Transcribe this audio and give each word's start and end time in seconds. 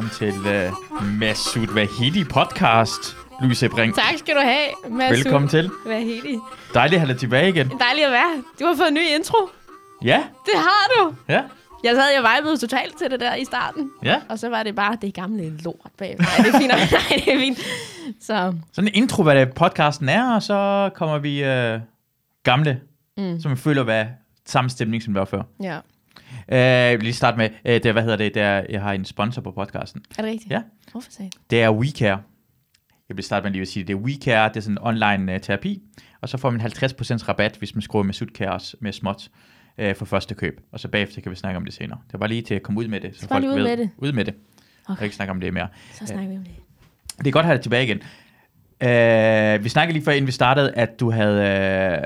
Velkommen 0.00 0.34
til 0.34 0.70
uh, 1.00 1.06
Masud 1.18 1.74
Vahidi 1.74 2.24
podcast. 2.24 3.16
Louise 3.42 3.68
Brink. 3.68 3.94
Tak 3.94 4.18
skal 4.18 4.34
du 4.34 4.40
have, 4.40 4.96
Mads. 4.96 5.10
Velkommen 5.18 5.48
til. 5.48 5.70
Vahidi. 5.86 6.38
Dejligt 6.74 6.94
at 6.94 7.00
have 7.00 7.12
dig 7.12 7.20
tilbage 7.20 7.48
igen. 7.48 7.68
Dejligt 7.80 8.06
at 8.06 8.12
være. 8.12 8.42
Du 8.60 8.64
har 8.66 8.76
fået 8.76 8.88
en 8.88 8.94
ny 8.94 9.00
intro. 9.18 9.36
Ja, 10.04 10.22
Det 10.46 10.54
har 10.56 10.88
du. 10.96 11.14
ja, 11.28 11.42
Jeg 11.84 11.94
sad 11.96 12.18
og 12.24 12.30
vibede 12.36 12.56
totalt 12.56 12.98
til 12.98 13.10
det 13.10 13.20
der 13.20 13.34
i 13.34 13.44
starten. 13.44 13.90
ja. 14.04 14.16
Og 14.28 14.38
så 14.38 14.48
var 14.48 14.62
det 14.62 14.74
bare 14.74 14.96
det 15.02 15.14
gamle 15.14 15.58
lort 15.64 15.90
bag. 15.98 16.16
Nej, 16.18 16.28
det 16.36 16.54
er 16.54 16.58
fint. 16.58 16.68
Nej, 16.74 16.78
det 17.26 17.34
er 17.34 17.38
fint. 17.38 17.58
Så 18.20 18.54
Sådan 18.72 18.88
en 18.88 18.94
intro, 18.94 19.22
hvad 19.22 19.34
det 19.34 19.54
podcasten 19.54 20.08
er, 20.08 20.34
og 20.34 20.42
så 20.42 20.90
kommer 20.94 21.18
vi 21.18 21.42
uh, 21.74 21.80
gamle, 22.42 22.80
mm. 23.16 23.40
som 23.40 23.50
vi 23.50 23.56
føler, 23.56 23.82
hvad 23.82 24.06
samme 24.46 24.70
stemning, 24.70 25.02
som 25.02 25.12
det 25.14 25.18
var 25.20 25.24
før. 25.26 25.42
ja. 25.62 25.78
Uh, 26.30 26.54
jeg 26.54 26.98
vil 26.98 27.02
lige 27.02 27.14
starte 27.14 27.36
med, 27.36 27.50
uh, 27.64 27.70
det, 27.70 27.92
hvad 27.92 28.02
hedder 28.02 28.16
det, 28.16 28.34
det 28.34 28.42
er, 28.42 28.64
jeg 28.68 28.82
har 28.82 28.92
en 28.92 29.04
sponsor 29.04 29.42
på 29.42 29.50
podcasten. 29.50 30.02
Er 30.18 30.22
det 30.22 30.30
rigtigt? 30.30 30.50
Ja. 30.50 30.62
Hvorfor 30.92 31.10
sagde 31.10 31.30
Det 31.50 31.62
er 31.62 31.70
WeCare. 31.70 32.20
Jeg 33.08 33.16
vil 33.16 33.24
starte 33.24 33.44
med 33.44 33.50
lige 33.50 33.62
at 33.62 33.68
sige, 33.68 33.84
det 33.84 33.92
er 33.92 33.98
WeCare, 33.98 34.48
det 34.48 34.56
er 34.56 34.60
sådan 34.60 34.74
en 34.74 34.78
online 34.82 35.34
uh, 35.34 35.40
terapi, 35.40 35.82
og 36.20 36.28
så 36.28 36.38
får 36.38 36.50
man 36.50 36.60
50% 36.60 37.28
rabat, 37.28 37.56
hvis 37.56 37.74
man 37.74 37.82
skriver 37.82 38.02
med 38.02 38.14
Sudcare 38.14 38.60
med 38.80 38.92
småt 38.92 39.28
uh, 39.82 39.94
for 39.94 40.04
første 40.04 40.34
køp, 40.34 40.54
og 40.72 40.80
så 40.80 40.88
bagefter 40.88 41.20
kan 41.20 41.30
vi 41.30 41.36
snakke 41.36 41.56
om 41.56 41.64
det 41.64 41.74
senere. 41.74 41.98
Det 42.12 42.20
var 42.20 42.26
lige 42.26 42.42
til 42.42 42.54
at 42.54 42.62
komme 42.62 42.80
ud 42.80 42.88
med 42.88 43.00
det, 43.00 43.16
så 43.16 43.28
bare 43.28 43.40
lige 43.40 43.50
ud 43.50 43.54
ved. 43.56 43.64
med 43.64 43.76
det. 43.76 43.90
Ud 43.96 44.12
med 44.12 44.24
det. 44.24 44.34
Okay. 44.88 44.98
Og 44.98 45.04
ikke 45.04 45.16
snakke 45.16 45.30
om 45.30 45.40
det 45.40 45.54
mere. 45.54 45.68
Så 45.92 46.06
snakker 46.06 46.30
vi 46.30 46.36
om 46.36 46.44
det. 46.44 46.52
Det 47.18 47.26
er 47.26 47.30
godt 47.30 47.44
at 47.44 47.46
have 47.46 47.56
dig 47.56 47.62
tilbage 47.62 47.84
igen. 47.84 48.00
Uh, 48.84 49.64
vi 49.64 49.68
snakkede 49.68 49.92
lige 49.92 50.04
før, 50.04 50.12
inden 50.12 50.26
vi 50.26 50.32
startede, 50.32 50.72
at 50.72 51.00
du 51.00 51.10
havde... 51.10 51.38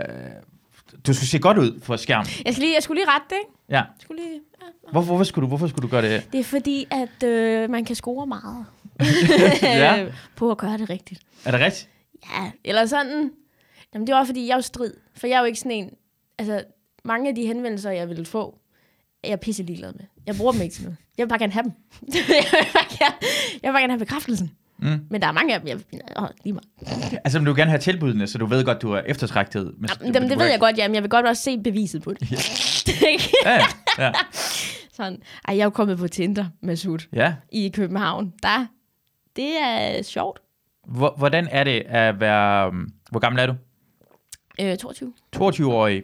Uh, 0.02 0.43
du 1.06 1.14
skulle 1.14 1.28
se 1.28 1.38
godt 1.38 1.58
ud 1.58 1.80
for 1.80 1.96
skærm. 1.96 2.26
Jeg, 2.44 2.54
skal 2.54 2.62
lige, 2.62 2.74
jeg 2.74 2.82
skulle 2.82 3.00
lige 3.02 3.10
rette 3.10 3.26
det, 3.30 3.36
ikke? 3.42 3.52
Ja. 3.68 3.74
Jeg 3.76 3.84
skulle 4.00 4.22
lige, 4.22 4.40
ja. 4.62 4.90
Hvor, 4.92 5.00
hvorfor, 5.00 5.24
skulle 5.24 5.42
du, 5.42 5.48
hvorfor 5.48 5.66
skulle 5.66 5.82
du 5.82 5.90
gøre 5.90 6.02
det? 6.02 6.32
Det 6.32 6.40
er 6.40 6.44
fordi, 6.44 6.86
at 6.90 7.22
øh, 7.28 7.70
man 7.70 7.84
kan 7.84 7.96
score 7.96 8.26
meget 8.26 8.66
Ja. 9.62 10.06
på 10.36 10.50
at 10.50 10.58
gøre 10.58 10.78
det 10.78 10.90
rigtigt. 10.90 11.20
Er 11.44 11.50
det 11.50 11.60
rigtigt? 11.60 11.88
Ja, 12.34 12.50
eller 12.64 12.86
sådan. 12.86 13.30
Jamen, 13.94 14.06
det 14.06 14.14
var 14.14 14.24
fordi, 14.24 14.46
jeg 14.46 14.52
er 14.52 14.56
jo 14.56 14.62
strid. 14.62 14.92
For 15.16 15.26
jeg 15.26 15.34
er 15.36 15.40
jo 15.40 15.44
ikke 15.46 15.58
sådan 15.58 15.72
en... 15.72 15.90
Altså, 16.38 16.64
mange 17.04 17.28
af 17.28 17.34
de 17.34 17.46
henvendelser, 17.46 17.90
jeg 17.90 18.08
ville 18.08 18.24
få, 18.24 18.58
er 19.22 19.28
jeg 19.28 19.40
pisse 19.40 19.62
ligeglad 19.62 19.92
med. 19.92 20.04
Jeg 20.26 20.34
bruger 20.36 20.52
dem 20.52 20.60
ikke 20.60 20.74
til 20.74 20.82
noget. 20.84 20.96
Jeg 21.18 21.24
vil 21.24 21.28
bare 21.28 21.38
gerne 21.38 21.52
have 21.52 21.62
dem. 21.62 21.72
jeg, 22.14 22.22
vil 22.28 22.66
bare 22.72 22.96
gerne, 22.98 23.14
jeg 23.62 23.68
vil 23.68 23.72
bare 23.72 23.80
gerne 23.80 23.92
have 23.92 23.98
bekræftelsen. 23.98 24.50
Mm. 24.78 25.06
Men 25.10 25.20
der 25.22 25.26
er 25.28 25.32
mange 25.32 25.54
af 25.54 25.60
dem, 25.60 25.68
jeg 25.68 25.78
åh, 26.16 26.28
lige 26.44 26.52
meget. 26.52 27.20
Altså, 27.24 27.38
men 27.38 27.46
du 27.46 27.52
vil 27.52 27.60
gerne 27.60 27.70
have 27.70 27.80
tilbudene, 27.80 28.26
så 28.26 28.38
du 28.38 28.46
ved 28.46 28.64
godt, 28.64 28.82
du 28.82 28.92
er 28.92 29.00
eftertragtet. 29.06 29.74
Men, 29.78 29.90
Jamen, 30.00 30.14
dem, 30.14 30.28
det 30.28 30.38
ved 30.38 30.46
jeg 30.46 30.60
godt, 30.60 30.78
ja, 30.78 30.88
men 30.88 30.94
jeg 30.94 31.02
vil 31.02 31.10
godt 31.10 31.26
også 31.26 31.42
se 31.42 31.58
beviset 31.58 32.02
på 32.02 32.12
det. 32.12 32.30
Ikke? 33.10 33.30
Ja, 33.44 33.52
ja, 33.98 34.04
ja. 34.04 34.12
sådan. 34.92 35.22
Ej, 35.48 35.54
jeg 35.56 35.60
er 35.60 35.64
jo 35.64 35.70
kommet 35.70 35.98
på 35.98 36.08
Tinder 36.08 36.46
med 36.60 36.76
Sud 36.76 36.98
ja. 37.12 37.34
i 37.52 37.68
København. 37.74 38.32
Der, 38.42 38.66
det 39.36 39.50
er 39.62 40.02
sjovt. 40.02 40.40
Hvor, 40.86 41.14
hvordan 41.18 41.48
er 41.50 41.64
det 41.64 41.82
at 41.86 42.20
være... 42.20 42.68
um, 42.68 42.88
Hvor 43.10 43.20
gammel 43.20 43.40
er 43.42 43.46
du? 43.46 43.54
Øh, 44.60 44.76
22. 44.76 45.12
22-årig 45.36 46.02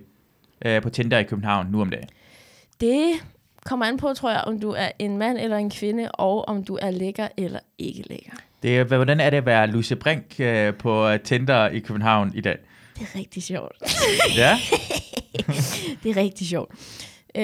øh, 0.65 0.83
på 0.83 0.91
Tinder 0.91 1.19
i 1.19 1.23
København 1.25 1.67
nu 1.67 1.81
om 1.81 1.91
dagen. 1.91 2.09
Det 2.81 3.13
kommer 3.65 3.87
an 3.87 3.97
på, 3.97 4.15
tror 4.15 4.31
jeg, 4.31 4.41
om 4.41 4.61
du 4.61 4.71
er 4.71 4.89
en 4.99 5.19
mand 5.19 5.39
eller 5.39 5.57
en 5.57 5.71
kvinde, 5.71 6.11
og 6.13 6.49
om 6.49 6.65
du 6.65 6.79
er 6.83 6.91
lækker 6.91 7.29
eller 7.37 7.59
ikke 7.79 8.03
lækker. 8.11 8.33
Det 8.63 8.79
er, 8.79 8.85
hvordan 8.85 9.21
er 9.21 9.31
det 9.31 9.37
at 9.37 9.47
være 9.47 9.67
Lucie 9.67 9.97
Brink 9.97 10.41
øh, 10.41 10.75
på 10.75 11.11
Tinder 11.25 11.69
i 11.69 11.79
København 11.79 12.33
i 12.35 12.41
dag? 12.41 12.59
Det 12.99 13.03
er 13.15 13.19
rigtig 13.19 13.43
sjovt. 13.43 13.73
Ja? 14.37 14.59
det 16.03 16.11
er 16.11 16.17
rigtig 16.17 16.47
sjovt. 16.47 16.71
Øh, 17.35 17.43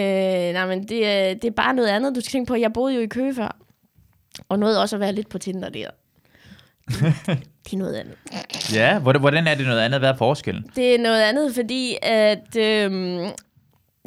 nej, 0.52 0.66
men 0.66 0.88
det, 0.88 1.06
er- 1.06 1.34
det 1.34 1.44
er 1.44 1.50
bare 1.50 1.74
noget 1.74 1.88
andet, 1.88 2.14
du 2.14 2.20
skal 2.20 2.30
tænke 2.32 2.48
på. 2.48 2.54
Jeg 2.54 2.72
boede 2.72 2.94
jo 2.94 3.00
i 3.00 3.06
Køge 3.06 3.34
før, 3.34 3.56
og 4.48 4.58
nåede 4.58 4.82
også 4.82 4.96
at 4.96 5.00
være 5.00 5.12
lidt 5.12 5.28
på 5.28 5.38
Tinder 5.38 5.68
der. 5.68 5.90
Det 7.64 7.72
er 7.72 7.76
noget 7.76 7.94
andet. 7.94 8.16
Ja, 8.74 8.98
hvordan, 8.98 9.46
er 9.46 9.54
det 9.54 9.66
noget 9.66 9.80
andet? 9.80 10.00
Hvad 10.00 10.08
er 10.10 10.16
forskellen? 10.16 10.70
Det 10.76 10.94
er 10.94 10.98
noget 10.98 11.22
andet, 11.22 11.54
fordi 11.54 11.96
at, 12.02 12.56
øhm, 12.56 13.28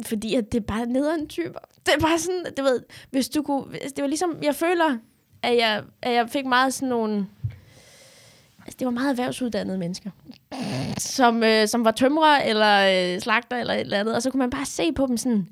fordi 0.05 0.35
at 0.35 0.51
det 0.51 0.59
er 0.59 0.65
bare 0.67 0.85
nederen 0.85 1.27
typer. 1.27 1.59
Det 1.85 1.93
er 1.95 1.99
bare 1.99 2.19
sådan, 2.19 2.45
du 2.57 2.63
ved, 2.63 2.79
hvis 3.11 3.29
du 3.29 3.41
kunne, 3.41 3.63
det 3.73 4.01
var 4.01 4.07
ligesom, 4.07 4.39
jeg 4.43 4.55
føler, 4.55 4.97
at 5.43 5.57
jeg, 5.57 5.81
at 6.01 6.13
jeg 6.13 6.29
fik 6.29 6.45
meget 6.45 6.73
sådan 6.73 6.89
nogle, 6.89 7.25
altså 8.65 8.75
det 8.79 8.85
var 8.85 8.91
meget 8.91 9.09
erhvervsuddannede 9.09 9.77
mennesker, 9.77 10.09
som, 10.97 11.43
øh, 11.43 11.67
som 11.67 11.85
var 11.85 11.91
tømrer 11.91 12.37
eller 12.41 13.13
øh, 13.15 13.21
slagter 13.21 13.57
eller 13.57 13.73
et 13.73 13.79
eller 13.79 13.99
andet, 13.99 14.15
og 14.15 14.21
så 14.21 14.29
kunne 14.31 14.39
man 14.39 14.49
bare 14.49 14.65
se 14.65 14.91
på 14.93 15.05
dem 15.07 15.17
sådan, 15.17 15.47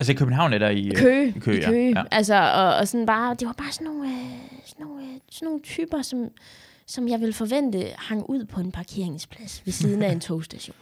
Altså 0.00 0.12
i 0.12 0.14
København 0.14 0.52
eller 0.52 0.68
i... 0.68 0.88
øh, 0.88 0.96
Køge, 0.96 1.28
I 1.36 1.38
Køge, 1.38 1.58
i 1.60 1.64
Køge. 1.64 1.92
ja. 1.96 2.02
Altså, 2.10 2.34
og, 2.34 2.74
og 2.76 2.88
sådan 2.88 3.06
bare, 3.06 3.34
det 3.34 3.46
var 3.46 3.52
bare 3.58 3.72
sådan 3.72 3.84
nogle, 3.86 4.08
øh, 4.08 4.14
sådan 4.66 4.86
nogle, 4.86 5.02
øh, 5.02 5.08
sådan 5.30 5.46
nogle 5.46 5.60
typer, 5.62 6.02
som, 6.02 6.28
som 6.86 7.08
jeg 7.08 7.20
ville 7.20 7.32
forvente 7.32 7.84
hang 7.98 8.30
ud 8.30 8.44
på 8.44 8.60
en 8.60 8.72
parkeringsplads 8.72 9.62
ved 9.64 9.72
siden 9.72 10.02
af 10.02 10.12
en 10.12 10.20
togstation. 10.30 10.76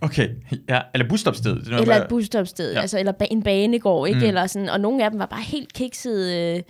Okay, 0.00 0.28
ja. 0.68 0.80
Eller 0.94 1.08
busstopsted. 1.08 1.56
Det 1.64 1.72
er 1.72 1.78
Eller 1.78 2.02
et 2.02 2.08
busstopsted, 2.08 2.72
Ja. 2.72 2.80
altså, 2.80 2.98
eller 2.98 3.12
ba- 3.12 3.26
en 3.30 3.42
banegård, 3.42 4.08
ikke? 4.08 4.20
Mm. 4.20 4.26
Eller 4.26 4.46
sådan, 4.46 4.68
og 4.68 4.80
nogle 4.80 5.04
af 5.04 5.10
dem 5.10 5.18
var 5.20 5.26
bare 5.26 5.42
helt 5.42 5.72
kiksede. 5.72 6.56
Øh, 6.56 6.62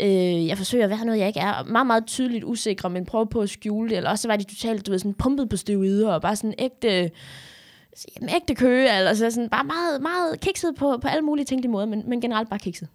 øh, 0.00 0.46
jeg 0.46 0.56
forsøger 0.56 0.84
at 0.84 0.90
være 0.90 1.04
noget, 1.04 1.18
jeg 1.18 1.28
ikke 1.28 1.40
er. 1.40 1.64
Meget, 1.64 1.86
meget 1.86 2.06
tydeligt 2.06 2.44
usikre, 2.44 2.90
men 2.90 3.06
prøver 3.06 3.24
på 3.24 3.40
at 3.40 3.50
skjule 3.50 3.90
det. 3.90 3.96
Eller 3.96 4.10
også 4.10 4.22
så 4.22 4.28
var 4.28 4.36
de 4.36 4.44
totalt, 4.44 4.86
du 4.86 4.90
ved, 4.90 4.98
sådan 4.98 5.14
pumpet 5.14 5.48
på 5.48 5.56
steroider, 5.56 6.12
og 6.12 6.22
bare 6.22 6.36
sådan 6.36 6.54
ægte, 6.58 7.10
jamen, 8.16 8.34
ægte 8.36 8.54
køge, 8.54 8.96
eller 8.98 9.14
så 9.14 9.30
sådan 9.30 9.48
bare 9.50 9.64
meget, 9.64 10.02
meget 10.02 10.40
kikset 10.40 10.74
på, 10.78 10.98
på 11.02 11.08
alle 11.08 11.22
mulige 11.22 11.44
tænkelige 11.44 11.70
måder, 11.72 11.86
men, 11.86 12.02
men 12.06 12.20
generelt 12.20 12.50
bare 12.50 12.58
kikset. 12.58 12.88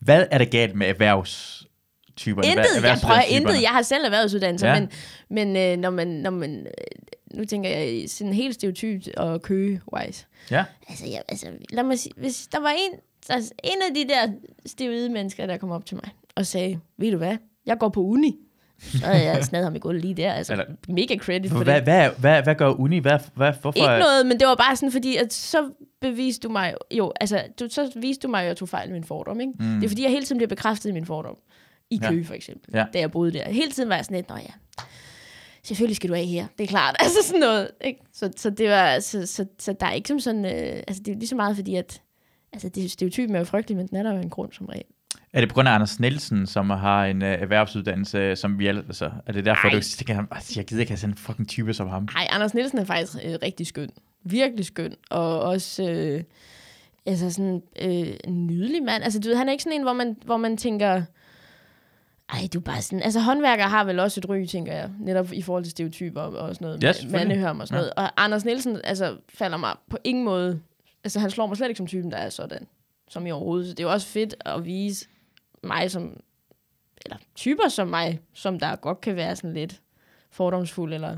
Hvad 0.00 0.26
er 0.30 0.38
der 0.38 0.44
galt 0.44 0.74
med 0.76 0.86
erhvervstyperne? 0.86 2.48
Intet, 2.48 2.82
jeg 2.84 2.98
prøver 3.02 3.20
intet. 3.20 3.62
Jeg 3.62 3.70
har 3.70 3.82
selv 3.82 4.04
erhvervsuddannelse, 4.04 4.66
Ja. 4.66 4.80
men, 4.80 4.90
men 5.30 5.56
øh, 5.56 5.76
når 5.76 5.90
man, 5.90 6.08
når 6.08 6.30
man 6.30 6.60
øh, 6.60 7.02
nu 7.38 7.44
tænker 7.44 7.70
jeg 7.70 7.94
i 7.94 8.08
sådan 8.08 8.32
helt 8.32 8.54
stereotypt 8.54 9.08
og 9.16 9.42
køge-wise. 9.42 10.26
Ja. 10.50 10.64
Altså, 10.88 11.06
jeg, 11.06 11.22
altså, 11.28 11.46
lad 11.70 11.82
mig 11.84 11.98
sige, 11.98 12.12
hvis 12.16 12.46
der 12.46 12.60
var 12.60 12.70
en, 12.70 12.98
altså, 13.28 13.52
en 13.64 13.82
af 13.88 13.94
de 13.94 14.08
der 14.08 14.32
steroide 14.66 15.08
mennesker, 15.08 15.46
der 15.46 15.56
kom 15.56 15.70
op 15.70 15.86
til 15.86 15.96
mig 15.96 16.08
og 16.36 16.46
sagde, 16.46 16.78
ved 16.98 17.10
du 17.12 17.16
hvad, 17.16 17.36
jeg 17.66 17.78
går 17.78 17.88
på 17.88 18.00
uni. 18.00 18.36
Så 18.82 19.06
havde 19.06 19.24
jeg 19.24 19.44
snadet 19.50 19.64
ham 19.64 19.74
i 19.76 19.78
gulvet 19.78 20.02
lige 20.02 20.14
der. 20.14 20.32
Altså, 20.32 20.52
Eller- 20.52 20.64
mega 20.88 21.16
credit 21.16 21.50
for 21.50 21.64
Hvad, 21.64 21.74
det. 21.74 21.82
hvad, 21.82 22.10
hvad, 22.18 22.42
hvad 22.42 22.54
gør 22.54 22.68
uni? 22.80 22.98
Hvad, 22.98 23.18
hvad, 23.34 23.52
hvorfor? 23.60 23.78
Ikke 23.78 23.98
noget, 24.04 24.26
men 24.26 24.40
det 24.40 24.46
var 24.46 24.54
bare 24.54 24.76
sådan, 24.76 24.92
fordi 24.92 25.16
at 25.16 25.32
så 25.32 25.70
beviste 26.00 26.48
du 26.48 26.52
mig 26.52 26.74
jo, 26.90 27.12
altså, 27.20 27.42
du, 27.60 27.68
så 27.70 27.92
viste 27.96 28.22
du 28.26 28.30
mig, 28.30 28.40
at 28.42 28.46
jeg 28.48 28.56
tog 28.56 28.68
fejl 28.68 28.88
i 28.88 28.92
min 28.92 29.04
fordom, 29.04 29.40
ikke? 29.40 29.52
Mm. 29.58 29.64
Det 29.74 29.84
er 29.84 29.88
fordi, 29.88 30.02
jeg 30.02 30.10
hele 30.10 30.24
tiden 30.24 30.38
bliver 30.38 30.48
bekræftet 30.48 30.90
i 30.90 30.92
min 30.92 31.06
fordom. 31.06 31.36
I 31.90 31.98
Ja. 32.02 32.08
Køge, 32.08 32.24
for 32.24 32.34
eksempel, 32.34 32.70
Ja. 32.74 32.84
da 32.92 32.98
jeg 32.98 33.10
boede 33.10 33.32
der. 33.32 33.48
Hele 33.50 33.70
tiden 33.70 33.88
var 33.88 33.94
jeg 33.96 34.04
sådan 34.04 34.16
lidt, 34.16 34.28
nå 34.28 34.36
ja, 34.36 34.82
selvfølgelig 35.64 35.96
skal 35.96 36.10
du 36.10 36.14
af 36.14 36.24
her, 36.24 36.46
det 36.58 36.64
er 36.64 36.68
klart. 36.68 36.96
Altså 37.02 37.18
sådan 37.24 37.40
noget, 37.40 37.68
ikke? 37.80 38.00
Så, 38.12 38.30
så 38.36 38.50
det 38.50 38.70
var, 38.70 38.98
så, 39.00 39.26
så, 39.26 39.46
så 39.58 39.72
der 39.80 39.86
er 39.86 39.92
ikke 39.92 40.08
som 40.08 40.20
sådan, 40.20 40.44
øh, 40.44 40.82
altså 40.88 41.02
det 41.06 41.12
er 41.12 41.16
lige 41.18 41.28
så 41.28 41.36
meget 41.36 41.56
fordi, 41.56 41.74
at 41.74 42.02
altså 42.52 42.68
det 42.68 42.90
stereotypen 42.90 43.34
er 43.34 43.38
jo 43.38 43.44
frygtelig, 43.44 43.76
men 43.76 43.86
den 43.86 43.96
er 43.96 44.02
der 44.02 44.12
jo 44.14 44.20
en 44.20 44.30
grund 44.30 44.52
som 44.52 44.66
regel. 44.66 44.84
Er 45.32 45.40
det 45.40 45.48
på 45.48 45.54
grund 45.54 45.68
af 45.68 45.72
Anders 45.72 46.00
Nielsen, 46.00 46.46
som 46.46 46.70
har 46.70 47.04
en 47.06 47.22
uh, 47.22 47.28
erhvervsuddannelse, 47.28 48.36
som 48.36 48.58
vi 48.58 48.66
altså, 48.66 49.10
er 49.26 49.32
det 49.32 49.44
derfor, 49.44 49.68
Ej. 49.68 49.74
du 49.74 49.80
tænker, 49.80 50.24
"Altså, 50.30 50.52
jeg 50.56 50.64
gider 50.64 50.80
ikke 50.80 50.90
have 50.90 50.98
sådan 50.98 51.12
en 51.12 51.18
fucking 51.18 51.48
type 51.48 51.74
som 51.74 51.88
ham? 51.88 52.08
Nej, 52.14 52.26
Anders 52.30 52.54
Nielsen 52.54 52.78
er 52.78 52.84
faktisk 52.84 53.16
øh, 53.24 53.38
rigtig 53.42 53.66
skøn. 53.66 53.90
Virkelig 54.24 54.64
skøn. 54.64 54.94
Og 55.10 55.40
også 55.40 55.90
øh, 55.90 56.22
altså 57.06 57.30
sådan, 57.30 57.62
øh, 57.82 58.14
en 58.24 58.46
nydelig 58.46 58.82
mand. 58.82 59.04
Altså, 59.04 59.20
du 59.20 59.28
ved, 59.28 59.36
han 59.36 59.48
er 59.48 59.52
ikke 59.52 59.64
sådan 59.64 59.78
en, 59.78 59.82
hvor 59.82 59.92
man, 59.92 60.16
hvor 60.24 60.36
man 60.36 60.56
tænker... 60.56 61.02
Ej, 62.32 62.48
du 62.54 62.58
er 62.58 62.62
bare 62.62 62.82
sådan... 62.82 63.02
Altså, 63.02 63.20
håndværker 63.20 63.64
har 63.64 63.84
vel 63.84 64.00
også 64.00 64.20
et 64.20 64.28
ry, 64.28 64.46
tænker 64.46 64.72
jeg. 64.72 64.90
Netop 65.00 65.32
i 65.32 65.42
forhold 65.42 65.64
til 65.64 65.70
stereotyper 65.70 66.20
og, 66.20 66.32
og 66.48 66.54
sådan 66.54 66.64
noget. 66.64 66.82
Ja, 66.82 66.92
selvfølgelig. 66.92 67.28
mandehørm 67.28 67.60
og 67.60 67.68
sådan 67.68 67.78
noget. 67.80 67.92
Og 67.96 68.24
Anders 68.24 68.44
Nielsen, 68.44 68.80
altså, 68.84 69.16
falder 69.28 69.56
mig 69.56 69.74
på 69.90 69.98
ingen 70.04 70.24
måde... 70.24 70.60
Altså, 71.04 71.20
han 71.20 71.30
slår 71.30 71.46
mig 71.46 71.56
slet 71.56 71.68
ikke 71.68 71.78
som 71.78 71.86
typen, 71.86 72.10
der 72.10 72.16
er 72.16 72.28
sådan. 72.30 72.66
Som 73.08 73.26
i 73.26 73.30
overhovedet. 73.30 73.66
Så 73.66 73.74
det 73.74 73.80
er 73.80 73.84
jo 73.84 73.92
også 73.92 74.06
fedt 74.06 74.34
at 74.46 74.64
vise 74.64 75.06
mig 75.62 75.90
som... 75.90 76.20
Eller 77.04 77.16
typer 77.34 77.68
som 77.68 77.88
mig, 77.88 78.20
som 78.32 78.58
der 78.58 78.76
godt 78.76 79.00
kan 79.00 79.16
være 79.16 79.36
sådan 79.36 79.54
lidt 79.54 79.80
fordomsfuld, 80.30 80.94
eller 80.94 81.16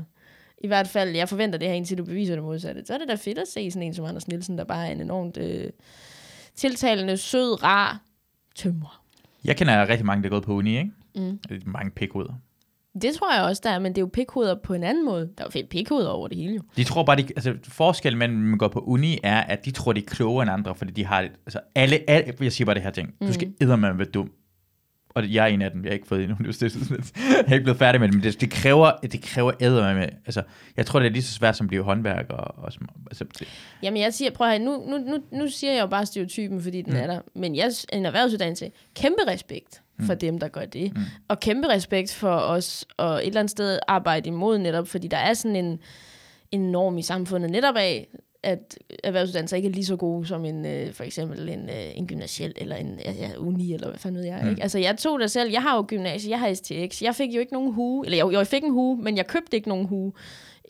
i 0.57 0.67
hvert 0.67 0.87
fald, 0.87 1.09
jeg 1.09 1.29
forventer 1.29 1.59
det 1.59 1.67
her, 1.67 1.75
indtil 1.75 1.97
du 1.97 2.03
beviser 2.03 2.35
det 2.35 2.43
modsatte. 2.43 2.85
Så 2.85 2.93
er 2.93 2.97
det 2.97 3.07
da 3.07 3.15
fedt 3.15 3.37
at 3.37 3.47
se 3.47 3.71
sådan 3.71 3.87
en 3.87 3.93
som 3.93 4.05
Anders 4.05 4.27
Nielsen, 4.27 4.57
der 4.57 4.63
bare 4.63 4.87
er 4.87 4.91
en 4.91 5.01
enormt 5.01 5.37
øh, 5.37 5.69
tiltalende, 6.55 7.17
sød, 7.17 7.63
rar 7.63 8.01
tømrer. 8.55 9.03
Jeg 9.45 9.57
kender 9.57 9.89
rigtig 9.89 10.05
mange, 10.05 10.23
der 10.23 10.29
er 10.29 10.31
gået 10.31 10.43
på 10.43 10.53
uni, 10.53 10.77
ikke? 10.77 10.91
Mm. 11.15 11.39
Mange 11.65 11.91
pikhoveder. 11.91 12.33
Det 13.01 13.15
tror 13.15 13.33
jeg 13.33 13.43
også, 13.43 13.61
der 13.65 13.69
er, 13.69 13.79
men 13.79 13.91
det 13.91 13.97
er 13.97 14.01
jo 14.01 14.09
pikhoveder 14.13 14.55
på 14.63 14.73
en 14.73 14.83
anden 14.83 15.05
måde. 15.05 15.29
Der 15.37 15.43
er 15.43 15.47
jo 15.55 15.67
pikhoveder 15.69 16.09
over 16.09 16.27
det 16.27 16.37
hele 16.37 16.53
jo. 16.55 16.61
De 16.77 16.83
tror 16.83 17.03
bare, 17.03 17.17
de, 17.17 17.21
altså 17.21 17.53
forskellen 17.63 18.19
mellem, 18.19 18.37
man 18.37 18.57
går 18.57 18.67
på 18.67 18.79
uni, 18.79 19.19
er, 19.23 19.41
at 19.41 19.65
de 19.65 19.71
tror, 19.71 19.93
de 19.93 19.99
er 19.99 20.05
klogere 20.05 20.43
end 20.43 20.51
andre, 20.51 20.75
fordi 20.75 20.91
de 20.91 21.05
har, 21.05 21.21
altså 21.21 21.59
alle, 21.75 22.09
alle 22.09 22.33
jeg 22.41 22.51
siger 22.51 22.65
bare 22.65 22.75
det 22.75 22.83
her 22.83 22.91
ting, 22.91 23.13
mm. 23.21 23.27
du 23.27 23.33
skal 23.33 23.53
eddermame 23.61 23.97
være 23.97 24.07
dum, 24.07 24.31
og 25.15 25.33
jeg 25.33 25.43
er 25.43 25.47
en 25.47 25.61
af 25.61 25.71
dem, 25.71 25.83
jeg 25.83 25.89
har 25.89 25.93
ikke 25.93 26.07
fået 26.07 26.21
endnu 26.23 26.35
universitetsuddannelse. 26.39 27.13
jeg 27.29 27.45
er 27.47 27.53
ikke 27.53 27.63
blevet 27.63 27.79
færdig 27.79 28.01
med 28.01 28.07
det, 28.07 28.15
men 28.15 28.23
det, 28.23 28.41
det 28.41 28.51
kræver, 28.51 28.91
det 28.91 29.21
kræver 29.21 29.51
æder 29.59 29.93
med. 29.93 30.07
Altså, 30.25 30.41
jeg 30.77 30.85
tror, 30.85 30.99
det 30.99 31.05
er 31.07 31.11
lige 31.11 31.23
så 31.23 31.33
svært 31.33 31.57
som 31.57 31.65
at 31.65 31.67
blive 31.67 31.83
håndværker. 31.83 32.33
Og, 32.33 32.63
og 32.63 32.73
som, 32.73 32.89
altså, 33.07 33.25
det, 33.39 33.47
Jamen 33.83 34.01
jeg 34.01 34.13
siger, 34.13 34.31
prøv 34.31 34.47
at 34.47 34.53
høre, 34.53 34.65
nu, 34.65 34.83
nu, 34.87 34.97
nu, 34.97 35.17
nu 35.31 35.47
siger 35.49 35.73
jeg 35.73 35.81
jo 35.81 35.87
bare 35.87 36.05
stereotypen, 36.05 36.61
fordi 36.61 36.81
den 36.81 36.93
Mm. 36.93 36.99
er 36.99 37.07
der. 37.07 37.19
Men 37.35 37.55
jeg, 37.55 37.71
en 37.93 38.05
erhvervsuddannelse, 38.05 38.71
kæmpe 38.95 39.21
respekt 39.27 39.81
for 40.05 40.13
Mm. 40.13 40.19
dem, 40.19 40.39
der 40.39 40.47
gør 40.47 40.65
det. 40.65 40.93
Mm. 40.93 40.99
Mm. 40.99 41.05
Og 41.27 41.39
kæmpe 41.39 41.67
respekt 41.67 42.13
for 42.13 42.35
os, 42.35 42.85
og 42.97 43.15
et 43.15 43.27
eller 43.27 43.39
andet 43.39 43.51
sted 43.51 43.79
arbejde 43.87 44.27
imod 44.29 44.57
netop, 44.57 44.87
fordi 44.87 45.07
der 45.07 45.17
er 45.17 45.33
sådan 45.33 45.55
en, 45.55 45.79
en 46.51 46.71
norm 46.71 46.97
i 46.97 47.01
samfundet 47.01 47.51
netop 47.51 47.75
af, 47.75 48.07
at 48.45 48.77
erhvervsuddannelser 49.03 49.57
ikke 49.57 49.69
er 49.69 49.73
lige 49.73 49.85
så 49.85 49.95
gode 49.95 50.27
som 50.27 50.45
en, 50.45 50.65
øh, 50.65 50.93
for 50.93 51.03
eksempel 51.03 51.49
en, 51.49 51.69
øh, 51.69 51.97
en 51.97 52.07
gymnasiel 52.07 52.53
eller 52.57 52.75
en 52.75 52.99
ja, 53.05 53.31
uni, 53.37 53.73
eller 53.73 53.87
hvad 53.87 53.99
fanden 53.99 54.21
ved 54.21 54.25
jeg. 54.25 54.39
Mm. 54.43 54.49
Ikke? 54.49 54.63
Altså 54.63 54.79
jeg 54.79 54.97
tog 54.97 55.19
det 55.19 55.31
selv, 55.31 55.51
jeg 55.51 55.61
har 55.61 55.75
jo 55.75 55.85
gymnasie, 55.87 56.31
jeg 56.31 56.39
har 56.39 56.53
STX, 56.53 57.01
jeg 57.01 57.15
fik 57.15 57.35
jo 57.35 57.39
ikke 57.39 57.53
nogen 57.53 57.73
hue, 57.73 58.05
eller 58.05 58.17
jo, 58.17 58.29
jo, 58.29 58.37
jeg 58.37 58.47
fik 58.47 58.63
en 58.63 58.71
hue, 58.71 58.97
men 58.97 59.17
jeg 59.17 59.27
købte 59.27 59.57
ikke 59.57 59.69
nogen 59.69 59.85
hue. 59.85 60.13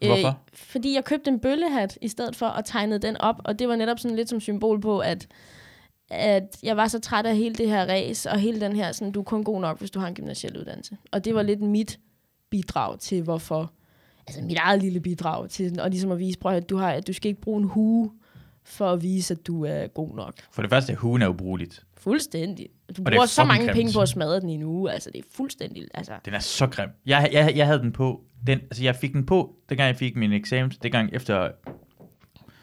Hvorfor? 0.05 0.27
Øh, 0.27 0.33
fordi 0.53 0.95
jeg 0.95 1.05
købte 1.05 1.31
en 1.31 1.39
bøllehat 1.39 1.97
i 2.01 2.07
stedet 2.07 2.35
for 2.35 2.45
at 2.45 2.65
tegne 2.65 2.97
den 2.97 3.17
op, 3.17 3.41
og 3.43 3.59
det 3.59 3.67
var 3.67 3.75
netop 3.75 3.99
sådan 3.99 4.17
lidt 4.17 4.29
som 4.29 4.39
symbol 4.39 4.81
på, 4.81 4.99
at, 4.99 5.27
at 6.09 6.57
jeg 6.63 6.77
var 6.77 6.87
så 6.87 6.99
træt 6.99 7.25
af 7.25 7.37
hele 7.37 7.55
det 7.55 7.69
her 7.69 7.85
race, 7.85 8.31
og 8.31 8.39
hele 8.39 8.61
den 8.61 8.75
her, 8.75 8.91
sådan, 8.91 9.11
du 9.11 9.19
er 9.19 9.23
kun 9.23 9.43
god 9.43 9.61
nok, 9.61 9.79
hvis 9.79 9.91
du 9.91 9.99
har 9.99 10.07
en 10.07 10.15
gymnasiel 10.15 10.57
uddannelse. 10.57 10.97
Og 11.11 11.25
det 11.25 11.35
var 11.35 11.41
lidt 11.41 11.61
mit 11.61 11.99
bidrag 12.49 12.99
til, 12.99 13.21
hvorfor, 13.21 13.71
altså 14.27 14.41
mit 14.41 14.57
eget 14.57 14.81
lille 14.81 14.99
bidrag 14.99 15.49
til, 15.49 15.79
og 15.79 15.89
ligesom 15.89 16.11
at 16.11 16.19
vise, 16.19 16.39
prøv 16.39 16.53
at 16.53 16.69
du, 16.69 16.77
har, 16.77 16.91
at 16.91 17.07
du 17.07 17.13
skal 17.13 17.29
ikke 17.29 17.41
bruge 17.41 17.61
en 17.61 17.67
hue, 17.67 18.11
for 18.63 18.91
at 18.91 19.03
vise, 19.03 19.33
at 19.33 19.47
du 19.47 19.65
er 19.65 19.87
god 19.87 20.15
nok. 20.15 20.33
for 20.51 20.61
det 20.61 20.71
første, 20.71 20.95
hugen 20.95 21.21
er 21.21 21.27
ubrugeligt. 21.27 21.85
Fuldstændig. 21.97 22.67
Du 22.97 23.01
er 23.05 23.09
bruger 23.11 23.25
så 23.25 23.35
fucking 23.35 23.47
mange 23.47 23.65
grimt. 23.65 23.75
penge 23.75 23.93
på 23.93 24.01
at 24.01 24.09
smadre 24.09 24.39
den 24.39 24.49
i 24.49 24.53
en 24.53 24.63
uge, 24.63 24.91
altså 24.91 25.09
det 25.13 25.19
er 25.19 25.23
fuldstændig, 25.31 25.87
altså... 25.93 26.11
Den 26.25 26.33
er 26.33 26.39
så 26.39 26.67
grim. 26.67 26.89
Jeg, 27.05 27.29
jeg, 27.33 27.53
jeg 27.55 27.65
havde 27.65 27.79
den 27.79 27.91
på, 27.91 28.21
den, 28.47 28.59
altså 28.59 28.83
jeg 28.83 28.95
fik 28.95 29.13
den 29.13 29.25
på, 29.25 29.55
dengang 29.69 29.87
jeg 29.87 29.95
fik 29.95 30.15
min 30.15 30.33
eksamen, 30.33 30.71
dengang 30.83 31.09
efter, 31.13 31.51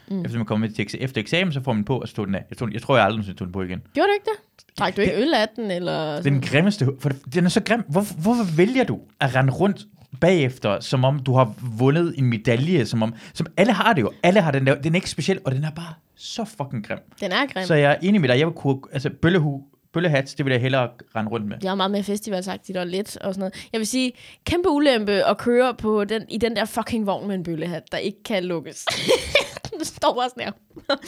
mm. 0.08 0.24
Efter 0.24 0.38
man 0.38 0.46
kom 0.46 0.60
med 0.60 0.68
til, 0.68 0.86
efter 1.00 1.20
eksamen, 1.20 1.52
så 1.52 1.60
får 1.60 1.72
man 1.72 1.84
på, 1.84 2.00
og 2.00 2.08
så 2.08 2.14
tog 2.14 2.26
den 2.26 2.34
af. 2.34 2.44
Jeg, 2.50 2.58
tog, 2.58 2.72
jeg 2.72 2.82
tror, 2.82 2.96
jeg 2.96 3.04
aldrig 3.04 3.36
tog 3.36 3.46
den 3.46 3.52
på 3.52 3.62
igen. 3.62 3.82
Gjorde 3.94 4.08
du 4.08 4.12
ikke 4.12 4.24
det? 4.24 4.66
Drak 4.78 4.96
du 4.96 5.00
ikke 5.00 5.22
øl 5.22 5.34
af 5.34 5.48
den, 5.56 5.70
eller... 5.70 6.14
Den 6.14 6.22
sådan? 6.22 6.40
grimmeste, 6.40 6.84
hu- 6.84 6.96
for 7.00 7.10
den 7.34 7.44
er 7.44 7.48
så 7.48 7.62
grim. 7.62 7.82
Hvorfor, 7.88 8.14
hvorfor 8.14 8.56
vælger 8.56 8.84
du 8.84 9.00
at 9.20 9.34
rende 9.34 9.52
rundt 9.52 9.86
bagefter, 10.20 10.80
som 10.80 11.04
om 11.04 11.18
du 11.18 11.32
har 11.34 11.54
vundet 11.78 12.14
en 12.18 12.24
medalje, 12.24 12.86
som 12.86 13.02
om, 13.02 13.14
som 13.34 13.46
alle 13.56 13.72
har 13.72 13.92
det 13.92 14.02
jo. 14.02 14.12
Alle 14.22 14.40
har 14.40 14.50
den 14.50 14.66
der, 14.66 14.74
den 14.80 14.92
er 14.92 14.96
ikke 14.96 15.10
speciel, 15.10 15.38
og 15.44 15.52
den 15.52 15.64
er 15.64 15.70
bare 15.70 15.94
så 16.16 16.44
fucking 16.44 16.86
grim. 16.86 16.98
Den 17.20 17.32
er 17.32 17.46
grim. 17.46 17.66
Så 17.66 17.74
jeg 17.74 17.92
er 17.92 17.96
enig 18.02 18.20
med 18.20 18.28
dig, 18.28 18.38
jeg 18.38 18.46
vil 18.46 18.54
kunne, 18.54 18.80
altså 18.92 19.10
bøllehu, 19.22 19.64
bøllehats, 19.92 20.34
det 20.34 20.44
vil 20.46 20.50
jeg 20.52 20.60
hellere 20.60 20.88
rende 21.16 21.30
rundt 21.30 21.46
med. 21.46 21.58
Det 21.58 21.68
er 21.68 21.74
meget 21.74 21.90
mere 21.90 22.02
festivalsagtigt 22.02 22.78
og 22.78 22.86
let 22.86 23.16
og 23.16 23.34
sådan 23.34 23.38
noget. 23.40 23.68
Jeg 23.72 23.78
vil 23.78 23.86
sige, 23.86 24.12
kæmpe 24.44 24.68
ulempe 24.68 25.12
at 25.12 25.38
køre 25.38 25.74
på 25.74 26.04
den, 26.04 26.22
i 26.28 26.38
den 26.38 26.56
der 26.56 26.64
fucking 26.64 27.06
vogn 27.06 27.26
med 27.28 27.34
en 27.34 27.42
bøllehat, 27.42 27.82
der 27.92 27.98
ikke 27.98 28.22
kan 28.22 28.44
lukkes. 28.44 28.84
du 29.80 29.84
står 29.84 30.14
bare 30.14 30.28
sådan 30.30 30.44
her. 30.44 30.52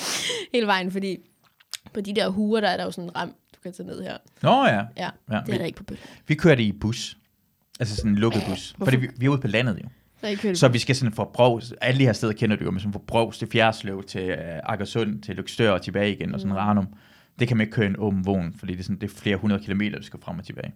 Hele 0.55 0.67
vejen, 0.67 0.91
fordi 0.93 1.17
på 1.95 2.01
de 2.01 2.15
der 2.15 2.29
huer, 2.29 2.61
der 2.61 2.69
er 2.69 2.77
der 2.77 2.85
jo 2.85 2.91
sådan 2.91 3.11
en 3.11 3.17
rem, 3.17 3.29
du 3.29 3.61
kan 3.62 3.73
tage 3.73 3.87
ned 3.87 4.03
her. 4.03 4.17
Nå 4.43 4.65
ja, 4.67 4.73
Ja, 4.75 4.81
ja 4.97 5.09
det 5.29 5.31
er 5.31 5.43
vi, 5.53 5.59
der 5.59 5.65
ikke 5.65 5.77
på 5.79 5.85
bølle. 5.85 6.01
vi 6.27 6.35
kørte 6.35 6.62
i 6.62 6.73
bus. 6.73 7.17
Altså 7.81 7.97
sådan 7.97 8.11
en 8.11 8.17
lukket 8.19 8.43
bus. 8.49 8.71
Hvorfor? 8.76 8.91
Fordi 8.91 9.06
vi, 9.06 9.09
vi 9.17 9.26
er 9.26 9.31
ude 9.31 9.38
på 9.41 9.47
landet 9.47 9.81
jo. 9.85 9.88
Kørt 10.37 10.59
Så 10.59 10.69
vi 10.69 10.79
skal 10.79 10.97
sådan 10.97 11.12
fra 11.12 11.25
Brovs, 11.35 11.73
alle 11.81 11.99
de 12.00 12.05
her 12.05 12.12
steder 12.12 12.32
kender 12.32 12.56
du 12.56 12.65
jo, 12.65 12.71
men 12.71 12.81
sådan 12.81 12.93
fra 12.93 13.00
Brovs 13.06 13.38
til 13.38 13.49
Fjerdslev, 13.53 14.03
til 14.05 14.31
uh, 14.32 14.38
Akersund, 14.73 15.23
til 15.23 15.37
Lykstør 15.37 15.71
og 15.71 15.82
tilbage 15.82 16.12
igen, 16.12 16.35
og 16.35 16.41
sådan 16.41 16.53
Mm. 16.53 16.56
Ranum. 16.56 16.87
Det 17.38 17.49
kan 17.49 17.56
man 17.56 17.67
ikke 17.67 17.75
køre 17.75 17.87
en 17.87 17.97
åben 17.99 18.26
vogn, 18.26 18.55
fordi 18.59 18.73
det 18.73 18.79
er, 18.81 18.82
sådan, 18.82 18.97
det 19.00 19.11
er 19.11 19.15
flere 19.15 19.37
hundrede 19.37 19.62
kilometer, 19.62 19.99
du 19.99 20.05
skal 20.05 20.21
frem 20.21 20.38
og 20.38 20.44
tilbage. 20.44 20.73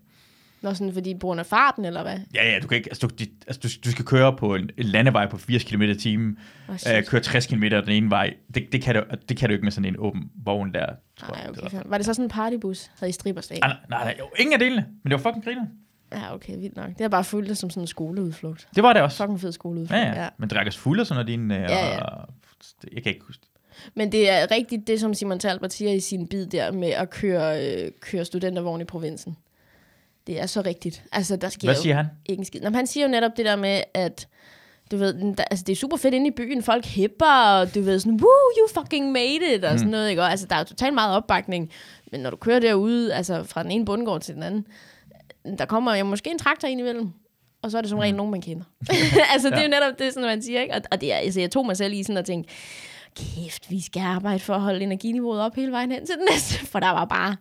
Nå, 0.62 0.74
sådan 0.74 0.92
fordi 0.92 1.14
på 1.14 1.26
grund 1.26 1.40
af 1.40 1.46
farten, 1.46 1.84
eller 1.84 2.02
hvad? 2.02 2.18
Ja, 2.34 2.52
ja, 2.52 2.58
du 2.58 2.66
kan 2.68 2.76
ikke, 2.76 2.90
altså, 2.90 3.06
du, 3.06 3.24
altså, 3.46 3.60
du, 3.62 3.68
du 3.88 3.90
skal 3.92 4.04
køre 4.04 4.36
på 4.36 4.54
en, 4.54 4.70
en 4.76 4.84
landevej 4.84 5.28
på 5.30 5.36
80 5.38 5.64
km 5.64 5.82
i 5.82 5.94
timen, 5.94 6.38
Oh, 6.68 6.74
uh, 6.74 7.04
køre 7.06 7.20
60 7.20 7.46
km 7.46 7.62
den 7.62 7.88
ene 7.88 8.10
vej. 8.10 8.34
Det, 8.54 8.72
det, 8.72 8.82
kan 8.82 8.94
du, 8.94 9.02
det 9.28 9.36
kan 9.36 9.48
du 9.48 9.52
ikke 9.52 9.64
med 9.64 9.72
sådan 9.72 9.88
en 9.88 9.96
åben 9.98 10.30
vogn 10.44 10.74
der, 10.74 10.86
tror 11.16 11.28
Nej, 11.34 11.40
jeg. 11.42 11.50
okay. 11.50 11.62
Det 11.62 11.72
var. 11.72 11.82
Var 11.86 11.96
det 11.96 12.06
så 12.06 12.14
sådan 12.14 12.24
en 12.24 12.30
partybus? 12.30 12.90
Havde 12.98 13.10
I 13.10 13.12
stripperslag? 13.12 13.58
Ah, 13.62 13.68
nej, 13.68 13.78
nej, 13.90 14.04
nej, 14.04 14.14
jo, 14.18 14.24
ingen 14.38 14.52
af 14.52 14.58
delene, 14.58 14.86
men 15.02 15.10
det 15.10 15.24
var 15.24 15.30
fucking 15.30 15.44
griner. 15.44 15.66
Ja, 16.12 16.34
okay, 16.34 16.56
vildt 16.58 16.76
nok. 16.76 16.88
Det 16.88 17.00
har 17.00 17.08
bare 17.08 17.24
fulgt 17.24 17.48
det 17.48 17.58
som 17.58 17.70
sådan 17.70 17.82
en 17.82 17.86
skoleudflugt. 17.86 18.68
Det 18.74 18.82
var 18.82 18.92
det 18.92 19.02
også. 19.02 19.16
Fucking 19.16 19.40
fed 19.40 19.52
skoleudflugt, 19.52 20.00
Ja, 20.00 20.22
ja. 20.22 20.28
Men 20.38 20.48
drak 20.48 20.66
os 20.66 20.76
fulde 20.76 21.00
og 21.00 21.06
sådan 21.06 21.16
noget, 21.26 21.28
din... 21.38 21.50
Uh, 21.50 21.56
Ja, 21.56 21.86
ja. 21.88 21.98
Jeg 22.92 23.02
kan 23.02 23.12
ikke 23.12 23.24
huske. 23.26 23.42
Men 23.94 24.12
det 24.12 24.30
er 24.30 24.50
rigtigt 24.50 24.86
det, 24.86 25.00
som 25.00 25.14
Simon 25.14 25.38
Talbot 25.38 25.72
siger 25.72 25.92
i 25.92 26.00
sin 26.00 26.26
bid 26.26 26.46
der 26.46 26.72
med 26.72 26.88
at 26.88 27.10
køre, 27.10 27.66
øh, 27.84 27.90
køre 28.00 28.24
studentervogn 28.24 28.80
i 28.80 28.84
provinsen. 28.84 29.36
Det 30.26 30.40
er 30.40 30.46
så 30.46 30.60
rigtigt. 30.60 31.02
Altså, 31.12 31.36
der 31.36 31.48
sker 31.48 31.66
Hvad 31.68 31.74
siger 31.74 31.94
han? 31.94 32.06
ikke 32.26 32.40
en 32.40 32.44
skid. 32.44 32.60
Nå, 32.60 32.68
men 32.68 32.74
han 32.74 32.86
siger 32.86 33.06
jo 33.06 33.10
netop 33.10 33.30
det 33.36 33.44
der 33.44 33.56
med, 33.56 33.82
at 33.94 34.28
du 34.90 34.96
ved, 34.96 35.34
der, 35.36 35.44
altså 35.50 35.64
det 35.66 35.72
er 35.72 35.76
super 35.76 35.96
fedt 35.96 36.14
inde 36.14 36.26
i 36.26 36.30
byen, 36.30 36.62
folk 36.62 36.84
hipper, 36.84 37.50
og 37.60 37.74
du 37.74 37.80
ved 37.80 37.98
sådan, 38.00 38.20
woo, 38.22 38.28
you 38.60 38.82
fucking 38.82 39.12
made 39.12 39.54
it, 39.56 39.64
og 39.64 39.72
Mm. 39.72 39.78
sådan 39.78 39.90
noget, 39.90 40.10
ikke? 40.10 40.22
Og, 40.22 40.30
altså, 40.30 40.46
der 40.50 40.56
er 40.56 40.64
totalt 40.64 40.94
meget 40.94 41.16
opbakning, 41.16 41.70
men 42.12 42.20
når 42.20 42.30
du 42.30 42.36
kører 42.36 42.58
derude, 42.60 43.14
altså 43.14 43.42
fra 43.44 43.62
den 43.62 43.70
ene 43.70 43.84
bundgård 43.84 44.20
til 44.20 44.34
den 44.34 44.42
anden, 44.42 44.66
der 45.56 45.64
kommer 45.64 45.94
jo 45.94 46.04
måske 46.04 46.30
en 46.30 46.38
traktor 46.38 46.68
ind 46.68 46.80
imellem, 46.80 47.10
og 47.62 47.70
så 47.70 47.78
er 47.78 47.82
det 47.82 47.90
som 47.90 47.98
regel 47.98 48.14
nogen, 48.14 48.30
man 48.30 48.40
kender. 48.42 48.64
altså, 49.32 49.50
det 49.50 49.58
er 49.58 49.62
jo 49.62 49.68
netop 49.68 49.98
det, 49.98 50.12
sådan, 50.14 50.26
man 50.28 50.42
siger, 50.42 50.60
ikke? 50.60 50.74
Og, 50.74 50.80
og 50.90 51.00
det 51.00 51.12
er, 51.12 51.16
altså, 51.16 51.40
jeg 51.40 51.50
tog 51.50 51.66
mig 51.66 51.76
selv 51.76 51.92
i 51.94 52.02
sådan 52.02 52.16
at 52.16 52.24
tænke, 52.24 52.48
kæft, 53.16 53.70
vi 53.70 53.80
skal 53.80 54.00
arbejde 54.00 54.38
for 54.40 54.54
at 54.54 54.60
holde 54.60 54.80
energiniveauet 54.80 55.40
op 55.40 55.54
hele 55.54 55.72
vejen 55.72 55.92
hen 55.92 56.06
til 56.06 56.14
den 56.14 56.24
næste, 56.30 56.54
for 56.72 56.80
der 56.80 56.90
var 56.90 57.04
bare 57.04 57.36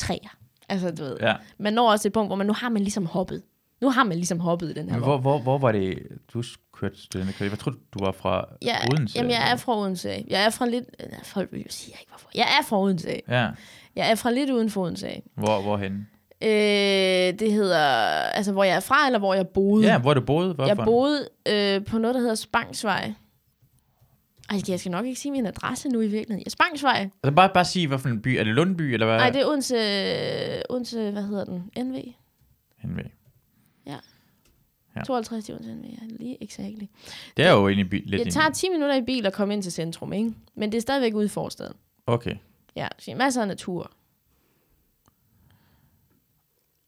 træer. 0.00 0.36
Altså, 0.68 0.90
du 0.90 1.02
ved, 1.02 1.16
Ja. 1.20 1.34
man 1.58 1.72
når 1.72 1.90
også 1.90 2.02
til 2.02 2.08
et 2.08 2.12
punkt, 2.12 2.28
hvor 2.28 2.36
man 2.36 2.46
nu 2.46 2.52
har 2.52 2.68
man 2.68 2.82
ligesom 2.82 3.06
hoppet. 3.06 3.42
Nu 3.80 3.90
har 3.90 4.04
man 4.04 4.16
ligesom 4.16 4.40
hoppet 4.40 4.70
i 4.70 4.72
den 4.72 4.84
her 4.90 4.92
Men 4.96 5.02
hvor, 5.04 5.18
hvor, 5.18 5.38
hvor 5.38 5.58
var 5.58 5.72
det, 5.72 5.98
du 6.34 6.42
kørte 6.72 7.02
studenterkørsel? 7.02 7.50
Jeg 7.50 7.58
tror, 7.58 7.70
du 7.70 8.04
var 8.04 8.12
fra 8.12 8.44
Ja, 8.62 8.76
Odense. 8.92 9.18
jamen, 9.18 9.30
jeg 9.30 9.50
er 9.52 9.56
fra 9.56 9.78
Odense. 9.78 10.24
Jeg 10.28 10.44
er 10.44 10.50
fra 10.50 10.66
lidt... 10.66 10.84
Nej, 11.10 11.24
folk 11.24 11.52
vil 11.52 11.60
jo 11.60 11.66
sige, 11.70 11.92
jeg 11.92 12.00
ikke 12.00 12.10
hvorfor. 12.10 12.30
Jeg 12.34 12.46
er 12.60 12.64
fra 12.64 12.80
Odense. 12.80 13.20
Ja, 13.28 13.48
Jeg 13.96 14.10
er 14.10 14.14
fra 14.14 14.30
lidt 14.30 14.50
uden 14.50 14.70
for 14.70 14.82
Odense. 14.82 15.22
hvor, 15.34 15.62
hvorhen? 15.62 16.08
Øh, 16.42 17.38
det 17.38 17.52
hedder... 17.52 17.78
Altså, 18.34 18.52
hvor 18.52 18.64
jeg 18.64 18.76
er 18.76 18.80
fra, 18.80 19.06
eller 19.06 19.18
hvor 19.18 19.34
jeg 19.34 19.48
boede. 19.48 19.86
Ja, 19.86 19.98
hvor 19.98 20.14
du 20.14 20.20
boede? 20.20 20.54
Hvorfor? 20.54 20.68
jeg 20.68 20.84
boede 20.84 21.28
øh, 21.48 21.84
på 21.84 21.98
noget, 21.98 22.14
der 22.14 22.20
hedder 22.20 22.34
Spangsvej. 22.34 23.12
Ej, 24.50 24.60
jeg 24.68 24.80
skal 24.80 24.92
nok 24.92 25.06
ikke 25.06 25.20
sige 25.20 25.32
min 25.32 25.46
adresse 25.46 25.88
nu 25.88 26.00
i 26.00 26.06
virkeligheden. 26.06 26.42
Ja, 26.46 26.50
Spangsvej. 26.50 27.08
Altså 27.22 27.34
bare, 27.34 27.50
bare 27.54 27.64
sige, 27.64 27.86
hvilken 27.88 28.22
by. 28.22 28.28
Er 28.28 28.44
det 28.44 28.54
Lundby, 28.54 28.82
eller 28.82 29.06
hvad? 29.06 29.16
Nej, 29.16 29.30
det 29.30 29.40
er 29.40 29.46
Odense... 29.46 29.76
Odense, 30.70 31.10
hvad 31.10 31.22
hedder 31.22 31.44
den? 31.44 31.70
NV? 31.76 32.02
NV. 32.84 32.98
Ja. 33.86 35.02
52 35.06 35.48
i 35.48 35.52
Odense 35.52 35.74
NV, 35.74 35.84
ja, 35.84 36.06
lige 36.18 36.44
exakt. 36.44 36.74
Det 37.36 37.44
er 37.44 37.52
jo 37.52 37.68
i 37.68 37.84
by, 37.84 38.10
lidt 38.10 38.24
Det 38.24 38.32
tager 38.32 38.50
10 38.50 38.68
minutter 38.68 38.96
i 38.96 39.02
bil 39.02 39.26
at 39.26 39.32
komme 39.32 39.54
ind 39.54 39.62
til 39.62 39.72
centrum, 39.72 40.12
ikke? 40.12 40.32
Men 40.54 40.72
det 40.72 40.78
er 40.78 40.82
stadigvæk 40.82 41.14
ude 41.14 41.24
i 41.24 41.28
forstaden. 41.28 41.74
Okay. 42.06 42.36
Ja, 42.76 42.88
så 42.98 43.14
masser 43.16 43.40
af 43.42 43.48
natur. 43.48 43.92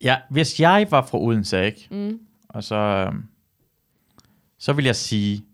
Ja, 0.03 0.17
hvis 0.31 0.61
jeg 0.61 0.87
var 0.91 1.07
fra 1.07 1.19
Odense, 1.19 1.67
ikke? 1.67 1.89
Mm. 1.91 2.19
Og 2.49 2.65
så, 2.65 2.75
øhm, 2.75 3.23
så 4.59 4.73
vil 4.73 4.85
jeg 4.85 4.97
sige, 4.97 5.45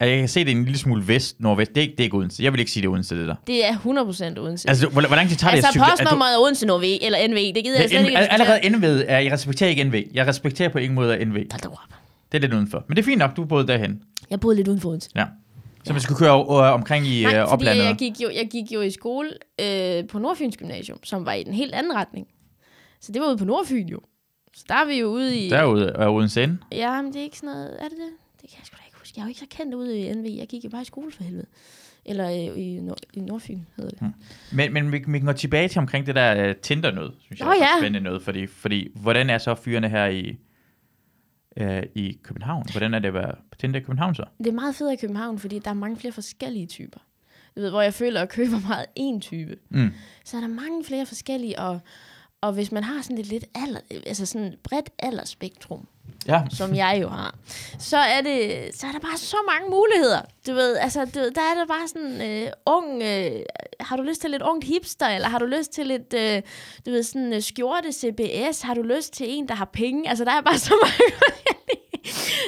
at 0.00 0.08
jeg 0.10 0.18
kan 0.18 0.28
se, 0.28 0.40
det 0.44 0.52
er 0.52 0.56
en 0.56 0.64
lille 0.64 0.78
smule 0.78 1.08
vest, 1.08 1.40
nordvest. 1.40 1.70
Det 1.74 1.76
er 1.76 1.82
ikke, 1.82 1.92
det 1.92 2.00
er 2.00 2.04
ikke 2.04 2.16
Odense. 2.16 2.42
Jeg 2.44 2.52
vil 2.52 2.58
ikke 2.60 2.70
sige, 2.72 2.82
det 2.82 2.88
er 2.88 2.92
Odense, 2.92 3.18
det 3.20 3.28
der. 3.28 3.34
Det 3.46 3.66
er 3.66 3.72
100% 4.34 4.38
Odense. 4.40 4.68
Altså, 4.68 4.88
hvor, 4.88 5.06
hvor 5.06 5.16
lang 5.16 5.28
tid 5.28 5.36
tager 5.36 5.50
det 5.54 5.64
altså? 5.64 5.80
Er 5.80 5.84
du- 5.84 5.90
postnummeret 5.90 6.34
er 6.34 6.38
Odense 6.38 6.66
NV, 6.66 6.98
eller 7.02 7.28
NV, 7.28 7.54
det 7.54 7.64
gider 7.64 7.76
jeg 7.76 7.82
Det 7.82 7.90
slet 7.90 8.04
ikke. 8.06 8.18
Allerede. 8.18 8.70
NV, 8.70 8.84
er, 9.08 9.18
jeg 9.18 9.32
respekterer 9.32 9.70
ikke 9.70 9.84
NV. 9.84 9.94
Jeg 10.14 10.26
respekterer 10.26 10.68
på 10.68 10.78
ingen 10.78 10.94
måde 10.94 11.24
NV. 11.24 11.32
Hold 11.34 11.60
da 11.62 11.68
op. 11.68 11.78
Det 12.32 12.38
er 12.38 12.40
lidt 12.40 12.54
udenfor. 12.54 12.84
Men 12.88 12.96
det 12.96 13.02
er 13.02 13.06
fint 13.06 13.18
nok, 13.18 13.36
du 13.36 13.44
boede 13.44 13.66
derhen. 13.66 14.02
Jeg 14.30 14.40
boede 14.40 14.56
lidt 14.56 14.68
uden 14.68 14.80
for 14.80 14.88
Odense. 14.88 15.10
Ja. 15.16 15.24
Så 15.84 15.92
man 15.92 16.02
skulle 16.02 16.18
køre 16.18 16.38
øh, 16.40 16.74
omkring 16.74 17.06
i 17.06 17.22
Nej, 17.22 17.34
øh, 17.34 17.40
fordi 17.40 17.52
oplandet. 17.52 17.84
jeg 17.84 17.96
gik, 17.98 18.20
jo, 18.20 18.30
jeg 18.34 18.48
gik 18.50 18.72
jo 18.72 18.80
i 18.80 18.90
skole 18.90 19.30
øh, 19.60 20.06
på 20.08 20.18
Nordfyns 20.18 20.56
Gymnasium, 20.56 20.98
som 21.04 21.26
var 21.26 21.32
i 21.32 21.42
den 21.44 21.54
helt 21.54 21.74
anden 21.74 21.94
retning. 21.94 22.26
Så 23.00 23.12
det 23.12 23.20
var 23.20 23.28
ude 23.28 23.36
på 23.38 23.44
Nordfyn 23.44 23.86
jo. 23.86 24.00
Så 24.54 24.64
der 24.68 24.74
er 24.74 24.84
vi 24.84 24.94
jo 25.00 25.06
ude 25.06 25.36
i... 25.38 25.50
Derude 25.50 25.86
er 25.88 26.08
Odense 26.08 26.46
N. 26.46 26.62
Ja, 26.72 27.02
men 27.02 27.12
det 27.12 27.18
er 27.18 27.22
ikke 27.22 27.38
sådan 27.38 27.54
noget... 27.54 27.76
Er 27.80 27.88
det 27.88 27.98
det? 27.98 28.10
Det 28.40 28.50
kan 28.50 28.58
jeg 28.58 28.66
sgu 28.66 28.76
da 28.76 28.82
ikke 28.86 28.98
huske. 28.98 29.12
Jeg 29.16 29.22
er 29.22 29.26
jo 29.26 29.28
ikke 29.28 29.40
så 29.40 29.46
kendt 29.50 29.74
ude 29.74 29.98
i 29.98 30.14
NV. 30.14 30.26
Jeg 30.38 30.46
gik 30.48 30.64
jo 30.64 30.68
bare 30.70 30.82
i 30.82 30.84
skole 30.84 31.12
for 31.12 31.22
helvede. 31.22 31.46
Eller 32.04 32.28
øh, 32.30 32.58
i, 32.58 32.80
Nord- 32.80 33.00
i 33.12 33.20
Nordfyn 33.20 33.60
hedder 33.76 33.90
det. 33.90 34.12
Men, 34.52 34.72
men 34.72 34.92
vi, 34.92 35.04
vi 35.08 35.18
kan 35.18 35.26
gå 35.26 35.32
tilbage 35.32 35.68
til 35.68 35.78
omkring 35.78 36.06
det 36.06 36.14
der 36.14 36.48
uh, 36.50 36.56
Tinder 36.62 36.90
noget, 36.90 37.14
synes 37.20 37.40
jeg 37.40 37.46
Nå 37.46 37.52
er 37.52 37.56
ja. 37.56 37.80
spændende 37.80 38.00
noget. 38.04 38.22
Fordi, 38.22 38.46
fordi, 38.46 38.88
hvordan 38.94 39.30
er 39.30 39.38
så 39.38 39.54
fyrene 39.54 39.88
her 39.88 40.06
i, 40.06 40.36
uh, 41.60 41.82
i 41.94 42.18
København? 42.22 42.66
Hvordan 42.72 42.94
er 42.94 42.98
det 42.98 43.08
at 43.08 43.14
være 43.14 43.34
på 43.50 43.58
Tinder 43.58 43.80
i 43.80 43.82
København 43.82 44.14
så? 44.14 44.24
Det 44.38 44.46
er 44.46 44.52
meget 44.52 44.74
fedt 44.74 44.92
i 44.92 44.96
København, 44.96 45.38
fordi 45.38 45.58
der 45.58 45.70
er 45.70 45.74
mange 45.74 45.96
flere 45.96 46.12
forskellige 46.12 46.66
typer. 46.66 46.98
Du 47.56 47.60
ved, 47.60 47.70
hvor 47.70 47.82
jeg 47.82 47.94
føler 47.94 48.22
at 48.22 48.28
købe 48.28 48.50
meget 48.68 48.86
en 48.96 49.20
type. 49.20 49.56
Mm. 49.68 49.90
Så 50.24 50.36
er 50.36 50.40
der 50.40 50.48
mange 50.48 50.84
flere 50.84 51.06
forskellige, 51.06 51.58
og, 51.58 51.80
og 52.40 52.52
hvis 52.52 52.72
man 52.72 52.84
har 52.84 53.02
sådan 53.02 53.16
lidt, 53.16 53.28
lidt 53.28 53.44
alder, 53.54 53.80
altså 54.06 54.26
sådan 54.26 54.46
et 54.46 54.58
bredt 54.62 54.90
aldersspektrum, 54.98 55.88
Ja, 56.26 56.42
som 56.50 56.74
jeg 56.74 56.98
jo 57.02 57.08
har, 57.08 57.34
så 57.78 57.96
er, 57.96 58.20
det, 58.20 58.70
så 58.74 58.86
er 58.86 58.92
der 58.92 58.98
bare 58.98 59.18
så 59.18 59.36
mange 59.52 59.70
muligheder. 59.70 60.20
Du 60.46 60.52
ved, 60.52 60.76
altså, 60.76 61.04
du 61.04 61.18
ved, 61.18 61.30
der 61.30 61.40
er 61.40 61.54
der 61.54 61.66
bare 61.66 61.88
sådan 61.88 62.22
øh, 62.30 62.50
ung, 62.66 63.02
øh, 63.02 63.42
har 63.80 63.96
du 63.96 64.02
lyst 64.02 64.20
til 64.20 64.30
lidt 64.30 64.42
ungt 64.42 64.64
hipster, 64.64 65.06
eller 65.06 65.28
har 65.28 65.38
du 65.38 65.46
lyst 65.46 65.72
til 65.72 65.86
lidt, 65.86 66.14
øh, 66.14 66.42
du 66.86 66.90
ved, 66.90 67.02
sådan 67.02 67.32
øh, 67.32 67.42
skjorte 67.42 67.92
CBS, 67.92 68.62
har 68.62 68.74
du 68.74 68.82
lyst 68.82 69.12
til 69.12 69.26
en, 69.28 69.48
der 69.48 69.54
har 69.54 69.64
penge? 69.72 70.08
Altså, 70.08 70.24
der 70.24 70.32
er 70.32 70.40
bare 70.40 70.58
så 70.58 70.74
mange 70.84 71.14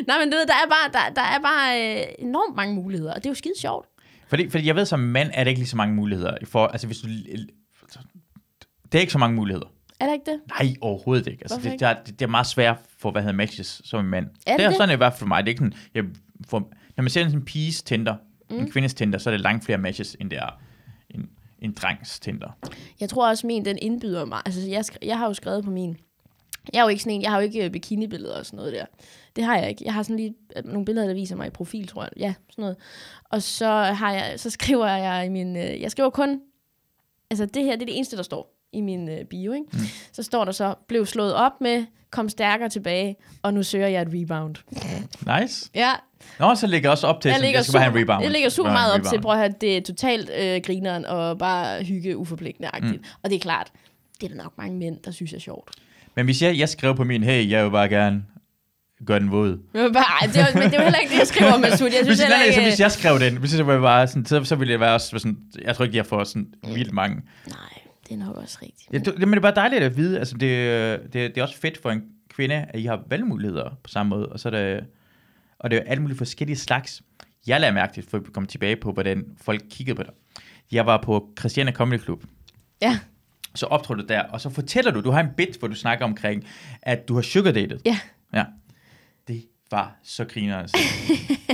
Nej, 0.06 0.18
men 0.18 0.30
du 0.30 0.36
ved, 0.36 0.46
der 0.46 0.54
er 0.54 0.68
bare, 0.68 0.92
der, 0.92 1.14
der 1.14 1.22
er 1.22 1.40
bare 1.40 2.00
øh, 2.00 2.06
enormt 2.18 2.56
mange 2.56 2.74
muligheder, 2.74 3.14
og 3.14 3.16
det 3.16 3.26
er 3.26 3.30
jo 3.30 3.34
skide 3.34 3.60
sjovt. 3.60 3.88
Fordi, 4.28 4.50
fordi 4.50 4.66
jeg 4.66 4.76
ved, 4.76 4.84
som 4.84 5.00
mand 5.00 5.30
er 5.34 5.44
det 5.44 5.50
ikke 5.50 5.60
lige 5.60 5.68
så 5.68 5.76
mange 5.76 5.94
muligheder. 5.94 6.36
For, 6.44 6.66
altså, 6.66 6.86
hvis 6.86 6.98
du, 6.98 7.08
det 8.92 8.94
er 8.94 9.00
ikke 9.00 9.12
så 9.12 9.18
mange 9.18 9.36
muligheder. 9.36 9.66
Er 10.00 10.06
det 10.06 10.12
ikke 10.12 10.30
det? 10.30 10.40
Nej, 10.48 10.74
overhovedet 10.80 11.26
ikke. 11.26 11.42
Altså, 11.42 11.56
Hvorfor 11.56 11.68
det, 11.68 11.72
ikke? 11.72 11.84
det, 11.84 11.90
er, 11.90 12.04
det 12.04 12.22
er 12.22 12.26
meget 12.26 12.46
svært 12.46 12.78
for, 12.98 13.10
hvad 13.10 13.22
hedder 13.22 13.36
matches 13.36 13.82
som 13.84 14.04
en 14.04 14.10
mand. 14.10 14.26
Er 14.46 14.56
det 14.56 14.64
er 14.64 14.68
det? 14.68 14.76
sådan 14.76 14.94
i 14.94 14.96
hvert 14.96 15.12
fald 15.12 15.18
for 15.18 15.26
mig. 15.26 15.44
Det 15.44 15.48
er 15.48 15.50
ikke 15.50 15.58
sådan, 15.58 15.74
jeg 15.94 16.04
får, 16.46 16.58
når 16.96 17.02
man 17.02 17.10
ser 17.10 17.26
en 17.26 17.44
piges 17.44 17.82
Tinder, 17.82 18.14
mm. 18.50 18.58
en 18.58 18.70
kvindes 18.70 18.94
Tinder, 18.94 19.18
så 19.18 19.30
er 19.30 19.34
det 19.34 19.40
langt 19.40 19.64
flere 19.64 19.78
matches, 19.78 20.16
end 20.20 20.30
det 20.30 20.38
er 20.38 20.60
en, 21.10 21.30
en 21.58 21.72
drengs 21.72 22.20
Tinder. 22.20 22.58
Jeg 23.00 23.08
tror 23.08 23.28
også, 23.28 23.46
min 23.46 23.64
den 23.64 23.78
indbyder 23.82 24.24
mig. 24.24 24.42
Altså, 24.46 24.60
jeg, 24.68 24.84
jeg 25.02 25.18
har 25.18 25.26
jo 25.26 25.34
skrevet 25.34 25.64
på 25.64 25.70
min. 25.70 25.96
Jeg 26.72 26.78
er 26.78 26.82
jo 26.82 26.88
ikke 26.88 27.02
sådan 27.02 27.16
en, 27.16 27.22
jeg 27.22 27.30
har 27.30 27.38
jo 27.38 27.44
ikke 27.44 27.64
øh, 27.64 27.70
bikinibilleder 27.70 28.38
og 28.38 28.46
sådan 28.46 28.56
noget 28.56 28.72
der. 28.72 28.84
Det 29.36 29.44
har 29.44 29.56
jeg 29.56 29.68
ikke. 29.68 29.84
Jeg 29.84 29.94
har 29.94 30.02
sådan 30.02 30.16
lige 30.16 30.34
nogle 30.64 30.84
billeder, 30.84 31.06
der 31.06 31.14
viser 31.14 31.36
mig 31.36 31.46
i 31.46 31.50
profil, 31.50 31.88
tror 31.88 32.02
jeg. 32.02 32.10
Ja, 32.16 32.34
sådan 32.50 32.62
noget. 32.62 32.76
Og 33.24 33.42
så 33.42 33.68
har 33.72 34.12
jeg, 34.12 34.40
så 34.40 34.50
skriver 34.50 34.86
jeg 34.86 35.26
i 35.26 35.28
min, 35.28 35.56
øh, 35.56 35.80
jeg 35.80 35.90
skriver 35.90 36.10
kun, 36.10 36.40
altså 37.30 37.46
det 37.46 37.64
her, 37.64 37.72
det 37.72 37.82
er 37.82 37.86
det 37.86 37.96
eneste, 37.96 38.16
der 38.16 38.22
står 38.22 38.59
i 38.72 38.80
min 38.80 39.08
øh, 39.08 39.24
bio, 39.24 39.52
ikke? 39.52 39.66
Mm. 39.72 39.78
Så 40.12 40.22
står 40.22 40.44
der 40.44 40.52
så, 40.52 40.74
blev 40.88 41.06
slået 41.06 41.34
op 41.34 41.60
med, 41.60 41.84
kom 42.10 42.28
stærkere 42.28 42.68
tilbage, 42.68 43.16
og 43.42 43.54
nu 43.54 43.62
søger 43.62 43.86
jeg 43.88 44.02
et 44.02 44.08
rebound. 44.14 44.54
Nice. 45.40 45.70
Ja, 45.74 45.92
Nå, 46.38 46.54
så 46.54 46.66
ligger 46.66 46.86
jeg 46.88 46.90
også 46.90 47.06
op 47.06 47.20
til, 47.20 47.28
jeg 47.28 47.38
sådan, 47.38 47.54
jeg 47.54 47.64
skal 47.64 47.72
bare 47.72 47.82
have 47.82 47.96
en 47.96 48.02
rebound. 48.02 48.22
jeg 48.22 48.30
ligger 48.30 48.48
super 48.48 48.70
Nå, 48.70 48.72
meget 48.72 48.94
op 48.94 49.00
til, 49.12 49.20
prøv 49.20 49.32
at 49.32 49.38
høre, 49.38 49.52
det 49.60 49.76
er 49.76 49.80
totalt 49.80 50.30
øh, 50.40 50.60
grineren 50.64 51.04
og 51.04 51.38
bare 51.38 51.84
hygge 51.84 52.16
uforpligtende-agtigt. 52.16 53.00
Mm. 53.00 53.04
Og 53.22 53.30
det 53.30 53.36
er 53.36 53.40
klart, 53.40 53.72
det 54.20 54.30
er 54.30 54.36
der 54.36 54.42
nok 54.42 54.52
mange 54.58 54.78
mænd, 54.78 54.96
der 55.04 55.10
synes 55.10 55.32
er 55.32 55.38
sjovt. 55.38 55.70
Men 56.14 56.24
hvis 56.24 56.42
jeg, 56.42 56.58
jeg 56.58 56.68
skrev 56.68 56.96
på 56.96 57.04
min, 57.04 57.22
hey, 57.22 57.50
jeg 57.50 57.64
vil 57.64 57.70
bare 57.70 57.88
gerne 57.88 58.24
gøre 59.06 59.20
den 59.20 59.30
våd. 59.30 59.58
Men, 59.72 59.92
bare, 59.92 60.28
det 60.28 60.36
er, 60.36 60.58
men 60.58 60.70
det 60.70 60.78
jo 60.78 60.82
heller 60.82 60.98
ikke 60.98 61.12
det, 61.12 61.18
jeg 61.18 61.26
skriver, 61.26 61.58
Masud. 61.58 61.86
Jeg 61.86 61.92
synes 61.94 62.08
Hvis, 62.08 62.20
heller 62.20 62.42
ikke... 62.42 62.54
så 62.54 62.62
hvis 62.62 62.80
jeg 62.80 62.92
skrev 62.92 63.20
den, 63.20 63.36
hvis 63.36 63.50
det 63.50 63.66
var 63.66 63.80
bare 63.80 64.06
sådan, 64.06 64.26
så, 64.26 64.44
så 64.44 64.56
ville 64.56 64.72
det 64.72 64.80
være 64.80 64.94
også 64.94 65.18
sådan, 65.18 65.38
jeg 65.64 65.76
tror 65.76 65.84
ikke, 65.84 65.96
jeg 65.96 66.06
får 66.06 66.24
sådan 66.24 66.54
vildt 66.74 66.92
mange. 66.92 67.16
Nej, 67.46 67.79
det 68.10 68.20
er 68.20 68.26
nok 68.26 68.36
også 68.36 68.58
rigtigt. 68.62 68.88
Ja, 68.92 68.98
det, 68.98 69.18
men 69.18 69.30
det 69.30 69.36
er 69.36 69.40
bare 69.40 69.54
dejligt 69.54 69.82
at 69.82 69.96
vide, 69.96 70.18
altså 70.18 70.34
det, 70.36 71.00
det, 71.02 71.12
det 71.12 71.38
er 71.38 71.42
også 71.42 71.56
fedt 71.56 71.78
for 71.82 71.90
en 71.90 72.02
kvinde, 72.28 72.54
at 72.54 72.80
I 72.80 72.84
har 72.84 73.02
valgmuligheder 73.06 73.70
på 73.82 73.88
samme 73.90 74.10
måde, 74.10 74.26
og 74.26 74.40
så 74.40 74.48
er 74.48 74.52
det, 74.52 74.84
og 75.58 75.70
det 75.70 75.78
er 75.78 75.82
alle 75.86 76.02
mulige 76.02 76.18
forskellige 76.18 76.56
slags. 76.56 77.02
Jeg 77.46 77.60
lader 77.60 77.72
mærke 77.72 77.92
til, 77.94 78.04
for 78.10 78.18
at 78.18 78.32
komme 78.32 78.46
tilbage 78.46 78.76
på, 78.76 78.92
hvordan 78.92 79.24
folk 79.42 79.62
kiggede 79.70 79.96
på 79.96 80.02
dig. 80.02 80.12
Jeg 80.72 80.86
var 80.86 81.02
på 81.02 81.28
Christiane 81.38 81.72
Comedy 81.72 82.00
Club, 82.00 82.24
Ja, 82.82 82.98
så 83.54 83.66
optrådte 83.66 84.02
du 84.02 84.06
der, 84.08 84.22
og 84.22 84.40
så 84.40 84.50
fortæller 84.50 84.90
du, 84.90 85.00
du 85.00 85.10
har 85.10 85.20
en 85.20 85.28
bit, 85.36 85.56
hvor 85.58 85.68
du 85.68 85.74
snakker 85.74 86.04
omkring, 86.04 86.44
at 86.82 87.08
du 87.08 87.14
har 87.14 87.22
sugar 87.22 87.52
dated. 87.52 87.78
ja. 87.84 87.98
Ja. 88.34 88.44
Det 89.28 89.44
var 89.70 89.96
så 90.02 90.24
griner 90.24 90.58
altså. 90.58 90.76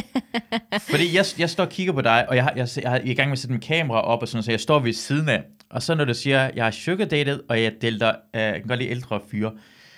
Fordi 0.91 1.17
jeg, 1.17 1.25
jeg 1.39 1.51
står 1.51 1.65
og 1.65 1.71
kigger 1.71 1.93
på 1.93 2.01
dig, 2.01 2.29
og 2.29 2.37
jeg, 2.37 2.45
har, 2.45 2.53
jeg, 2.57 2.69
jeg 2.83 2.97
er 2.97 3.01
i 3.05 3.15
gang 3.15 3.29
med 3.29 3.33
at 3.33 3.39
sætte 3.39 3.53
min 3.53 3.61
kamera 3.61 4.01
op, 4.01 4.23
og 4.23 4.29
sådan, 4.29 4.43
så 4.43 4.51
jeg 4.51 4.61
står 4.61 4.79
ved 4.79 4.93
siden 4.93 5.29
af. 5.29 5.45
Og 5.71 5.83
så 5.83 5.95
når 5.95 6.05
du 6.05 6.15
siger, 6.15 6.51
jeg 6.57 6.65
har 6.65 6.71
sugar 6.71 7.05
dated, 7.05 7.41
og 7.49 7.63
jeg 7.63 7.73
deler, 7.81 8.09
uh, 8.35 8.41
jeg 8.41 8.55
kan 8.55 8.63
godt 8.69 8.79
lide 8.79 8.91
ældre 8.91 9.21
fyre. 9.31 9.51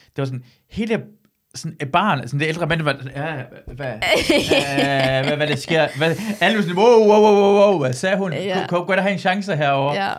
Det 0.07 0.19
var 0.19 0.25
sådan, 0.25 0.45
hele 0.71 1.03
sådan 1.55 1.77
et 1.81 1.93
barn, 1.93 2.29
sådan 2.29 2.41
det 2.41 2.47
ældre 2.49 2.67
mand, 2.67 2.83
var, 2.83 2.97
ja, 3.17 3.35
hvad, 3.67 3.75
hvad, 3.77 3.95
øh, 3.95 5.27
hvad, 5.27 5.37
hvad, 5.37 5.47
det 5.47 5.59
sker, 5.59 5.89
hvad, 5.99 6.17
alle 6.41 6.57
var 6.57 6.63
sådan, 6.63 6.77
wow, 6.77 6.99
wow, 7.09 7.23
wow, 7.23 7.35
wow, 7.35 7.71
wow, 7.71 7.79
hvad 7.79 7.93
sagde 7.93 8.17
hun? 8.17 8.33
Ja. 8.33 8.67
Kunne 8.69 8.85
godt 8.85 9.01
have 9.01 9.13
en 9.13 9.19
chance 9.19 9.57
herovre. 9.57 9.95
ja. 9.95 10.13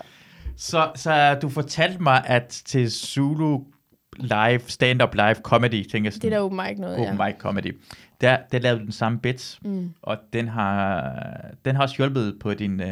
Så, 0.57 0.91
så 0.95 1.35
du 1.41 1.49
fortalte 1.49 2.03
mig, 2.03 2.23
at 2.25 2.61
til 2.65 2.91
Zulu 2.91 3.59
live, 4.17 4.59
stand-up 4.67 5.15
live 5.15 5.35
comedy, 5.35 5.89
tænker 5.89 6.05
jeg 6.07 6.13
sådan, 6.13 6.21
Det 6.29 6.33
er 6.35 6.37
der 6.39 6.45
åben 6.45 6.57
mic 6.67 6.77
noget, 6.77 6.99
open 6.99 7.17
ja. 7.19 7.25
mic 7.27 7.35
comedy. 7.39 7.77
Der, 8.21 8.37
der 8.51 8.59
lavede 8.59 8.79
den 8.79 8.91
samme 8.91 9.19
bits, 9.19 9.59
Mm. 9.65 9.89
og 10.01 10.17
den 10.33 10.47
har, 10.47 11.11
den 11.65 11.75
har 11.75 11.83
også 11.83 11.95
hjulpet 11.97 12.35
på 12.41 12.53
din 12.53 12.81
uh, 12.81 12.87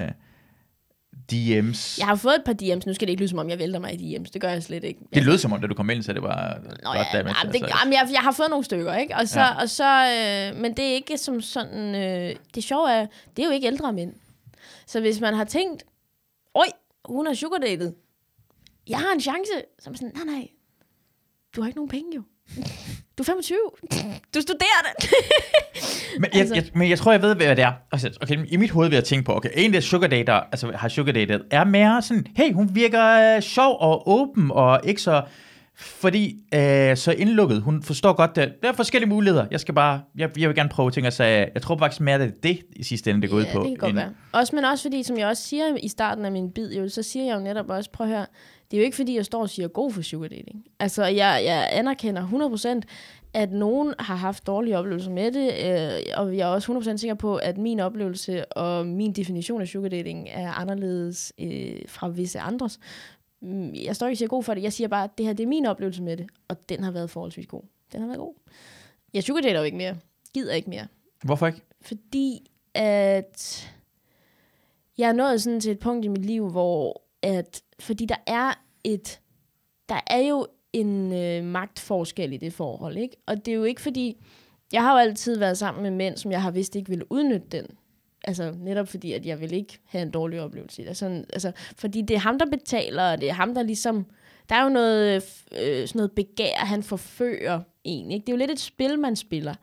DM's. 1.31 1.99
Jeg 1.99 2.07
har 2.07 2.15
fået 2.15 2.35
et 2.35 2.43
par 2.45 2.53
DM's. 2.53 2.83
Nu 2.85 2.93
skal 2.93 3.07
det 3.07 3.09
ikke 3.09 3.21
lyde 3.21 3.29
som 3.29 3.39
om, 3.39 3.49
jeg 3.49 3.59
vælter 3.59 3.79
mig 3.79 3.93
i 3.93 4.15
DM's. 4.15 4.29
Det 4.33 4.41
gør 4.41 4.49
jeg 4.49 4.63
slet 4.63 4.83
ikke. 4.83 4.99
Det 5.13 5.23
lød 5.25 5.37
som 5.37 5.53
om, 5.53 5.61
da 5.61 5.67
du 5.67 5.73
kom 5.73 5.89
ind, 5.89 6.03
så 6.03 6.13
det 6.13 6.21
var 6.21 6.59
Nå 6.63 6.69
godt 6.83 6.97
ja, 6.97 7.17
damage. 7.17 7.35
jamen, 7.39 7.53
det, 7.53 7.61
altså. 7.61 7.77
jamen, 7.79 7.93
jeg, 7.93 8.07
jeg 8.11 8.19
har 8.21 8.31
fået 8.31 8.49
nogle 8.49 8.65
stykker, 8.65 8.95
ikke? 8.95 9.15
Og 9.15 9.27
så, 9.27 9.39
ja. 9.39 9.61
og 9.61 9.69
så 9.69 9.83
øh, 9.83 10.61
men 10.61 10.77
det 10.77 10.85
er 10.85 10.93
ikke 10.93 11.17
som 11.17 11.41
sådan, 11.41 11.95
øh, 11.95 12.35
det 12.55 12.63
sjove 12.63 12.91
er, 12.91 13.07
det 13.35 13.43
er 13.43 13.47
jo 13.47 13.53
ikke 13.53 13.67
ældre 13.67 13.93
mænd. 13.93 14.13
Så 14.87 14.99
hvis 14.99 15.19
man 15.19 15.33
har 15.33 15.43
tænkt, 15.43 15.83
oj, 16.53 16.65
hun 17.05 17.27
har 17.27 17.33
sugardatet, 17.33 17.95
jeg 18.89 18.99
har 18.99 19.13
en 19.13 19.21
chance, 19.21 19.51
så 19.79 19.89
er 19.89 19.89
man 19.89 19.97
sådan, 19.97 20.11
nej, 20.15 20.35
nej, 20.35 20.47
du 21.55 21.61
har 21.61 21.67
ikke 21.67 21.77
nogen 21.77 21.89
penge 21.89 22.15
jo. 22.15 22.23
Du 23.17 23.23
er 23.23 23.25
25. 23.25 23.57
Du 24.35 24.41
studerer 24.41 24.81
det. 24.99 25.09
Men 26.21 26.29
jeg, 26.33 26.39
Altså- 26.39 26.55
jeg, 26.55 26.63
men 26.73 26.89
jeg 26.89 26.99
tror, 26.99 27.11
jeg 27.11 27.21
ved, 27.21 27.35
hvad 27.35 27.55
det 27.55 27.63
er. 27.63 27.71
Altså, 27.91 28.17
okay, 28.21 28.37
I 28.47 28.57
mit 28.57 28.71
hoved 28.71 28.89
vil 28.89 28.95
jeg 28.95 29.03
tænke 29.03 29.25
på, 29.25 29.35
okay, 29.35 29.49
en 29.55 29.75
af 29.75 29.83
sugar 29.83 30.07
dater, 30.07 30.33
altså 30.33 30.71
har 30.75 30.89
sugar 30.89 31.11
datet, 31.11 31.43
er 31.51 31.63
mere 31.63 32.01
sådan, 32.01 32.25
hey, 32.37 32.53
hun 32.53 32.69
virker 32.75 33.35
øh, 33.35 33.41
sjov 33.41 33.77
og 33.79 34.09
åben, 34.09 34.51
og 34.51 34.79
ikke 34.83 35.01
så, 35.01 35.23
fordi 35.75 36.35
øh, 36.53 36.97
så 36.97 37.11
indlukket. 37.17 37.61
Hun 37.61 37.83
forstår 37.83 38.13
godt, 38.13 38.35
det. 38.35 38.53
der 38.63 38.69
er 38.69 38.73
forskellige 38.73 39.09
muligheder. 39.09 39.45
Jeg 39.51 39.59
skal 39.59 39.73
bare, 39.73 40.01
jeg, 40.17 40.39
jeg 40.39 40.49
vil 40.49 40.55
gerne 40.55 40.69
prøve 40.69 40.91
ting, 40.91 41.07
og 41.07 41.13
så 41.13 41.23
jeg 41.23 41.61
tror 41.61 41.77
faktisk 41.77 42.01
mere, 42.01 42.19
det 42.19 42.27
er 42.27 42.31
det 42.43 42.59
i 42.75 42.83
sidste 42.83 43.09
ende, 43.09 43.21
det 43.21 43.29
går 43.29 43.37
ud 43.37 43.43
ja, 43.43 43.53
på. 43.53 43.59
det 43.59 43.67
kan 43.67 43.77
godt 43.77 43.95
være. 43.95 44.09
Også, 44.31 44.55
men 44.55 44.65
også 44.65 44.81
fordi, 44.83 45.03
som 45.03 45.17
jeg 45.17 45.27
også 45.27 45.43
siger 45.43 45.63
i 45.83 45.87
starten 45.87 46.25
af 46.25 46.31
min 46.31 46.51
bid, 46.51 46.73
jo, 46.73 46.89
så 46.89 47.03
siger 47.03 47.25
jeg 47.25 47.35
jo 47.35 47.39
netop 47.39 47.69
også, 47.69 47.89
prøv 47.91 48.07
at 48.07 48.13
høre, 48.13 48.25
det 48.71 48.77
er 48.77 48.81
jo 48.81 48.85
ikke 48.85 48.95
fordi, 48.95 49.15
jeg 49.15 49.25
står 49.25 49.41
og 49.41 49.49
siger 49.49 49.67
god 49.67 49.91
for 49.91 50.01
sugar 50.01 50.27
dating. 50.27 50.65
Altså, 50.79 51.05
jeg, 51.05 51.41
jeg 51.45 51.69
anerkender 51.71 52.81
100%, 52.83 52.87
at 53.33 53.51
nogen 53.51 53.93
har 53.99 54.15
haft 54.15 54.47
dårlige 54.47 54.77
oplevelser 54.77 55.11
med 55.11 55.31
det, 55.31 55.47
øh, 55.47 56.01
og 56.17 56.37
jeg 56.37 56.49
er 56.49 56.53
også 56.53 56.73
100% 56.93 56.97
sikker 56.97 57.15
på, 57.15 57.35
at 57.35 57.57
min 57.57 57.79
oplevelse 57.79 58.45
og 58.45 58.85
min 58.87 59.13
definition 59.13 59.61
af 59.61 59.67
sugar 59.67 59.89
dating 59.89 60.27
er 60.31 60.51
anderledes 60.51 61.33
øh, 61.39 61.81
fra 61.87 62.07
visse 62.07 62.39
andres. 62.39 62.79
Mm, 63.41 63.73
Jeg 63.73 63.95
står 63.95 64.07
ikke 64.07 64.13
og 64.13 64.17
siger 64.17 64.29
god 64.29 64.43
for 64.43 64.53
det, 64.53 64.63
jeg 64.63 64.73
siger 64.73 64.87
bare, 64.87 65.03
at 65.03 65.17
det 65.17 65.25
her 65.25 65.33
det 65.33 65.43
er 65.43 65.47
min 65.47 65.65
oplevelse 65.65 66.03
med 66.03 66.17
det, 66.17 66.27
og 66.47 66.69
den 66.69 66.83
har 66.83 66.91
været 66.91 67.09
forholdsvis 67.09 67.47
god. 67.47 67.61
Den 67.91 67.99
har 68.01 68.07
været 68.07 68.19
god. 68.19 68.33
Jeg 69.13 69.23
sugar 69.23 69.41
dater 69.41 69.59
jo 69.59 69.65
ikke 69.65 69.77
mere. 69.77 69.95
Gider 70.33 70.53
ikke 70.53 70.69
mere. 70.69 70.87
Hvorfor 71.23 71.47
ikke? 71.47 71.61
Fordi 71.81 72.51
at 72.73 73.69
jeg 74.97 75.09
er 75.09 75.13
nået 75.13 75.41
sådan 75.41 75.59
til 75.59 75.71
et 75.71 75.79
punkt 75.79 76.05
i 76.05 76.07
mit 76.07 76.25
liv, 76.25 76.49
hvor 76.49 77.01
at, 77.27 77.61
fordi 77.79 78.05
der 78.05 78.15
er 78.27 78.53
et, 78.83 79.19
der 79.89 79.99
er 80.07 80.19
jo 80.19 80.47
en 80.73 81.13
øh, 81.13 81.43
magtforskel 81.43 82.33
i 82.33 82.37
det 82.37 82.53
forhold, 82.53 82.97
ikke? 82.97 83.15
Og 83.25 83.45
det 83.45 83.51
er 83.51 83.55
jo 83.55 83.63
ikke 83.63 83.81
fordi, 83.81 84.17
jeg 84.73 84.81
har 84.81 84.91
jo 84.91 84.97
altid 84.97 85.37
været 85.37 85.57
sammen 85.57 85.83
med 85.83 85.91
mænd, 85.91 86.17
som 86.17 86.31
jeg 86.31 86.41
har 86.41 86.51
vidst 86.51 86.75
ikke 86.75 86.89
ville 86.89 87.11
udnytte 87.11 87.47
den. 87.51 87.65
Altså 88.23 88.53
netop 88.59 88.87
fordi, 88.87 89.13
at 89.13 89.25
jeg 89.25 89.41
vil 89.41 89.53
ikke 89.53 89.79
have 89.85 90.01
en 90.01 90.11
dårlig 90.11 90.41
oplevelse. 90.41 90.87
Altså, 90.87 91.23
altså, 91.33 91.51
fordi 91.77 92.01
det 92.01 92.15
er 92.15 92.19
ham, 92.19 92.39
der 92.39 92.45
betaler, 92.45 93.11
og 93.11 93.21
det 93.21 93.29
er 93.29 93.33
ham, 93.33 93.53
der 93.53 93.63
ligesom... 93.63 94.05
Der 94.49 94.55
er 94.55 94.63
jo 94.63 94.69
noget, 94.69 95.15
øh, 95.51 95.87
sådan 95.87 95.99
noget 95.99 96.11
begær, 96.11 96.55
han 96.55 96.83
forfører 96.83 97.61
en. 97.83 98.11
Ikke? 98.11 98.23
Det 98.25 98.29
er 98.29 98.33
jo 98.33 98.37
lidt 98.37 98.51
et 98.51 98.59
spil, 98.59 98.99
man 98.99 99.15
spiller. 99.15 99.53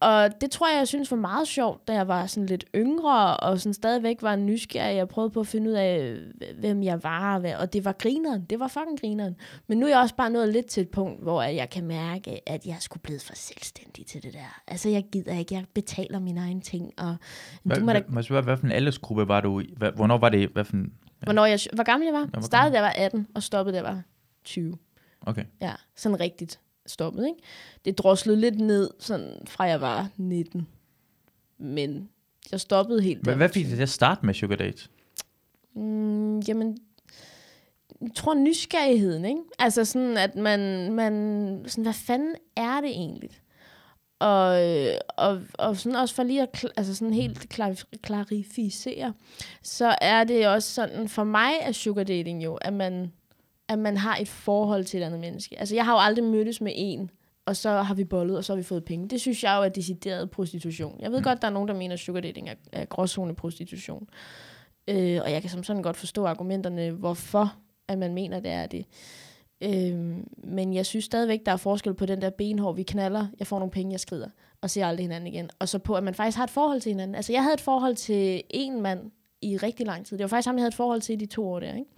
Og 0.00 0.40
det 0.40 0.50
tror 0.50 0.68
jeg, 0.70 0.78
jeg 0.78 0.88
synes 0.88 1.10
var 1.10 1.16
meget 1.16 1.48
sjovt, 1.48 1.88
da 1.88 1.92
jeg 1.92 2.08
var 2.08 2.26
sådan 2.26 2.46
lidt 2.46 2.64
yngre, 2.74 3.36
og 3.36 3.60
sådan 3.60 3.74
stadigvæk 3.74 4.22
var 4.22 4.36
nysgerrig. 4.36 4.96
Jeg 4.96 5.08
prøvede 5.08 5.30
på 5.30 5.40
at 5.40 5.46
finde 5.46 5.70
ud 5.70 5.74
af, 5.74 6.16
hvem 6.58 6.82
jeg 6.82 7.02
var, 7.02 7.34
og 7.34 7.40
hvad- 7.40 7.54
og 7.54 7.72
det 7.72 7.84
var 7.84 7.92
grineren. 7.92 8.44
Det 8.50 8.60
var 8.60 8.68
fucking 8.68 9.00
grineren. 9.00 9.36
Men 9.66 9.78
nu 9.78 9.86
er 9.86 9.90
jeg 9.90 9.98
også 9.98 10.14
bare 10.14 10.30
nået 10.30 10.48
lidt 10.48 10.66
til 10.66 10.80
et 10.80 10.88
punkt, 10.88 11.22
hvor 11.22 11.42
jeg 11.42 11.70
kan 11.70 11.84
mærke, 11.86 12.48
at 12.48 12.66
jeg 12.66 12.76
skulle 12.80 13.02
blive 13.02 13.20
for 13.20 13.34
selvstændig 13.36 14.06
til 14.06 14.22
det 14.22 14.32
der. 14.32 14.62
Altså, 14.68 14.88
jeg 14.88 15.04
gider 15.12 15.38
ikke. 15.38 15.54
Jeg 15.54 15.64
betaler 15.74 16.18
mine 16.18 16.40
egne 16.40 16.60
ting, 16.60 16.92
og 16.98 17.16
Hvad, 17.62 17.76
du 17.76 17.84
må 17.84 17.92
da, 17.92 18.00
hvad, 18.00 18.10
må 18.10 18.22
spørge, 18.22 18.42
hvad 18.42 18.56
for 18.56 18.66
en 18.66 18.72
aldersgruppe 18.72 19.28
var 19.28 19.40
du 19.40 19.60
i? 19.60 19.74
Hvornår 19.94 20.18
var 20.18 20.28
det? 20.28 20.48
Hvad 20.48 20.64
for 20.64 20.72
en, 20.76 20.92
hvornår 21.22 21.46
jeg, 21.46 21.58
hvor 21.74 21.84
gammel 21.84 22.06
jeg 22.06 22.14
var? 22.14 22.24
hvor 22.26 22.40
Startede, 22.40 22.72
da 22.72 22.76
jeg 22.78 22.84
var 22.84 23.04
18, 23.04 23.26
og 23.34 23.42
stoppede, 23.42 23.76
da 23.76 23.82
jeg 23.82 23.94
var 23.94 24.02
20. 24.44 24.76
okay. 25.26 25.44
Ja, 25.60 25.72
sådan 25.96 26.20
rigtigt 26.20 26.60
stoppet, 26.90 27.26
ikke? 27.26 27.38
Det 27.84 27.98
droslede 27.98 28.40
lidt 28.40 28.60
ned, 28.60 28.90
sådan 28.98 29.42
fra 29.46 29.64
jeg 29.64 29.80
var 29.80 30.08
19. 30.16 30.68
Men 31.58 32.08
jeg 32.52 32.60
stoppede 32.60 33.02
helt 33.02 33.22
Hvad, 33.22 33.32
der. 33.32 33.36
hvad 33.36 33.48
fik 33.48 33.66
det 33.66 33.74
til 33.74 33.82
at 33.82 33.88
starte 33.88 34.26
med 34.26 34.34
Sugar 34.34 34.56
Date? 34.56 34.88
Mm, 35.74 36.38
jamen, 36.38 36.78
jeg 38.00 38.10
tror 38.14 38.34
nysgerrigheden, 38.34 39.24
ikke? 39.24 39.40
Altså 39.58 39.84
sådan, 39.84 40.16
at 40.16 40.36
man, 40.36 40.92
man 40.92 41.64
sådan, 41.66 41.84
hvad 41.84 41.92
fanden 41.92 42.34
er 42.56 42.80
det 42.80 42.90
egentlig? 42.90 43.30
Og, 44.18 44.60
og, 45.16 45.40
og 45.54 45.76
sådan 45.76 45.96
også 45.96 46.14
for 46.14 46.22
lige 46.22 46.42
at 46.42 46.64
altså 46.76 46.94
sådan 46.94 47.14
helt 47.14 47.48
klar, 47.48 47.82
klarificere, 48.02 49.12
så 49.62 49.96
er 50.00 50.24
det 50.24 50.48
også 50.48 50.74
sådan, 50.74 51.08
for 51.08 51.24
mig 51.24 51.52
er 51.60 51.72
sugar 51.72 52.04
dating 52.04 52.44
jo, 52.44 52.54
at 52.54 52.72
man, 52.72 53.12
at 53.70 53.78
man 53.78 53.96
har 53.96 54.16
et 54.16 54.28
forhold 54.28 54.84
til 54.84 55.00
et 55.00 55.04
andet 55.04 55.20
menneske. 55.20 55.58
Altså 55.58 55.74
jeg 55.74 55.84
har 55.84 55.92
jo 55.92 55.98
aldrig 55.98 56.24
mødtes 56.24 56.60
med 56.60 56.72
en, 56.76 57.10
og 57.46 57.56
så 57.56 57.70
har 57.70 57.94
vi 57.94 58.04
bollet, 58.04 58.36
og 58.36 58.44
så 58.44 58.52
har 58.52 58.56
vi 58.56 58.62
fået 58.62 58.84
penge. 58.84 59.08
Det 59.08 59.20
synes 59.20 59.44
jeg 59.44 59.56
jo 59.56 59.62
er 59.62 59.68
decideret 59.68 60.30
prostitution. 60.30 61.00
Jeg 61.00 61.12
ved 61.12 61.22
godt, 61.22 61.42
der 61.42 61.48
er 61.48 61.52
nogen, 61.52 61.68
der 61.68 61.74
mener, 61.74 61.92
at 61.92 61.98
sugar 61.98 62.20
dating 62.20 62.48
er, 62.48 62.54
er 62.72 62.84
gråzone 62.84 63.34
prostitution. 63.34 64.08
Øh, 64.88 65.20
og 65.24 65.32
jeg 65.32 65.40
kan 65.40 65.50
som 65.50 65.62
sådan 65.62 65.82
godt 65.82 65.96
forstå 65.96 66.26
argumenterne, 66.26 66.90
hvorfor 66.90 67.56
at 67.88 67.98
man 67.98 68.14
mener, 68.14 68.40
det 68.40 68.50
er 68.50 68.66
det. 68.66 68.86
Øh, 69.60 70.16
men 70.44 70.74
jeg 70.74 70.86
synes 70.86 71.04
stadigvæk, 71.04 71.40
der 71.46 71.52
er 71.52 71.56
forskel 71.56 71.94
på 71.94 72.06
den 72.06 72.22
der 72.22 72.30
benhår, 72.30 72.72
vi 72.72 72.82
knaller, 72.82 73.26
jeg 73.38 73.46
får 73.46 73.58
nogle 73.58 73.70
penge, 73.70 73.92
jeg 73.92 74.00
skrider, 74.00 74.28
og 74.60 74.70
ser 74.70 74.86
aldrig 74.86 75.04
hinanden 75.04 75.26
igen. 75.26 75.50
Og 75.58 75.68
så 75.68 75.78
på, 75.78 75.94
at 75.94 76.02
man 76.02 76.14
faktisk 76.14 76.36
har 76.36 76.44
et 76.44 76.50
forhold 76.50 76.80
til 76.80 76.90
hinanden. 76.90 77.14
Altså, 77.14 77.32
jeg 77.32 77.42
havde 77.42 77.54
et 77.54 77.60
forhold 77.60 77.96
til 77.96 78.42
en 78.50 78.80
mand 78.80 79.10
i 79.42 79.56
rigtig 79.56 79.86
lang 79.86 80.06
tid. 80.06 80.18
Det 80.18 80.24
var 80.24 80.28
faktisk 80.28 80.46
ham, 80.46 80.56
jeg 80.56 80.62
havde 80.62 80.68
et 80.68 80.74
forhold 80.74 81.00
til 81.00 81.12
i 81.12 81.16
de 81.16 81.26
to 81.26 81.48
år 81.48 81.60
der, 81.60 81.74
ikke? 81.74 81.90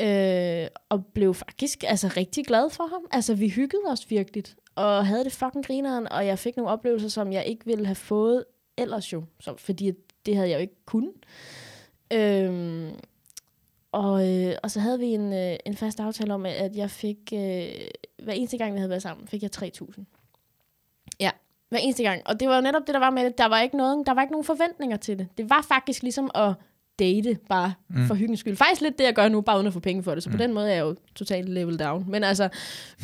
Øh, 0.00 0.68
og 0.88 1.06
blev 1.06 1.34
faktisk 1.34 1.84
altså, 1.86 2.12
rigtig 2.16 2.46
glad 2.46 2.70
for 2.70 2.84
ham. 2.84 3.06
Altså, 3.10 3.34
vi 3.34 3.48
hyggede 3.48 3.82
os 3.86 4.10
virkelig, 4.10 4.44
og 4.74 5.06
havde 5.06 5.24
det 5.24 5.32
fucking 5.32 5.66
grineren, 5.66 6.08
og 6.12 6.26
jeg 6.26 6.38
fik 6.38 6.56
nogle 6.56 6.70
oplevelser, 6.70 7.08
som 7.08 7.32
jeg 7.32 7.46
ikke 7.46 7.66
ville 7.66 7.86
have 7.86 7.94
fået 7.94 8.44
ellers 8.76 9.12
jo, 9.12 9.24
så, 9.40 9.56
fordi 9.56 9.92
det 10.26 10.36
havde 10.36 10.48
jeg 10.48 10.56
jo 10.56 10.60
ikke 10.60 10.84
kunnet. 10.86 11.14
Øh, 12.12 12.92
og, 13.92 14.28
øh, 14.28 14.54
og 14.62 14.70
så 14.70 14.80
havde 14.80 14.98
vi 14.98 15.06
en, 15.06 15.32
øh, 15.32 15.56
en 15.66 15.76
fast 15.76 16.00
aftale 16.00 16.34
om, 16.34 16.46
at 16.46 16.76
jeg 16.76 16.90
fik, 16.90 17.18
øh, 17.32 17.68
hver 18.22 18.32
eneste 18.32 18.58
gang, 18.58 18.74
vi 18.74 18.78
havde 18.78 18.90
været 18.90 19.02
sammen, 19.02 19.28
fik 19.28 19.42
jeg 19.42 19.50
3.000. 19.56 20.04
Ja, 21.20 21.30
hver 21.68 21.78
eneste 21.78 22.02
gang. 22.02 22.22
Og 22.26 22.40
det 22.40 22.48
var 22.48 22.54
jo 22.54 22.60
netop 22.60 22.86
det, 22.86 22.94
der 22.94 23.00
var 23.00 23.10
med 23.10 23.24
det. 23.24 23.38
Der 23.38 23.46
var 23.46 23.60
ikke, 23.60 23.76
noget, 23.76 24.06
der 24.06 24.14
var 24.14 24.22
ikke 24.22 24.32
nogen 24.32 24.44
forventninger 24.44 24.96
til 24.96 25.18
det. 25.18 25.28
Det 25.38 25.50
var 25.50 25.62
faktisk 25.68 26.02
ligesom 26.02 26.30
at 26.34 26.54
date, 26.98 27.38
bare 27.48 27.72
mm. 27.88 28.06
for 28.06 28.14
hyggens 28.14 28.40
skyld. 28.40 28.56
Faktisk 28.56 28.80
lidt 28.80 28.98
det, 28.98 29.04
jeg 29.04 29.14
gør 29.14 29.28
nu, 29.28 29.40
bare 29.40 29.56
uden 29.56 29.66
at 29.66 29.72
få 29.72 29.80
penge 29.80 30.02
for 30.02 30.14
det. 30.14 30.22
Så 30.22 30.30
mm. 30.30 30.36
på 30.36 30.42
den 30.42 30.52
måde 30.52 30.70
er 30.70 30.74
jeg 30.74 30.80
jo 30.80 30.96
totalt 31.14 31.48
level 31.48 31.78
down. 31.78 32.04
Men 32.08 32.24
altså, 32.24 32.48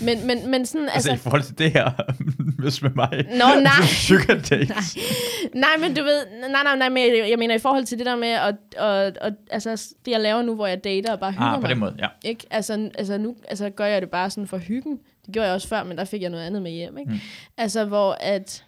men, 0.02 0.26
men, 0.26 0.50
men 0.50 0.66
sådan... 0.66 0.88
Altså, 0.88 1.10
altså, 1.10 1.12
i 1.12 1.16
forhold 1.16 1.42
til 1.42 1.58
det 1.58 1.72
her, 1.72 1.90
hvis 2.62 2.82
med 2.82 2.90
mig. 2.90 3.26
Nå, 3.30 3.60
nej. 3.60 3.86
Sugar 3.86 4.34
dates. 4.34 4.96
nej. 4.96 5.54
nej, 5.54 5.88
men 5.88 5.96
du 5.96 6.02
ved, 6.02 6.24
nej, 6.50 6.62
nej, 6.62 6.76
nej, 6.76 6.88
men 6.88 7.30
jeg 7.30 7.38
mener 7.38 7.54
i 7.54 7.58
forhold 7.58 7.84
til 7.84 7.98
det 7.98 8.06
der 8.06 8.16
med, 8.16 8.28
at, 8.28 8.54
at, 8.76 9.18
at, 9.20 9.34
altså, 9.50 9.94
det 10.04 10.10
jeg 10.10 10.20
laver 10.20 10.42
nu, 10.42 10.54
hvor 10.54 10.66
jeg 10.66 10.84
dater 10.84 11.12
og 11.12 11.20
bare 11.20 11.32
hygger 11.32 11.44
ah, 11.44 11.54
på 11.54 11.60
mig. 11.60 11.70
den 11.70 11.78
måde, 11.78 11.94
ja. 11.98 12.08
Ikke? 12.24 12.46
Altså, 12.50 12.90
altså, 12.98 13.18
nu 13.18 13.36
altså, 13.48 13.70
gør 13.70 13.86
jeg 13.86 14.02
det 14.02 14.10
bare 14.10 14.30
sådan 14.30 14.46
for 14.46 14.58
hyggen. 14.58 14.98
Det 15.26 15.34
gjorde 15.34 15.46
jeg 15.46 15.54
også 15.54 15.68
før, 15.68 15.84
men 15.84 15.98
der 15.98 16.04
fik 16.04 16.22
jeg 16.22 16.30
noget 16.30 16.44
andet 16.44 16.62
med 16.62 16.70
hjem. 16.70 16.98
Ikke? 16.98 17.10
Mm. 17.10 17.18
Altså, 17.56 17.84
hvor 17.84 18.16
at, 18.20 18.64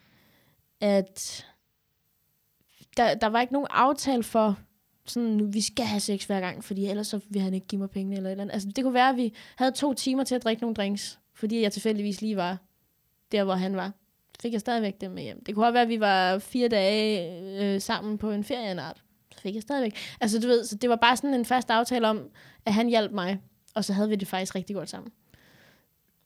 at 0.80 1.44
der, 2.96 3.14
der 3.14 3.26
var 3.26 3.40
ikke 3.40 3.52
nogen 3.52 3.68
aftale 3.70 4.22
for, 4.22 4.58
sådan, 5.10 5.54
vi 5.54 5.60
skal 5.60 5.86
have 5.86 6.00
sex 6.00 6.24
hver 6.24 6.40
gang, 6.40 6.64
fordi 6.64 6.86
ellers 6.86 7.06
så 7.06 7.20
vil 7.28 7.42
han 7.42 7.54
ikke 7.54 7.66
give 7.66 7.78
mig 7.78 7.90
penge 7.90 8.16
eller 8.16 8.28
et 8.28 8.32
eller 8.32 8.42
andet. 8.42 8.54
Altså, 8.54 8.68
det 8.76 8.84
kunne 8.84 8.94
være, 8.94 9.08
at 9.08 9.16
vi 9.16 9.32
havde 9.56 9.72
to 9.72 9.94
timer 9.94 10.24
til 10.24 10.34
at 10.34 10.44
drikke 10.44 10.62
nogle 10.62 10.74
drinks, 10.74 11.18
fordi 11.34 11.62
jeg 11.62 11.72
tilfældigvis 11.72 12.20
lige 12.20 12.36
var 12.36 12.58
der, 13.32 13.44
hvor 13.44 13.54
han 13.54 13.76
var. 13.76 13.92
Så 14.34 14.42
fik 14.42 14.52
jeg 14.52 14.60
stadigvæk 14.60 15.00
dem 15.00 15.10
med 15.10 15.22
hjem. 15.22 15.44
Det 15.44 15.54
kunne 15.54 15.66
også 15.66 15.72
være, 15.72 15.82
at 15.82 15.88
vi 15.88 16.00
var 16.00 16.38
fire 16.38 16.68
dage 16.68 17.74
øh, 17.74 17.80
sammen 17.80 18.18
på 18.18 18.30
en 18.30 18.44
ferieanart. 18.44 19.02
Så 19.34 19.40
fik 19.40 19.54
jeg 19.54 19.62
stadigvæk. 19.62 19.96
Altså, 20.20 20.40
du 20.40 20.46
ved, 20.46 20.64
så 20.64 20.76
det 20.76 20.90
var 20.90 20.96
bare 20.96 21.16
sådan 21.16 21.34
en 21.34 21.44
fast 21.44 21.70
aftale 21.70 22.08
om, 22.08 22.28
at 22.66 22.74
han 22.74 22.88
hjalp 22.88 23.12
mig, 23.12 23.38
og 23.74 23.84
så 23.84 23.92
havde 23.92 24.08
vi 24.08 24.16
det 24.16 24.28
faktisk 24.28 24.54
rigtig 24.54 24.76
godt 24.76 24.90
sammen. 24.90 25.12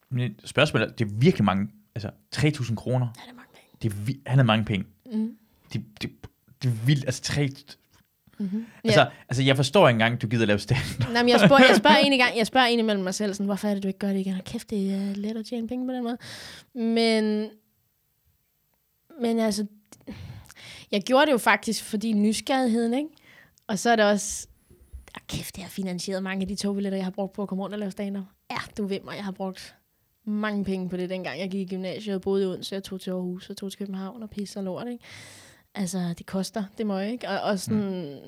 Men 0.08 0.34
spørgsmålet 0.44 0.88
er, 0.88 0.92
det 0.92 1.04
er 1.04 1.10
virkelig 1.14 1.44
mange, 1.44 1.68
altså 1.94 2.10
3.000 2.36 2.74
kroner. 2.74 3.06
Ja, 3.16 3.22
det 3.22 3.30
er 3.30 3.34
mange 3.34 3.50
penge. 3.54 4.06
Det 4.06 4.16
er, 4.16 4.30
han 4.30 4.38
har 4.38 4.44
mange 4.44 4.64
penge. 4.64 4.86
Mm. 5.12 5.36
Det, 5.72 5.84
det, 6.02 6.10
det 6.62 6.68
er 6.68 6.86
vildt, 6.86 7.04
altså 7.04 7.22
3... 7.22 7.48
Mm-hmm. 8.38 8.66
Altså, 8.84 9.00
Ja. 9.00 9.06
altså, 9.28 9.42
jeg 9.42 9.56
forstår 9.56 9.88
ikke 9.88 9.94
engang, 9.94 10.22
du 10.22 10.26
gider 10.26 10.46
lave 10.46 10.58
stand. 10.58 11.10
Nej, 11.12 11.22
men 11.22 11.28
jeg 11.28 11.40
spørger, 11.40 11.64
jeg 11.68 11.76
spørger 11.76 11.96
egentlig 12.02 12.20
gang, 12.20 12.36
jeg 12.38 12.46
spørger 12.46 12.66
egentlig 12.66 12.84
mellem 12.84 13.04
mig 13.04 13.14
selv, 13.14 13.34
sådan, 13.34 13.46
hvorfor 13.46 13.68
er 13.68 13.74
det, 13.74 13.82
du 13.82 13.88
ikke 13.88 13.98
gør 13.98 14.08
det 14.12 14.20
igen? 14.20 14.40
Kæft, 14.46 14.70
det 14.70 14.90
er 14.94 15.14
let 15.14 15.36
at 15.36 15.46
tjene 15.46 15.68
penge 15.68 15.86
på 15.86 15.92
den 15.92 16.04
måde. 16.04 16.18
Men, 16.74 17.48
men 19.20 19.38
altså, 19.40 19.66
jeg 20.92 21.02
gjorde 21.02 21.26
det 21.26 21.32
jo 21.32 21.38
faktisk, 21.38 21.84
fordi 21.84 22.12
nysgerrigheden, 22.12 22.94
ikke? 22.94 23.08
Og 23.66 23.78
så 23.78 23.90
er 23.90 23.96
det 23.96 24.04
også, 24.04 24.46
ah, 25.14 25.20
kæft, 25.28 25.58
jeg 25.58 25.64
har 25.64 25.70
finansieret 25.70 26.22
mange 26.22 26.42
af 26.42 26.48
de 26.48 26.54
togbilletter, 26.54 26.96
jeg 26.96 27.06
har 27.06 27.10
brugt 27.10 27.32
på 27.32 27.42
at 27.42 27.48
komme 27.48 27.62
rundt 27.64 27.74
og 27.74 27.78
lave 27.78 27.90
stand 27.90 28.16
Ja, 28.50 28.56
du 28.78 28.86
ved 28.86 29.00
mig, 29.04 29.16
jeg 29.16 29.24
har 29.24 29.32
brugt 29.32 29.74
mange 30.24 30.64
penge 30.64 30.88
på 30.88 30.96
det, 30.96 31.10
dengang 31.10 31.40
jeg 31.40 31.50
gik 31.50 31.60
i 31.72 31.74
gymnasiet 31.74 32.14
og 32.14 32.20
boede 32.22 32.42
i 32.42 32.46
Odense, 32.46 32.74
jeg 32.74 32.82
tog 32.82 33.00
til 33.00 33.10
Aarhus 33.10 33.50
og 33.50 33.56
tog 33.56 33.70
til 33.70 33.78
København 33.78 34.22
og 34.22 34.30
pisse 34.30 34.58
og 34.58 34.64
lort, 34.64 34.88
ikke? 34.88 35.04
Altså, 35.74 36.14
det 36.18 36.26
koster, 36.26 36.64
det 36.78 36.86
må 36.86 36.98
jeg 36.98 37.10
ikke. 37.12 37.28
Og, 37.28 37.40
og 37.40 37.58
sådan, 37.58 38.18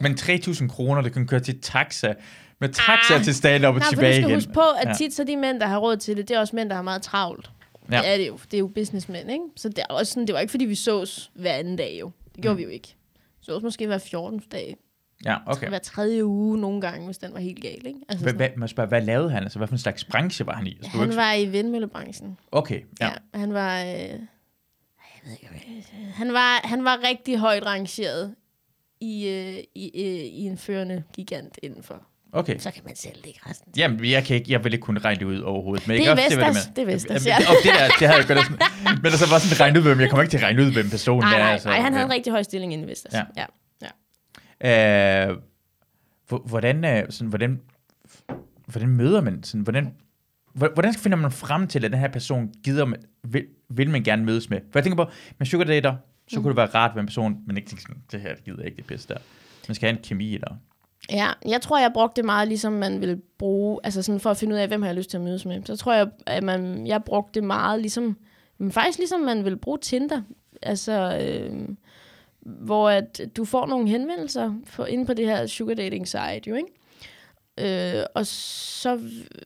Men 0.00 0.12
3.000 0.12 0.68
kroner, 0.68 1.02
det 1.02 1.12
kan 1.12 1.26
køre 1.26 1.40
til 1.40 1.60
taxa. 1.60 2.14
Med 2.60 2.68
taxa 2.68 3.14
Ah. 3.14 3.24
til 3.24 3.34
stand 3.34 3.64
op 3.64 3.74
og 3.74 3.78
Nej, 3.78 3.84
for 3.86 3.90
du 3.90 3.96
tilbage 3.96 4.14
skal 4.14 4.24
igen. 4.24 4.34
huske 4.36 4.52
på, 4.52 4.60
at 4.60 4.88
Ja. 4.88 4.92
tit 4.94 5.14
så 5.14 5.24
de 5.24 5.36
mænd, 5.36 5.60
der 5.60 5.66
har 5.66 5.78
råd 5.78 5.96
til 5.96 6.16
det, 6.16 6.28
det 6.28 6.34
er 6.36 6.40
også 6.40 6.56
mænd, 6.56 6.68
der 6.68 6.74
har 6.76 6.82
meget 6.82 7.02
travlt. 7.02 7.50
Ja. 7.90 7.98
Det 7.98 8.08
er 8.12 8.16
det 8.16 8.28
jo. 8.28 8.38
Det 8.44 8.54
er 8.54 8.58
jo 8.58 8.66
businessmænd, 8.66 9.30
ikke? 9.30 9.44
Så 9.56 9.68
det, 9.68 9.78
er 9.78 9.84
også 9.94 10.12
sådan, 10.12 10.26
det 10.26 10.32
var 10.34 10.40
ikke, 10.40 10.50
fordi 10.50 10.64
vi 10.64 10.74
sås 10.74 11.30
hver 11.34 11.52
anden 11.52 11.76
dag 11.76 11.96
jo. 12.00 12.10
Det 12.34 12.42
gjorde 12.42 12.54
Mm. 12.54 12.58
vi 12.58 12.62
jo 12.64 12.68
ikke. 12.68 12.88
Vi 13.38 13.44
sås 13.44 13.62
måske 13.62 13.86
hver 13.86 13.98
14. 13.98 14.42
dag. 14.52 14.76
Ja, 15.24 15.36
Okay. 15.46 15.68
Hver 15.68 15.78
tredje 15.78 16.24
uge 16.24 16.58
nogle 16.58 16.80
gange, 16.80 17.06
hvis 17.06 17.18
den 17.18 17.32
var 17.34 17.40
helt 17.40 17.62
gal, 17.62 17.72
ikke? 17.86 17.88
Altså 18.08 18.24
Hvad, 18.24 18.32
sådan- 18.32 18.36
hvad, 18.36 18.48
man 18.56 18.68
spørger, 18.68 18.88
hvad 18.88 19.02
lavede 19.02 19.30
han? 19.30 19.42
Altså, 19.42 19.58
hvad 19.58 19.68
for 19.68 19.74
en 19.74 19.78
slags 19.78 20.04
branche 20.04 20.46
var 20.46 20.54
han 20.54 20.66
i? 20.66 20.76
Altså, 20.76 20.98
han 20.98 21.16
var 21.16 21.32
i 21.34 21.46
vindmøllebranchen. 21.46 22.38
Okay, 22.52 22.80
ja. 23.00 23.06
Ja. 23.06 23.12
ja 23.34 23.38
han 23.38 23.54
var... 23.54 23.82
Øh, 23.84 24.18
jeg 25.26 25.32
ved 25.50 25.54
ikke, 25.54 25.90
hvad- 25.92 26.12
han 26.12 26.32
var, 26.32 26.60
han 26.68 26.84
var 26.84 26.98
rigtig 27.08 27.38
højt 27.38 27.66
rangeret 27.66 28.34
i, 29.00 29.28
øh, 29.28 29.64
i, 29.74 29.86
øh, 29.94 30.24
i 30.24 30.40
en 30.46 30.58
førende 30.58 31.02
gigant 31.14 31.58
indenfor. 31.62 32.02
Okay. 32.32 32.58
Så 32.58 32.70
kan 32.70 32.82
man 32.86 32.96
selv 32.96 33.14
lægge 33.24 33.40
resten. 33.50 33.72
Jamen, 33.76 34.04
jeg, 34.04 34.24
kan 34.24 34.36
ikke, 34.36 34.52
jeg 34.52 34.64
vil 34.64 34.72
ikke 34.72 34.82
kunne 34.82 35.00
regne 35.00 35.20
det 35.20 35.26
ud 35.26 35.38
overhovedet. 35.40 35.88
Men 35.88 35.96
Det 35.98 36.06
er 36.06 36.10
også 36.10 36.22
Vestas. 36.24 36.38
mener. 36.38 36.74
Det 36.76 36.82
er 36.82 36.86
Vestas, 36.86 37.26
ja. 37.26 37.36
Og 37.36 37.54
det, 37.64 37.72
der, 37.78 37.88
det 37.98 38.06
havde 38.08 38.18
jeg 38.18 38.26
godt 38.28 38.38
sådan, 38.46 38.58
Men 39.02 39.06
altså 39.06 39.28
bare 39.30 39.40
sådan 39.40 39.60
regne 39.60 39.78
ud, 39.78 39.84
hvem 39.84 40.00
jeg 40.00 40.08
kommer 40.10 40.22
ikke 40.22 40.30
til 40.30 40.38
at 40.38 40.44
regne 40.44 40.62
ud, 40.62 40.72
hvem 40.72 40.90
personen 40.90 41.20
Nej, 41.24 41.34
er. 41.34 41.38
nej, 41.42 41.52
altså, 41.52 41.68
nej, 41.68 41.80
han 41.80 41.92
havde 41.92 42.04
en 42.04 42.12
rigtig 42.12 42.32
høj 42.32 42.42
stilling 42.42 42.74
i 42.74 42.84
Vestas. 42.84 43.14
Ja. 43.14 43.24
ja. 43.36 43.46
Øh, 45.30 45.36
hvor- 46.28 46.42
hvordan, 46.46 46.84
øh, 46.84 47.04
sådan, 47.10 47.28
hvordan, 47.28 47.60
hvordan 48.66 48.88
møder 48.88 49.20
man, 49.20 49.42
sådan, 49.42 49.60
hvordan, 49.60 49.94
hvor- 50.54 50.70
hvordan 50.74 50.94
finder 50.94 51.18
man 51.18 51.32
frem 51.32 51.66
til, 51.66 51.84
at 51.84 51.90
den 51.92 52.00
her 52.00 52.08
person 52.08 52.52
gider, 52.64 52.84
man, 52.84 53.00
vil, 53.24 53.46
vil 53.70 53.90
man 53.90 54.02
gerne 54.02 54.24
mødes 54.24 54.50
med? 54.50 54.60
For 54.70 54.78
jeg 54.78 54.84
tænker 54.84 55.04
på, 55.04 55.10
med 55.38 55.46
sugar 55.46 55.64
dater, 55.64 55.96
så 56.28 56.36
Mm. 56.36 56.42
kunne 56.42 56.50
det 56.50 56.56
være 56.56 56.66
rart 56.66 56.94
med 56.94 57.00
en 57.00 57.06
person, 57.06 57.36
men 57.46 57.56
ikke 57.56 57.68
tænke 57.68 57.82
sådan, 57.82 58.02
det 58.12 58.20
her 58.20 58.34
det 58.34 58.44
gider 58.44 58.58
jeg 58.58 58.66
ikke 58.66 58.76
det 58.76 58.86
bedste 58.86 59.14
der. 59.14 59.20
Man 59.68 59.74
skal 59.74 59.88
have 59.88 59.96
en 59.98 60.04
kemi, 60.04 60.34
eller... 60.34 60.54
Ja, 61.10 61.28
jeg 61.48 61.60
tror, 61.60 61.78
jeg 61.78 61.90
brugte 61.94 62.16
det 62.16 62.24
meget, 62.24 62.48
ligesom 62.48 62.72
man 62.72 63.00
vil 63.00 63.20
bruge, 63.38 63.80
altså 63.84 64.02
sådan 64.02 64.20
for 64.20 64.30
at 64.30 64.36
finde 64.36 64.54
ud 64.54 64.58
af, 64.60 64.68
hvem 64.68 64.82
har 64.82 64.88
jeg 64.88 64.96
lyst 64.96 65.10
til 65.10 65.16
at 65.16 65.24
mødes 65.24 65.44
med. 65.46 65.62
Så 65.64 65.76
tror 65.76 65.92
jeg, 65.94 66.08
at 66.26 66.42
man, 66.42 66.86
jeg 66.86 67.04
brugte 67.04 67.40
det 67.40 67.46
meget, 67.46 67.80
ligesom, 67.80 68.16
men 68.58 68.72
faktisk 68.72 68.98
ligesom 68.98 69.20
man 69.20 69.44
vil 69.44 69.56
bruge 69.56 69.78
Tinder. 69.78 70.22
Altså, 70.62 71.18
øh, 71.22 71.68
hvor 72.40 72.88
at 72.90 73.20
du 73.36 73.44
får 73.44 73.66
nogle 73.66 73.88
henvendelser 73.88 74.54
for, 74.64 74.84
inde 74.86 75.06
på 75.06 75.14
det 75.14 75.26
her 75.26 75.46
sugar 75.46 75.74
dating 75.74 76.08
site, 76.08 76.40
jo, 76.46 76.54
ikke? 76.54 76.68
Øh, 77.60 78.04
og 78.14 78.26
så 78.26 79.00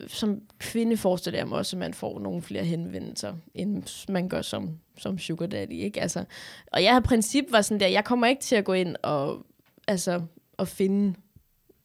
som 0.09 0.41
kvinde 0.59 0.97
forestiller 0.97 1.39
jeg 1.39 1.49
mig 1.49 1.59
også, 1.59 1.77
at 1.77 1.81
man 1.81 1.95
får 1.95 2.21
nogle 2.21 2.43
flere 2.43 2.65
henvendelser, 2.65 3.35
end 3.55 3.83
man 4.13 4.29
gør 4.29 4.43
som, 4.43 4.71
som 4.99 5.19
sugar 5.19 5.47
daddy, 5.47 5.73
ikke? 5.73 6.01
Altså, 6.01 6.25
og 6.73 6.83
jeg 6.83 6.93
har 6.93 7.01
princip 7.01 7.45
var 7.51 7.63
sådan 7.63 7.81
der, 7.81 7.87
jeg 7.87 8.05
kommer 8.05 8.27
ikke 8.27 8.43
til 8.43 8.57
at 8.57 8.65
gå 8.65 8.73
ind 8.73 8.97
og, 9.03 9.47
altså, 9.89 10.23
og 10.57 10.69
finde 10.69 11.15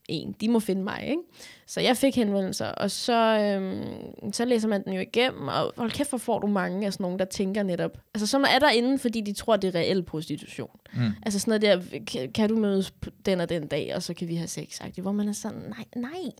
en. 0.08 0.36
De 0.42 0.50
må 0.50 0.60
finde 0.60 0.84
mig, 0.84 1.08
ikke? 1.08 1.22
Så 1.70 1.82
jeg 1.82 1.98
fik 1.98 2.16
henvendelser, 2.16 2.66
og 2.66 2.92
så, 2.92 3.40
øhm, 3.40 4.34
så 4.34 4.46
læser 4.46 4.68
man 4.68 4.84
den 4.84 4.94
jo 4.94 5.02
igennem, 5.02 5.48
og 5.48 5.74
hold 5.78 5.92
kæft, 5.92 6.10
hvor 6.10 6.18
får 6.18 6.40
du 6.40 6.48
mange 6.48 6.86
af 6.86 6.94
sådan 6.94 7.04
nogen, 7.04 7.20
der 7.20 7.26
tænker 7.26 7.64
netop. 7.64 7.98
Altså, 8.14 8.28
som 8.28 8.46
er 8.56 8.60
derinde, 8.60 9.00
fordi 9.00 9.22
de 9.22 9.34
tror, 9.34 9.58
det 9.58 9.76
er 9.76 9.80
reel 9.80 10.04
prostitution. 10.04 10.70
Mm. 10.94 11.12
Altså 11.24 11.40
sådan 11.40 11.62
noget 11.62 11.62
der, 11.92 12.00
kan, 12.08 12.32
kan 12.32 12.50
du 12.50 12.56
mødes 12.56 12.94
den 13.26 13.42
og 13.42 13.50
den 13.50 13.68
dag, 13.68 13.96
og 13.96 14.04
så 14.04 14.14
kan 14.14 14.28
vi 14.28 14.36
have 14.36 14.48
sex, 14.48 14.82
hvor 14.98 15.12
man 15.12 15.30
er 15.30 15.34
sådan, 15.34 15.60
nej, 15.60 15.86
nej, 15.96 16.32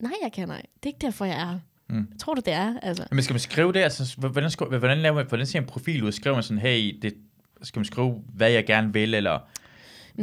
nej, 0.00 0.12
jeg 0.22 0.32
kan 0.32 0.48
nej. 0.48 0.62
Det 0.74 0.82
er 0.82 0.86
ikke 0.86 1.06
derfor, 1.06 1.24
jeg 1.24 1.40
er 1.40 1.46
her. 1.46 1.58
Mm. 1.88 1.96
Jeg 1.96 2.18
tror 2.18 2.34
du, 2.34 2.42
det 2.44 2.52
er, 2.52 2.80
altså. 2.82 3.04
Men 3.10 3.22
skal 3.22 3.34
man 3.34 3.40
skrive 3.40 3.72
det? 3.72 3.80
Altså, 3.80 4.14
hvordan, 4.18 4.50
skal, 4.50 4.66
hvordan, 4.66 4.98
laver 4.98 5.14
man, 5.14 5.26
hvordan 5.26 5.46
ser 5.46 5.58
en 5.58 5.66
profil 5.66 6.04
ud? 6.04 6.12
Skriver 6.12 6.36
man 6.36 6.42
sådan, 6.42 6.58
hey, 6.58 6.98
det, 7.02 7.14
skal 7.62 7.80
man 7.80 7.84
skrive, 7.84 8.22
hvad 8.34 8.50
jeg 8.50 8.66
gerne 8.66 8.92
vil, 8.92 9.14
eller 9.14 9.38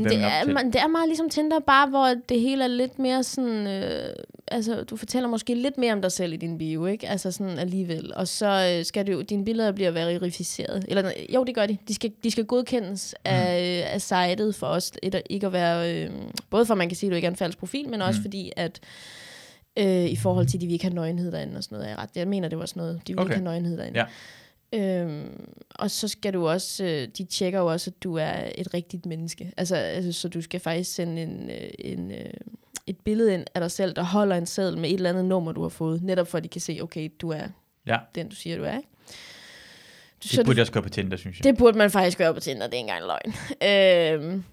det, 0.03 0.13
er, 0.23 0.53
man, 0.53 0.65
det 0.67 0.81
er 0.81 0.87
meget 0.87 1.07
ligesom 1.07 1.29
Tinder, 1.29 1.59
bare 1.59 1.89
hvor 1.89 2.13
det 2.29 2.39
hele 2.41 2.63
er 2.63 2.67
lidt 2.67 2.99
mere 2.99 3.23
sådan... 3.23 3.67
Øh, 3.67 4.09
altså, 4.47 4.83
du 4.83 4.95
fortæller 4.95 5.29
måske 5.29 5.55
lidt 5.55 5.77
mere 5.77 5.93
om 5.93 6.01
dig 6.01 6.11
selv 6.11 6.33
i 6.33 6.35
din 6.37 6.57
bio, 6.57 6.85
ikke? 6.85 7.09
Altså 7.09 7.31
sådan 7.31 7.59
alligevel. 7.59 8.11
Og 8.15 8.27
så 8.27 8.75
øh, 8.79 8.85
skal 8.85 9.07
du, 9.07 9.21
dine 9.21 9.45
billeder 9.45 9.71
bliver 9.71 9.91
verificeret. 9.91 10.85
Eller, 10.87 11.11
jo, 11.33 11.43
det 11.43 11.55
gør 11.55 11.65
de. 11.65 11.77
De 11.87 11.93
skal, 11.93 12.11
de 12.23 12.31
skal 12.31 12.45
godkendes 12.45 13.15
Mm. 13.19 13.31
af, 13.31 13.87
af 13.93 14.01
sitet 14.01 14.55
for 14.55 14.67
os. 14.67 14.91
Et, 15.03 15.21
ikke 15.29 15.47
at 15.47 15.53
være... 15.53 15.93
Øh, 16.03 16.09
både 16.49 16.65
for, 16.65 16.73
at 16.73 16.77
man 16.77 16.89
kan 16.89 16.95
sige, 16.95 17.07
at 17.07 17.11
du 17.11 17.15
ikke 17.15 17.25
er 17.25 17.31
en 17.31 17.37
falsk 17.37 17.57
profil, 17.57 17.89
men 17.89 18.01
også 18.01 18.19
Mm. 18.19 18.23
fordi, 18.23 18.51
at 18.55 18.79
øh, 19.79 20.05
i 20.05 20.15
forhold 20.15 20.47
til, 20.47 20.57
at 20.57 20.61
de 20.61 20.65
vil 20.65 20.73
ikke 20.73 20.85
have 20.85 20.95
nøgenhed 20.95 21.31
derinde 21.31 21.57
og 21.57 21.63
sådan 21.63 21.77
noget. 21.77 21.89
Jeg, 21.89 21.97
ret, 21.99 22.09
jeg 22.15 22.27
mener, 22.27 22.47
det 22.47 22.59
var 22.59 22.65
sådan 22.65 22.81
noget. 22.81 23.01
De 23.07 23.13
vil 23.13 23.19
Okay. 23.19 23.29
ikke 23.29 23.35
have 23.35 23.43
nøgenhed 23.43 23.77
derinde. 23.77 23.99
Ja. 23.99 24.05
Øhm, 24.75 25.47
og 25.69 25.91
så 25.91 26.07
skal 26.07 26.33
du 26.33 26.47
også, 26.47 26.83
øh, 26.85 27.07
de 27.17 27.23
tjekker 27.23 27.59
jo 27.59 27.65
også, 27.65 27.89
at 27.89 28.03
du 28.03 28.15
er 28.15 28.49
et 28.55 28.73
rigtigt 28.73 29.05
menneske. 29.05 29.51
Altså, 29.57 29.75
altså 29.75 30.11
så 30.11 30.27
du 30.29 30.41
skal 30.41 30.59
faktisk 30.59 30.93
sende 30.93 31.21
en, 31.23 31.49
øh, 31.49 31.69
en, 31.79 32.11
øh, 32.11 32.33
et 32.87 32.97
billede 32.99 33.33
ind 33.33 33.45
af 33.55 33.61
dig 33.61 33.71
selv, 33.71 33.93
der 33.93 34.03
holder 34.03 34.35
en 34.35 34.45
seddel 34.45 34.77
med 34.77 34.89
et 34.89 34.93
eller 34.93 35.09
andet 35.09 35.25
nummer, 35.25 35.51
du 35.51 35.61
har 35.61 35.69
fået. 35.69 36.03
Netop 36.03 36.27
for, 36.27 36.37
at 36.37 36.43
de 36.43 36.49
kan 36.49 36.61
se, 36.61 36.79
okay, 36.81 37.09
du 37.21 37.29
er 37.29 37.47
Ja, 37.87 37.97
den, 38.15 38.29
du 38.29 38.35
siger, 38.35 38.57
du 38.57 38.63
er. 38.63 38.77
Ikke? 38.77 38.89
det 40.31 40.45
burde 40.45 40.57
jeg 40.57 40.61
også 40.63 40.71
gøre 40.71 40.83
på 40.83 40.89
Tinder, 40.89 41.17
synes 41.17 41.39
jeg. 41.39 41.43
det 41.43 41.57
burde 41.57 41.77
man 41.77 41.91
faktisk 41.91 42.17
gøre 42.17 42.33
på 42.33 42.39
Tinder, 42.39 42.67
det 42.67 42.73
er 42.73 42.77
ikke 42.77 42.91
engang 42.91 43.05
løgn. 43.05 43.33
øhm, 44.31 44.43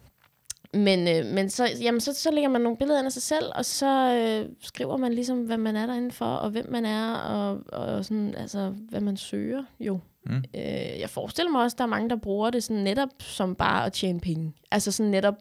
Men, 0.75 1.09
øh, 1.09 1.35
men 1.35 1.51
så, 1.51 1.69
jamen, 1.81 2.01
så, 2.01 2.15
så 2.15 2.31
lægger 2.31 2.49
man 2.51 2.61
nogle 2.61 2.79
billeder 2.79 3.05
af 3.05 3.13
sig 3.13 3.23
selv, 3.23 3.45
og 3.55 3.65
så 3.65 4.15
øh, 4.15 4.49
skriver 4.61 4.97
man 4.97 5.13
ligesom, 5.15 5.39
hvad 5.43 5.59
man 5.59 5.77
er 5.77 5.87
derinde 5.87 6.11
for, 6.11 6.27
og 6.27 6.51
hvem 6.51 6.71
man 6.71 6.85
er, 6.85 7.15
og, 7.15 7.61
og 7.73 8.05
sådan, 8.05 8.35
altså, 8.35 8.75
hvad 8.89 9.01
man 9.01 9.17
søger 9.17 9.65
jo. 9.81 10.01
Mm. 10.27 10.45
Øh, 10.55 11.01
jeg 11.01 11.11
forestiller 11.11 11.53
mig 11.53 11.63
også, 11.63 11.75
at 11.75 11.79
der 11.79 11.85
er 11.85 11.89
mange, 11.89 12.11
der 12.11 12.17
bruger 12.17 12.51
det 12.51 12.65
sådan 12.65 12.83
netop 12.83 13.09
som 13.19 13.55
bare 13.55 13.87
at 13.87 13.93
tjene 13.93 14.21
penge. 14.21 14.53
Altså 14.71 14.93
sådan 14.93 15.11
netop, 15.11 15.35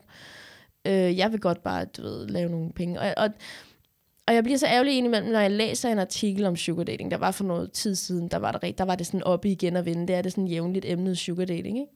øh, 0.85 1.17
jeg 1.17 1.31
vil 1.31 1.39
godt 1.39 1.63
bare, 1.63 1.85
du 1.85 2.01
ved, 2.01 2.27
lave 2.27 2.49
nogle 2.49 2.71
penge. 2.73 2.99
Og, 2.99 3.13
og, 3.17 3.29
og 4.27 4.33
jeg 4.33 4.43
bliver 4.43 4.57
så 4.57 4.67
ærgerlig 4.67 4.93
indimellem, 4.93 5.31
når 5.31 5.39
jeg 5.39 5.51
læser 5.51 5.89
en 5.89 5.99
artikel 5.99 6.45
om 6.45 6.55
sugar 6.55 6.83
dating. 6.83 7.11
Der 7.11 7.17
var 7.17 7.31
for 7.31 7.43
noget 7.43 7.71
tid 7.71 7.95
siden, 7.95 8.27
der 8.27 8.37
var, 8.37 8.51
der, 8.51 8.71
der 8.71 8.83
var 8.83 8.95
det 8.95 9.05
sådan 9.05 9.23
oppe 9.23 9.49
igen 9.49 9.75
og 9.75 9.85
vende. 9.85 10.07
Det 10.07 10.15
er 10.15 10.21
det 10.21 10.31
sådan 10.31 10.47
jævnligt 10.47 10.85
emnet 10.85 11.17
sugar 11.17 11.45
dating, 11.45 11.79
ikke? 11.79 11.91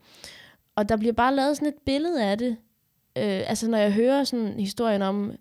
Og 0.75 0.89
der 0.89 0.97
bliver 0.97 1.13
bare 1.13 1.35
lavet 1.35 1.57
sådan 1.57 1.67
et 1.67 1.79
billede 1.85 2.23
af 2.23 2.37
det. 2.37 2.57
Øh, 3.17 3.49
altså 3.49 3.69
når 3.69 3.77
jeg 3.77 3.93
hører 3.93 4.23
sådan 4.23 4.59
historien 4.59 5.01
om, 5.01 5.31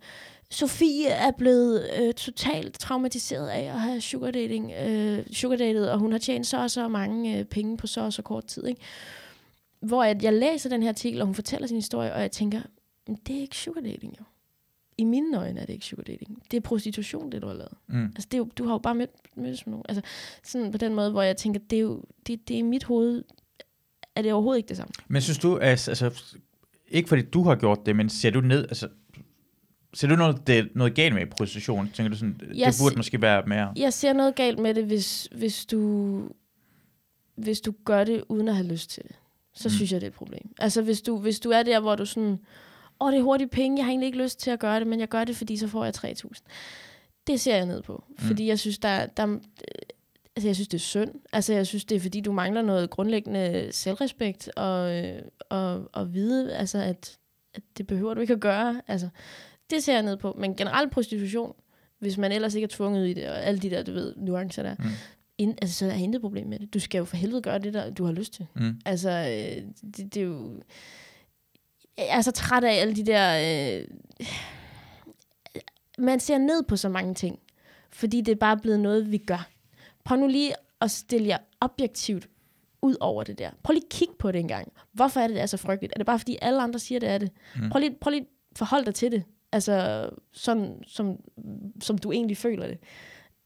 Sofie 0.54 1.08
er 1.08 1.30
blevet 1.30 1.90
øh, 2.00 2.14
totalt 2.14 2.78
traumatiseret 2.78 3.48
af 3.48 3.62
at 3.62 3.80
have 3.80 4.00
sugar 4.00 4.30
dating, 4.30 4.72
øh, 4.72 5.26
sugar 5.32 5.56
dated, 5.56 5.86
og 5.86 5.98
hun 5.98 6.12
har 6.12 6.18
tjent 6.18 6.46
så 6.46 6.62
og 6.62 6.70
så 6.70 6.88
mange 6.88 7.38
øh, 7.38 7.44
penge 7.44 7.76
på 7.76 7.86
så 7.86 8.00
og 8.00 8.12
så 8.12 8.22
kort 8.22 8.44
tid. 8.46 8.66
Ikke? 8.66 8.80
Hvor 9.80 10.04
at 10.04 10.22
jeg 10.22 10.32
læser 10.32 10.68
den 10.68 10.82
her 10.82 10.88
artikel, 10.88 11.20
og 11.20 11.26
hun 11.26 11.34
fortæller 11.34 11.66
sin 11.66 11.76
historie, 11.76 12.12
og 12.12 12.20
jeg 12.20 12.30
tænker, 12.30 12.60
"Men 13.06 13.18
det 13.26 13.36
er 13.36 13.40
ikke 13.40 13.56
sugar 13.56 13.80
dating 13.80 14.16
jo. 14.20 14.24
I 14.98 15.04
mine 15.04 15.38
øjne 15.38 15.60
er 15.60 15.66
det 15.66 15.72
ikke 15.72 15.86
sugar 15.86 16.02
dating. 16.02 16.42
Det 16.50 16.56
er 16.56 16.60
prostitution, 16.60 17.32
det 17.32 17.42
du 17.42 17.46
har 17.46 17.54
lavet. 17.54 17.72
Mm. 17.86 18.04
Altså, 18.04 18.28
det 18.30 18.34
er 18.34 18.38
jo, 18.38 18.48
du 18.58 18.64
har 18.64 18.72
jo 18.72 18.78
bare 18.78 18.94
mødt, 18.94 19.10
mødtes 19.36 19.66
med 19.66 19.70
nogen. 19.70 19.84
Altså, 19.88 20.02
sådan 20.42 20.72
på 20.72 20.78
den 20.78 20.94
måde, 20.94 21.10
hvor 21.10 21.22
jeg 21.22 21.36
tænker, 21.36 21.60
det 21.70 21.76
er 21.76 21.80
jo, 21.80 22.02
det, 22.26 22.48
det 22.48 22.54
er 22.54 22.58
i 22.58 22.62
mit 22.62 22.84
hoved, 22.84 23.24
er 24.16 24.22
det 24.22 24.32
overhovedet 24.32 24.58
ikke 24.58 24.68
det 24.68 24.76
samme. 24.76 24.92
Men 25.08 25.22
synes 25.22 25.38
du, 25.38 25.58
altså, 25.58 25.90
altså, 25.90 26.10
ikke 26.88 27.08
fordi 27.08 27.22
du 27.22 27.42
har 27.42 27.54
gjort 27.54 27.86
det, 27.86 27.96
men 27.96 28.08
ser 28.08 28.30
du 28.30 28.40
ned, 28.40 28.62
altså, 28.68 28.88
ser 29.94 30.09
du 30.09 30.16
noget, 30.16 30.46
det, 30.46 30.68
noget 30.74 30.94
galt 30.94 31.14
med 31.14 31.26
prostitution? 31.26 31.90
Tænker 31.94 32.11
du 32.11 32.16
sådan, 32.16 32.40
Jeg 32.54 32.72
det 32.72 32.80
burde 32.83 32.96
måske 32.96 33.22
være 33.22 33.42
mere? 33.46 33.72
Jeg 33.76 33.92
ser 33.92 34.12
noget 34.12 34.35
galt 34.35 34.59
med 34.59 34.74
det, 34.74 34.85
hvis, 34.85 35.28
hvis, 35.33 35.66
du, 35.66 36.20
hvis 37.37 37.61
du 37.61 37.74
gør 37.85 38.04
det 38.04 38.24
uden 38.28 38.48
at 38.48 38.54
have 38.57 38.68
lyst 38.68 38.90
til 38.90 39.02
det. 39.02 39.16
Så 39.54 39.68
Mm. 39.68 39.72
synes 39.74 39.92
jeg, 39.92 40.00
det 40.00 40.07
er 40.07 40.11
et 40.11 40.16
problem. 40.16 40.54
Altså, 40.59 40.83
hvis 40.83 41.00
du, 41.02 41.18
hvis 41.18 41.40
du 41.40 41.50
er 41.50 41.62
der, 41.62 41.80
hvor 41.80 41.94
du 41.94 42.04
sådan, 42.07 42.38
åh, 43.00 43.12
det 43.12 43.18
er 43.18 43.22
hurtige 43.22 43.48
penge, 43.48 43.78
jeg 43.78 43.85
har 43.85 43.90
egentlig 43.90 44.07
ikke 44.07 44.18
lyst 44.22 44.40
til 44.40 44.50
at 44.50 44.59
gøre 44.59 44.78
det, 44.80 44.87
men 44.87 45.00
jeg 45.00 45.09
gør 45.09 45.24
det, 45.24 45.37
fordi 45.37 45.57
så 45.57 45.68
får 45.68 45.85
jeg 45.85 45.94
3.000. 45.96 46.30
Det 47.26 47.40
ser 47.40 47.57
jeg 47.57 47.66
ned 47.66 47.83
på, 47.83 48.04
Mm. 48.09 48.16
fordi 48.18 48.46
jeg 48.46 48.59
synes, 48.59 48.78
der, 48.78 49.07
der, 49.07 49.22
altså, 50.37 50.48
jeg 50.48 50.54
synes, 50.54 50.68
det 50.68 50.78
er 50.78 50.83
synd. 50.83 51.11
Altså, 51.33 51.52
jeg 51.52 51.66
synes, 51.66 51.85
det 51.85 51.96
er, 51.96 52.00
fordi 52.00 52.20
du 52.20 52.33
mangler 52.33 52.62
noget 52.62 52.90
grundlæggende 52.90 53.68
selvrespekt 53.70 54.50
og, 54.57 55.02
og, 55.50 55.90
og 55.92 56.14
vide, 56.14 56.57
altså, 56.57 56.78
at, 56.78 57.18
at 57.54 57.62
det 57.78 57.87
behøver 57.87 58.14
du 58.14 58.20
ikke 58.20 58.33
at 58.33 58.40
gøre. 58.40 58.80
Altså, 58.88 59.09
det 59.70 59.85
ser 59.85 59.92
jeg 59.92 60.03
ned 60.03 60.16
på. 60.16 60.35
Men 60.38 60.57
generelt 60.57 60.92
prostitution, 60.92 61.55
hvis 61.98 62.18
man 62.18 62.33
ellers 62.33 62.55
ikke 62.55 62.64
er 62.64 62.68
tvunget 62.68 63.09
i 63.09 63.12
det, 63.14 63.29
og 63.29 63.42
alle 63.44 63.61
de 63.61 63.70
der, 63.70 63.83
du 63.83 63.92
ved, 63.92 64.14
nuancer 64.16 64.62
der, 64.62 64.74
Mm. 64.79 64.85
ind, 65.38 65.55
altså, 65.62 65.79
så 65.79 65.87
er 65.87 65.90
jeg 65.90 66.00
intet 66.00 66.20
problem 66.20 66.46
med 66.46 66.59
det. 66.59 66.74
Du 66.74 66.79
skal 66.79 66.98
jo 66.98 67.05
for 67.05 67.16
helvede 67.16 67.42
gøre 67.42 67.59
det, 67.59 67.74
der 67.74 67.90
du 67.90 68.05
har 68.05 68.12
lyst 68.12 68.33
til. 68.33 68.46
Mm. 68.57 68.81
Altså, 68.87 69.11
øh, 69.11 69.62
det, 69.96 70.14
det 70.14 70.16
er 70.16 70.24
jo... 70.27 70.62
Jeg 71.98 72.07
er 72.11 72.20
så 72.20 72.31
træt 72.33 72.64
af 72.64 72.72
alle 72.81 72.96
de 72.96 73.07
der... 73.07 73.81
Øh, 73.81 73.87
man 75.98 76.20
ser 76.20 76.38
ned 76.38 76.62
på 76.62 76.77
så 76.77 76.88
mange 76.88 77.14
ting, 77.14 77.38
fordi 77.90 78.20
det 78.20 78.33
er 78.33 78.37
bare 78.37 78.57
blevet 78.57 78.81
noget, 78.81 79.12
vi 79.12 79.18
gør. 79.18 79.48
Prøv 80.05 80.18
nu 80.18 80.27
lige 80.27 80.53
at 80.81 80.90
stille 80.90 81.29
jer 81.29 81.38
objektivt 81.61 82.29
ud 82.83 82.96
over 83.00 83.22
det 83.24 83.38
der. 83.38 83.50
Prøv 83.62 83.72
lige 83.74 83.85
at 83.85 83.90
kigge 83.90 84.14
på 84.18 84.33
det 84.33 84.38
en 84.38 84.48
gang. 84.48 84.72
Hvorfor 84.92 85.20
er 85.20 85.27
det, 85.27 85.35
det 85.35 85.42
er 85.42 85.46
så 85.46 85.57
frygteligt? 85.57 85.92
Er 85.92 85.98
det 85.98 86.07
bare, 86.07 86.18
fordi 86.18 86.37
alle 86.42 86.62
andre 86.62 86.79
siger, 86.79 86.98
det 87.00 87.09
er 87.09 87.18
det? 87.18 87.31
Mm. 87.57 87.70
Prøv 87.70 87.81
lige, 87.81 87.96
prøv 88.00 88.11
lige 88.11 88.20
at 88.53 88.59
forholde 88.59 88.87
dig 88.87 88.94
til 88.94 89.12
det. 89.12 89.22
Altså, 89.54 90.10
sådan, 90.32 90.82
som, 90.86 91.16
som 91.80 91.98
du 91.98 92.12
egentlig 92.12 92.36
føler 92.36 92.66
det. 92.66 92.78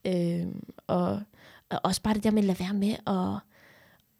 Øh, 0.05 0.47
og, 0.87 1.21
og 1.69 1.79
også 1.83 2.01
bare 2.01 2.13
det 2.13 2.23
der 2.23 2.31
med 2.31 2.39
at 2.39 2.45
lade 2.45 2.59
være 2.59 2.73
med 2.73 2.95
at, 3.07 3.41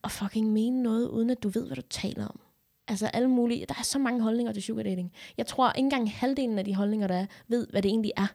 at 0.03 0.11
fucking 0.11 0.53
mene 0.53 0.83
noget, 0.83 1.07
uden 1.07 1.29
at 1.29 1.43
du 1.43 1.49
ved, 1.49 1.67
hvad 1.67 1.75
du 1.75 1.81
taler 1.89 2.27
om. 2.27 2.39
Altså 2.87 3.07
alle 3.07 3.27
mulige, 3.29 3.65
der 3.65 3.75
er 3.79 3.83
så 3.83 3.99
mange 3.99 4.21
holdninger 4.21 4.53
til 4.53 4.63
sugar 4.63 4.83
dating. 4.83 5.11
Jeg 5.37 5.45
tror 5.45 5.71
ikke 5.71 5.85
engang 5.85 6.11
halvdelen 6.11 6.59
af 6.59 6.65
de 6.65 6.75
holdninger, 6.75 7.07
der 7.07 7.15
er, 7.15 7.25
ved, 7.47 7.67
hvad 7.71 7.81
det 7.81 7.89
egentlig 7.89 8.11
er. 8.17 8.27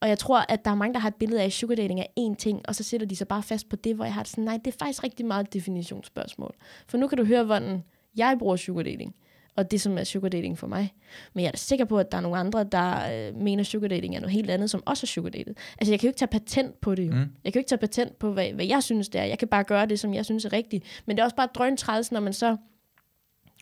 Og 0.00 0.08
jeg 0.08 0.18
tror, 0.18 0.44
at 0.48 0.64
der 0.64 0.70
er 0.70 0.74
mange, 0.74 0.94
der 0.94 1.00
har 1.00 1.08
et 1.08 1.14
billede 1.14 1.40
af, 1.40 1.46
at 1.46 1.52
sugar 1.52 1.74
dating 1.74 2.00
er 2.00 2.06
én 2.20 2.34
ting, 2.34 2.62
og 2.68 2.74
så 2.74 2.84
sætter 2.84 3.06
de 3.06 3.16
sig 3.16 3.28
bare 3.28 3.42
fast 3.42 3.68
på 3.68 3.76
det, 3.76 3.94
hvor 3.94 4.04
jeg 4.04 4.14
har 4.14 4.22
det 4.22 4.30
sådan, 4.30 4.44
nej, 4.44 4.56
det 4.64 4.74
er 4.74 4.78
faktisk 4.78 5.04
rigtig 5.04 5.26
meget 5.26 5.46
et 5.46 5.52
definitionsspørgsmål. 5.52 6.54
For 6.86 6.98
nu 6.98 7.08
kan 7.08 7.18
du 7.18 7.24
høre, 7.24 7.44
hvordan 7.44 7.84
jeg 8.16 8.36
bruger 8.38 8.56
sugar 8.56 8.82
dating, 8.82 9.14
og 9.58 9.70
det, 9.70 9.80
som 9.80 9.98
er 9.98 10.04
sugar 10.04 10.28
dating 10.28 10.58
for 10.58 10.66
mig. 10.66 10.94
Men 11.32 11.42
jeg 11.42 11.48
er 11.48 11.52
da 11.52 11.56
sikker 11.56 11.84
på, 11.84 11.98
at 11.98 12.12
der 12.12 12.18
er 12.18 12.22
nogle 12.22 12.38
andre, 12.38 12.64
der 12.64 13.28
øh, 13.28 13.36
mener, 13.36 13.64
sugar 13.64 13.88
dating 13.88 14.16
er 14.16 14.20
noget 14.20 14.32
helt 14.32 14.50
andet, 14.50 14.70
som 14.70 14.82
også 14.86 15.04
er 15.04 15.06
sugar 15.06 15.30
dated. 15.30 15.54
Altså, 15.78 15.92
jeg 15.92 16.00
kan 16.00 16.06
jo 16.06 16.10
ikke 16.10 16.18
tage 16.18 16.28
patent 16.28 16.80
på 16.80 16.94
det 16.94 17.06
jo. 17.06 17.12
Mm. 17.12 17.18
Jeg 17.18 17.52
kan 17.52 17.54
jo 17.54 17.58
ikke 17.58 17.68
tage 17.68 17.78
patent 17.78 18.18
på, 18.18 18.32
hvad, 18.32 18.52
hvad 18.52 18.66
jeg 18.66 18.82
synes, 18.82 19.08
det 19.08 19.20
er. 19.20 19.24
Jeg 19.24 19.38
kan 19.38 19.48
bare 19.48 19.64
gøre 19.64 19.86
det, 19.86 20.00
som 20.00 20.14
jeg 20.14 20.24
synes 20.24 20.44
er 20.44 20.52
rigtigt. 20.52 21.02
Men 21.06 21.16
det 21.16 21.20
er 21.20 21.24
også 21.24 21.36
bare 21.36 21.48
drøntræls, 21.54 22.12
når 22.12 22.20
man 22.20 22.32
så 22.32 22.56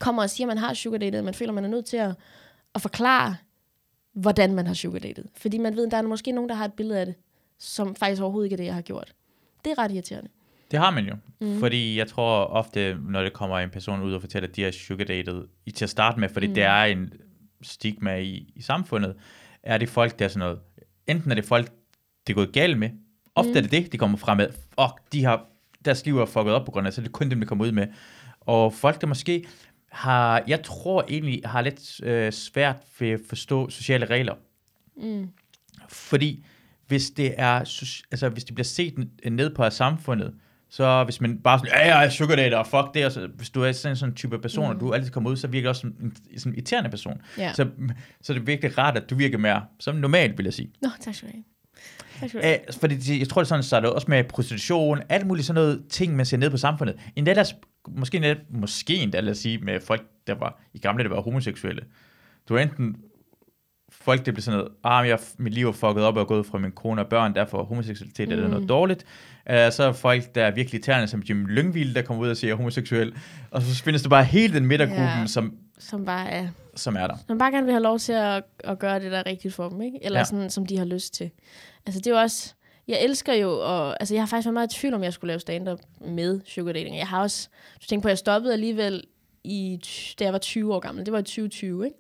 kommer 0.01 0.23
og 0.23 0.31
siger, 0.31 0.47
at 0.47 0.49
man 0.49 0.59
har 0.59 0.75
sugar 0.75 0.99
dated, 0.99 1.23
man 1.23 1.35
føler, 1.35 1.53
man 1.53 1.65
er 1.65 1.69
nødt 1.69 1.85
til 1.85 1.97
at, 1.97 2.15
at 2.75 2.83
forklare, 2.83 3.37
hvordan 4.13 4.55
man 4.55 4.67
har 4.67 4.75
sugar 4.75 4.99
dated. 4.99 5.25
Fordi 5.35 5.59
man 5.59 5.77
ved, 5.77 5.87
at 5.87 5.91
der 5.91 5.97
er 5.97 6.03
måske 6.03 6.33
nogen, 6.33 6.49
der 6.49 6.55
har 6.55 6.65
et 6.65 6.73
billede 6.73 7.01
af 7.01 7.07
det, 7.07 7.15
som 7.59 7.95
faktisk 7.95 8.23
overhovedet 8.23 8.47
ikke 8.47 8.55
er 8.55 8.57
det, 8.57 8.65
jeg 8.65 8.75
har 8.75 8.83
gjort. 8.83 9.15
Det 9.65 9.71
er 9.71 9.79
ret 9.79 9.93
irriterende. 9.93 10.31
Det 10.71 10.79
har 10.79 10.91
man 10.91 11.07
jo. 11.07 11.15
Mm. 11.41 11.59
Fordi 11.59 11.99
jeg 11.99 12.09
tror 12.09 12.45
ofte, 12.45 12.99
når 13.09 13.23
det 13.23 13.33
kommer 13.33 13.59
en 13.59 13.71
person 13.71 14.03
ud 14.03 14.13
og 14.15 14.21
fortæller, 14.21 14.49
at 14.49 14.57
de 14.57 14.65
er 14.65 14.71
sugar 14.71 15.05
dated, 15.05 15.45
i 15.67 15.71
til 15.71 15.85
at 15.85 15.91
starte 15.91 16.21
med, 16.21 16.29
fordi 16.29 16.47
mm. 16.47 16.55
Det 16.55 16.63
er 16.63 16.85
en 16.85 17.13
stigma 17.63 18.17
i, 18.17 18.53
i 18.55 18.63
samfundet, 18.63 19.17
er 19.63 19.79
det 19.79 19.89
folk, 19.89 20.19
der 20.19 20.25
er 20.25 20.29
sådan 20.29 20.39
noget, 20.39 20.59
enten 21.07 21.31
er 21.31 21.35
det 21.35 21.45
folk, 21.45 21.71
det 22.27 22.33
er 22.33 22.35
gået 22.35 22.53
galt 22.53 22.79
med, 22.79 22.91
ofte 23.35 23.51
mm. 23.51 23.57
er 23.57 23.61
det 23.61 23.71
det, 23.71 23.93
de 23.93 23.99
kommer 23.99 24.19
frem 24.19 24.37
med, 24.37 24.49
og 24.77 24.99
de 25.13 25.25
har, 25.25 25.47
deres 25.85 26.05
liv 26.05 26.19
er 26.19 26.27
fucket 26.27 26.53
op 26.53 26.65
på 26.65 26.71
grund 26.71 26.87
af, 26.87 26.93
så 26.93 27.01
det 27.01 27.09
er 27.09 27.13
kun 27.13 27.31
dem, 27.31 27.41
der 27.41 27.47
kommer 27.47 27.65
ud 27.65 27.73
med. 27.73 27.87
Og 28.41 28.73
folk, 28.73 29.01
der 29.01 29.07
måske 29.07 29.47
har, 29.91 30.43
jeg 30.47 30.63
tror 30.63 31.05
egentlig, 31.09 31.41
har 31.45 31.61
lidt 31.61 32.01
øh, 32.03 32.33
svært 32.33 32.77
ved 32.99 33.09
at 33.09 33.21
forstå 33.29 33.71
sociale 33.71 34.07
regler. 34.07 34.35
Mm. 34.97 35.29
Fordi 35.89 36.45
hvis 36.87 37.11
det 37.11 37.35
er, 37.37 37.59
altså 38.11 38.29
hvis 38.29 38.45
det 38.45 38.55
bliver 38.55 38.65
set 38.65 39.09
ned 39.25 39.55
på 39.55 39.63
af 39.63 39.73
samfundet, 39.73 40.35
så 40.71 41.05
hvis 41.05 41.21
man 41.21 41.39
bare 41.39 41.59
sådan, 41.59 41.73
ja, 41.75 41.97
jeg 41.97 42.05
er 42.05 42.11
sugar 42.11 42.37
dater, 42.37 42.57
og 42.57 42.67
fuck 42.67 42.95
det, 42.95 43.07
og 43.07 43.13
så, 43.13 43.29
hvis 43.37 43.51
du 43.51 43.63
er 43.63 43.73
sådan 43.73 43.97
sådan 43.97 44.13
en 44.13 44.17
type 44.17 44.39
person, 44.39 44.65
mm. 44.65 44.71
og 44.71 44.81
du 44.81 44.93
altid 44.93 45.11
kommer 45.11 45.31
ud, 45.31 45.37
så 45.37 45.47
virker 45.49 45.67
du 45.67 45.69
også 45.69 45.81
som 45.81 45.95
en 46.01 46.17
sådan 46.39 46.53
en 46.53 46.57
irriterende 46.57 46.91
person. 46.91 47.21
Ja. 47.39 47.53
Så, 47.53 47.67
så 48.23 48.33
er 48.33 48.39
det 48.39 48.47
virkelig 48.47 48.79
rart, 48.79 48.97
at 48.97 49.11
du 49.11 49.15
virker 49.15 49.39
mere 49.39 49.65
som 49.81 49.95
normalt, 49.95 50.39
vil 50.39 50.45
jeg 50.45 50.55
sige. 50.55 50.71
Nå, 50.83 50.89
tak 51.01 51.15
skal 51.15 51.29
du 51.29 51.33
have. 51.33 51.45
Tak 52.21 52.29
skal 52.29 52.41
du 52.41 52.47
have. 52.47 52.59
Æ, 52.69 52.73
fordi 52.81 53.19
jeg 53.19 53.29
tror, 53.29 53.41
det 53.41 53.47
er 53.47 53.49
sådan, 53.49 53.63
så 53.63 53.77
er 53.77 53.81
det 53.81 53.91
også 53.91 54.07
med 54.11 54.25
prostitution, 54.25 55.03
alt 55.09 55.27
muligt 55.27 55.47
sådan 55.47 55.63
noget 55.63 55.85
ting, 55.91 56.17
man 56.17 56.27
ser 56.27 56.37
ned 56.37 56.51
på 56.51 56.57
samfundet. 56.57 56.97
Endda 57.17 57.35
der, 57.35 57.53
måske, 57.89 58.17
endda, 58.17 58.37
måske 58.51 58.97
endda, 58.97 59.21
lad 59.21 59.31
os 59.31 59.39
sige, 59.39 59.59
med 59.59 59.81
folk, 59.81 60.03
der 60.27 60.35
var 60.35 60.61
i 60.75 60.79
gamle, 60.79 61.05
der 61.05 61.11
var 61.11 61.23
homoseksuelle. 61.23 61.83
Du 62.49 62.55
er 62.55 62.59
enten 62.59 62.97
folk, 63.93 64.27
der 64.27 64.33
bliver 64.33 64.43
sådan 64.43 64.59
noget, 64.59 64.73
ah, 64.85 65.09
jeg, 65.09 65.19
mit 65.39 65.55
liv 65.55 65.69
er 65.69 65.73
fucket 65.73 66.05
op 66.05 66.17
og 66.17 66.21
er 66.21 66.25
gået 66.25 66.47
fra 66.47 66.59
min 66.59 66.73
kone 66.73 67.01
og 67.01 67.09
børn, 67.09 67.35
derfor 67.35 67.61
er 67.61 67.65
homoseksualitet 67.65 68.29
mm. 68.29 68.35
er 68.35 68.49
noget 68.49 68.69
dårligt. 68.69 69.07
Uh, 69.51 69.73
så 69.73 69.83
er 69.83 69.93
folk, 69.93 70.35
der 70.35 70.45
er 70.45 70.51
virkelig 70.51 70.79
irriterende, 70.79 71.09
som 71.09 71.21
Jim 71.29 71.47
Lyngvild, 71.47 71.95
der 71.95 72.03
kommer 72.03 72.23
ud 72.25 72.29
og 72.31 72.37
siger, 72.37 72.53
er 72.53 72.57
homoseksuel. 72.57 73.15
Og 73.51 73.63
så 73.63 73.83
findes 73.83 74.03
der 74.03 74.09
bare 74.09 74.25
hele 74.25 74.55
den 74.55 74.67
midtergruppen, 74.67 75.05
Ja. 75.21 75.27
som, 75.27 75.57
Som 75.79 76.05
bare 76.05 76.29
er 76.31 76.49
som 76.75 76.97
er 76.97 77.07
der. 77.07 77.17
Som 77.27 77.39
bare 77.39 77.51
gerne 77.53 77.65
vil 77.65 77.73
have 77.73 77.83
lov 77.83 77.99
til 77.99 78.13
at, 78.13 78.43
at 78.65 78.79
gøre 78.79 79.01
det, 79.01 79.13
der 79.13 79.19
er 79.19 79.27
rigtigt 79.27 79.55
for 79.55 79.69
dem, 79.69 79.81
ikke? 79.83 79.99
Eller 80.03 80.19
Ja. 80.19 80.25
sådan, 80.25 80.51
som 80.51 80.67
de 80.67 80.79
har 80.79 80.85
lyst 80.85 81.15
til. 81.15 81.31
Altså, 81.87 82.01
det 82.01 82.07
er 82.07 82.11
jo 82.11 82.21
også... 82.21 82.53
Jeg 82.89 82.99
elsker 83.05 83.35
jo, 83.35 83.51
og, 83.61 83.97
altså 84.01 84.15
jeg 84.15 84.23
har 84.23 84.27
faktisk 84.27 84.47
været 84.47 84.55
meget 84.55 84.73
i 84.73 84.79
tvivl, 84.81 84.95
om 84.95 85.03
jeg 85.03 85.13
skulle 85.13 85.29
lave 85.29 85.41
stand-up 85.41 85.79
med 86.01 86.41
sugar 86.45 86.73
dating. 86.73 86.97
Jeg 86.99 87.07
har 87.09 87.21
også, 87.21 87.49
du 87.83 87.87
tænker 87.87 88.03
på, 88.03 88.09
at 88.09 88.11
jeg 88.11 88.19
stoppede 88.19 88.53
alligevel, 88.53 89.03
i, 89.45 89.81
da 90.19 90.25
jeg 90.25 90.33
var 90.33 90.39
20 90.39 90.75
år 90.75 90.81
gammel. 90.81 91.07
Det 91.07 91.13
var 91.13 91.19
i 91.19 91.23
2020, 91.23 91.85
ikke? 91.85 91.97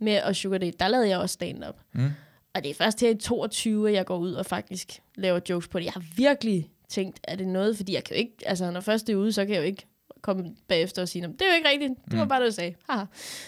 Med 0.00 0.12
at 0.12 0.36
sugar 0.36 0.58
date. 0.58 0.76
Der 0.80 0.88
lavede 0.88 1.08
jeg 1.08 1.18
også 1.18 1.32
stand-up. 1.32 1.74
Mm. 1.92 2.10
Og 2.54 2.62
det 2.64 2.70
er 2.70 2.74
først 2.74 3.00
her 3.00 3.10
i 3.10 3.14
22, 3.14 3.88
at 3.88 3.94
jeg 3.94 4.06
går 4.06 4.16
ud 4.18 4.32
og 4.32 4.46
faktisk 4.46 5.00
laver 5.16 5.40
jokes 5.50 5.68
på 5.68 5.78
det. 5.78 5.84
Jeg 5.84 5.92
har 5.92 6.02
virkelig 6.16 6.68
tænkt, 6.88 7.20
er 7.24 7.36
det 7.36 7.48
noget, 7.48 7.76
fordi 7.76 7.94
jeg 7.94 8.04
kan 8.04 8.16
jo 8.16 8.18
ikke, 8.18 8.34
altså 8.46 8.70
når 8.70 8.80
først 8.80 9.06
det 9.06 9.12
er 9.12 9.16
ude, 9.16 9.32
så 9.32 9.44
kan 9.44 9.54
jeg 9.54 9.60
jo 9.60 9.66
ikke 9.66 9.86
komme 10.22 10.54
bagefter 10.68 11.02
og 11.02 11.08
sige, 11.08 11.22
"Nå, 11.22 11.32
det 11.32 11.42
er 11.42 11.46
jo 11.46 11.54
ikke 11.56 11.68
rigtigt, 11.68 11.92
det 12.10 12.18
var 12.18 12.24
Mm. 12.24 12.28
bare 12.28 12.40
det, 12.40 12.46
du 12.46 12.54
sagde. 12.54 12.74
Haha. 12.88 13.04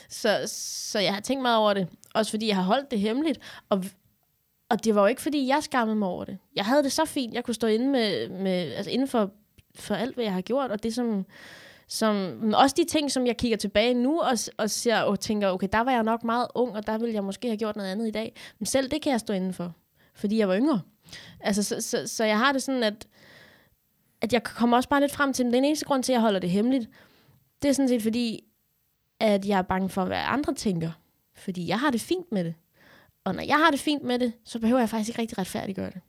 Så, 0.09 0.41
så 0.47 0.99
jeg 0.99 1.15
har 1.15 1.21
tænkt 1.21 1.43
meget 1.43 1.57
over 1.59 1.75
det. 1.75 1.89
Også 2.15 2.31
fordi 2.31 2.49
jeg 2.49 2.57
har 2.57 2.63
holdt 2.63 2.91
det 2.91 3.01
hemmeligt. 3.01 3.41
Og, 3.69 3.85
og 4.69 4.85
det 4.85 4.95
var 4.95 5.01
jo 5.01 5.07
ikke, 5.07 5.23
fordi 5.23 5.47
jeg 5.49 5.59
skammede 5.63 5.97
mig 5.99 6.09
over 6.09 6.25
det. 6.25 6.39
Jeg 6.57 6.65
havde 6.65 6.83
det 6.83 6.93
så 6.93 7.05
fint, 7.05 7.35
jeg 7.35 7.45
kunne 7.45 7.55
stå 7.55 7.67
inde 7.67 7.87
med, 7.89 8.29
med 8.29 8.73
altså 8.73 8.91
inden 8.91 9.09
for, 9.09 9.31
for 9.75 9.95
alt, 9.95 10.15
hvad 10.15 10.25
jeg 10.25 10.33
har 10.33 10.41
gjort, 10.41 10.71
og 10.71 10.83
det 10.83 10.95
som, 10.95 11.27
som, 11.89 12.15
men 12.17 12.55
også 12.55 12.75
de 12.79 12.85
ting, 12.85 13.11
som 13.13 13.27
jeg 13.27 13.37
kigger 13.37 13.57
tilbage 13.57 13.95
nu 13.95 14.21
og, 14.21 14.33
og 14.57 14.71
ser 14.71 14.99
og 15.01 15.21
tænker, 15.21 15.49
okay, 15.51 15.69
der 15.73 15.81
var 15.81 15.93
jeg 15.93 16.03
nok 16.03 16.25
meget 16.25 16.47
ung, 16.55 16.73
og 16.73 16.87
der 16.87 16.99
ville 16.99 17.15
jeg 17.15 17.25
måske 17.25 17.49
have 17.49 17.57
gjort 17.59 17.77
noget 17.77 17.89
andet 17.93 18.09
i 18.09 18.11
dag. 18.11 18.35
Men 18.59 18.67
selv 18.67 18.91
det 18.91 19.03
kan 19.03 19.13
jeg 19.13 19.21
stå 19.21 19.33
inden 19.33 19.53
for, 19.55 19.75
fordi 20.15 20.39
jeg 20.39 20.49
var 20.49 20.57
yngre. 20.57 20.81
Altså, 21.41 21.63
så, 21.63 21.81
så, 21.81 22.07
så 22.07 22.25
jeg 22.25 22.39
har 22.39 22.53
det 22.53 22.63
sådan, 22.63 22.83
at, 22.83 23.07
at 24.21 24.33
jeg 24.33 24.43
kommer 24.43 24.77
også 24.77 24.89
bare 24.89 25.01
lidt 25.01 25.13
frem 25.13 25.33
til, 25.33 25.45
at 25.45 25.53
den 25.53 25.65
eneste 25.65 25.85
grund 25.85 26.03
til, 26.03 26.13
at 26.13 26.15
jeg 26.15 26.21
holder 26.21 26.41
det 26.41 26.51
hemmeligt, 26.51 26.91
det 27.63 27.69
er 27.69 27.73
sådan 27.73 27.89
set 27.89 28.03
fordi, 28.03 28.45
at 29.21 29.47
jeg 29.47 29.59
er 29.59 29.63
bange 29.63 29.89
for, 29.89 30.05
hvad 30.05 30.23
andre 30.27 30.55
tænker. 30.55 30.91
Fordi 31.35 31.69
jeg 31.69 31.81
har 31.81 31.91
det 31.91 32.01
fint 32.01 32.33
med 32.33 32.45
det. 32.45 32.55
Og 33.25 33.35
når 33.35 33.43
jeg 33.43 33.57
har 33.57 33.71
det 33.71 33.81
fint 33.81 34.03
med 34.03 34.19
det, 34.19 34.33
så 34.45 34.59
behøver 34.59 34.81
jeg 34.81 34.89
faktisk 34.89 35.09
ikke 35.09 35.21
rigtig 35.21 35.39
retfærdiggøre 35.39 35.91
det. 35.91 36.01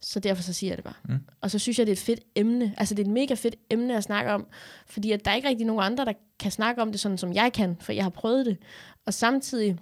Så 0.00 0.20
derfor 0.20 0.42
så 0.42 0.52
siger 0.52 0.70
jeg 0.70 0.76
det 0.76 0.84
bare. 0.84 0.94
Mm. 1.04 1.18
Og 1.40 1.50
så 1.50 1.58
synes 1.58 1.78
jeg, 1.78 1.86
det 1.86 1.92
er 1.92 1.96
et 1.96 2.02
fedt 2.02 2.20
emne. 2.34 2.74
Altså 2.76 2.94
det 2.94 3.02
er 3.02 3.06
et 3.06 3.12
mega 3.12 3.34
fedt 3.34 3.56
emne 3.70 3.96
at 3.96 4.02
snakke 4.02 4.32
om. 4.32 4.46
Fordi 4.86 5.12
at 5.12 5.24
der 5.24 5.30
er 5.30 5.34
ikke 5.34 5.48
rigtig 5.48 5.66
nogen 5.66 5.82
andre, 5.82 6.04
der 6.04 6.12
kan 6.38 6.50
snakke 6.50 6.82
om 6.82 6.90
det 6.90 7.00
sådan, 7.00 7.18
som 7.18 7.32
jeg 7.32 7.52
kan. 7.52 7.76
For 7.80 7.92
jeg 7.92 8.04
har 8.04 8.10
prøvet 8.10 8.46
det. 8.46 8.58
Og 9.06 9.14
samtidig, 9.14 9.78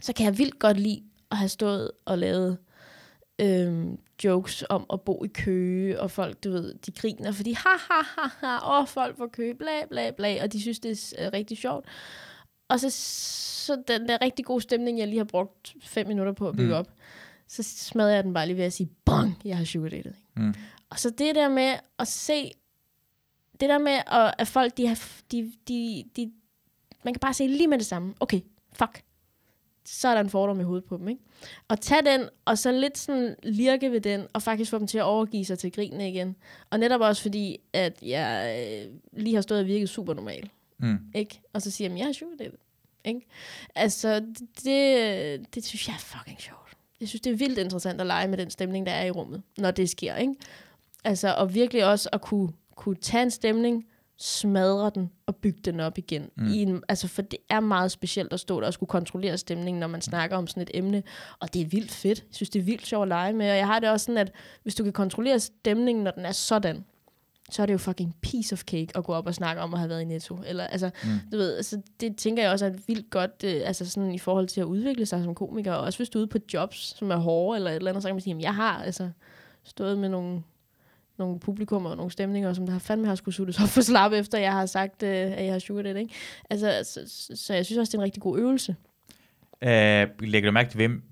så 0.00 0.12
kan 0.12 0.26
jeg 0.26 0.38
vildt 0.38 0.58
godt 0.58 0.80
lide 0.80 1.02
at 1.30 1.36
have 1.36 1.48
stået 1.48 1.90
og 2.04 2.18
lavet 2.18 2.58
øhm, 3.42 3.98
jokes 4.24 4.64
om 4.68 4.86
at 4.92 5.00
bo 5.00 5.24
i 5.24 5.28
Køge, 5.28 6.00
og 6.00 6.10
folk, 6.10 6.44
du 6.44 6.50
ved, 6.50 6.74
de 6.74 6.92
griner, 6.92 7.32
fordi 7.32 7.52
ha, 7.52 7.70
ha, 7.90 8.02
ha, 8.20 8.28
ha, 8.46 8.80
åh, 8.80 8.86
folk 8.86 9.16
får 9.16 9.26
Køge, 9.26 9.54
bla, 9.54 9.84
bla, 9.90 10.10
bla, 10.10 10.42
og 10.42 10.52
de 10.52 10.60
synes, 10.60 10.78
det 10.78 11.14
er 11.18 11.26
øh, 11.26 11.32
rigtig 11.32 11.58
sjovt. 11.58 11.86
Og 12.68 12.80
så, 12.80 12.90
så 13.64 13.82
den 13.88 14.08
der 14.08 14.22
rigtig 14.22 14.44
gode 14.44 14.60
stemning, 14.60 14.98
jeg 14.98 15.08
lige 15.08 15.18
har 15.18 15.24
brugt 15.24 15.74
fem 15.80 16.06
minutter 16.06 16.32
på 16.32 16.48
at 16.48 16.56
bygge 16.56 16.72
mm. 16.72 16.78
op, 16.78 16.92
så 17.48 17.62
smadrer 17.62 18.14
jeg 18.14 18.24
den 18.24 18.34
bare 18.34 18.46
lige 18.46 18.56
ved 18.56 18.64
at 18.64 18.72
sige, 18.72 18.90
bang, 19.04 19.40
jeg 19.44 19.56
har 19.56 19.64
sugar 19.64 19.88
dated. 19.88 20.12
Mm. 20.36 20.54
Og 20.90 20.98
så 20.98 21.10
det 21.10 21.34
der 21.34 21.48
med 21.48 21.74
at 21.98 22.08
se, 22.08 22.50
det 23.60 23.68
der 23.68 23.78
med, 23.78 23.92
at, 24.06 24.34
at 24.38 24.48
folk, 24.48 24.76
de 24.76 24.86
har, 24.86 25.08
de, 25.32 25.52
de, 25.68 26.04
de, 26.16 26.32
man 27.04 27.14
kan 27.14 27.20
bare 27.20 27.34
se 27.34 27.46
lige 27.46 27.68
med 27.68 27.78
det 27.78 27.86
samme, 27.86 28.14
okay, 28.20 28.40
fuck, 28.72 29.02
så 29.84 30.08
er 30.08 30.14
der 30.14 30.20
en 30.20 30.30
fordom 30.30 30.60
i 30.60 30.62
hovedet 30.62 30.84
på 30.84 30.96
dem, 30.96 31.08
ikke? 31.08 31.20
Og 31.68 31.80
tage 31.80 32.02
den, 32.02 32.28
og 32.44 32.58
så 32.58 32.72
lidt 32.72 32.98
sådan 32.98 33.36
lirke 33.42 33.92
ved 33.92 34.00
den, 34.00 34.26
og 34.32 34.42
faktisk 34.42 34.70
få 34.70 34.78
dem 34.78 34.86
til 34.86 34.98
at 34.98 35.04
overgive 35.04 35.44
sig 35.44 35.58
til 35.58 35.72
grinene 35.72 36.10
igen. 36.10 36.36
Og 36.70 36.78
netop 36.78 37.00
også 37.00 37.22
fordi, 37.22 37.60
at 37.72 37.98
jeg 38.02 38.56
øh, 38.86 38.92
lige 39.22 39.34
har 39.34 39.42
stået 39.42 39.60
og 39.60 39.66
virket 39.66 39.88
super 39.88 40.14
normal, 40.14 40.50
Mm. 40.78 40.98
ikke? 41.14 41.40
Og 41.52 41.62
så 41.62 41.70
siger 41.70 41.90
jeg, 41.90 41.98
jeg 41.98 42.06
har 42.06 42.12
sugar 42.12 42.36
dated, 42.38 42.58
ikke? 43.04 43.20
Altså, 43.74 44.20
det, 44.64 45.54
det 45.54 45.64
synes 45.64 45.88
jeg 45.88 45.94
er 45.94 45.98
fucking 45.98 46.40
sjovt. 46.40 46.58
Jeg 47.00 47.08
synes, 47.08 47.20
det 47.20 47.32
er 47.32 47.36
vildt 47.36 47.58
interessant 47.58 48.00
at 48.00 48.06
lege 48.06 48.28
med 48.28 48.38
den 48.38 48.50
stemning, 48.50 48.86
der 48.86 48.92
er 48.92 49.04
i 49.04 49.10
rummet, 49.10 49.42
når 49.58 49.70
det 49.70 49.90
sker, 49.90 50.16
ikke? 50.16 50.34
Altså, 51.04 51.34
og 51.34 51.54
virkelig 51.54 51.84
også 51.84 52.08
at 52.12 52.20
kunne, 52.20 52.52
kunne 52.76 52.96
tage 52.96 53.22
en 53.22 53.30
stemning, 53.30 53.86
smadre 54.18 54.90
den 54.94 55.10
og 55.26 55.36
bygge 55.36 55.60
den 55.64 55.80
op 55.80 55.98
igen. 55.98 56.22
Mm. 56.36 56.44
Mm. 56.44 56.52
I 56.52 56.56
en, 56.62 56.82
altså, 56.88 57.08
for 57.08 57.22
det 57.22 57.38
er 57.48 57.60
meget 57.60 57.90
specielt 57.90 58.32
at 58.32 58.40
stå 58.40 58.60
der 58.60 58.66
og 58.66 58.72
skulle 58.74 58.88
kontrollere 58.88 59.38
stemningen, 59.38 59.80
når 59.80 59.86
man 59.86 60.00
snakker 60.02 60.36
om 60.36 60.46
sådan 60.46 60.62
et 60.62 60.70
emne. 60.74 61.02
Og 61.40 61.54
det 61.54 61.62
er 61.62 61.66
vildt 61.66 61.92
fedt. 61.92 62.18
Jeg 62.18 62.34
synes, 62.34 62.50
det 62.50 62.58
er 62.58 62.62
vildt 62.64 62.86
sjovt 62.86 63.02
at 63.02 63.08
lege 63.08 63.32
med. 63.32 63.50
Og 63.50 63.56
jeg 63.56 63.66
har 63.66 63.78
det 63.78 63.90
også 63.90 64.04
sådan, 64.04 64.18
at 64.18 64.32
hvis 64.62 64.74
du 64.74 64.84
kan 64.84 64.92
kontrollere 64.92 65.40
stemningen, 65.40 66.04
når 66.04 66.10
den 66.10 66.24
er 66.26 66.32
sådan, 66.32 66.84
så 67.50 67.62
er 67.62 67.66
det 67.66 67.72
jo 67.72 67.78
fucking 67.78 68.16
piece 68.22 68.52
of 68.52 68.60
cake 68.62 68.88
at 68.94 69.04
gå 69.04 69.12
op 69.12 69.26
og 69.26 69.34
snakke 69.34 69.62
om 69.62 69.74
at 69.74 69.80
have 69.80 69.88
været 69.88 70.00
i 70.00 70.04
Netto. 70.04 70.38
Eller, 70.46 70.64
altså, 70.66 70.90
Mm. 71.04 71.10
mm. 71.10 71.18
du 71.32 71.36
ved, 71.36 71.56
altså, 71.56 71.80
det 72.00 72.16
tænker 72.16 72.42
jeg 72.42 72.52
også 72.52 72.66
er 72.66 72.72
vildt 72.86 73.10
godt, 73.10 73.30
øh, 73.44 73.60
altså 73.64 73.90
sådan 73.90 74.14
i 74.14 74.18
forhold 74.18 74.46
til 74.48 74.60
at 74.60 74.64
udvikle 74.64 75.06
sig 75.06 75.22
som 75.24 75.34
komiker. 75.34 75.72
Og 75.72 75.80
også 75.84 75.98
hvis 75.98 76.08
du 76.08 76.18
er 76.18 76.22
ude 76.22 76.28
på 76.30 76.38
jobs, 76.54 76.98
som 76.98 77.10
er 77.10 77.16
hårde 77.16 77.56
eller 77.56 77.70
et 77.70 77.76
eller 77.76 77.90
andet, 77.90 78.02
så 78.02 78.08
kan 78.08 78.14
man 78.14 78.20
sige, 78.20 78.30
jamen 78.30 78.42
jeg 78.42 78.54
har 78.54 78.82
altså 78.82 79.10
stået 79.64 79.98
med 79.98 80.08
nogle, 80.08 80.42
nogle 81.24 81.40
publikummer 81.40 81.90
og 81.90 81.96
nogle 81.96 82.12
stemninger, 82.12 82.52
som 82.52 82.66
der 82.66 82.72
har 82.72 82.78
fandme 82.78 83.06
har 83.06 83.14
skulle 83.14 83.34
suttes 83.34 83.60
op 83.60 83.68
for 83.68 83.80
slap, 83.80 84.12
efter 84.12 84.38
jeg 84.38 84.52
har 84.52 84.66
sagt, 84.66 85.02
øh, 85.02 85.10
at 85.10 85.44
jeg 85.44 85.52
har 85.52 85.58
sugar 85.58 85.82
det, 85.82 85.96
ikke? 85.96 86.14
Altså, 86.50 86.80
så, 86.84 87.36
så, 87.36 87.54
jeg 87.54 87.66
synes 87.66 87.78
også, 87.78 87.90
det 87.90 87.94
er 87.94 87.98
en 87.98 88.04
rigtig 88.04 88.22
god 88.22 88.38
øvelse. 88.38 88.76
Øh, 89.62 90.08
lægger 90.20 90.50
du 90.50 90.52
mærke 90.52 90.70
til, 90.70 90.76
hvem, 90.76 91.02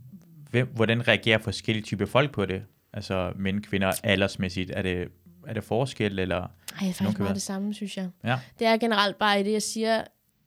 hvem, 0.51 0.67
hvordan 0.75 1.09
reagerer 1.09 1.39
forskellige 1.39 1.85
typer 1.85 2.07
folk 2.07 2.33
på 2.33 2.47
det? 2.47 2.63
Altså 2.93 3.33
mænd, 3.37 3.63
kvinder, 3.63 3.93
aldersmæssigt. 4.03 4.71
Er 4.75 4.83
det, 4.83 5.09
er 5.47 5.55
det 5.55 5.65
forskel, 5.65 6.19
eller? 6.19 6.37
Ej, 6.37 6.49
det 6.81 6.89
er 6.89 6.93
faktisk 6.93 7.19
meget 7.19 7.35
det 7.35 7.43
samme, 7.43 7.75
synes 7.75 7.97
jeg. 7.97 8.09
Ja. 8.25 8.39
Det 8.59 8.67
er 8.67 8.77
generelt 8.77 9.19
bare 9.19 9.41
i 9.41 9.43
det, 9.43 9.53
jeg 9.53 9.63
siger, 9.63 10.05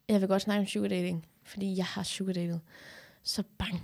jeg 0.10 0.21
vil 0.21 0.28
godt 0.28 0.41
snakke 0.41 0.60
om 0.60 0.67
sugar 0.67 0.88
dating, 0.88 1.26
fordi 1.43 1.78
jeg 1.78 1.86
har 1.86 2.04
sugar 2.04 2.34
datet. 2.34 2.62
Så 3.23 3.43
bang, 3.58 3.84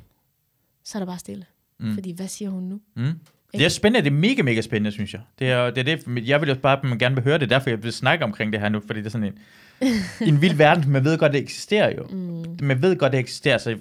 så 0.84 0.98
er 0.98 1.00
der 1.00 1.06
bare 1.06 1.20
stille. 1.20 1.46
Mm. 1.80 1.94
Fordi 1.94 2.12
hvad 2.12 2.28
siger 2.28 2.50
hun 2.50 2.63
nu? 2.63 2.82
Mm. 2.96 3.20
Det 3.54 3.66
er 3.66 3.70
spændende, 3.70 4.10
det 4.10 4.16
er 4.16 4.20
mega, 4.20 4.42
mega 4.42 4.62
spændende, 4.62 4.92
synes 4.92 5.14
jeg. 5.14 5.22
Det 5.40 5.52
er, 5.52 5.70
det 5.70 5.90
er 5.90 5.96
det, 5.96 6.28
jeg 6.28 6.42
vil 6.42 6.50
jo 6.50 6.56
bare 6.56 6.80
man 6.84 7.00
gerne 7.00 7.16
vil 7.16 7.24
høre 7.24 7.38
det, 7.38 7.50
derfor 7.50 7.70
jeg 7.70 7.84
vil 7.84 7.94
snakke 7.94 8.26
omkring 8.26 8.54
det 8.54 8.62
her 8.62 8.70
nu, 8.70 8.82
fordi 8.88 9.00
det 9.00 9.06
er 9.06 9.10
sådan 9.10 9.34
en, 9.82 9.94
en 10.28 10.42
vild 10.42 10.56
verden, 10.66 10.92
man 10.92 11.04
ved 11.04 11.18
godt, 11.18 11.34
det 11.34 11.42
eksisterer 11.42 11.96
jo. 11.96 12.04
Mm. 12.04 12.58
Man 12.62 12.82
ved 12.82 12.96
godt, 12.96 13.12
det 13.12 13.20
eksisterer, 13.20 13.58
så 13.58 13.78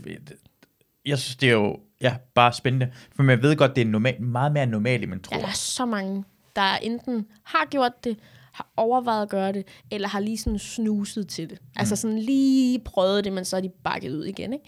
jeg 1.07 1.19
synes, 1.19 1.37
det 1.37 1.49
er 1.49 1.53
jo 1.53 1.79
ja, 2.01 2.17
bare 2.35 2.53
spændende, 2.53 2.93
for 3.17 3.23
man 3.23 3.43
ved 3.43 3.57
godt, 3.57 3.77
det 3.77 3.83
er 3.83 3.87
normal, 3.87 4.23
meget 4.23 4.53
mere 4.53 4.67
normalt, 4.67 5.03
end 5.03 5.11
man 5.11 5.21
tror. 5.21 5.37
Ja, 5.37 5.43
der 5.43 5.49
er 5.49 5.53
så 5.53 5.87
mange, 5.87 6.25
der 6.57 6.77
enten 6.77 7.27
har 7.45 7.67
gjort 7.71 8.05
det, 8.05 8.17
har 8.53 8.69
overvejet 8.77 9.23
at 9.23 9.29
gøre 9.29 9.53
det, 9.53 9.67
eller 9.91 10.09
har 10.09 10.21
lige 10.21 10.39
sådan 10.39 10.59
snuset 10.59 11.29
til 11.29 11.51
det. 11.51 11.59
Altså 11.77 11.97
sådan 11.97 12.19
lige 12.19 12.79
prøvet 12.79 13.25
det, 13.25 13.33
men 13.33 13.45
så 13.45 13.57
er 13.57 13.61
de 13.61 13.71
bakket 13.85 14.15
ud 14.15 14.25
igen, 14.25 14.53
ikke? 14.53 14.65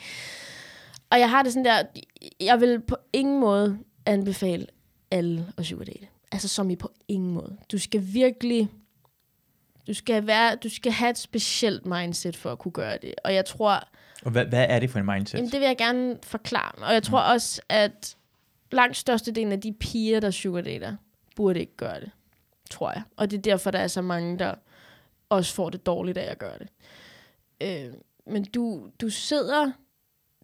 Og 1.10 1.18
jeg 1.18 1.30
har 1.30 1.42
det 1.42 1.52
sådan 1.52 1.64
der, 1.64 1.82
jeg 2.40 2.60
vil 2.60 2.80
på 2.80 2.96
ingen 3.12 3.40
måde 3.40 3.78
anbefale 4.06 4.66
alle 5.10 5.52
at 5.56 5.66
sugar 5.66 5.84
date. 5.84 6.08
Altså 6.32 6.48
som 6.48 6.70
i 6.70 6.76
på 6.76 6.90
ingen 7.08 7.30
måde. 7.30 7.56
Du 7.72 7.78
skal 7.78 8.02
virkelig, 8.06 8.68
du 9.86 9.94
skal, 9.94 10.26
være, 10.26 10.56
du 10.56 10.68
skal 10.68 10.92
have 10.92 11.10
et 11.10 11.18
specielt 11.18 11.86
mindset 11.86 12.36
for 12.36 12.52
at 12.52 12.58
kunne 12.58 12.72
gøre 12.72 12.98
det. 13.02 13.14
Og 13.24 13.34
jeg 13.34 13.44
tror, 13.44 13.88
Og 14.24 14.30
hvad, 14.30 14.46
hvad 14.46 14.66
er 14.68 14.78
det 14.78 14.90
for 14.90 14.98
en 14.98 15.06
mindset? 15.06 15.38
Jamen, 15.38 15.50
det 15.50 15.60
vil 15.60 15.66
jeg 15.66 15.76
gerne 15.76 16.18
forklare. 16.22 16.72
Og 16.86 16.92
jeg 16.92 17.02
tror 17.02 17.20
også, 17.20 17.62
at 17.68 18.16
langt 18.72 18.96
størstedelen 18.96 19.52
af 19.52 19.60
de 19.60 19.72
piger, 19.72 20.20
der 20.20 20.30
sugardater, 20.30 20.96
burde 21.36 21.60
ikke 21.60 21.76
gøre 21.76 22.00
det. 22.00 22.10
Tror 22.70 22.92
jeg. 22.92 23.02
Og 23.16 23.30
det 23.30 23.36
er 23.38 23.42
derfor, 23.42 23.70
der 23.70 23.78
er 23.78 23.86
så 23.86 24.02
mange, 24.02 24.38
der 24.38 24.54
også 25.28 25.54
får 25.54 25.70
det 25.70 25.86
dårligt 25.86 26.18
af 26.18 26.30
at 26.30 26.38
gøre 26.38 26.58
det. 26.58 26.68
Øh, 27.60 27.92
men 28.26 28.44
du, 28.44 28.90
du 29.00 29.08
sidder 29.08 29.72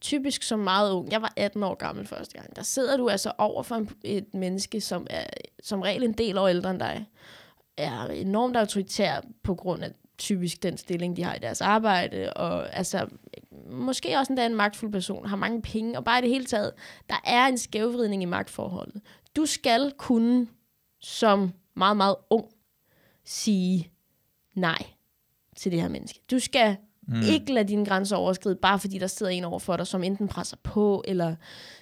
typisk 0.06 0.42
som 0.42 0.58
meget 0.58 0.92
ung. 0.92 1.12
Jeg 1.12 1.22
var 1.22 1.32
18 1.36 1.62
år 1.62 1.74
gammel 1.74 2.06
første 2.06 2.38
gang. 2.38 2.56
Der 2.56 2.62
sidder 2.62 2.96
du 2.96 3.08
altså 3.08 3.32
over 3.38 3.62
for 3.62 3.74
en, 3.74 3.90
et 4.04 4.34
menneske, 4.34 4.80
som 4.80 5.06
er 5.10 5.26
som 5.62 5.80
regel 5.80 6.02
en 6.02 6.12
del 6.12 6.38
år 6.38 6.48
ældre 6.48 6.70
end 6.70 6.80
dig. 6.80 7.06
Er 7.76 8.06
enormt 8.06 8.56
autoritær 8.56 9.20
på 9.42 9.54
grund 9.54 9.82
af 9.82 9.90
typisk 10.18 10.62
den 10.62 10.76
stilling, 10.78 11.16
de 11.16 11.22
har 11.22 11.34
i 11.34 11.38
deres 11.38 11.60
arbejde. 11.60 12.32
Og 12.32 12.76
altså, 12.76 13.06
måske 13.70 14.18
også 14.18 14.32
endda 14.32 14.46
en 14.46 14.54
magtfuld 14.54 14.92
person, 14.92 15.26
har 15.26 15.36
mange 15.36 15.62
penge, 15.62 15.98
og 15.98 16.04
bare 16.04 16.18
i 16.18 16.22
det 16.22 16.30
hele 16.30 16.44
taget, 16.44 16.72
der 17.08 17.20
er 17.24 17.46
en 17.46 17.58
skævvridning 17.58 18.22
i 18.22 18.26
magtforholdet. 18.26 19.02
Du 19.36 19.46
skal 19.46 19.92
kunne, 19.98 20.46
som 21.00 21.52
meget, 21.74 21.96
meget 21.96 22.16
ung, 22.30 22.46
sige 23.24 23.92
nej 24.54 24.82
til 25.56 25.72
det 25.72 25.80
her 25.82 25.88
menneske. 25.88 26.20
Du 26.30 26.38
skal 26.38 26.76
mm. 27.06 27.22
ikke 27.22 27.52
lade 27.52 27.68
dine 27.68 27.86
grænser 27.86 28.16
overskride, 28.16 28.56
bare 28.56 28.78
fordi 28.78 28.98
der 28.98 29.06
sidder 29.06 29.32
en 29.32 29.44
over 29.44 29.58
for 29.58 29.76
dig, 29.76 29.86
som 29.86 30.02
enten 30.02 30.28
presser 30.28 30.56
på, 30.62 31.04
eller 31.08 31.36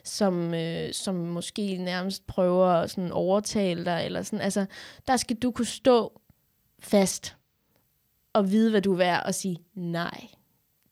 som, 0.05 0.55
øh, 0.55 0.93
som 0.93 1.15
måske 1.15 1.77
nærmest 1.77 2.27
prøver 2.27 2.67
at 2.67 2.91
sådan 2.91 3.13
overtale 3.13 3.85
dig, 3.85 4.03
eller 4.05 4.23
sådan. 4.23 4.41
Altså, 4.41 4.67
der 5.07 5.17
skal 5.17 5.37
du 5.37 5.51
kunne 5.51 5.67
stå 5.67 6.21
fast 6.81 7.37
og 8.33 8.51
vide, 8.51 8.71
hvad 8.71 8.83
du 8.83 8.93
er 8.93 8.97
værd, 8.97 9.23
og 9.27 9.35
sige 9.35 9.59
nej 9.75 10.29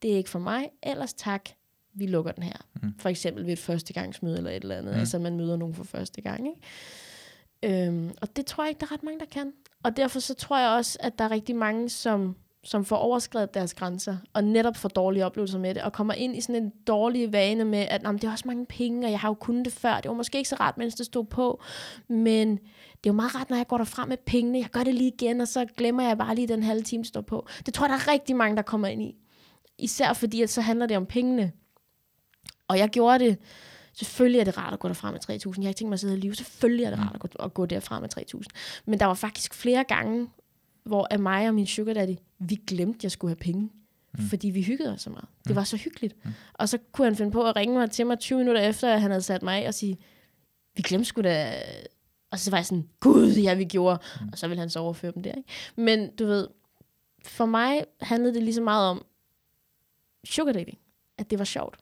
det 0.02 0.12
er 0.12 0.16
ikke 0.16 0.30
for 0.30 0.38
mig, 0.38 0.70
ellers 0.82 1.14
tak, 1.14 1.48
vi 1.94 2.06
lukker 2.06 2.32
den 2.32 2.42
her. 2.42 2.56
Mm. 2.82 2.94
For 2.98 3.08
eksempel 3.08 3.46
ved 3.46 3.52
et 3.52 3.58
førstegangsmøde 3.58 4.36
eller 4.36 4.50
et 4.50 4.62
eller 4.62 4.76
andet, 4.76 4.94
mm. 4.94 5.00
altså 5.00 5.18
man 5.18 5.36
møder 5.36 5.56
nogen 5.56 5.74
for 5.74 5.84
første 5.84 6.20
gang. 6.20 6.46
Ikke? 6.46 7.86
Øhm, 7.86 8.10
og 8.22 8.36
det 8.36 8.46
tror 8.46 8.64
jeg 8.64 8.68
ikke, 8.68 8.80
der 8.80 8.86
er 8.86 8.92
ret 8.92 9.02
mange, 9.02 9.20
der 9.20 9.26
kan. 9.26 9.52
Og 9.82 9.96
derfor 9.96 10.20
så 10.20 10.34
tror 10.34 10.58
jeg 10.58 10.68
også, 10.68 10.98
at 11.00 11.18
der 11.18 11.24
er 11.24 11.30
rigtig 11.30 11.56
mange, 11.56 11.88
som, 11.88 12.36
som 12.64 12.84
får 12.84 12.96
overskrevet 12.96 13.54
deres 13.54 13.74
grænser, 13.74 14.16
og 14.32 14.44
netop 14.44 14.76
får 14.76 14.88
dårlige 14.88 15.26
oplevelser 15.26 15.58
med 15.58 15.74
det, 15.74 15.82
og 15.82 15.92
kommer 15.92 16.14
ind 16.14 16.36
i 16.36 16.40
sådan 16.40 16.62
en 16.62 16.72
dårlig 16.86 17.32
vane 17.32 17.64
med, 17.64 17.86
at 17.90 18.00
det 18.00 18.24
er 18.24 18.30
også 18.30 18.44
mange 18.48 18.66
penge, 18.66 19.06
og 19.06 19.10
jeg 19.10 19.20
har 19.20 19.28
jo 19.28 19.34
kunnet 19.34 19.64
det 19.64 19.72
før. 19.72 20.00
Det 20.00 20.08
var 20.08 20.14
måske 20.14 20.38
ikke 20.38 20.50
så 20.50 20.56
rart, 20.60 20.78
mens 20.78 20.94
det 20.94 21.06
stod 21.06 21.24
på, 21.24 21.62
men 22.08 22.50
det 22.50 22.56
er 23.04 23.10
jo 23.10 23.12
meget 23.12 23.34
rart, 23.34 23.50
når 23.50 23.56
jeg 23.56 23.66
går 23.66 23.78
derfra 23.78 24.06
med 24.06 24.16
pengene. 24.26 24.58
Jeg 24.58 24.68
gør 24.68 24.84
det 24.84 24.94
lige 24.94 25.12
igen, 25.20 25.40
og 25.40 25.48
så 25.48 25.66
glemmer 25.76 26.02
jeg 26.02 26.18
bare 26.18 26.34
lige 26.34 26.48
den 26.48 26.62
halve 26.62 26.82
time, 26.82 27.04
står 27.04 27.20
på. 27.20 27.46
Det 27.66 27.74
tror 27.74 27.86
jeg, 27.86 27.90
der 27.90 27.96
er 27.96 28.12
rigtig 28.12 28.36
mange, 28.36 28.56
der 28.56 28.62
kommer 28.62 28.88
ind 28.88 29.02
i. 29.02 29.16
Især 29.78 30.12
fordi, 30.12 30.42
at 30.42 30.50
så 30.50 30.60
handler 30.60 30.86
det 30.86 30.96
om 30.96 31.06
pengene. 31.06 31.52
Og 32.68 32.78
jeg 32.78 32.88
gjorde 32.88 33.24
det. 33.24 33.38
Selvfølgelig 33.94 34.40
er 34.40 34.44
det 34.44 34.58
rart 34.58 34.72
at 34.72 34.78
gå 34.78 34.88
derfra 34.88 35.10
med 35.10 35.20
3.000. 35.30 35.30
Jeg 35.30 35.64
har 35.64 35.68
ikke 35.68 35.78
tænkt 35.78 35.88
mig 35.88 35.94
at 35.94 36.00
sidde 36.00 36.16
i 36.16 36.20
live. 36.20 36.34
Selvfølgelig 36.34 36.84
er 36.84 36.90
det 36.90 36.98
rart 36.98 37.14
at 37.14 37.20
gå, 37.20 37.28
at 37.40 37.54
gå 37.54 37.66
derfra 37.66 38.00
med 38.00 38.08
3.000. 38.34 38.42
Men 38.84 39.00
der 39.00 39.06
var 39.06 39.14
faktisk 39.14 39.54
flere 39.54 39.84
gange, 39.84 40.28
hvor 40.84 41.06
af 41.10 41.18
mig 41.18 41.48
og 41.48 41.54
min 41.54 41.66
sugar 41.66 41.92
daddy, 41.92 42.16
vi 42.38 42.54
glemte, 42.66 42.96
at 42.96 43.02
jeg 43.02 43.10
skulle 43.10 43.30
have 43.30 43.36
penge. 43.52 43.70
Mm. 44.18 44.24
Fordi 44.24 44.50
vi 44.50 44.62
hyggede 44.62 44.92
os 44.92 45.00
så 45.00 45.10
meget. 45.10 45.28
Det 45.48 45.56
var 45.56 45.64
så 45.64 45.76
hyggeligt. 45.76 46.24
Mm. 46.24 46.30
Og 46.52 46.68
så 46.68 46.78
kunne 46.92 47.06
han 47.06 47.16
finde 47.16 47.32
på 47.32 47.44
at 47.48 47.56
ringe 47.56 47.74
mig 47.74 47.90
til 47.90 48.06
mig 48.06 48.18
20 48.18 48.38
minutter 48.38 48.62
efter, 48.62 48.94
at 48.94 49.00
han 49.00 49.10
havde 49.10 49.22
sat 49.22 49.42
mig 49.42 49.62
af 49.62 49.68
og 49.68 49.74
sige, 49.74 49.98
vi 50.76 50.82
glemte 50.82 51.04
sgu 51.04 51.20
da... 51.22 51.62
Og 52.30 52.38
så 52.38 52.50
var 52.50 52.58
jeg 52.58 52.66
sådan, 52.66 52.88
gud, 53.00 53.32
ja, 53.32 53.54
vi 53.54 53.64
gjorde. 53.64 53.98
Mm. 54.20 54.28
Og 54.32 54.38
så 54.38 54.48
ville 54.48 54.60
han 54.60 54.70
så 54.70 54.78
overføre 54.78 55.12
dem 55.12 55.22
der. 55.22 55.34
Ikke? 55.34 55.48
Men 55.76 56.16
du 56.16 56.26
ved, 56.26 56.48
for 57.24 57.46
mig 57.46 57.84
handlede 58.00 58.34
det 58.34 58.42
lige 58.42 58.54
så 58.54 58.62
meget 58.62 58.90
om, 58.90 59.04
sugar 60.24 60.52
dating. 60.52 60.78
At 61.18 61.30
det 61.30 61.38
var 61.38 61.44
sjovt. 61.44 61.78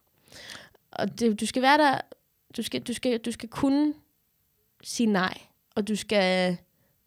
Og 0.91 1.21
det, 1.21 1.41
du 1.41 1.47
skal 1.47 1.63
være 1.63 1.79
der, 1.79 2.01
du 2.57 2.63
skal, 2.63 2.83
du, 2.83 2.93
skal, 2.93 3.19
du 3.19 3.33
skal 3.33 3.49
kunne 3.49 3.95
sige 4.83 5.07
nej, 5.07 5.39
og 5.75 5.89
du 5.89 5.97
skal 5.97 6.57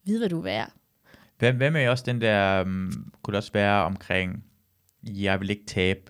vide, 0.04 0.18
hvad 0.18 0.28
du 0.28 0.38
er 0.38 0.42
værd. 0.42 0.72
Hvad, 1.38 1.52
hvad 1.52 1.70
med 1.70 1.88
også 1.88 2.04
den 2.06 2.20
der, 2.20 2.62
um, 2.62 3.12
kunne 3.22 3.32
det 3.32 3.38
også 3.38 3.52
være 3.52 3.84
omkring, 3.84 4.44
jeg 5.02 5.40
vil 5.40 5.50
ikke 5.50 5.66
tabe 5.66 6.00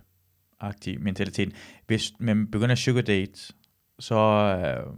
agtig 0.60 1.00
mentalitet. 1.00 1.52
Hvis 1.86 2.12
man 2.18 2.50
begynder 2.50 2.72
at 2.72 2.78
sugar 2.78 3.02
date, 3.02 3.52
så, 3.98 4.14
øh, 4.16 4.92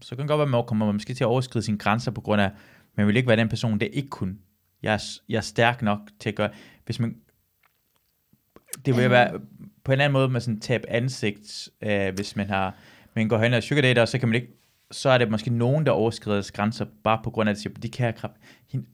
så 0.00 0.16
kan 0.16 0.22
det 0.22 0.28
godt 0.28 0.38
være, 0.38 0.46
at 0.46 0.50
man 0.50 0.64
kommer 0.66 0.92
måske 0.92 1.14
til 1.14 1.24
at 1.24 1.28
overskride 1.28 1.64
sine 1.64 1.78
grænser 1.78 2.10
på 2.10 2.20
grund 2.20 2.42
af, 2.42 2.50
man 2.94 3.06
vil 3.06 3.16
ikke 3.16 3.28
være 3.28 3.36
den 3.36 3.48
person, 3.48 3.80
der 3.80 3.86
ikke 3.86 4.08
kunne. 4.08 4.36
Jeg 4.82 4.94
er, 4.94 5.02
jeg 5.28 5.36
er 5.36 5.40
stærk 5.40 5.82
nok 5.82 5.98
til 6.20 6.28
at 6.28 6.34
gøre, 6.34 6.50
hvis 6.84 7.00
man, 7.00 7.16
det 8.86 8.96
vil 8.96 9.10
være 9.10 9.40
på 9.84 9.92
en 9.92 10.00
anden 10.00 10.12
måde 10.12 10.28
med 10.28 10.40
sådan 10.40 10.60
tab 10.60 10.84
ansigt, 10.88 11.68
øh, 11.82 12.14
hvis 12.14 12.36
man 12.36 12.48
har, 12.48 12.74
man 13.16 13.28
går 13.28 13.38
hen 13.38 13.54
og 13.54 13.62
sugar 13.62 13.82
dater, 13.82 14.02
og 14.02 14.08
så 14.08 14.18
kan 14.18 14.28
man 14.28 14.34
ikke, 14.34 14.48
så 14.90 15.08
er 15.08 15.18
det 15.18 15.30
måske 15.30 15.50
nogen, 15.50 15.86
der 15.86 15.92
overskrider 15.92 16.50
grænser, 16.54 16.86
bare 17.04 17.20
på 17.24 17.30
grund 17.30 17.48
af, 17.48 17.52
at 17.52 17.56
de 17.56 17.62
siger, 17.62 17.74
de 17.74 17.90
kan 17.90 18.14
hende, 18.68 18.86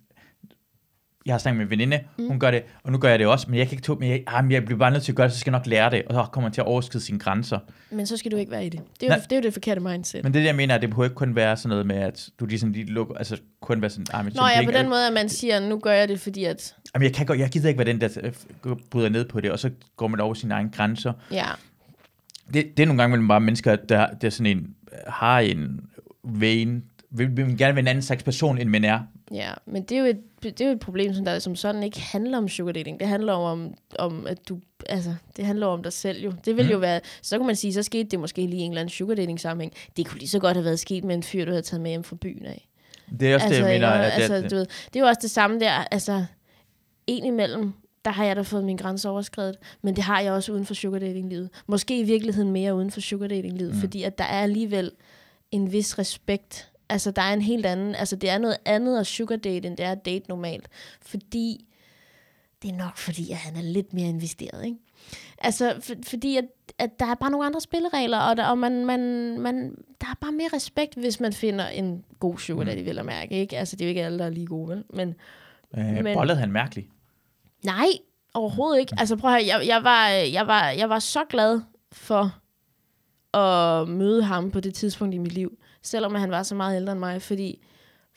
jeg 1.28 1.34
har 1.34 1.38
snakket 1.38 1.56
med 1.56 1.64
en 1.64 1.70
veninde, 1.70 2.00
mm. 2.18 2.28
hun 2.28 2.40
gør 2.40 2.50
det, 2.50 2.62
og 2.82 2.92
nu 2.92 2.98
gør 2.98 3.08
jeg 3.08 3.18
det 3.18 3.26
også, 3.26 3.46
men 3.50 3.58
jeg 3.58 3.66
kan 3.66 3.74
ikke 3.74 3.82
tåle, 3.82 4.00
men 4.00 4.10
jeg, 4.10 4.22
ah, 4.26 4.44
men 4.44 4.52
jeg 4.52 4.64
bliver 4.64 4.78
bare 4.78 4.90
nødt 4.90 5.02
til 5.02 5.12
at 5.12 5.16
gøre 5.16 5.26
det, 5.26 5.34
så 5.34 5.40
skal 5.40 5.50
jeg 5.50 5.58
nok 5.58 5.66
lære 5.66 5.90
det, 5.90 6.02
og 6.06 6.14
så 6.14 6.26
kommer 6.32 6.48
man 6.48 6.52
til 6.52 6.60
at 6.60 6.66
overskride 6.66 7.04
sine 7.04 7.18
grænser. 7.18 7.58
Men 7.90 8.06
så 8.06 8.16
skal 8.16 8.32
du 8.32 8.36
ikke 8.36 8.52
være 8.52 8.66
i 8.66 8.68
det. 8.68 8.80
Det 9.00 9.10
er, 9.10 9.14
jo, 9.14 9.20
det, 9.20 9.30
det, 9.30 9.36
er 9.36 9.40
jo 9.40 9.42
det 9.42 9.52
forkerte 9.52 9.80
mindset. 9.80 10.24
Men 10.24 10.34
det, 10.34 10.44
jeg 10.44 10.56
mener, 10.56 10.78
det 10.78 10.90
behøver 10.90 11.04
ikke 11.04 11.14
kun 11.14 11.36
være 11.36 11.56
sådan 11.56 11.68
noget 11.68 11.86
med, 11.86 11.96
at 11.96 12.28
du 12.40 12.46
ligesom 12.46 12.72
lige 12.72 12.86
lukker, 12.86 13.14
altså 13.14 13.38
kun 13.60 13.82
være 13.82 13.90
sådan, 13.90 14.06
ah, 14.12 14.24
men 14.24 14.32
Nå 14.36 14.42
ja, 14.46 14.64
på 14.64 14.70
den 14.70 14.88
måde, 14.88 15.06
at 15.06 15.12
man 15.12 15.28
siger, 15.28 15.60
nu 15.60 15.78
gør 15.78 15.92
jeg 15.92 16.08
det, 16.08 16.20
fordi 16.20 16.44
at... 16.44 16.74
Jamen, 16.94 17.04
jeg, 17.04 17.14
kan 17.14 17.26
godt, 17.26 17.38
jeg 17.38 17.48
gider 17.48 17.68
ikke 17.68 17.78
være 17.78 17.88
den, 17.88 18.00
der 18.00 18.08
øh, 18.66 18.76
bryder 18.90 19.08
ned 19.08 19.24
på 19.24 19.40
det, 19.40 19.50
og 19.50 19.58
så 19.58 19.70
går 19.96 20.08
man 20.08 20.20
over 20.20 20.34
sine 20.34 20.54
egne 20.54 20.70
grænser. 20.70 21.12
Ja. 21.32 21.46
Det, 22.54 22.66
det 22.76 22.82
er 22.82 22.86
nogle 22.86 23.02
gange 23.02 23.10
mellem 23.10 23.28
bare 23.28 23.40
mennesker, 23.40 23.76
der, 23.76 24.06
der 24.22 24.30
sådan 24.30 24.58
en, 24.58 24.74
har 25.06 25.38
en 25.38 25.80
vein, 26.24 26.84
vil, 27.10 27.36
vil 27.36 27.58
gerne 27.58 27.74
være 27.74 27.78
en 27.78 27.88
anden 27.88 28.02
slags 28.02 28.22
person, 28.22 28.58
end 28.58 28.68
man 28.68 28.84
er. 28.84 29.00
Ja, 29.32 29.52
men 29.66 29.82
det 29.82 29.96
er 29.96 30.00
jo 30.00 30.06
et, 30.06 30.18
det 30.42 30.60
er 30.60 30.66
jo 30.66 30.72
et 30.72 30.80
problem, 30.80 31.14
som, 31.14 31.24
der, 31.24 31.38
som 31.38 31.56
sådan 31.56 31.82
ikke 31.82 32.00
handler 32.00 32.38
om 32.38 32.48
sugar 32.48 32.72
dating. 32.72 33.00
Det 33.00 33.08
handler 33.08 33.32
om, 33.32 33.74
om 33.98 34.26
at 34.26 34.48
du, 34.48 34.58
altså, 34.88 35.14
det 35.36 35.46
handler 35.46 35.66
om 35.66 35.82
dig 35.82 35.92
selv 35.92 36.22
jo. 36.22 36.32
Det 36.44 36.56
vil 36.56 36.64
mm. 36.64 36.70
jo 36.70 36.78
være, 36.78 37.00
så 37.22 37.38
kan 37.38 37.46
man 37.46 37.56
sige, 37.56 37.72
så 37.72 37.82
skete 37.82 38.08
det 38.08 38.20
måske 38.20 38.46
lige 38.46 38.62
i 38.62 38.64
en 38.64 38.70
eller 38.70 38.80
anden 38.80 38.90
sugar 38.90 39.14
dating 39.14 39.40
sammenhæng. 39.40 39.72
Det 39.96 40.06
kunne 40.06 40.18
lige 40.18 40.28
så 40.28 40.38
godt 40.38 40.56
have 40.56 40.64
været 40.64 40.80
sket 40.80 41.04
med 41.04 41.14
en 41.14 41.22
fyr, 41.22 41.44
du 41.44 41.50
havde 41.50 41.62
taget 41.62 41.80
med 41.80 41.90
hjem 41.90 42.04
fra 42.04 42.16
byen 42.16 42.46
af. 42.46 42.68
Det 43.20 43.30
er 43.30 43.34
også 43.34 43.46
altså, 43.46 43.62
det, 43.62 43.68
jeg 43.68 43.80
mener. 43.80 43.96
Ja, 43.96 44.02
altså, 44.02 44.36
det, 44.36 44.50
du 44.50 44.56
ved, 44.56 44.66
det 44.66 44.96
er 44.96 45.00
jo 45.00 45.06
også 45.06 45.20
det 45.22 45.30
samme 45.30 45.60
der, 45.60 45.70
altså, 45.70 46.24
en 47.06 47.24
imellem, 47.24 47.72
der 48.04 48.10
har 48.10 48.24
jeg 48.24 48.36
da 48.36 48.42
fået 48.42 48.64
min 48.64 48.76
grænse 48.76 49.08
overskrevet, 49.08 49.56
men 49.82 49.96
det 49.96 50.04
har 50.04 50.20
jeg 50.20 50.32
også 50.32 50.52
uden 50.52 50.66
for 50.66 50.74
sugar 50.74 50.98
dating-livet. 50.98 51.50
Måske 51.66 52.00
i 52.00 52.02
virkeligheden 52.02 52.50
mere 52.50 52.74
uden 52.74 52.90
for 52.90 53.00
sugar 53.00 53.26
dating-livet, 53.26 53.74
mm. 53.74 53.80
fordi 53.80 54.02
at 54.02 54.18
der 54.18 54.24
er 54.24 54.42
alligevel 54.42 54.90
en 55.50 55.72
vis 55.72 55.98
respekt 55.98 56.70
Altså, 56.88 57.10
der 57.10 57.22
er 57.22 57.32
en 57.32 57.42
helt 57.42 57.66
anden, 57.66 57.94
altså 57.94 58.16
det 58.16 58.30
er 58.30 58.38
noget 58.38 58.56
andet 58.64 59.00
at 59.00 59.06
sugar 59.06 59.36
date, 59.36 59.68
end 59.68 59.76
det 59.76 59.86
er 59.86 59.92
at 59.92 60.04
date 60.04 60.28
normalt. 60.28 60.68
Fordi, 61.02 61.66
det 62.62 62.70
er 62.70 62.76
nok 62.76 62.96
fordi, 62.96 63.30
at 63.30 63.36
han 63.36 63.56
er 63.56 63.62
lidt 63.62 63.92
mere 63.92 64.08
investeret, 64.08 64.64
ikke? 64.64 64.78
Altså, 65.38 65.74
for, 65.80 65.94
fordi 66.06 66.36
at, 66.36 66.44
at 66.78 66.90
der 67.00 67.06
er 67.06 67.14
bare 67.14 67.30
nogle 67.30 67.46
andre 67.46 67.60
spilleregler, 67.60 68.18
og, 68.18 68.36
der, 68.36 68.46
og 68.46 68.58
man, 68.58 68.86
man, 68.86 69.00
man, 69.40 69.74
der 70.00 70.06
er 70.06 70.14
bare 70.20 70.32
mere 70.32 70.48
respekt, 70.52 70.94
hvis 70.94 71.20
man 71.20 71.32
finder 71.32 71.68
en 71.68 72.04
god 72.20 72.38
sugar 72.38 72.64
daddy, 72.64 72.80
mm. 72.80 72.86
vil 72.86 72.98
at 72.98 73.06
mærke, 73.06 73.40
ikke? 73.40 73.58
Altså, 73.58 73.76
det 73.76 73.82
er 73.82 73.86
jo 73.86 73.88
ikke 73.88 74.04
alle, 74.04 74.18
der 74.18 74.24
er 74.24 74.30
lige 74.30 74.46
gode, 74.46 74.68
vel? 74.68 74.84
Men, 74.90 75.14
øh, 75.76 76.04
men 76.04 76.14
bollede 76.14 76.38
han 76.38 76.52
mærkeligt? 76.52 76.88
Nej, 77.64 77.88
overhovedet 78.34 78.80
ikke. 78.80 78.94
Altså, 78.98 79.16
prøv 79.16 79.30
at 79.30 79.44
høre, 79.44 79.56
jeg, 79.56 79.66
jeg, 79.66 79.84
var, 79.84 80.08
jeg, 80.08 80.46
var, 80.46 80.68
jeg 80.68 80.88
var 80.88 80.98
så 80.98 81.24
glad 81.24 81.60
for 81.92 82.34
at 83.36 83.88
møde 83.88 84.22
ham 84.22 84.50
på 84.50 84.60
det 84.60 84.74
tidspunkt 84.74 85.14
i 85.14 85.18
mit 85.18 85.32
liv 85.32 85.58
selvom 85.82 86.14
han 86.14 86.30
var 86.30 86.42
så 86.42 86.54
meget 86.54 86.76
ældre 86.76 86.92
end 86.92 87.00
mig, 87.00 87.22
fordi 87.22 87.62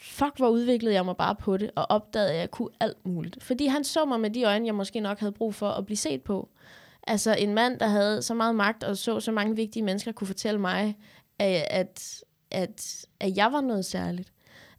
fuck, 0.01 0.37
hvor 0.37 0.49
udviklede 0.49 0.95
jeg 0.95 1.05
mig 1.05 1.17
bare 1.17 1.35
på 1.35 1.57
det, 1.57 1.71
og 1.75 1.85
opdagede, 1.89 2.31
at 2.31 2.39
jeg 2.39 2.51
kunne 2.51 2.69
alt 2.79 3.05
muligt. 3.05 3.43
Fordi 3.43 3.65
han 3.65 3.83
så 3.83 4.05
mig 4.05 4.19
med 4.19 4.29
de 4.29 4.43
øjne, 4.43 4.65
jeg 4.65 4.75
måske 4.75 4.99
nok 4.99 5.19
havde 5.19 5.31
brug 5.31 5.55
for 5.55 5.69
at 5.69 5.85
blive 5.85 5.97
set 5.97 6.21
på. 6.21 6.49
Altså 7.07 7.35
en 7.35 7.53
mand, 7.53 7.79
der 7.79 7.87
havde 7.87 8.21
så 8.21 8.33
meget 8.33 8.55
magt, 8.55 8.83
og 8.83 8.97
så 8.97 9.19
så 9.19 9.31
mange 9.31 9.55
vigtige 9.55 9.83
mennesker, 9.83 10.11
kunne 10.11 10.27
fortælle 10.27 10.59
mig, 10.59 10.97
at, 11.39 11.65
at, 11.69 12.23
at, 12.51 13.05
at 13.19 13.37
jeg 13.37 13.51
var 13.51 13.61
noget 13.61 13.85
særligt. 13.85 14.33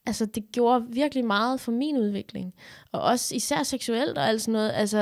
Altså, 0.07 0.27
det 0.27 0.45
gjorde 0.53 0.85
virkelig 0.89 1.25
meget 1.25 1.61
for 1.61 1.73
min 1.73 1.97
udvikling. 1.97 2.55
Og 2.93 3.01
også 3.01 3.35
især 3.35 3.63
seksuelt 3.63 4.19
og 4.19 4.29
alt 4.29 4.43
sådan 4.43 4.53
noget. 4.53 4.73
Altså, 4.75 4.99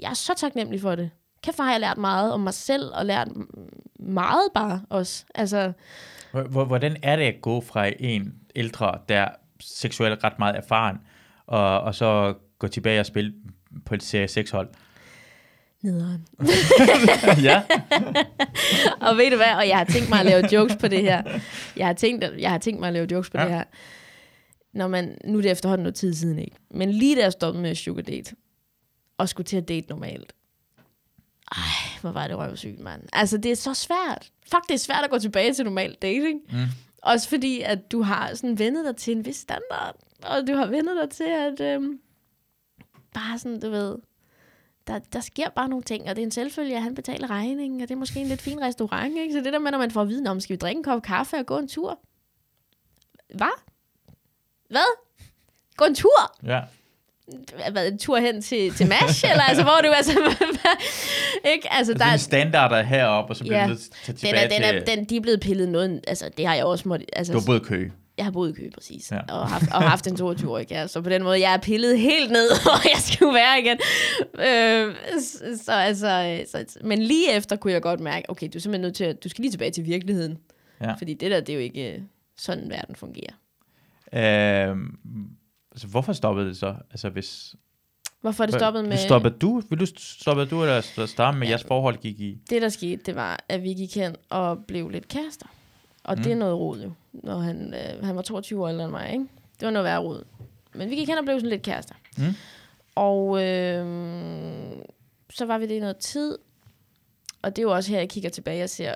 jeg 0.00 0.10
er 0.10 0.14
så 0.14 0.34
taknemmelig 0.36 0.80
for 0.80 0.94
det. 0.94 1.10
Kæft, 1.42 1.56
har 1.56 1.70
jeg 1.70 1.80
lært 1.80 1.98
meget 1.98 2.32
om 2.32 2.40
mig 2.40 2.54
selv, 2.54 2.90
og 2.94 3.06
lært 3.06 3.28
meget 3.98 4.48
bare 4.54 4.82
også. 4.90 5.24
Altså, 5.34 5.72
Hvordan 6.42 6.96
er 7.02 7.16
det 7.16 7.24
at 7.24 7.40
gå 7.42 7.60
fra 7.60 7.90
en 7.98 8.34
ældre, 8.56 8.98
der 9.08 9.28
seksuelt 9.60 10.24
ret 10.24 10.38
meget 10.38 10.56
erfaren, 10.56 10.96
og, 11.46 11.80
og 11.80 11.94
så 11.94 12.34
gå 12.58 12.68
tilbage 12.68 13.00
og 13.00 13.06
spille 13.06 13.34
på 13.84 13.94
et 13.94 14.02
serie 14.02 14.28
6 14.28 14.50
hold? 14.50 14.68
Nederen. 15.82 16.26
ja. 17.48 17.62
og 19.00 19.16
ved 19.16 19.30
du 19.30 19.36
hvad, 19.36 19.54
og 19.56 19.68
jeg 19.68 19.78
har 19.78 19.84
tænkt 19.84 20.08
mig 20.08 20.20
at 20.20 20.26
lave 20.26 20.52
jokes 20.52 20.76
på 20.76 20.88
det 20.88 21.02
her. 21.02 21.22
Jeg 21.76 21.86
har 21.86 21.92
tænkt, 21.92 22.24
jeg 22.38 22.50
har 22.50 22.58
tænkt 22.58 22.80
mig 22.80 22.86
at 22.86 22.92
lave 22.92 23.08
jokes 23.12 23.30
på 23.30 23.38
ja. 23.38 23.44
det 23.44 23.52
her. 23.52 23.64
Når 24.72 24.88
man, 24.88 25.18
nu 25.24 25.38
er 25.38 25.42
det 25.42 25.50
efterhånden 25.50 25.82
noget 25.82 25.94
tid 25.94 26.14
siden, 26.14 26.38
ikke? 26.38 26.56
Men 26.70 26.90
lige 26.90 27.16
da 27.16 27.22
jeg 27.22 27.32
stoppede 27.32 27.62
med 27.62 27.74
sugar 27.74 28.02
date, 28.02 28.36
og 29.18 29.28
skulle 29.28 29.44
til 29.44 29.56
at 29.56 29.68
date 29.68 29.86
normalt, 29.88 30.32
ej, 31.52 32.00
hvor 32.00 32.10
var 32.10 32.28
det 32.28 32.38
røvsygt, 32.38 32.80
mand. 32.80 33.02
Altså, 33.12 33.38
det 33.38 33.50
er 33.50 33.56
så 33.56 33.74
svært. 33.74 34.30
Fuck, 34.42 34.68
det 34.68 34.74
er 34.74 34.78
svært 34.78 35.04
at 35.04 35.10
gå 35.10 35.18
tilbage 35.18 35.54
til 35.54 35.64
normal 35.64 35.96
dating. 36.02 36.40
Mm. 36.52 36.58
Også 37.02 37.28
fordi, 37.28 37.60
at 37.60 37.92
du 37.92 38.02
har 38.02 38.34
sådan 38.34 38.58
vendet 38.58 38.84
dig 38.84 38.96
til 38.96 39.16
en 39.16 39.24
vis 39.24 39.36
standard. 39.36 39.96
Og 40.22 40.46
du 40.46 40.54
har 40.54 40.66
vendet 40.66 40.96
dig 41.02 41.10
til, 41.10 41.24
at 41.24 41.60
øhm, 41.60 42.00
bare 43.14 43.38
sådan, 43.38 43.60
du 43.60 43.70
ved, 43.70 43.96
der, 44.86 44.98
der 44.98 45.20
sker 45.20 45.48
bare 45.48 45.68
nogle 45.68 45.82
ting, 45.82 46.08
og 46.08 46.16
det 46.16 46.22
er 46.22 46.26
en 46.26 46.30
selvfølge, 46.30 46.76
at 46.76 46.82
han 46.82 46.94
betaler 46.94 47.30
regningen, 47.30 47.80
og 47.80 47.88
det 47.88 47.94
er 47.94 47.98
måske 47.98 48.20
en 48.20 48.26
lidt 48.26 48.42
fin 48.42 48.62
restaurant, 48.62 49.16
ikke? 49.18 49.32
Så 49.32 49.40
det 49.40 49.52
der 49.52 49.58
med, 49.58 49.70
når 49.70 49.78
man 49.78 49.90
får 49.90 50.02
at 50.02 50.08
vide, 50.08 50.30
om 50.30 50.40
skal 50.40 50.54
vi 50.54 50.58
drikke 50.58 50.78
en 50.78 50.84
kop 50.84 51.02
kaffe 51.02 51.36
og 51.36 51.46
gå 51.46 51.58
en 51.58 51.68
tur? 51.68 51.98
Hvad? 53.34 53.62
Hvad? 54.68 54.98
Gå 55.76 55.84
en 55.84 55.94
tur? 55.94 56.36
Ja 56.42 56.60
hvad, 57.72 57.92
en 57.92 57.98
tur 57.98 58.18
hen 58.18 58.42
til, 58.42 58.74
til 58.74 58.88
MASH, 58.88 59.30
eller 59.30 59.42
altså, 59.42 59.62
hvor 59.62 59.78
du 59.82 59.88
altså... 59.88 60.12
ikke? 61.54 61.72
Altså, 61.72 61.94
der 61.94 62.04
er 62.04 62.16
standarder 62.16 62.82
heroppe, 62.82 63.32
og 63.32 63.36
så 63.36 63.44
bliver 63.44 63.60
ja, 63.60 63.68
du 63.68 63.76
til 64.04 64.14
tilbage 64.14 64.48
den 64.48 64.62
er, 64.62 64.72
den 64.72 64.82
er, 64.82 64.94
den, 64.94 65.04
de 65.04 65.16
er 65.16 65.20
blevet 65.20 65.40
pillet 65.40 65.68
noget, 65.68 66.04
altså 66.06 66.30
det 66.36 66.46
har 66.46 66.54
jeg 66.54 66.64
også 66.64 66.88
måttet... 66.88 67.08
Altså, 67.12 67.32
du 67.32 67.38
har 67.38 67.46
boet 67.46 67.62
kø. 67.62 67.90
Jeg 68.16 68.24
har 68.24 68.32
boet 68.32 68.50
i 68.50 68.52
kø, 68.52 68.70
præcis. 68.74 69.12
Ja. 69.12 69.20
Og, 69.28 69.48
haft, 69.48 69.72
og 69.72 69.82
haft 69.82 70.06
en 70.06 70.16
22 70.16 70.50
år, 70.50 70.62
ja. 70.70 70.86
Så 70.86 71.00
på 71.00 71.10
den 71.10 71.22
måde, 71.22 71.40
jeg 71.40 71.54
er 71.54 71.58
pillet 71.58 71.98
helt 71.98 72.30
ned, 72.30 72.48
hvor 72.62 72.88
jeg 72.88 72.98
skulle 72.98 73.34
være 73.34 73.60
igen. 73.60 73.78
Øh, 74.38 74.94
så, 75.56 75.72
altså, 75.72 76.40
så, 76.50 76.78
men 76.84 77.02
lige 77.02 77.32
efter 77.32 77.56
kunne 77.56 77.72
jeg 77.72 77.82
godt 77.82 78.00
mærke, 78.00 78.30
okay, 78.30 78.48
du 78.52 78.58
er 78.58 78.60
simpelthen 78.60 78.82
nødt 78.82 78.96
til 78.96 79.04
at, 79.04 79.24
du 79.24 79.28
skal 79.28 79.42
lige 79.42 79.52
tilbage 79.52 79.70
til 79.70 79.84
virkeligheden. 79.86 80.38
Ja. 80.80 80.92
Fordi 80.92 81.14
det 81.14 81.30
der, 81.30 81.40
det 81.40 81.48
er 81.48 81.54
jo 81.54 81.60
ikke 81.60 82.02
sådan, 82.38 82.70
verden 82.70 82.96
fungerer. 82.96 83.34
Øh, 84.12 84.76
Altså, 85.76 85.86
hvorfor 85.86 86.12
stoppede 86.12 86.48
det 86.48 86.56
så? 86.56 86.74
Altså, 86.90 87.08
hvis... 87.08 87.54
Hvorfor 88.20 88.44
er 88.44 88.46
det 88.46 88.54
stoppet 88.54 88.84
med... 88.84 88.96
Stoppede 88.96 89.34
du? 89.38 89.62
Vil 89.68 89.80
du 89.80 89.86
stoppe 89.96 90.44
du, 90.44 90.62
eller 90.62 91.06
starte 91.06 91.38
med, 91.38 91.46
ja, 91.46 91.50
jeres 91.50 91.64
forhold 91.64 91.96
gik 91.96 92.20
i? 92.20 92.38
Det, 92.50 92.62
der 92.62 92.68
skete, 92.68 93.02
det 93.06 93.16
var, 93.16 93.44
at 93.48 93.62
vi 93.62 93.74
gik 93.74 93.94
hen 93.94 94.16
og 94.30 94.64
blev 94.68 94.88
lidt 94.88 95.08
kærester. 95.08 95.46
Og 96.04 96.16
mm. 96.16 96.22
det 96.22 96.32
er 96.32 96.36
noget 96.36 96.58
rod 96.58 96.80
jo, 96.80 96.92
når 97.12 97.38
han, 97.38 97.74
øh, 97.74 98.04
han 98.04 98.16
var 98.16 98.22
22 98.22 98.62
år 98.62 98.68
ældre 98.68 98.84
end 98.84 98.90
mig, 98.90 99.12
ikke? 99.12 99.24
Det 99.60 99.66
var 99.66 99.70
noget 99.70 99.84
værre 99.84 99.98
rod. 99.98 100.24
Men 100.74 100.90
vi 100.90 100.94
gik 100.94 101.08
hen 101.08 101.18
og 101.18 101.24
blev 101.24 101.40
sådan 101.40 101.50
lidt 101.50 101.62
kærester. 101.62 101.94
Mm. 102.18 102.24
Og 102.94 103.44
øh, 103.44 103.86
så 105.30 105.44
var 105.44 105.58
vi 105.58 105.66
det 105.66 105.74
i 105.74 105.80
noget 105.80 105.96
tid. 105.96 106.38
Og 107.42 107.56
det 107.56 107.58
er 107.58 107.62
jo 107.62 107.74
også 107.74 107.90
her, 107.90 107.98
jeg 107.98 108.08
kigger 108.08 108.30
tilbage 108.30 108.64
og 108.64 108.70
ser, 108.70 108.94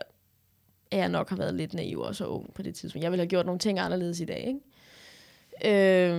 at 0.90 0.98
jeg 0.98 1.08
nok 1.08 1.28
har 1.30 1.36
været 1.36 1.54
lidt 1.54 1.74
naiv 1.74 2.00
og 2.00 2.16
så 2.16 2.26
ung 2.26 2.54
på 2.54 2.62
det 2.62 2.74
tidspunkt. 2.74 3.02
Jeg 3.02 3.12
ville 3.12 3.20
have 3.20 3.28
gjort 3.28 3.46
nogle 3.46 3.58
ting 3.58 3.78
anderledes 3.78 4.20
i 4.20 4.24
dag, 4.24 4.44
ikke? 4.46 4.60
Øh, 5.64 6.16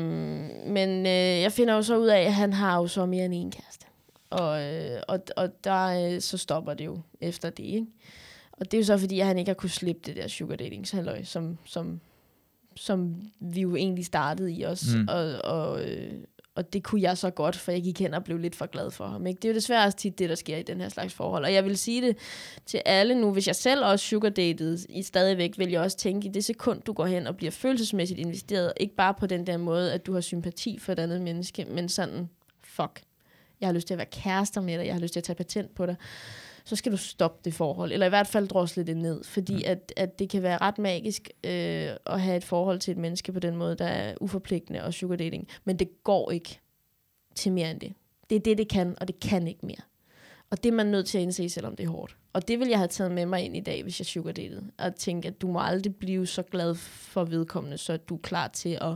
men 0.68 1.06
øh, 1.06 1.42
jeg 1.42 1.52
finder 1.52 1.74
jo 1.74 1.82
så 1.82 1.98
ud 1.98 2.08
af, 2.08 2.22
at 2.22 2.34
han 2.34 2.54
har 2.54 2.78
jo 2.78 2.88
så 2.88 3.06
mere 3.06 3.26
end 3.26 3.34
en 3.34 3.52
kæreste. 3.52 3.86
Og, 4.30 4.64
øh, 4.64 5.02
og, 5.08 5.20
og 5.36 5.64
der 5.64 6.14
øh, 6.14 6.22
så 6.22 6.38
stopper 6.38 6.74
det 6.74 6.86
jo 6.86 7.00
efter 7.22 7.50
det, 7.50 7.64
ikke? 7.64 7.86
Og 8.52 8.72
det 8.72 8.74
er 8.74 8.82
jo 8.82 8.86
så, 8.86 8.98
fordi 8.98 9.20
at 9.20 9.26
han 9.26 9.38
ikke 9.38 9.50
har 9.50 9.54
kunne 9.54 9.70
slippe 9.70 10.02
det 10.06 10.16
der 10.16 10.28
sugar 10.28 10.56
dating 10.56 10.88
som, 11.24 11.58
som, 11.66 12.00
som 12.76 13.22
vi 13.40 13.62
jo 13.62 13.76
egentlig 13.76 14.06
startede 14.06 14.54
i 14.54 14.66
os. 14.66 14.86
Mm. 14.96 15.08
Og, 15.10 15.42
og, 15.44 15.84
øh, 15.84 16.14
og 16.56 16.74
det 16.74 16.84
kunne 16.84 17.02
jeg 17.02 17.18
så 17.18 17.30
godt, 17.30 17.56
for 17.56 17.72
jeg 17.72 17.84
gik 17.84 18.00
hen 18.00 18.14
og 18.14 18.24
blev 18.24 18.38
lidt 18.38 18.56
for 18.56 18.66
glad 18.66 18.92
for 18.92 19.08
ham. 19.08 19.28
Ikke? 19.28 19.38
Det 19.38 19.46
er 19.46 19.50
jo 19.50 19.56
desværre 19.56 19.86
også 19.86 19.98
tit 19.98 20.20
det, 20.20 20.30
der 20.30 20.36
sker 20.36 20.58
i 20.58 20.64
den 20.64 20.82
her 20.82 20.90
slags 20.90 21.14
forhold. 21.14 21.46
Og 21.46 21.54
jeg 21.54 21.66
vil 21.66 21.78
sige 21.78 22.02
det 22.02 22.18
til 22.66 22.82
alle 22.86 23.16
nu, 23.16 23.32
hvis 23.34 23.48
jeg 23.48 23.56
selv 23.56 23.86
også 23.86 24.06
sugar 24.06 24.30
dated 24.30 24.78
i 24.90 25.04
stadigvæk, 25.04 25.58
vil 25.58 25.70
jeg 25.70 25.82
også 25.82 25.98
tænke, 25.98 26.28
i 26.28 26.32
det 26.32 26.46
sekund, 26.46 26.82
du 26.82 26.94
går 26.94 27.06
hen 27.06 27.28
og 27.28 27.38
bliver 27.38 27.52
følelsesmæssigt 27.52 28.20
investeret, 28.20 28.74
ikke 28.78 28.96
bare 28.96 29.14
på 29.14 29.26
den 29.26 29.48
der 29.48 29.58
måde, 29.58 29.94
at 29.94 30.06
du 30.06 30.14
har 30.14 30.22
sympati 30.22 30.80
for 30.80 30.92
et 30.92 31.00
andet 31.00 31.22
menneske, 31.22 31.66
men 31.66 31.90
sådan, 31.90 32.30
fuck, 32.64 33.02
jeg 33.62 33.68
har 33.68 33.74
lyst 33.74 33.88
til 33.88 33.94
at 33.94 33.98
være 33.98 34.08
kærester 34.12 34.62
med 34.62 34.78
dig, 34.78 34.86
jeg 34.86 34.94
har 34.94 35.02
lyst 35.02 35.14
til 35.14 35.20
at 35.20 35.24
tage 35.24 35.36
patent 35.36 35.76
på 35.76 35.86
dig 35.86 35.96
så 36.66 36.76
skal 36.76 36.92
du 36.92 36.98
stoppe 36.98 37.42
det 37.46 37.54
forhold, 37.54 37.92
eller 37.92 38.06
i 38.06 38.10
hvert 38.10 38.28
fald 38.28 38.48
drosle 38.48 38.84
det 38.84 38.98
ned, 38.98 39.24
fordi 39.24 39.54
mm. 39.54 39.62
at, 39.66 39.94
at 39.98 40.20
det 40.20 40.30
kan 40.30 40.44
være 40.44 40.58
ret 40.58 40.78
magisk 40.78 41.30
øh, 41.44 41.90
at 42.06 42.22
have 42.22 42.38
et 42.38 42.44
forhold 42.44 42.80
til 42.80 42.92
et 42.92 42.98
menneske 42.98 43.32
på 43.32 43.40
den 43.40 43.56
måde, 43.56 43.76
der 43.76 43.86
er 43.86 44.16
uforpligtende 44.22 44.84
og 44.84 44.94
sugar 44.94 45.16
dating, 45.16 45.48
men 45.64 45.80
det 45.80 46.04
går 46.04 46.32
ikke 46.32 46.60
til 47.36 47.52
mere 47.52 47.72
end 47.72 47.80
det. 47.80 47.94
Det 48.30 48.36
er 48.36 48.40
det, 48.40 48.58
det 48.58 48.70
kan, 48.70 48.96
og 49.02 49.08
det 49.08 49.20
kan 49.20 49.48
ikke 49.48 49.66
mere. 49.66 49.82
Og 50.50 50.64
det 50.64 50.70
er 50.70 50.74
man 50.74 50.86
nødt 50.86 51.08
til 51.08 51.18
at 51.18 51.22
indse, 51.22 51.50
selvom 51.50 51.76
det 51.76 51.84
er 51.84 51.90
hårdt. 51.90 52.18
Og 52.34 52.48
det 52.48 52.60
vil 52.60 52.68
jeg 52.68 52.78
have 52.78 52.88
taget 52.88 53.12
med 53.12 53.26
mig 53.26 53.42
ind 53.42 53.58
i 53.58 53.60
dag, 53.60 53.84
hvis 53.84 54.00
jeg 54.00 54.06
sugar 54.06 54.32
dated. 54.32 54.62
At 54.78 54.96
tænke, 54.96 55.28
at 55.28 55.42
du 55.42 55.48
må 55.48 55.60
aldrig 55.60 55.96
blive 55.96 56.28
så 56.28 56.42
glad 56.44 56.76
for 56.76 57.24
vedkommende, 57.24 57.78
så 57.78 57.98
du 57.98 58.16
er 58.16 58.20
klar 58.20 58.48
til 58.48 58.78
at, 58.82 58.96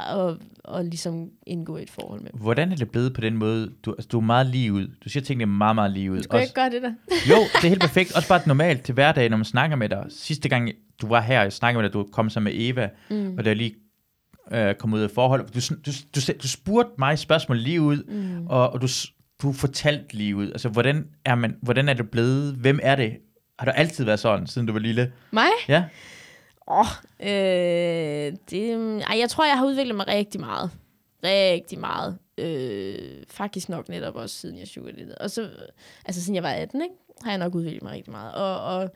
at, 0.00 0.36
at 0.74 0.84
ligesom 0.84 1.30
indgå 1.46 1.76
i 1.76 1.82
et 1.82 1.90
forhold 1.90 2.20
med. 2.20 2.30
Hvordan 2.34 2.72
er 2.72 2.76
det 2.76 2.90
blevet 2.90 3.14
på 3.14 3.20
den 3.20 3.36
måde? 3.36 3.72
Du, 3.84 3.92
altså, 3.92 4.08
du 4.08 4.16
er 4.16 4.22
meget 4.22 4.46
lige 4.46 4.72
ud. 4.72 4.88
Du 5.04 5.08
siger 5.08 5.24
tingene 5.24 5.46
meget, 5.46 5.74
meget 5.74 5.92
lige 5.92 6.12
ud. 6.12 6.22
Skal 6.22 6.36
jeg 6.36 6.42
ikke 6.42 6.54
gøre 6.54 6.70
det 6.70 6.82
der? 6.82 6.92
jo, 7.30 7.36
det 7.36 7.64
er 7.64 7.68
helt 7.68 7.80
perfekt. 7.80 8.16
Også 8.16 8.28
bare 8.28 8.40
normalt 8.46 8.82
til 8.82 8.94
hverdag, 8.94 9.28
når 9.28 9.36
man 9.36 9.44
snakker 9.44 9.76
med 9.76 9.88
dig. 9.88 10.06
Sidste 10.08 10.48
gang, 10.48 10.70
du 11.02 11.06
var 11.06 11.20
her, 11.20 11.42
jeg 11.42 11.52
snakkede 11.52 11.82
med 11.82 11.90
dig, 11.90 11.94
du 11.94 12.08
kom 12.12 12.30
sammen 12.30 12.52
med 12.52 12.68
Eva, 12.68 12.88
mm. 13.10 13.34
og 13.38 13.44
der 13.44 13.54
lige 13.54 13.74
øh, 14.52 14.74
kom 14.74 14.92
ud 14.92 15.00
af 15.00 15.10
forhold. 15.10 15.46
Du, 15.46 15.74
du, 15.86 15.92
du, 16.14 16.32
du 16.42 16.48
spurgte 16.48 16.92
mig 16.98 17.18
spørgsmål 17.18 17.58
lige 17.58 17.80
ud, 17.80 18.04
mm. 18.08 18.46
og, 18.46 18.72
og 18.72 18.82
du, 18.82 18.88
du 19.42 19.52
fortalte 19.52 20.14
lige 20.14 20.36
ud. 20.36 20.46
Altså, 20.46 20.68
hvordan 20.68 21.06
er, 21.24 21.34
man, 21.34 21.56
hvordan 21.62 21.88
er 21.88 21.92
det 21.92 22.10
blevet? 22.10 22.54
Hvem 22.54 22.80
er 22.82 22.96
det? 22.96 23.16
Har 23.58 23.64
du 23.66 23.70
altid 23.70 24.04
været 24.04 24.20
sådan, 24.20 24.46
siden 24.46 24.66
du 24.66 24.72
var 24.72 24.80
lille? 24.80 25.12
Mig? 25.30 25.48
Ja. 25.68 25.84
Åh, 26.70 26.78
oh, 26.78 26.86
øh, 27.20 28.32
det, 28.50 29.02
ej, 29.02 29.18
jeg 29.18 29.30
tror, 29.30 29.44
jeg 29.44 29.58
har 29.58 29.66
udviklet 29.66 29.96
mig 29.96 30.08
rigtig 30.08 30.40
meget. 30.40 30.70
Rigtig 31.24 31.78
meget. 31.78 32.18
Øh, 32.38 33.22
faktisk 33.28 33.68
nok 33.68 33.88
netop 33.88 34.14
også, 34.14 34.36
siden 34.36 34.58
jeg 34.58 34.68
sugar 34.68 34.90
lidt. 34.90 35.10
Og 35.10 35.30
så, 35.30 35.50
altså 36.04 36.22
siden 36.22 36.34
jeg 36.34 36.42
var 36.42 36.50
18, 36.50 36.82
ikke, 36.82 36.94
har 37.22 37.30
jeg 37.30 37.38
nok 37.38 37.54
udviklet 37.54 37.82
mig 37.82 37.92
rigtig 37.92 38.12
meget. 38.12 38.34
Og, 38.34 38.60
og, 38.60 38.90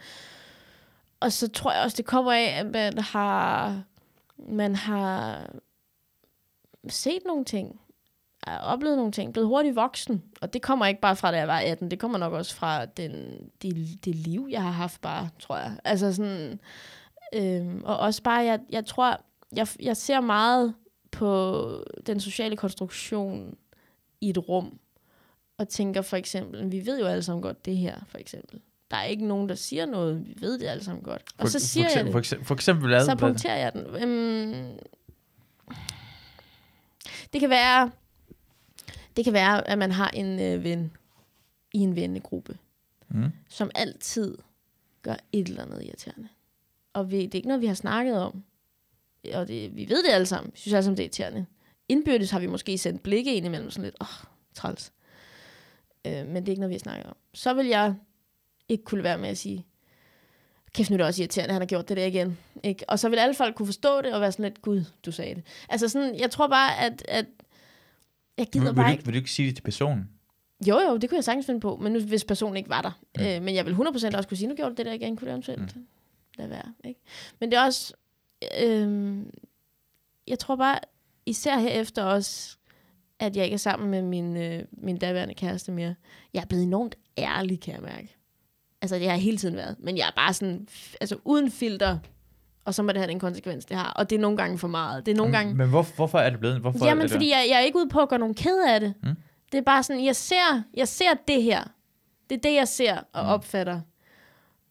og 1.20 1.32
så 1.32 1.48
tror 1.48 1.72
jeg 1.72 1.82
også, 1.82 1.96
det 1.96 2.06
kommer 2.06 2.32
af, 2.32 2.58
at 2.58 2.66
man 2.66 2.98
har, 2.98 3.82
man 4.38 4.74
har 4.76 5.46
set 6.88 7.22
nogle 7.26 7.44
ting, 7.44 7.80
har 8.46 8.58
oplevet 8.58 8.96
nogle 8.96 9.12
ting, 9.12 9.32
blevet 9.32 9.48
hurtigt 9.48 9.76
voksen. 9.76 10.22
Og 10.40 10.52
det 10.52 10.62
kommer 10.62 10.86
ikke 10.86 11.00
bare 11.00 11.16
fra, 11.16 11.30
da 11.30 11.36
jeg 11.36 11.48
var 11.48 11.58
18, 11.58 11.90
det 11.90 11.98
kommer 11.98 12.18
nok 12.18 12.32
også 12.32 12.54
fra 12.54 12.84
den, 12.84 13.38
det, 13.62 14.04
det 14.04 14.14
liv, 14.14 14.48
jeg 14.50 14.62
har 14.62 14.70
haft 14.70 15.00
bare, 15.00 15.28
tror 15.38 15.56
jeg. 15.56 15.76
Altså 15.84 16.14
sådan, 16.14 16.60
Øhm, 17.33 17.83
og 17.85 17.99
også 17.99 18.22
bare, 18.22 18.45
jeg, 18.45 18.61
jeg 18.70 18.87
tror, 18.87 19.20
jeg, 19.57 19.66
jeg 19.80 19.97
ser 19.97 20.20
meget 20.20 20.74
på 21.11 21.85
den 22.07 22.20
sociale 22.20 22.57
konstruktion 22.57 23.57
i 24.20 24.30
et 24.30 24.49
rum, 24.49 24.78
og 25.59 25.68
tænker 25.68 26.03
for 26.03 26.16
eksempel, 26.16 26.72
vi 26.72 26.87
ved 26.87 27.01
jo 27.01 27.07
alle 27.07 27.22
sammen 27.22 27.43
godt 27.43 27.64
det 27.64 27.76
her, 27.76 28.01
for 28.09 28.18
eksempel. 28.18 28.61
Der 28.91 28.97
er 28.97 29.05
ikke 29.05 29.26
nogen, 29.26 29.49
der 29.49 29.55
siger 29.55 29.87
noget, 29.87 30.26
vi 30.26 30.35
ved 30.39 30.59
det 30.59 30.66
alle 30.66 30.85
sammen 30.85 31.05
godt. 31.05 31.22
Og 31.39 31.41
for, 31.41 31.47
så 31.47 31.59
siger 31.59 31.85
for 31.85 31.89
eksempel, 31.89 31.99
jeg 31.99 32.05
det. 32.07 32.12
For 32.12 32.18
eksempel, 32.18 32.47
for 32.47 32.55
eksempel 32.55 32.89
hvad? 32.89 33.05
Så 33.05 33.16
punkterer 33.16 33.57
jeg 33.57 33.72
den. 33.72 33.87
Øhm, 34.03 34.78
det 37.33 37.41
kan 37.41 37.51
være, 37.51 37.91
det 39.16 39.24
kan 39.24 39.33
være, 39.33 39.68
at 39.68 39.78
man 39.78 39.91
har 39.91 40.09
en 40.09 40.41
øh, 40.41 40.64
ven 40.64 40.93
i 41.72 41.78
en 41.78 41.97
vennegruppe, 41.97 42.59
mm. 43.09 43.33
som 43.49 43.70
altid 43.74 44.39
gør 45.03 45.16
et 45.33 45.49
eller 45.49 45.62
andet 45.62 45.83
irriterende. 45.85 46.28
Og 46.93 47.11
vi, 47.11 47.16
det 47.16 47.34
er 47.34 47.38
ikke 47.38 47.49
noget, 47.49 47.62
vi 47.62 47.66
har 47.66 47.74
snakket 47.74 48.18
om. 48.18 48.45
Og 49.34 49.49
det, 49.49 49.76
vi 49.76 49.88
ved 49.88 50.03
det 50.03 50.11
alle 50.11 50.26
sammen. 50.26 50.53
Vi 50.53 50.59
synes 50.59 50.74
alle 50.74 50.84
sammen, 50.84 50.97
det 50.97 51.03
er 51.03 51.07
irriterende. 51.07 51.47
Indbyrdes 51.88 52.30
har 52.30 52.40
vi 52.40 52.47
måske 52.47 52.78
sendt 52.78 53.03
blikke 53.03 53.34
ind 53.34 53.47
imellem 53.47 53.70
sådan 53.70 53.84
lidt, 53.84 53.97
åh, 54.01 54.07
oh, 54.07 54.26
træls. 54.55 54.93
Øh, 56.07 56.26
men 56.26 56.36
det 56.36 56.49
er 56.49 56.53
ikke 56.53 56.61
noget, 56.61 56.70
vi 56.70 56.74
har 56.74 56.78
snakket 56.78 57.07
om. 57.07 57.16
Så 57.34 57.55
vil 57.55 57.66
jeg 57.66 57.95
ikke 58.68 58.84
kunne 58.84 59.05
være 59.05 59.18
med 59.18 59.28
at 59.28 59.38
sige, 59.38 59.66
kæft 60.74 60.90
nu 60.90 60.95
er 60.95 60.99
det 60.99 61.07
også 61.07 61.22
irriterende, 61.22 61.53
han 61.53 61.62
har 61.62 61.66
gjort 61.66 61.88
det 61.88 61.97
der 61.97 62.07
igen. 62.07 62.38
Ikke? 62.62 62.84
Og 62.88 62.99
så 62.99 63.09
vil 63.09 63.18
alle 63.18 63.34
folk 63.34 63.55
kunne 63.55 63.66
forstå 63.66 64.03
det 64.03 64.14
og 64.14 64.20
være 64.20 64.32
sådan 64.32 64.43
lidt, 64.43 64.62
gud, 64.62 64.84
du 65.07 65.12
sagde 65.12 65.34
det. 65.34 65.43
Altså 65.68 65.88
sådan, 65.88 66.20
jeg 66.20 66.30
tror 66.30 66.49
bare, 66.49 66.78
at, 66.78 67.05
at 67.09 67.26
jeg 68.38 68.47
gider 68.47 68.64
vil, 68.66 68.74
bare 68.74 68.90
vil, 68.90 68.99
du, 68.99 69.05
vil 69.05 69.14
du 69.14 69.18
ikke 69.18 69.30
sige 69.30 69.49
det 69.49 69.57
til 69.57 69.62
personen? 69.62 70.09
Jo, 70.68 70.80
jo, 70.80 70.97
det 70.97 71.11
kunne 71.11 71.16
jeg 71.16 71.24
sagtens 71.24 71.47
finde 71.47 71.61
på, 71.61 71.76
men 71.76 71.93
nu, 71.93 72.01
hvis 72.01 72.24
personen 72.24 72.57
ikke 72.57 72.70
var 72.70 72.82
der. 72.82 73.01
Mm. 73.18 73.24
Øh, 73.24 73.43
men 73.43 73.55
jeg 73.55 73.66
vil 73.66 73.74
100% 73.74 74.16
også 74.16 74.28
kunne 74.28 74.36
sige, 74.36 74.49
nu 74.49 74.55
gjorde 74.55 74.70
du 74.70 74.74
det 74.76 74.86
der 74.86 74.93
igen, 74.93 75.16
kunne 75.16 75.26
det 75.26 75.32
eventuelt 75.32 75.76
mm. 75.76 75.86
Lade 76.39 76.51
være. 76.51 76.74
Ikke? 76.85 77.01
Men 77.41 77.51
det 77.51 77.59
er 77.59 77.64
også, 77.64 77.95
øh, 78.61 79.16
jeg 80.26 80.39
tror 80.39 80.57
bare, 80.57 80.78
især 81.26 81.59
herefter 81.59 82.03
også, 82.03 82.57
at 83.18 83.37
jeg 83.37 83.45
ikke 83.45 83.55
er 83.55 83.59
sammen 83.59 83.91
med 83.91 84.03
min, 84.03 84.37
øh, 84.37 84.64
min 84.72 84.99
daværende 84.99 85.35
kæreste 85.35 85.72
mere. 85.72 85.95
Jeg 86.35 86.41
er 86.41 86.47
blevet 86.47 86.64
enormt 86.64 86.95
ærlig, 87.18 87.61
kan 87.61 87.74
jeg 87.74 87.83
mærke. 87.83 88.16
Altså, 88.83 88.97
det 88.97 89.05
har 89.05 89.12
jeg 89.12 89.22
hele 89.22 89.37
tiden 89.37 89.57
været. 89.57 89.76
Men 89.78 89.97
jeg 89.97 90.07
er 90.07 90.12
bare 90.16 90.35
sådan, 90.35 90.68
altså 91.01 91.16
uden 91.24 91.51
filter, 91.51 91.99
og 92.64 92.74
så 92.74 92.83
må 92.83 92.93
det 92.93 92.99
have 92.99 93.11
den 93.11 93.20
konsekvens, 93.20 93.64
det 93.64 93.76
har. 93.76 93.93
Og 93.93 94.11
det 94.11 94.16
er 94.16 94.20
nogle 94.20 94.37
gange 94.37 94.59
for 94.59 94.68
meget. 94.68 95.07
Det 95.07 95.12
er 95.12 95.16
nogle 95.16 95.33
gange... 95.33 95.55
Men 95.55 95.68
hvor, 95.68 95.87
hvorfor 95.97 96.18
er 96.18 96.30
det 96.30 96.41
blevet? 96.41 96.61
Hvorfor 96.61 96.87
Jamen, 96.87 97.03
er 97.03 97.07
det 97.07 97.12
fordi 97.12 97.30
jeg, 97.30 97.47
jeg 97.51 97.57
er 97.57 97.61
ikke 97.64 97.78
ude 97.78 97.89
på 97.89 98.01
at 98.01 98.09
gøre 98.09 98.18
nogen 98.18 98.35
ked 98.35 98.64
af 98.68 98.80
det. 98.80 98.95
Mm. 99.03 99.14
Det 99.53 99.59
er 99.59 99.62
bare 99.62 99.83
sådan, 99.83 100.05
jeg 100.05 100.16
ser, 100.16 100.62
jeg 100.74 100.89
ser 100.89 101.14
det 101.28 101.43
her. 101.43 101.64
Det 102.30 102.37
er 102.37 102.41
det, 102.41 102.55
jeg 102.55 102.68
ser 102.68 102.97
og 103.12 103.24
mm. 103.24 103.30
opfatter. 103.30 103.80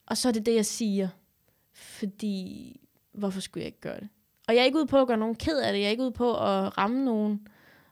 Og 0.06 0.16
så 0.16 0.28
er 0.28 0.32
det 0.32 0.46
det, 0.46 0.54
jeg 0.54 0.66
siger. 0.66 1.08
Fordi, 1.82 2.76
hvorfor 3.12 3.40
skulle 3.40 3.62
jeg 3.62 3.66
ikke 3.66 3.80
gøre 3.80 4.00
det? 4.00 4.08
Og 4.48 4.54
jeg 4.54 4.60
er 4.60 4.64
ikke 4.64 4.78
ude 4.78 4.86
på 4.86 5.00
at 5.00 5.06
gøre 5.06 5.16
nogen 5.16 5.34
ked 5.34 5.58
af 5.58 5.72
det. 5.72 5.80
Jeg 5.80 5.86
er 5.86 5.90
ikke 5.90 6.02
ude 6.02 6.12
på 6.12 6.34
at 6.34 6.78
ramme 6.78 7.04
nogen. 7.04 7.46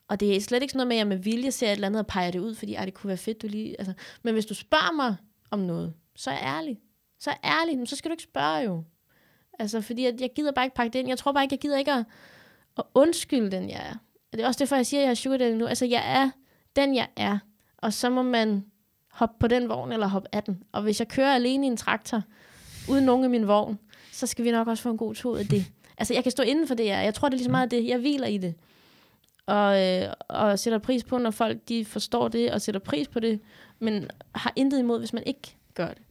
Og 0.09 0.21
det 0.21 0.37
er 0.37 0.41
slet 0.41 0.63
ikke 0.63 0.73
sådan 0.73 0.79
noget 0.79 0.89
med, 0.89 0.97
at 0.97 0.99
jeg 0.99 1.07
med 1.07 1.17
vilje 1.17 1.51
ser 1.51 1.67
et 1.67 1.73
eller 1.73 1.87
andet 1.87 2.01
og 2.01 2.07
peger 2.07 2.31
det 2.31 2.39
ud, 2.39 2.55
fordi 2.55 2.77
det 2.85 2.95
kunne 2.95 3.09
være 3.09 3.17
fedt, 3.17 3.43
du 3.43 3.47
lige... 3.47 3.77
Altså, 3.79 3.95
men 4.23 4.35
hvis 4.35 4.47
du 4.47 4.55
spørger 4.55 4.93
mig 4.93 5.17
om 5.51 5.59
noget, 5.59 5.95
så 6.17 6.31
er 6.31 6.35
jeg 6.35 6.45
ærlig. 6.45 6.81
Så 7.19 7.31
er 7.31 7.35
jeg 7.43 7.59
ærlig. 7.61 7.79
Men 7.79 7.87
så 7.87 7.97
skal 7.97 8.09
du 8.09 8.13
ikke 8.13 8.23
spørge 8.23 8.59
jo. 8.59 8.85
Altså, 9.59 9.81
fordi 9.81 10.05
jeg, 10.05 10.15
jeg 10.21 10.31
gider 10.35 10.53
bare 10.53 10.65
ikke 10.65 10.75
pakke 10.75 10.93
det 10.93 10.99
ind. 10.99 11.09
Jeg 11.09 11.19
tror 11.19 11.33
bare 11.33 11.45
ikke, 11.45 11.55
jeg 11.55 11.61
gider 11.61 11.79
ikke 11.79 11.93
at, 11.93 12.05
at 12.79 12.85
undskylde 12.95 13.51
den, 13.51 13.71
jeg 13.71 13.87
er. 13.91 13.95
Og 14.33 14.39
det 14.39 14.41
er 14.41 14.47
også 14.47 14.59
derfor, 14.59 14.77
jeg 14.77 14.87
siger, 14.87 15.01
at 15.01 15.05
jeg 15.05 15.11
er 15.11 15.15
sugar 15.15 15.55
nu. 15.55 15.67
Altså, 15.67 15.87
jeg 15.87 16.03
er 16.07 16.31
den, 16.77 16.95
jeg 16.95 17.09
er. 17.17 17.39
Og 17.77 17.93
så 17.93 18.11
må 18.11 18.23
man 18.23 18.65
hoppe 19.11 19.37
på 19.41 19.47
den 19.47 19.69
vogn, 19.69 19.93
eller 19.93 20.07
hoppe 20.07 20.29
af 20.33 20.43
den. 20.43 20.63
Og 20.73 20.83
hvis 20.83 21.01
jeg 21.01 21.09
kører 21.09 21.35
alene 21.35 21.67
i 21.67 21.71
en 21.71 21.77
traktor, 21.77 22.23
uden 22.91 23.05
nogen 23.05 23.25
i 23.25 23.29
min 23.29 23.49
vogn, 23.49 23.79
så 24.13 24.27
skal 24.27 24.45
vi 24.45 24.51
nok 24.51 24.69
også 24.69 24.83
få 24.83 24.91
en 24.91 24.97
god 24.97 25.15
tur 25.15 25.39
af 25.39 25.47
det. 25.47 25.65
Altså, 25.99 26.15
jeg 26.15 26.23
kan 26.23 26.33
stå 26.33 26.43
inden 26.43 26.69
for 26.69 26.75
det, 26.75 26.87
jeg 26.87 27.05
Jeg 27.05 27.15
tror, 27.15 27.29
det 27.29 27.35
er 27.35 27.37
lige 27.37 27.45
så 27.45 27.51
meget 27.51 27.71
det. 27.71 27.89
Jeg 27.89 27.99
hviler 27.99 28.27
i 28.27 28.39
det. 28.39 28.55
Og, 29.47 29.87
øh, 29.87 30.13
og 30.29 30.59
sætter 30.59 30.79
pris 30.79 31.05
på, 31.05 31.19
når 31.19 31.31
folk 31.31 31.59
de 31.69 31.85
forstår 31.85 32.29
det, 32.29 32.53
og 32.53 32.61
sætter 32.61 32.81
pris 32.81 33.09
på 33.09 33.21
det, 33.21 33.41
men 33.79 34.09
har 34.35 34.53
intet 34.57 34.79
imod, 34.79 34.99
hvis 34.99 35.13
man 35.13 35.23
ikke 35.27 35.57
gør 35.75 35.89
det. 35.89 36.03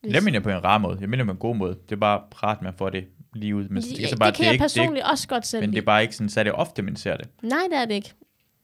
Hvis... 0.00 0.12
Jeg 0.12 0.22
mener 0.22 0.40
på 0.40 0.50
en 0.50 0.64
rar 0.64 0.78
måde. 0.78 0.98
Jeg 1.00 1.08
mener 1.08 1.24
på 1.24 1.30
en 1.30 1.36
god 1.36 1.56
måde. 1.56 1.78
Det 1.88 1.92
er 1.92 1.96
bare 1.96 2.22
rart, 2.42 2.62
man 2.62 2.74
får 2.74 2.90
det 2.90 3.04
lige 3.34 3.56
ud. 3.56 3.68
Men 3.68 3.82
ja, 3.82 3.88
det, 3.88 4.10
det 4.10 4.18
bare, 4.18 4.32
kan 4.32 4.38
det 4.38 4.44
jeg 4.44 4.52
ikke, 4.52 4.62
personligt 4.62 4.90
det 4.90 4.96
ikke, 4.96 5.06
også 5.06 5.28
godt 5.28 5.46
selv 5.46 5.60
Men 5.60 5.70
det 5.70 5.78
er 5.78 5.82
bare 5.82 6.02
ikke 6.02 6.16
sådan, 6.16 6.28
så 6.28 6.40
er 6.40 6.44
det 6.44 6.52
ofte, 6.52 6.82
man 6.82 6.96
ser 6.96 7.16
det. 7.16 7.28
Nej, 7.42 7.62
det 7.70 7.78
er 7.78 7.84
det 7.84 7.94
ikke. 7.94 8.12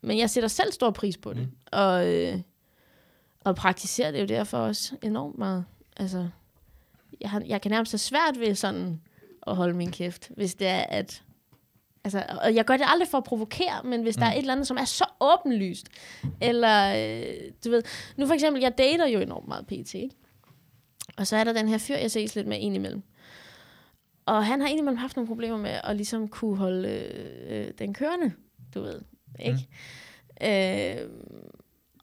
Men 0.03 0.19
jeg 0.19 0.31
sætter 0.31 0.49
selv 0.49 0.73
stor 0.73 0.91
pris 0.91 1.17
på 1.17 1.33
det. 1.33 1.43
Mm. 1.43 1.57
Og, 1.73 2.15
øh, 2.15 2.39
og 3.45 3.57
praktiserer 3.57 4.11
det 4.11 4.21
jo 4.21 4.27
derfor 4.27 4.59
også 4.59 4.97
enormt 5.03 5.39
meget. 5.39 5.65
Altså, 5.97 6.29
jeg, 7.21 7.31
har, 7.31 7.43
jeg 7.47 7.61
kan 7.61 7.71
nærmest 7.71 7.93
have 7.93 7.99
svært 7.99 8.41
ved 8.41 8.55
sådan 8.55 9.01
at 9.47 9.57
holde 9.57 9.75
min 9.75 9.91
kæft, 9.91 10.31
hvis 10.37 10.55
det 10.55 10.67
er, 10.67 10.83
at... 10.83 11.23
Altså, 12.05 12.25
og 12.43 12.55
jeg 12.55 12.65
gør 12.65 12.77
det 12.77 12.87
aldrig 12.89 13.09
for 13.09 13.19
at 13.19 13.25
provokere, 13.25 13.83
men 13.85 14.03
hvis 14.03 14.17
mm. 14.17 14.21
der 14.21 14.27
er 14.27 14.33
et 14.33 14.39
eller 14.39 14.53
andet, 14.53 14.67
som 14.67 14.77
er 14.77 14.85
så 14.85 15.05
åbenlyst, 15.21 15.89
eller, 16.41 16.95
øh, 16.97 17.51
du 17.65 17.71
ved... 17.71 17.83
Nu 18.17 18.27
for 18.27 18.35
eksempel, 18.35 18.63
jeg 18.63 18.79
dater 18.79 19.07
jo 19.07 19.21
enormt 19.21 19.49
meget 19.49 19.67
pt, 19.67 19.95
ikke? 19.95 20.15
Og 21.17 21.27
så 21.27 21.37
er 21.37 21.45
der 21.45 21.53
den 21.53 21.69
her 21.69 21.79
fyr, 21.79 21.97
jeg 21.97 22.11
ses 22.11 22.35
lidt 22.35 22.47
med 22.47 22.59
indimellem. 22.59 23.03
Og 24.27 24.47
han 24.47 24.61
har 24.61 24.69
indimellem 24.69 24.97
haft 24.97 25.17
nogle 25.17 25.29
problemer 25.29 25.57
med 25.57 25.81
at 25.85 25.97
ligesom 25.97 26.29
kunne 26.29 26.57
holde 26.57 26.89
øh, 27.49 27.73
den 27.79 27.95
kørende, 27.95 28.33
du 28.75 28.81
ved. 28.81 29.01
Ikke? 29.41 29.69
Mm. 30.41 30.47
Øh, 30.47 31.11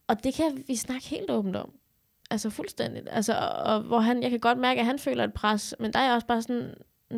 og 0.07 0.23
det 0.23 0.33
kan 0.33 0.63
vi 0.67 0.75
snakke 0.75 1.07
helt 1.07 1.31
åbent 1.31 1.55
om. 1.55 1.73
Altså 2.33 2.49
fuldstændigt. 2.49 3.07
Altså, 3.11 3.33
og, 3.33 3.49
og 3.49 3.81
hvor 3.81 3.99
han, 3.99 4.23
jeg 4.23 4.31
kan 4.31 4.39
godt 4.39 4.57
mærke, 4.57 4.79
at 4.79 4.85
han 4.85 4.99
føler 4.99 5.23
et 5.23 5.33
pres, 5.33 5.75
men 5.79 5.93
der 5.93 5.99
er 5.99 6.03
jeg 6.03 6.13
også 6.13 6.27
bare 6.27 6.41
sådan, 6.41 6.73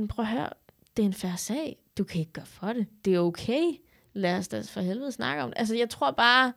prøv 0.10 0.26
at 0.26 0.32
høre, 0.32 0.50
det 0.98 1.04
er 1.04 1.08
en 1.08 1.14
færre 1.14 1.38
sag. 1.38 1.78
Du 1.98 2.04
kan 2.04 2.20
ikke 2.20 2.32
gøre 2.32 2.46
for 2.46 2.68
det. 2.68 2.88
Det 3.06 3.16
er 3.16 3.20
okay. 3.20 3.72
Lad 4.14 4.38
os 4.38 4.48
da 4.48 4.62
for 4.62 4.82
helvede 4.82 5.12
snakke 5.12 5.44
om 5.44 5.50
det. 5.50 5.58
Altså, 5.60 5.76
jeg 5.76 5.90
tror 5.90 6.12
bare, 6.12 6.54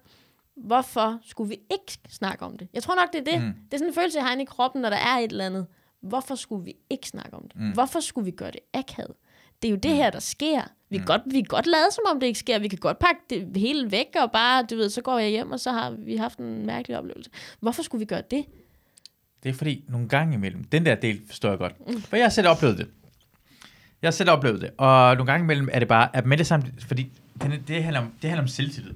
hvorfor 0.57 1.19
skulle 1.25 1.49
vi 1.49 1.61
ikke 1.71 1.99
snakke 2.09 2.45
om 2.45 2.59
det? 2.59 2.69
Jeg 2.73 2.83
tror 2.83 2.95
nok, 2.95 3.13
det 3.13 3.29
er 3.29 3.33
det. 3.33 3.43
Mm. 3.43 3.53
Det 3.53 3.75
er 3.75 3.79
sådan 3.79 3.91
en 3.91 3.95
følelse, 3.95 4.19
jeg 4.19 4.27
har 4.27 4.33
inde 4.33 4.43
i 4.43 4.47
kroppen, 4.47 4.83
når 4.83 4.91
der 4.91 4.97
er 4.97 5.17
et 5.19 5.31
eller 5.31 5.47
andet. 5.47 5.67
Hvorfor 6.01 6.35
skulle 6.35 6.65
vi 6.65 6.75
ikke 6.91 7.09
snakke 7.09 7.37
om 7.37 7.43
det? 7.43 7.61
Mm. 7.61 7.73
Hvorfor 7.73 8.01
skulle 8.01 8.25
vi 8.25 8.31
gøre 8.31 8.51
det 8.51 8.61
akavet? 8.75 9.15
Det 9.63 9.69
er 9.69 9.71
jo 9.71 9.77
det 9.77 9.91
mm. 9.91 9.97
her, 9.97 10.11
der 10.11 10.21
sker. 10.21 10.63
Vi 10.91 10.97
kan, 10.97 11.03
mm. 11.03 11.07
godt, 11.07 11.23
vi 11.27 11.41
kan 11.41 11.49
godt 11.49 11.67
lade, 11.67 11.91
som 11.93 12.05
om 12.11 12.21
det 12.21 12.27
ikke 12.27 12.39
sker. 12.39 12.59
Vi 12.59 12.69
kan 12.69 12.79
godt 12.79 12.99
pakke 12.99 13.21
det 13.29 13.57
hele 13.57 13.91
væk, 13.91 14.07
og 14.23 14.33
bare, 14.33 14.67
du 14.71 14.77
ved, 14.77 14.91
så 14.91 15.03
går 15.03 15.19
jeg 15.19 15.31
hjem, 15.31 15.53
og 15.53 15.61
så 15.61 15.73
har 15.73 15.91
vi 15.91 16.17
haft 16.17 16.39
en 16.39 16.67
mærkelig 16.67 16.99
oplevelse. 16.99 17.31
Hvorfor 17.61 17.83
skulle 17.83 17.99
vi 17.99 18.05
gøre 18.05 18.23
det? 18.31 18.45
Det 19.43 19.49
er 19.49 19.53
fordi, 19.55 19.85
nogle 19.89 20.09
gange 20.09 20.35
imellem, 20.35 20.65
den 20.65 20.87
der 20.87 20.95
del 20.95 21.21
forstår 21.27 21.49
jeg 21.49 21.59
godt. 21.59 21.89
Mm. 21.89 22.03
For 22.03 22.17
jeg 22.17 22.25
har 22.25 22.31
selv 22.31 22.49
oplevet 22.49 22.79
det. 22.79 22.89
Jeg 24.03 24.09
har 24.09 24.13
selv 24.13 24.31
oplevet 24.31 24.61
det. 24.61 24.71
Og 24.77 25.17
nogle 25.17 25.33
gange 25.33 25.45
imellem 25.45 25.69
er 25.73 25.79
det 25.79 25.89
bare, 25.89 26.17
at 26.17 26.27
med 26.27 26.37
det 26.37 26.47
samme, 26.47 26.67
fordi 26.87 27.11
det, 27.43 27.69
det, 27.69 27.85
handler 27.85 28.01
om, 28.01 28.13
det 28.23 28.31
handler 28.31 28.43
om 28.43 28.49
selvtillid. 28.49 28.95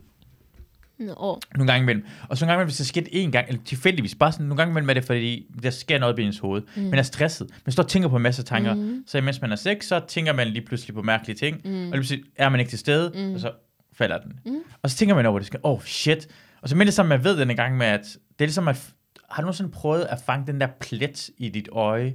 Nå. 1.06 1.40
Nogle 1.56 1.72
gange 1.72 1.82
imellem. 1.82 2.04
Og 2.28 2.38
så 2.38 2.44
nogle 2.44 2.52
gange 2.52 2.58
imellem, 2.58 2.68
hvis 2.68 2.76
det 2.76 2.86
sker 2.86 3.02
en 3.12 3.32
gang, 3.32 3.48
eller 3.48 3.62
tilfældigvis, 3.64 4.14
bare 4.14 4.32
sådan, 4.32 4.46
nogle 4.46 4.56
gange 4.56 4.72
imellem 4.72 4.90
er 4.90 4.94
det, 4.94 5.04
fordi 5.04 5.46
der 5.62 5.70
sker 5.70 5.98
noget 5.98 6.18
i 6.18 6.22
ens 6.22 6.38
hoved. 6.38 6.62
Mm. 6.76 6.82
Man 6.82 6.98
er 6.98 7.02
stresset. 7.02 7.50
Man 7.66 7.72
står 7.72 7.82
og 7.82 7.88
tænker 7.88 8.08
på 8.08 8.16
en 8.16 8.22
masse 8.22 8.42
tanker. 8.42 8.74
Mm. 8.74 9.04
Så 9.06 9.20
mens 9.20 9.40
man 9.40 9.52
er 9.52 9.56
sex, 9.56 9.84
så 9.84 10.00
tænker 10.08 10.32
man 10.32 10.48
lige 10.48 10.66
pludselig 10.66 10.94
på 10.94 11.02
mærkelige 11.02 11.36
ting. 11.36 11.60
Mm. 11.64 11.86
Og 11.86 11.92
pludselig 11.92 12.24
er 12.36 12.48
man 12.48 12.60
ikke 12.60 12.70
til 12.70 12.78
stede, 12.78 13.12
mm. 13.14 13.34
og 13.34 13.40
så 13.40 13.52
falder 13.92 14.18
den. 14.18 14.32
Mm. 14.44 14.58
Og 14.82 14.90
så 14.90 14.96
tænker 14.96 15.14
man 15.14 15.26
over 15.26 15.38
det. 15.38 15.56
Åh, 15.64 15.72
oh, 15.72 15.82
shit. 15.84 16.28
Og 16.62 16.68
så 16.68 16.76
med 16.76 16.86
det 16.86 16.94
samme, 16.94 17.08
man 17.08 17.24
ved 17.24 17.36
den 17.36 17.56
gang 17.56 17.76
med, 17.76 17.86
at 17.86 18.02
det 18.02 18.44
er 18.44 18.46
ligesom 18.46 18.68
at, 18.68 18.92
har 19.30 19.42
du 19.42 19.46
nogensinde 19.46 19.70
prøvet 19.70 20.04
at 20.04 20.18
fange 20.26 20.46
den 20.46 20.60
der 20.60 20.68
plet 20.80 21.30
i 21.38 21.48
dit 21.48 21.68
øje? 21.72 22.14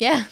Ja, 0.00 0.24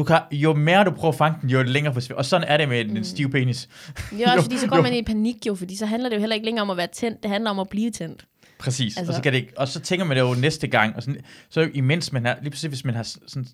Du 0.00 0.04
kan, 0.04 0.18
jo 0.32 0.54
mere 0.54 0.84
du 0.84 0.90
prøver 0.90 1.12
at 1.12 1.18
fange 1.18 1.38
den, 1.42 1.50
jo 1.50 1.62
længere 1.62 1.94
forsvinder. 1.94 2.18
Og 2.18 2.24
sådan 2.24 2.48
er 2.48 2.56
det 2.56 2.68
med 2.68 2.80
en, 2.80 2.96
en 2.96 3.04
stiv 3.04 3.30
penis. 3.30 3.68
er 3.96 4.00
også 4.02 4.34
Jo, 4.36 4.42
fordi, 4.42 4.58
så 4.58 4.66
går 4.66 4.76
jo. 4.76 4.82
man 4.82 4.94
i 4.94 5.02
panik 5.02 5.46
jo, 5.46 5.54
fordi 5.54 5.76
så 5.76 5.86
handler 5.86 6.08
det 6.08 6.16
jo 6.16 6.20
heller 6.20 6.34
ikke 6.34 6.44
længere 6.46 6.62
om 6.62 6.70
at 6.70 6.76
være 6.76 6.86
tændt, 6.86 7.22
det 7.22 7.30
handler 7.30 7.50
om 7.50 7.58
at 7.58 7.68
blive 7.68 7.90
tændt. 7.90 8.26
Præcis. 8.58 8.96
Altså. 8.96 9.00
Altså- 9.00 9.10
Og, 9.10 9.14
så 9.16 9.22
kan 9.22 9.32
det, 9.32 9.38
ikke- 9.38 9.52
og 9.56 9.68
så 9.68 9.80
tænker 9.80 10.06
man 10.06 10.16
det 10.16 10.22
jo 10.22 10.34
næste 10.34 10.66
gang, 10.66 10.96
og 10.96 11.02
sådan, 11.02 11.20
så 11.50 11.68
imens 11.74 12.12
man 12.12 12.24
har, 12.26 12.36
lige 12.42 12.50
præcis 12.50 12.68
hvis 12.68 12.84
man 12.84 12.94
har 12.94 13.02
sådan, 13.02 13.46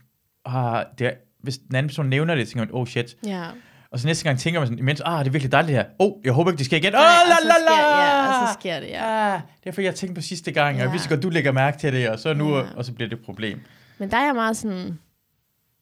har, 0.47 0.86
det 0.99 1.07
er, 1.07 1.11
hvis 1.42 1.59
den 1.59 1.76
anden 1.76 1.88
person 1.88 2.07
nævner 2.07 2.34
det, 2.34 2.49
tænker 2.49 2.61
man, 2.61 2.68
oh 2.72 2.86
shit. 2.86 3.16
Ja. 3.26 3.44
Og 3.90 3.99
så 4.01 4.07
næste 4.07 4.24
gang 4.24 4.38
tænker 4.38 4.61
man 4.61 4.66
sådan, 4.66 4.78
imens, 4.78 5.01
ah, 5.05 5.18
det 5.18 5.26
er 5.26 5.32
virkelig 5.32 5.53
dejligt 5.53 5.76
her. 5.76 5.84
Oh, 5.99 6.12
jeg 6.24 6.32
håber 6.32 6.51
ikke, 6.51 6.59
det 6.59 6.66
sker 6.66 6.76
igen. 6.76 6.92
Nej, 6.92 7.01
oh, 7.03 7.28
la, 7.28 7.49
la, 7.49 7.55
la. 7.64 7.76
sker- 7.76 8.03
ja, 8.03 8.42
og 8.42 8.49
så 8.49 8.55
sker 8.61 8.80
det, 8.80 8.88
ja. 8.88 9.34
Ah, 9.34 9.40
det 9.64 9.68
er 9.68 9.72
fordi, 9.74 9.86
jeg 9.86 9.94
tænkte 9.94 10.14
på 10.14 10.20
sidste 10.22 10.53
gang, 10.53 10.74
og 10.74 10.78
jeg 10.80 10.86
Ja. 10.86 10.92
vidste 10.92 11.09
godt, 11.09 11.22
du 11.22 11.28
lægger 11.30 11.53
mærke 11.53 11.78
til 11.78 11.92
det, 11.92 12.09
og 12.09 12.18
så 12.18 12.34
nu, 12.34 12.57
Ja. 12.57 12.62
og 12.76 12.84
så 12.84 12.92
bliver 12.92 13.09
det 13.09 13.18
et 13.18 13.24
problem. 13.24 13.61
Men 13.99 14.11
der 14.11 14.16
er 14.16 14.24
jeg 14.24 14.34
meget 14.34 14.57
sådan, 14.57 14.99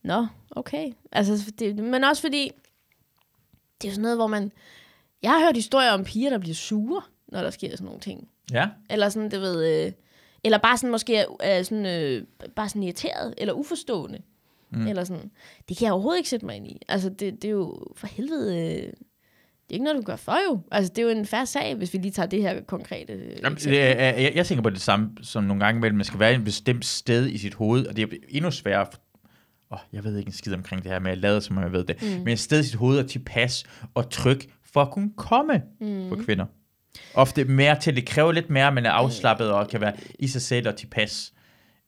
nå, 0.04 0.26
okay. 0.50 0.92
Altså, 1.12 1.52
det, 1.58 1.76
men 1.76 2.04
også 2.04 2.22
fordi, 2.22 2.50
det 3.82 3.88
er 3.88 3.90
jo 3.90 3.94
sådan 3.94 4.02
noget, 4.02 4.18
hvor 4.18 4.26
man, 4.26 4.52
jeg 5.22 5.30
har 5.30 5.44
hørt 5.44 5.56
historier 5.56 5.90
om 5.90 6.04
piger, 6.04 6.30
der 6.30 6.38
bliver 6.38 6.54
sure, 6.54 7.02
når 7.28 7.42
der 7.42 7.50
sker 7.50 7.70
sådan 7.70 7.84
nogle 7.84 8.00
ting. 8.00 8.28
Ja, 8.52 8.68
Eller 8.90 9.08
sådan, 9.08 9.30
det 9.30 9.40
ved, 9.40 9.84
øh, 9.86 9.92
eller 10.44 10.58
bare 10.58 10.78
sådan 10.78 10.90
måske 10.90 11.16
er, 11.16 11.24
er 11.40 11.62
sådan, 11.62 11.86
øh, 11.86 12.24
bare 12.56 12.68
sådan 12.68 12.82
irriteret, 12.82 13.34
eller 13.38 13.54
uforstående. 13.54 14.18
Mm. 14.70 14.86
Eller 14.86 15.04
sådan, 15.04 15.30
det 15.68 15.76
kan 15.76 15.84
jeg 15.84 15.92
overhovedet 15.92 16.18
ikke 16.18 16.30
sætte 16.30 16.46
mig 16.46 16.56
ind 16.56 16.66
i. 16.66 16.80
Altså, 16.88 17.08
det, 17.08 17.42
det 17.42 17.44
er 17.44 17.52
jo 17.52 17.86
for 17.96 18.06
helvede, 18.06 18.56
øh, 18.56 18.92
det 19.68 19.70
er 19.70 19.74
ikke 19.74 19.84
noget, 19.84 19.98
du 19.98 20.02
gør 20.02 20.16
for 20.16 20.36
jo. 20.50 20.60
Altså, 20.70 20.92
det 20.96 20.98
er 20.98 21.06
jo 21.06 21.18
en 21.18 21.26
færre 21.26 21.46
sag, 21.46 21.74
hvis 21.74 21.92
vi 21.92 21.98
lige 21.98 22.12
tager 22.12 22.26
det 22.26 22.42
her 22.42 22.60
konkrete 22.60 23.12
øh, 23.12 23.20
Jamen, 23.20 23.52
eksempel. 23.52 23.78
det 23.78 24.00
er, 24.00 24.04
jeg, 24.04 24.32
jeg 24.34 24.46
tænker 24.46 24.62
på 24.62 24.70
det 24.70 24.80
samme 24.80 25.10
som 25.22 25.44
nogle 25.44 25.64
gange 25.64 25.78
imellem, 25.78 25.96
man 25.96 26.04
skal 26.04 26.20
være 26.20 26.32
i 26.32 26.36
et 26.36 26.44
bestemt 26.44 26.84
sted 26.84 27.26
i 27.28 27.38
sit 27.38 27.54
hoved, 27.54 27.86
og 27.86 27.96
det 27.96 28.02
er 28.12 28.16
endnu 28.28 28.50
sværere. 28.50 28.86
For, 28.92 29.00
oh, 29.74 29.80
jeg 29.92 30.04
ved 30.04 30.18
ikke 30.18 30.28
en 30.28 30.32
skid 30.32 30.54
omkring 30.54 30.82
det 30.82 30.92
her 30.92 30.98
med 30.98 31.12
at 31.12 31.18
lade, 31.18 31.40
som 31.40 31.58
jeg 31.58 31.72
ved 31.72 31.84
det. 31.84 32.02
Mm. 32.02 32.24
Men 32.24 32.28
i 32.28 32.36
sit 32.36 32.74
hoved 32.74 32.98
er 32.98 33.02
tilpas 33.06 33.64
og 33.94 34.10
tryg 34.10 34.40
for 34.72 34.82
at 34.82 34.90
kunne 34.90 35.10
komme 35.16 35.62
mm. 35.80 36.08
for 36.08 36.16
kvinder. 36.24 36.46
Ofte 37.14 37.44
mere 37.44 37.80
til, 37.80 37.96
det 37.96 38.06
kræver 38.06 38.32
lidt 38.32 38.50
mere, 38.50 38.66
at 38.66 38.74
man 38.74 38.86
er 38.86 38.90
afslappet 38.90 39.52
og 39.52 39.68
kan 39.68 39.80
være 39.80 39.92
i 40.18 40.28
sig 40.28 40.42
selv 40.42 40.68
og 40.68 40.76
tilpas 40.76 41.32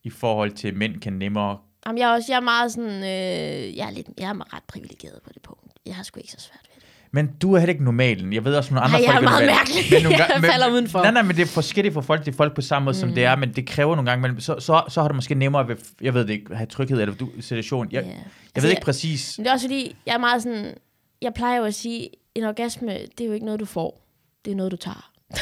i 0.04 0.10
forhold 0.10 0.50
til 0.50 0.74
mænd 0.74 1.00
kan 1.00 1.12
nemmere 1.12 1.58
Jamen, 1.86 1.98
jeg 1.98 2.10
er 2.10 2.14
også 2.14 2.32
jeg 2.32 2.36
er 2.36 2.40
meget 2.40 2.72
sådan, 2.72 2.90
øh, 2.90 3.76
jeg 3.76 3.86
er, 3.86 3.90
lidt, 3.90 4.08
jeg 4.18 4.28
er 4.30 4.54
ret 4.54 4.62
privilegeret 4.68 5.22
på 5.24 5.30
det 5.34 5.42
punkt. 5.42 5.72
Jeg 5.86 5.94
har 5.96 6.02
sgu 6.02 6.20
ikke 6.20 6.32
så 6.32 6.40
svært 6.40 6.66
ved. 6.74 6.75
Men 7.16 7.30
du 7.42 7.54
er 7.54 7.58
heller 7.58 7.72
ikke 7.72 7.84
normalen. 7.84 8.32
Jeg 8.32 8.44
ved 8.44 8.54
også, 8.54 8.74
nogle 8.74 8.84
andre 8.84 8.98
Nej, 8.98 9.04
jeg 9.06 9.12
folk 9.14 9.24
er 9.26 9.30
meget 9.30 9.46
mærkelig. 9.46 9.84
Men 9.90 10.02
nogle 10.02 10.18
Jeg 10.18 10.26
gange- 10.28 10.40
men- 10.42 10.50
falder 10.50 10.70
udenfor. 10.70 10.98
Nej, 11.02 11.10
nej, 11.10 11.22
men 11.22 11.36
det 11.36 11.42
er 11.42 11.46
forskelligt 11.46 11.92
for 11.94 12.00
folk. 12.00 12.24
Det 12.24 12.32
er 12.32 12.36
folk 12.36 12.54
på 12.54 12.60
samme 12.60 12.84
måde, 12.84 12.96
mm. 12.96 13.00
som 13.00 13.12
det 13.14 13.24
er, 13.24 13.36
men 13.36 13.52
det 13.52 13.66
kræver 13.66 13.96
nogle 13.96 14.10
gange, 14.10 14.28
men 14.28 14.40
så, 14.40 14.56
så, 14.58 14.82
så 14.88 15.00
har 15.02 15.08
du 15.08 15.14
måske 15.14 15.34
nemmere 15.34 15.68
ved, 15.68 15.76
jeg 16.00 16.14
ved 16.14 16.20
det 16.26 16.30
ikke, 16.30 16.54
have 16.54 16.66
tryghed 16.66 17.00
eller 17.00 17.14
du, 17.14 17.28
situation. 17.40 17.88
Jeg, 17.92 18.02
Ja. 18.02 18.08
jeg 18.08 18.16
Altså, 18.16 18.66
ved 18.66 18.70
ikke 18.70 18.78
jeg- 18.80 18.84
præcis. 18.84 19.38
Men 19.38 19.44
det 19.44 19.50
er 19.50 19.54
også 19.54 19.66
fordi, 19.66 19.96
jeg 20.06 20.14
er 20.14 20.18
meget 20.18 20.42
sådan, 20.42 20.74
jeg 21.22 21.34
plejer 21.34 21.58
jo 21.58 21.64
at 21.64 21.74
sige, 21.74 22.08
en 22.34 22.44
orgasme, 22.44 22.88
det 22.92 23.20
er 23.20 23.24
jo 23.26 23.32
ikke 23.32 23.46
noget, 23.46 23.60
du 23.60 23.64
får. 23.66 24.02
Det 24.44 24.50
er 24.50 24.56
noget, 24.56 24.72
du 24.72 24.76
tager. 24.76 25.10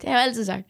det 0.00 0.04
har 0.04 0.10
jeg 0.10 0.12
jo 0.12 0.28
altid 0.28 0.44
sagt. 0.44 0.62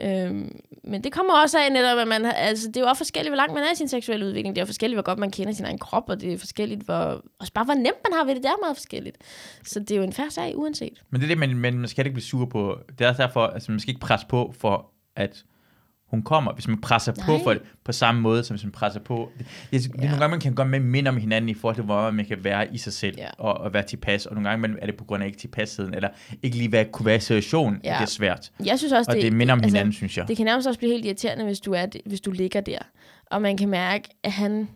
Øhm, 0.00 0.60
men 0.84 1.04
det 1.04 1.12
kommer 1.12 1.34
også 1.34 1.58
af 1.58 1.72
netop, 1.72 1.98
at 1.98 2.08
man, 2.08 2.24
altså, 2.24 2.68
det 2.68 2.76
er 2.76 2.80
jo 2.80 2.86
også 2.86 3.00
forskelligt, 3.00 3.30
hvor 3.30 3.36
langt 3.36 3.54
man 3.54 3.62
er 3.62 3.72
i 3.72 3.74
sin 3.74 3.88
seksuelle 3.88 4.26
udvikling. 4.26 4.56
Det 4.56 4.60
er 4.60 4.64
jo 4.64 4.66
forskelligt, 4.66 4.96
hvor 4.96 5.02
godt 5.02 5.18
man 5.18 5.30
kender 5.30 5.52
sin 5.52 5.64
egen 5.64 5.78
krop, 5.78 6.08
og 6.08 6.20
det 6.20 6.32
er 6.32 6.38
forskelligt, 6.38 6.82
hvor, 6.82 7.22
også 7.40 7.52
bare 7.52 7.64
hvor 7.64 7.74
nemt 7.74 8.00
man 8.10 8.18
har 8.18 8.24
ved 8.24 8.34
det, 8.34 8.42
det 8.42 8.48
er 8.48 8.62
meget 8.62 8.76
forskelligt. 8.76 9.18
Så 9.64 9.80
det 9.80 9.90
er 9.90 9.96
jo 9.96 10.02
en 10.02 10.12
færre 10.12 10.30
sag, 10.30 10.58
uanset. 10.58 11.02
Men 11.10 11.20
det 11.20 11.26
er 11.26 11.28
det, 11.28 11.38
man, 11.38 11.56
man 11.56 11.88
skal 11.88 12.06
ikke 12.06 12.14
blive 12.14 12.24
sur 12.24 12.46
på. 12.46 12.78
Det 12.98 13.06
er 13.06 13.12
derfor, 13.12 13.46
altså 13.46 13.72
man 13.72 13.80
skal 13.80 13.90
ikke 13.90 14.00
presse 14.00 14.26
på 14.26 14.54
for, 14.58 14.90
at 15.16 15.44
hun 16.12 16.22
kommer. 16.22 16.52
Hvis 16.52 16.68
man 16.68 16.80
presser 16.80 17.12
på 17.12 17.30
Nej. 17.32 17.42
for 17.42 17.52
det, 17.52 17.62
på 17.84 17.92
samme 17.92 18.20
måde, 18.20 18.44
som 18.44 18.54
hvis 18.56 18.64
man 18.64 18.72
presser 18.72 19.00
på. 19.00 19.30
Det, 19.38 19.46
det, 19.72 19.82
det, 19.82 19.90
Ja. 19.94 20.04
Nogle 20.04 20.18
gange 20.18 20.28
man 20.30 20.40
kan 20.40 20.54
godt 20.54 20.68
med 20.68 20.80
minde 20.80 21.08
om 21.08 21.16
hinanden 21.16 21.48
i 21.48 21.54
forhold 21.54 21.74
til, 21.76 21.84
hvor 21.84 22.10
man 22.10 22.24
kan 22.24 22.44
være 22.44 22.74
i 22.74 22.78
sig 22.78 22.92
selv 22.92 23.14
Ja. 23.18 23.28
og, 23.38 23.52
og 23.54 23.72
være 23.74 23.82
tilpas. 23.82 24.26
Og 24.26 24.34
nogle 24.34 24.48
gange 24.48 24.60
man, 24.62 24.78
er 24.82 24.86
det 24.86 24.96
på 24.96 25.04
grund 25.04 25.22
af 25.22 25.26
ikke 25.26 25.38
tilpasheden, 25.38 25.94
eller 25.94 26.08
ikke 26.42 26.56
lige 26.56 26.72
være, 26.72 26.84
kunne 26.84 27.06
være 27.06 27.16
i 27.16 27.20
situationen, 27.20 27.80
Ja. 27.84 27.92
det 27.94 28.00
er 28.02 28.04
svært. 28.06 28.52
Jeg 28.64 28.78
synes 28.78 28.92
også, 28.92 29.10
Og 29.10 29.14
det, 29.16 29.22
det 29.22 29.32
minder 29.32 29.52
om 29.52 29.58
altså, 29.58 29.68
hinanden, 29.76 29.92
synes 29.92 30.16
jeg. 30.18 30.28
Det 30.28 30.36
kan 30.36 30.46
nærmest 30.46 30.68
også 30.68 30.78
blive 30.78 30.92
helt 30.92 31.04
irriterende, 31.04 31.44
hvis 31.44 31.60
du, 31.60 31.72
er, 31.72 31.86
hvis 32.06 32.20
du 32.20 32.30
ligger 32.30 32.60
der, 32.60 32.78
og 33.26 33.42
man 33.42 33.56
kan 33.56 33.68
mærke, 33.68 34.08
at 34.22 34.32
han 34.32 34.68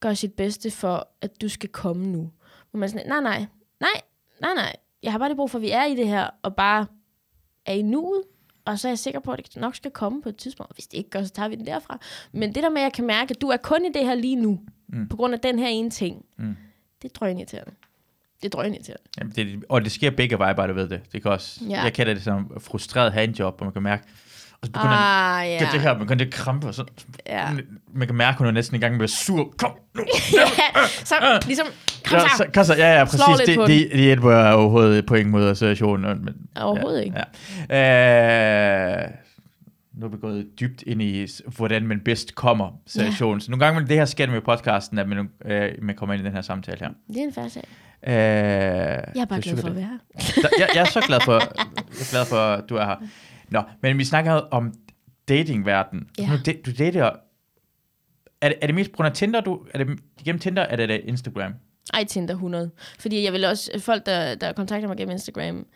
gør 0.00 0.14
sit 0.14 0.32
bedste 0.32 0.70
for, 0.70 1.08
at 1.22 1.30
du 1.40 1.48
skal 1.48 1.68
komme 1.68 2.06
nu. 2.06 2.30
Hvor 2.70 2.78
man 2.80 2.88
sådan, 2.88 3.06
nej, 3.06 3.20
nej, 3.20 3.38
nej, 3.80 4.00
nej, 4.40 4.54
nej. 4.54 4.76
Jeg 5.02 5.12
har 5.12 5.18
bare 5.18 5.28
lige 5.28 5.36
brug 5.36 5.50
for, 5.50 5.58
at 5.58 5.62
vi 5.62 5.70
er 5.70 5.84
i 5.84 5.94
det 5.96 6.08
her, 6.08 6.26
og 6.42 6.56
bare 6.56 6.86
er 7.66 7.72
i 7.72 7.82
nuet, 7.82 8.22
og 8.68 8.78
så 8.78 8.88
er 8.88 8.90
jeg 8.92 8.98
sikker 8.98 9.20
på, 9.20 9.32
at 9.32 9.38
det 9.54 9.56
nok 9.56 9.76
skal 9.76 9.90
komme 9.90 10.22
på 10.22 10.28
et 10.28 10.36
tidspunkt. 10.36 10.74
Hvis 10.74 10.86
det 10.86 10.98
ikke 10.98 11.10
gør, 11.10 11.22
så 11.22 11.28
tager 11.30 11.48
vi 11.48 11.54
den 11.54 11.66
derfra. 11.66 11.98
Men 12.32 12.54
det 12.54 12.62
der 12.62 12.70
med, 12.70 12.78
at 12.78 12.82
jeg 12.84 12.92
kan 12.92 13.06
mærke, 13.06 13.30
at 13.30 13.40
du 13.40 13.48
er 13.48 13.56
kun 13.56 13.84
i 13.84 13.88
det 13.94 14.06
her 14.06 14.14
lige 14.14 14.36
nu, 14.36 14.60
mm. 14.88 15.08
på 15.08 15.16
grund 15.16 15.34
af 15.34 15.40
den 15.40 15.58
her 15.58 15.68
ene 15.68 15.90
ting, 15.90 16.24
Mm. 16.38 16.56
det 17.02 17.08
er 17.08 17.12
drønirriterende. 17.18 17.72
Det 18.42 18.44
er 18.44 18.50
drønirriterende. 18.50 19.02
Jamen, 19.18 19.32
det, 19.36 19.64
og 19.68 19.82
det 19.84 19.92
sker 19.92 20.10
begge 20.10 20.38
veje, 20.38 20.54
bare 20.54 20.68
du 20.68 20.72
ved 20.74 20.88
det. 20.88 21.00
det 21.12 21.22
kan 21.22 21.30
også, 21.30 21.60
Ja. 21.68 21.82
Jeg 21.82 21.92
kender 21.92 22.14
det 22.14 22.22
som 22.22 22.52
frustreret 22.60 23.12
handjob, 23.12 23.56
hvor 23.56 23.64
man 23.64 23.72
kan 23.72 23.82
mærke, 23.82 24.02
og 24.60 24.66
så 24.66 24.72
begynder 24.72 24.90
Ah, 24.96 25.46
ja. 25.48 25.52
ja. 25.64 25.68
det, 25.72 25.80
her, 25.80 25.98
man 25.98 26.06
kan 26.06 26.18
det 26.18 26.32
krampe, 26.32 26.66
og 26.66 26.74
så, 26.74 26.84
Ja. 27.26 27.48
man 27.92 28.06
kan 28.08 28.16
mærke, 28.16 28.34
at 28.34 28.38
hun 28.38 28.46
er 28.46 28.50
næsten 28.50 28.76
i 28.76 28.80
gang 28.80 28.96
med 28.96 29.04
at 29.04 29.10
sur. 29.10 29.54
Kom 29.58 29.70
nu! 29.94 30.02
ja. 30.32 30.44
Så 31.04 31.40
ligesom, 31.46 31.66
kom 32.08 32.18
Ja, 32.18 32.28
så. 32.28 32.36
så, 32.36 32.46
kom 32.54 32.64
så, 32.64 32.74
ja, 32.74 32.98
ja, 32.98 33.06
Slår 33.06 33.26
præcis. 33.36 33.56
på 33.56 33.62
Det, 33.62 33.68
det, 33.68 33.90
det 33.92 34.00
hjælper 34.00 34.50
overhovedet 34.50 35.06
på 35.06 35.14
ingen 35.14 35.32
måde 35.32 35.54
situationen. 35.54 36.24
Men, 36.24 36.34
Overhovedet 36.56 37.04
ikke. 37.04 37.16
Ja. 37.70 39.02
Øh, 39.04 39.10
nu 39.94 40.06
er 40.06 40.10
vi 40.10 40.16
gået 40.20 40.46
dybt 40.60 40.82
ind 40.86 41.02
i, 41.02 41.26
hvordan 41.56 41.86
man 41.86 42.00
bedst 42.00 42.34
kommer 42.34 42.80
situationen. 42.86 43.40
Så 43.40 43.50
nogle 43.50 43.64
gange 43.64 43.80
med 43.80 43.88
det 43.88 43.96
her 43.96 44.04
sker 44.04 44.26
med 44.30 44.40
podcasten, 44.40 44.98
at 44.98 45.08
man, 45.08 45.28
øh, 45.44 45.70
man 45.82 45.94
kommer 45.94 46.14
ind 46.14 46.22
i 46.22 46.24
den 46.24 46.32
her 46.32 46.40
samtale 46.42 46.78
her. 46.80 46.88
Det 47.08 47.16
er 47.16 47.22
en 47.22 47.32
færdig 47.32 47.52
sag. 47.52 47.64
Øh, 48.06 48.12
Jeg 48.12 49.02
er 49.16 49.24
bare 49.24 49.40
glad 49.40 49.56
for 49.56 49.68
at 49.68 49.74
det. 49.74 49.76
være 49.82 49.98
her. 50.34 50.48
Jeg, 50.58 50.68
jeg 50.74 50.80
er 50.80 50.84
så 50.84 51.00
glad 51.06 51.20
for, 51.24 51.32
jeg 51.32 51.40
er 52.00 52.10
glad 52.10 52.26
for, 52.26 52.36
at 52.36 52.64
du 52.68 52.76
er 52.76 52.84
her. 52.84 52.96
Nå, 53.48 53.62
men 53.82 53.98
vi 53.98 54.04
snakker 54.04 54.32
om 54.32 54.72
datingverden. 55.28 56.08
Ja. 56.18 56.30
Da- 56.46 56.52
du 56.66 56.70
dater... 56.78 57.10
Er 58.40 58.48
det, 58.48 58.56
er 58.62 58.66
det 58.66 58.74
mest 58.74 58.90
på 58.92 58.96
grund 58.96 59.06
af 59.06 59.12
Tinder, 59.12 59.40
du... 59.40 59.60
Er 59.74 59.84
det 59.84 59.98
gennem 60.24 60.38
Tinder, 60.40 60.66
eller 60.66 60.82
er 60.82 60.86
det 60.86 61.00
Instagram? 61.04 61.52
Ej, 61.94 62.04
Tinder 62.04 62.34
100. 62.34 62.70
Fordi 62.98 63.24
jeg 63.24 63.32
vil 63.32 63.44
også, 63.44 63.70
folk, 63.78 64.06
der, 64.06 64.34
der 64.34 64.52
kontakter 64.52 64.88
mig 64.88 64.96
gennem 64.96 65.12
Instagram, 65.12 65.66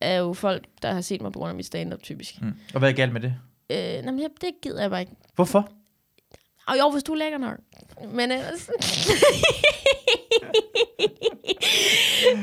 er 0.00 0.16
jo 0.16 0.32
folk, 0.32 0.64
der 0.82 0.92
har 0.92 1.00
set 1.00 1.22
mig 1.22 1.32
på 1.32 1.38
grund 1.38 1.48
af 1.50 1.54
mit 1.56 1.66
stand-up, 1.66 2.02
typisk. 2.02 2.42
Mm. 2.42 2.52
Og 2.74 2.78
hvad 2.78 2.88
er 2.88 2.92
galt 2.92 3.12
med 3.12 3.20
det? 3.20 3.34
Øh, 3.70 3.78
nej, 3.78 4.12
men 4.12 4.20
jeg- 4.20 4.30
det 4.40 4.50
gider 4.62 4.80
jeg 4.80 4.90
bare 4.90 5.00
ikke. 5.00 5.12
Hvorfor? 5.34 5.68
Og 6.68 6.78
jo, 6.78 6.90
hvis 6.90 7.02
du 7.02 7.12
er 7.12 7.16
lækker 7.16 7.38
nok. 7.38 7.56
Men 8.12 8.32
ellers... 8.32 8.70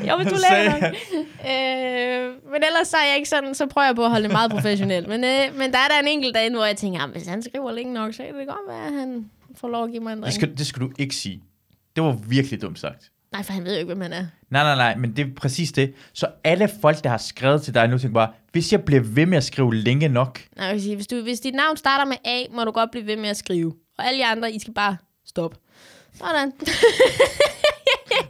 jo, 0.08 0.16
hvis 0.18 0.28
du 0.28 0.36
er 0.36 0.54
lækker 0.54 0.88
nok. 0.88 0.96
Øh, 1.52 2.52
men 2.52 2.64
ellers 2.64 2.88
så 2.88 2.98
er 2.98 3.08
jeg 3.08 3.16
ikke 3.18 3.30
sådan, 3.30 3.56
så 3.56 3.66
prøver 3.68 3.86
jeg 3.86 3.96
på 3.96 4.04
at 4.04 4.10
holde 4.10 4.24
det 4.24 4.32
meget 4.32 4.52
professionelt. 4.52 5.08
Men, 5.08 5.24
øh, 5.24 5.58
men 5.58 5.72
der 5.74 5.78
er 5.80 5.88
der 5.88 6.00
en 6.02 6.08
enkelt 6.08 6.36
dag, 6.36 6.52
hvor 6.52 6.66
jeg 6.66 6.78
tænker, 6.78 7.00
"Jamen, 7.00 7.16
hvis 7.16 7.28
han 7.28 7.42
skriver 7.44 7.72
længe 7.72 7.94
nok, 7.94 8.14
så 8.14 8.24
kan 8.24 8.36
det 8.36 8.48
godt 8.48 8.58
være, 8.68 8.88
at 8.88 8.94
han 8.94 9.30
får 9.56 9.68
lov 9.68 9.84
at 9.84 9.92
give 9.92 10.04
mig 10.04 10.12
en 10.12 10.18
Det 10.18 10.24
drink. 10.24 10.36
skal, 10.36 10.58
det 10.58 10.68
skal 10.68 10.82
du 10.82 10.92
ikke 11.00 11.16
sige. 11.16 11.42
Det 11.96 12.04
var 12.04 12.12
virkelig 12.28 12.62
dumt 12.62 12.80
sagt. 12.80 13.12
Nej, 13.32 13.44
for 13.44 13.54
han 13.54 13.64
ved 13.66 13.72
jo 13.72 13.78
ikke, 13.80 13.88
hvem 13.88 14.02
han 14.02 14.14
er. 14.14 14.26
Nej, 14.50 14.64
nej, 14.64 14.76
nej, 14.76 14.96
men 14.96 15.16
det 15.16 15.26
er 15.26 15.30
præcis 15.36 15.72
det. 15.72 15.94
Så 16.14 16.28
alle 16.44 16.70
folk, 16.82 17.04
der 17.04 17.10
har 17.10 17.18
skrevet 17.18 17.62
til 17.62 17.74
dig 17.74 17.88
nu, 17.88 17.98
tænker 17.98 18.14
bare, 18.14 18.30
hvis 18.52 18.72
jeg 18.72 18.84
bliver 18.84 19.02
ved 19.02 19.26
med 19.26 19.38
at 19.38 19.44
skrive 19.44 19.76
længe 19.76 20.08
nok, 20.08 20.42
Nej, 20.58 20.66
jeg 20.66 20.74
vil 20.74 20.84
sige, 20.84 20.96
hvis, 20.96 21.08
du, 21.08 21.22
hvis 21.22 21.40
dit 21.40 21.54
navn 21.54 21.78
starter 21.78 22.06
med 22.06 22.16
A, 22.26 22.44
må 22.52 22.64
du 22.64 22.72
godt 22.72 22.92
blive 22.92 23.08
ved 23.08 23.18
med 23.18 23.30
at 23.30 23.38
skrive. 23.38 23.74
Og 23.98 24.08
alle 24.08 24.20
jer 24.20 24.32
andre, 24.32 24.52
I 24.52 24.60
skal 24.60 24.74
bare 24.74 24.98
stoppe. 25.28 25.58
Sådan. 26.14 26.52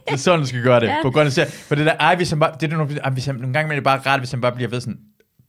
det 0.06 0.12
er 0.12 0.16
sådan, 0.16 0.40
du 0.40 0.46
skal 0.46 0.62
gøre 0.62 0.80
det. 0.80 0.86
Ja. 0.86 1.02
På 1.02 1.10
grund 1.10 1.38
af, 1.38 1.48
for 1.48 1.74
det 1.74 1.86
der, 1.86 1.96
ej, 1.96 2.16
hvis 2.16 2.30
han 2.30 2.40
bare, 2.40 2.56
det 2.60 2.72
er 2.72 2.76
nogle, 2.76 2.98
ej, 2.98 3.10
hvis 3.10 3.26
han, 3.26 3.34
nogle 3.34 3.52
gange 3.52 3.70
er 3.70 3.74
det 3.74 3.84
bare 3.84 3.98
rart, 3.98 4.20
hvis 4.20 4.30
han 4.30 4.40
bare 4.40 4.52
bliver 4.52 4.68
ved 4.68 4.80
sådan, 4.80 4.98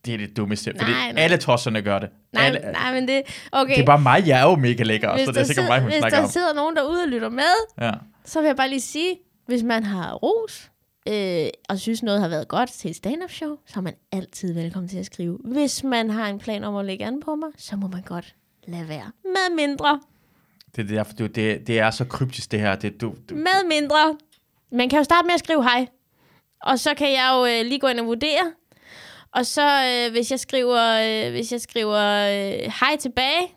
det 0.07 0.13
er 0.13 0.17
det 0.27 0.37
dummeste. 0.37 0.73
Fordi 0.77 0.91
Nej, 0.91 1.11
nej. 1.11 1.23
alle 1.23 1.37
tosserne 1.37 1.81
gør 1.81 1.99
det. 1.99 2.09
Nej, 2.33 2.45
alle, 2.45 2.59
nej, 2.71 2.93
men 2.93 3.07
det... 3.07 3.21
Okay. 3.51 3.73
Det 3.75 3.81
er 3.81 3.85
bare 3.85 4.01
mig, 4.01 4.27
jeg 4.27 4.39
er 4.39 4.43
jo 4.49 4.55
mega 4.55 4.83
lækker, 4.83 5.13
hvis 5.15 5.25
så 5.25 5.31
det 5.31 5.39
er 5.39 5.43
sikkert 5.43 5.67
mig, 5.67 5.79
hun 5.81 5.89
hvis 5.89 5.97
snakker 5.99 6.17
der 6.17 6.23
om. 6.25 6.29
sidder 6.31 6.53
nogen 6.53 6.75
derude 6.75 7.01
og 7.01 7.07
lytter 7.07 7.29
med, 7.29 7.53
Ja. 7.81 7.91
så 8.25 8.39
vil 8.39 8.47
jeg 8.47 8.55
bare 8.55 8.69
lige 8.69 8.81
sige, 8.81 9.17
hvis 9.45 9.63
man 9.63 9.83
har 9.83 10.13
ros, 10.13 10.71
øh, 11.07 11.47
og 11.69 11.79
synes 11.79 12.03
noget 12.03 12.21
har 12.21 12.27
været 12.27 12.47
godt 12.47 12.71
til 12.71 12.89
et 12.89 12.95
stand-up 12.95 13.31
show, 13.31 13.55
så 13.67 13.73
er 13.79 13.81
man 13.81 13.93
altid 14.11 14.53
velkommen 14.53 14.89
til 14.89 14.97
at 14.97 15.05
skrive. 15.05 15.37
Hvis 15.45 15.83
man 15.83 16.09
har 16.09 16.27
en 16.27 16.39
plan 16.39 16.63
om 16.63 16.75
at 16.75 16.85
lægge 16.85 17.05
an 17.05 17.19
på 17.19 17.35
mig, 17.35 17.49
så 17.57 17.75
må 17.75 17.87
man 17.87 18.01
godt 18.01 18.35
lade 18.67 18.87
være. 18.89 19.11
Med 19.25 19.55
mindre. 19.67 19.99
Det, 20.75 20.83
er 20.83 20.95
derfor, 20.95 21.13
det, 21.13 21.35
det, 21.35 21.67
det 21.67 21.79
er 21.79 21.91
så 21.91 22.05
kryptisk, 22.05 22.51
det 22.51 22.59
her. 22.59 22.75
Det, 22.75 23.01
du, 23.01 23.13
du, 23.29 23.35
Med 23.35 23.67
mindre. 23.69 24.15
Man 24.71 24.89
kan 24.89 24.97
jo 24.99 25.03
starte 25.03 25.25
med 25.25 25.33
at 25.33 25.39
skrive 25.39 25.63
hej. 25.63 25.87
Og 26.63 26.79
så 26.79 26.93
kan 26.93 27.07
jeg 27.11 27.29
jo 27.33 27.45
øh, 27.45 27.65
lige 27.69 27.79
gå 27.79 27.87
ind 27.87 27.99
og 27.99 28.05
vurdere. 28.05 28.51
Og 29.31 29.45
så 29.45 29.83
øh, 29.85 30.11
hvis 30.11 30.31
jeg 30.31 30.39
skriver, 30.39 30.83
øh, 31.27 31.31
hvis 31.31 31.51
jeg 31.51 31.61
skriver 31.61 31.99
øh, 32.27 32.71
hej 32.79 32.97
tilbage, 32.99 33.47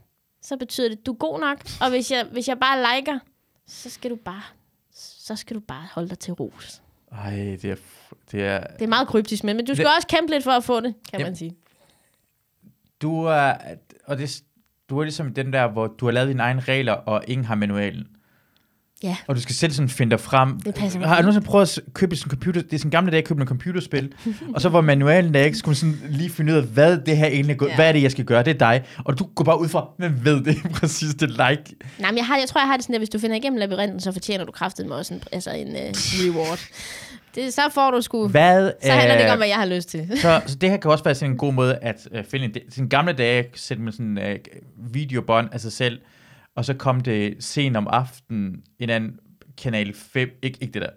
så 0.43 0.57
betyder 0.57 0.89
det, 0.89 1.07
du 1.07 1.13
er 1.13 1.17
god 1.17 1.41
nok. 1.41 1.59
Og 1.81 1.91
hvis 1.91 2.11
jeg, 2.11 2.27
hvis 2.33 2.49
jeg 2.49 2.59
bare 2.59 2.97
liker, 2.97 3.19
så 3.67 3.91
skal 3.91 4.11
du 4.11 4.17
bare, 4.17 4.43
så 4.93 5.37
skal 5.37 5.57
du 5.57 5.61
bare 5.61 5.87
holde 5.93 6.09
dig 6.09 6.19
til 6.19 6.33
ros. 6.35 6.83
ej, 7.13 7.31
det 7.63 7.65
er, 7.65 7.77
det 8.33 8.45
er, 8.45 8.61
Det 8.67 8.83
er 8.83 8.87
meget 8.87 9.09
kryptisk, 9.09 9.45
men, 9.45 9.57
men 9.57 9.67
du 9.67 9.75
skal 9.75 9.87
Det- 9.87 9.95
også 9.97 10.09
kæmpe 10.09 10.33
lidt 10.33 10.45
for 10.45 10.51
at 10.51 10.65
få 10.65 10.81
det, 10.81 10.95
kan 11.11 11.21
Jamen, 11.21 11.25
man 11.27 11.37
sige. 11.37 11.57
du 13.03 13.25
er, 13.25 13.55
og 14.07 14.19
det, 14.19 14.43
du 14.91 14.99
er 14.99 15.03
ligesom 15.05 15.35
den 15.35 15.53
der, 15.53 15.69
hvor 15.69 15.87
du 15.87 16.05
har 16.05 16.13
lavet 16.13 16.29
dine 16.29 16.43
egne 16.43 16.61
regler, 16.61 16.93
og 16.93 17.25
ingen 17.29 17.45
har 17.45 17.55
manualen. 17.55 18.09
Ja. 19.03 19.17
Og 19.27 19.37
du 19.37 19.41
skal 19.41 19.55
selv 19.55 19.73
sådan 19.73 19.89
finde 19.89 20.11
dig 20.11 20.21
frem. 20.21 20.61
Det 20.61 20.75
passer 20.75 21.01
Har 21.07 21.17
du 21.17 21.23
nogensinde 21.23 21.47
prøvet 21.47 21.79
at 21.79 21.95
købe 21.95 22.17
sådan 22.17 22.27
en 22.27 22.31
computer? 22.31 22.63
Det 22.63 22.73
er 22.73 22.79
sådan 22.79 22.91
gamle 22.91 23.11
dage 23.11 23.23
at 23.23 23.29
købe 23.29 23.41
en 23.41 23.47
computerspil. 23.47 24.13
og 24.55 24.61
så 24.61 24.69
var 24.69 24.81
manualen 24.81 25.35
der 25.35 25.41
ikke, 25.41 25.59
man 25.67 25.75
sådan 25.75 26.01
lige 26.09 26.31
finde 26.31 26.53
ud 26.53 26.59
af, 26.59 26.65
hvad 26.65 26.99
det 26.99 27.17
her 27.17 27.27
egentlig 27.27 27.57
går. 27.57 27.67
Ja. 27.67 27.75
Hvad 27.75 27.89
er 27.89 27.93
det, 27.93 28.03
jeg 28.03 28.11
skal 28.11 28.25
gøre? 28.25 28.43
Det 28.43 28.55
er 28.55 28.59
dig. 28.59 28.85
Og 29.05 29.19
du 29.19 29.25
går 29.35 29.45
bare 29.45 29.61
ud 29.61 29.69
fra, 29.69 29.89
men 29.99 30.25
ved 30.25 30.45
det 30.45 30.57
præcis, 30.81 31.15
det 31.15 31.31
like. 31.31 31.77
Nej, 31.99 32.11
men 32.11 32.17
jeg, 32.17 32.27
har, 32.27 32.39
jeg 32.39 32.49
tror, 32.49 32.61
jeg 32.61 32.69
har 32.69 32.77
det 32.77 32.85
sådan, 32.85 32.95
at 32.95 33.01
hvis 33.01 33.11
du 33.11 33.19
finder 33.19 33.37
igennem 33.37 33.59
labyrinten, 33.59 34.01
så 34.01 34.13
fortjener 34.13 34.45
du 34.45 34.53
kraftet 34.53 34.87
med 34.87 34.97
også 34.97 35.15
en, 35.15 35.23
altså 35.33 35.51
en 35.51 35.69
uh, 35.69 35.77
reward. 35.77 36.59
Det, 37.35 37.55
så 37.55 37.61
får 37.75 37.91
du 37.91 38.03
sgu... 38.03 38.29
Hvad, 38.29 38.73
Så 38.85 38.93
handler 38.93 39.15
det 39.15 39.21
ikke 39.21 39.27
øh, 39.27 39.33
om, 39.33 39.39
hvad 39.39 39.49
jeg 39.49 39.57
har 39.57 39.67
lyst 39.67 39.89
til. 39.89 40.11
så, 40.17 40.41
så 40.47 40.55
det 40.55 40.71
her 40.71 40.77
kan 40.77 40.91
også 40.91 41.05
være 41.05 41.15
sådan 41.15 41.31
en 41.31 41.39
god 41.39 41.53
måde 41.53 41.79
at 41.83 42.09
uh, 42.13 42.19
finde 42.31 42.45
en, 42.45 42.55
sådan 42.71 42.89
gamle 42.89 43.13
dage, 43.13 43.45
sætte 43.55 43.83
med 43.83 43.93
sådan 43.93 44.19
en 44.19 44.19
uh, 44.19 44.95
videobånd 44.95 45.49
af 45.53 45.61
sig 45.61 45.73
selv, 45.73 46.01
og 46.57 46.65
så 46.65 46.75
kom 46.75 47.01
det 47.01 47.45
sent 47.45 47.77
om 47.77 47.87
aftenen, 47.91 48.63
en 48.79 48.91
anden 48.91 49.19
kanal 49.59 49.95
5, 49.95 50.31
ikke, 50.43 50.59
ikke 50.61 50.73
det 50.73 50.83
der, 50.83 50.91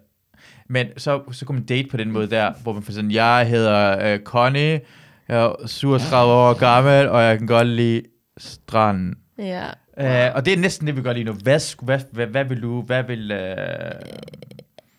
men 0.68 0.86
så, 0.96 1.22
så 1.32 1.44
kunne 1.44 1.58
man 1.58 1.66
date 1.66 1.88
på 1.88 1.96
den 1.96 2.10
måde 2.10 2.30
der, 2.30 2.52
hvor 2.62 2.72
man 2.72 2.82
får 2.82 2.92
sådan, 2.92 3.10
jeg 3.10 3.48
hedder 3.48 4.14
uh, 4.14 4.22
Connie, 4.22 4.80
jeg 5.28 5.36
er 5.36 5.66
37 5.66 6.32
år 6.32 6.58
gammel, 6.58 7.08
og 7.08 7.22
jeg 7.22 7.38
kan 7.38 7.46
godt 7.46 7.68
lide 7.68 8.02
stranden. 8.38 9.14
Ja. 9.38 9.66
Uh, 9.96 10.36
og 10.36 10.44
det 10.44 10.52
er 10.52 10.56
næsten 10.56 10.86
det, 10.86 10.96
vi 10.96 11.02
gør 11.02 11.12
lige 11.12 11.24
nu. 11.24 11.32
Hvad, 11.32 11.84
hvad, 11.84 12.00
hvad, 12.12 12.26
hvad 12.26 12.44
vil 12.44 12.62
du, 12.62 12.82
hvad 12.82 13.02
vil 13.02 13.32
uh, 13.32 13.38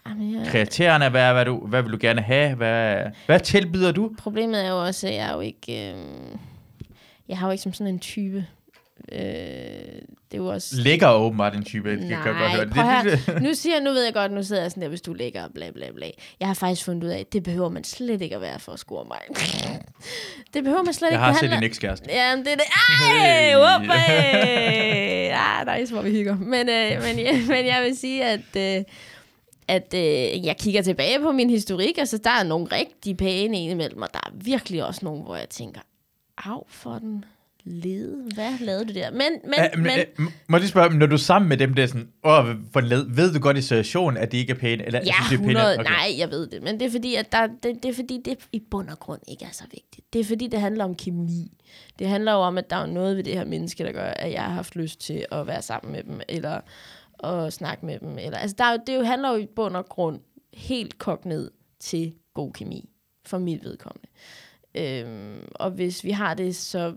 Jamen, 0.09 0.35
jeg, 0.35 0.47
kriterierne 0.47 1.13
være, 1.13 1.33
hvad, 1.33 1.45
du, 1.45 1.67
hvad 1.67 1.81
vil 1.81 1.91
du 1.91 1.97
gerne 2.01 2.21
have, 2.21 2.55
hvad, 2.55 3.05
hvad 3.25 3.39
tilbyder 3.39 3.91
du? 3.91 4.11
problemet 4.17 4.65
er 4.65 4.69
jo 4.69 4.85
også, 4.85 5.07
at 5.07 5.13
jeg 5.13 5.29
er 5.29 5.33
jo 5.33 5.39
ikke... 5.39 5.91
Øh, 5.91 5.95
jeg 7.27 7.37
har 7.37 7.47
jo 7.47 7.51
ikke 7.51 7.63
som 7.63 7.73
sådan 7.73 7.93
en 7.93 7.99
type. 7.99 8.45
Øh, 9.11 9.19
det 10.35 10.41
er 10.41 10.45
jo 10.45 10.51
også... 10.53 10.75
Ligger 10.81 11.11
åbenbart 11.13 11.55
en 11.55 11.63
type, 11.63 11.91
det 11.91 11.99
kan 11.99 12.09
jeg 12.11 12.21
godt 12.23 12.37
høre. 12.37 12.65
Nej, 12.65 13.01
Det, 13.03 13.11
det, 13.11 13.19
høre. 13.19 13.39
nu, 13.43 13.53
siger, 13.53 13.79
nu 13.79 13.89
ved 13.91 14.03
jeg 14.03 14.13
godt, 14.13 14.31
nu 14.31 14.43
sidder 14.43 14.61
jeg 14.61 14.71
sådan 14.71 14.81
der, 14.83 14.89
hvis 14.89 15.01
du 15.01 15.13
ligger 15.13 15.43
og 15.43 15.49
bla 15.53 15.71
bla 15.71 15.91
bla. 15.95 16.09
Jeg 16.39 16.47
har 16.47 16.53
faktisk 16.53 16.85
fundet 16.85 17.03
ud 17.03 17.09
af, 17.09 17.19
at 17.19 17.33
det 17.33 17.43
behøver 17.43 17.69
man 17.69 17.83
slet 17.83 18.21
ikke 18.21 18.35
at 18.35 18.41
være 18.41 18.59
for 18.59 18.71
at 18.71 18.79
score 18.79 19.05
mig. 19.05 19.17
det 20.53 20.63
behøver 20.63 20.83
man 20.83 20.93
slet 20.93 21.07
jeg 21.07 21.13
ikke. 21.15 21.23
har 21.23 21.31
Det 21.31 21.39
set 21.39 21.51
din 21.51 21.63
ekskæreste. 21.63 22.05
Ja, 22.09 22.35
det 22.37 22.47
er 22.47 22.55
det. 22.55 22.63
Ej, 23.01 23.49
Hey. 23.49 23.55
whoop, 23.55 23.81
hey. 23.81 25.31
Ah, 25.33 25.79
nice, 25.79 25.93
hvor 25.93 26.01
vi 26.01 26.11
hygger. 26.11 26.37
Men, 26.37 26.69
øh, 26.69 27.03
men, 27.03 27.19
ja, 27.19 27.31
men 27.53 27.65
jeg 27.65 27.83
vil 27.87 27.97
sige, 27.97 28.23
at, 28.25 28.39
øh, 28.57 28.83
at 29.67 29.93
øh, 29.93 30.45
jeg 30.45 30.55
kigger 30.59 30.81
tilbage 30.81 31.19
på 31.19 31.31
min 31.31 31.49
historik, 31.49 31.97
og 32.01 32.07
så 32.07 32.17
der 32.17 32.29
er 32.29 32.43
nogle 32.43 32.65
rigtig 32.71 33.17
pæne 33.17 33.57
indimellem, 33.63 34.01
og 34.01 34.07
der 34.13 34.19
er 34.23 34.29
virkelig 34.33 34.85
også 34.85 34.99
nogle, 35.03 35.23
hvor 35.23 35.35
jeg 35.35 35.49
tænker, 35.49 35.81
af 36.37 36.59
for 36.67 36.93
den 36.99 37.25
lede. 37.65 38.29
Hvad 38.33 38.51
lavede 38.59 38.85
du 38.85 38.93
der? 38.93 39.11
Men, 39.11 39.21
men, 39.21 39.53
Ja, 39.57 39.67
men, 39.75 39.83
men, 39.83 39.99
øh, 39.99 40.25
må 40.47 40.57
jeg 40.57 40.59
lige 40.59 40.69
spørge, 40.69 40.97
når 40.97 41.05
du 41.05 41.13
er 41.13 41.17
sammen 41.17 41.49
med 41.49 41.57
dem, 41.57 41.73
det 41.73 41.83
er 41.83 41.87
sådan, 41.87 42.09
åh, 42.23 42.45
for 42.73 42.81
led, 42.81 43.05
ved 43.15 43.33
du 43.33 43.39
godt 43.39 43.57
i 43.57 43.61
situationen, 43.61 44.17
at 44.17 44.31
de 44.31 44.37
ikke 44.37 44.53
er 44.53 44.57
pæne? 44.57 44.85
Eller, 44.85 44.99
Ja, 45.05 45.13
synes, 45.13 45.29
de 45.29 45.35
er 45.35 45.39
100. 45.39 45.79
Okay. 45.79 45.91
Nej, 45.91 46.15
jeg 46.17 46.31
ved 46.31 46.47
det. 46.47 46.63
Men 46.63 46.79
det 46.79 46.85
er 46.85 46.91
fordi, 46.91 47.15
at 47.15 47.31
der, 47.31 47.47
det, 47.47 47.83
det 47.83 47.85
er 47.85 47.93
fordi, 47.93 48.21
det 48.25 48.37
i 48.51 48.63
bund 48.71 48.89
og 48.89 48.99
grund 48.99 49.21
ikke 49.27 49.45
er 49.45 49.51
så 49.51 49.63
vigtigt. 49.71 50.13
Det 50.13 50.19
er 50.21 50.25
fordi, 50.25 50.47
det 50.47 50.59
handler 50.59 50.83
om 50.83 50.95
kemi. 50.95 51.51
Det 51.99 52.07
handler 52.07 52.31
jo 52.31 52.37
om, 52.37 52.57
at 52.57 52.69
der 52.69 52.75
er 52.75 52.85
noget 52.85 53.17
ved 53.17 53.23
det 53.23 53.33
her 53.33 53.45
menneske, 53.45 53.83
der 53.83 53.91
gør, 53.91 54.07
at 54.07 54.31
jeg 54.31 54.43
har 54.43 54.53
haft 54.53 54.75
lyst 54.75 55.01
til 55.01 55.25
at 55.31 55.47
være 55.47 55.61
sammen 55.61 55.91
med 55.91 56.03
dem, 56.03 56.21
eller 56.29 56.61
at 57.23 57.53
snakke 57.53 57.85
med 57.85 57.99
dem. 57.99 58.17
Eller, 58.17 58.37
altså, 58.37 58.55
der, 58.57 58.65
er 58.65 58.77
det 58.77 58.95
jo 58.95 59.03
handler 59.03 59.29
jo 59.29 59.35
i 59.35 59.45
bund 59.55 59.75
og 59.75 59.85
grund 59.85 60.19
helt 60.53 60.97
kogt 60.97 61.25
ned 61.25 61.51
til 61.79 62.13
god 62.33 62.51
kemi, 62.53 62.89
for 63.25 63.37
mit 63.37 63.63
vedkommende. 63.63 64.07
Øhm, 64.75 65.47
og 65.55 65.71
hvis 65.71 66.03
vi 66.03 66.11
har 66.11 66.33
det, 66.33 66.55
så 66.55 66.95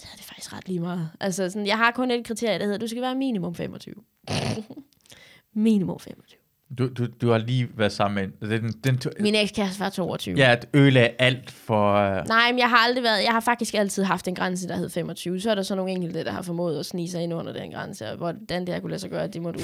så 0.00 0.06
er 0.12 0.16
det 0.16 0.24
faktisk 0.24 0.52
ret 0.52 0.68
lige 0.68 0.80
meget. 0.80 1.10
Altså, 1.20 1.50
sådan, 1.50 1.66
jeg 1.66 1.76
har 1.76 1.90
kun 1.90 2.10
et 2.10 2.26
kriterie, 2.26 2.58
der 2.58 2.64
hedder, 2.64 2.78
du 2.78 2.86
skal 2.86 3.02
være 3.02 3.14
minimum 3.14 3.54
25. 3.54 3.94
minimum 5.54 6.00
25. 6.00 6.40
Du, 6.78 6.88
du, 6.88 7.06
du 7.20 7.30
har 7.30 7.38
lige 7.38 7.68
været 7.76 7.92
sammen 7.92 8.32
med 8.40 8.48
den, 8.48 8.72
den, 8.84 8.96
den, 8.96 9.12
Min 9.20 9.34
ekskæreste 9.34 9.80
var 9.80 9.90
22. 9.90 10.36
Ja, 10.36 10.52
at 10.52 10.68
ødelagde 10.74 11.08
alt 11.18 11.50
for... 11.50 11.92
Uh, 11.92 12.26
Nej, 12.28 12.52
men 12.52 12.58
jeg 12.58 12.68
har 12.70 12.76
aldrig 12.76 13.04
været, 13.04 13.24
jeg 13.24 13.32
har 13.32 13.40
faktisk 13.40 13.74
altid 13.74 14.02
haft 14.02 14.28
en 14.28 14.34
grænse, 14.34 14.68
der 14.68 14.76
hed 14.76 14.90
25. 14.90 15.40
Så 15.40 15.50
er 15.50 15.54
der 15.54 15.62
så 15.62 15.74
nogle 15.74 15.92
enkelte, 15.92 16.24
der 16.24 16.30
har 16.32 16.42
formået 16.42 16.78
at 16.78 16.86
snige 16.86 17.10
sig 17.10 17.22
ind 17.22 17.34
under 17.34 17.52
den 17.52 17.70
grænse, 17.70 18.10
og 18.10 18.16
hvordan 18.16 18.66
det 18.66 18.74
her 18.74 18.80
kunne 18.80 18.90
lade 18.90 19.00
sig 19.00 19.10
gøre, 19.10 19.26
det 19.26 19.42
må 19.42 19.50
du, 19.50 19.60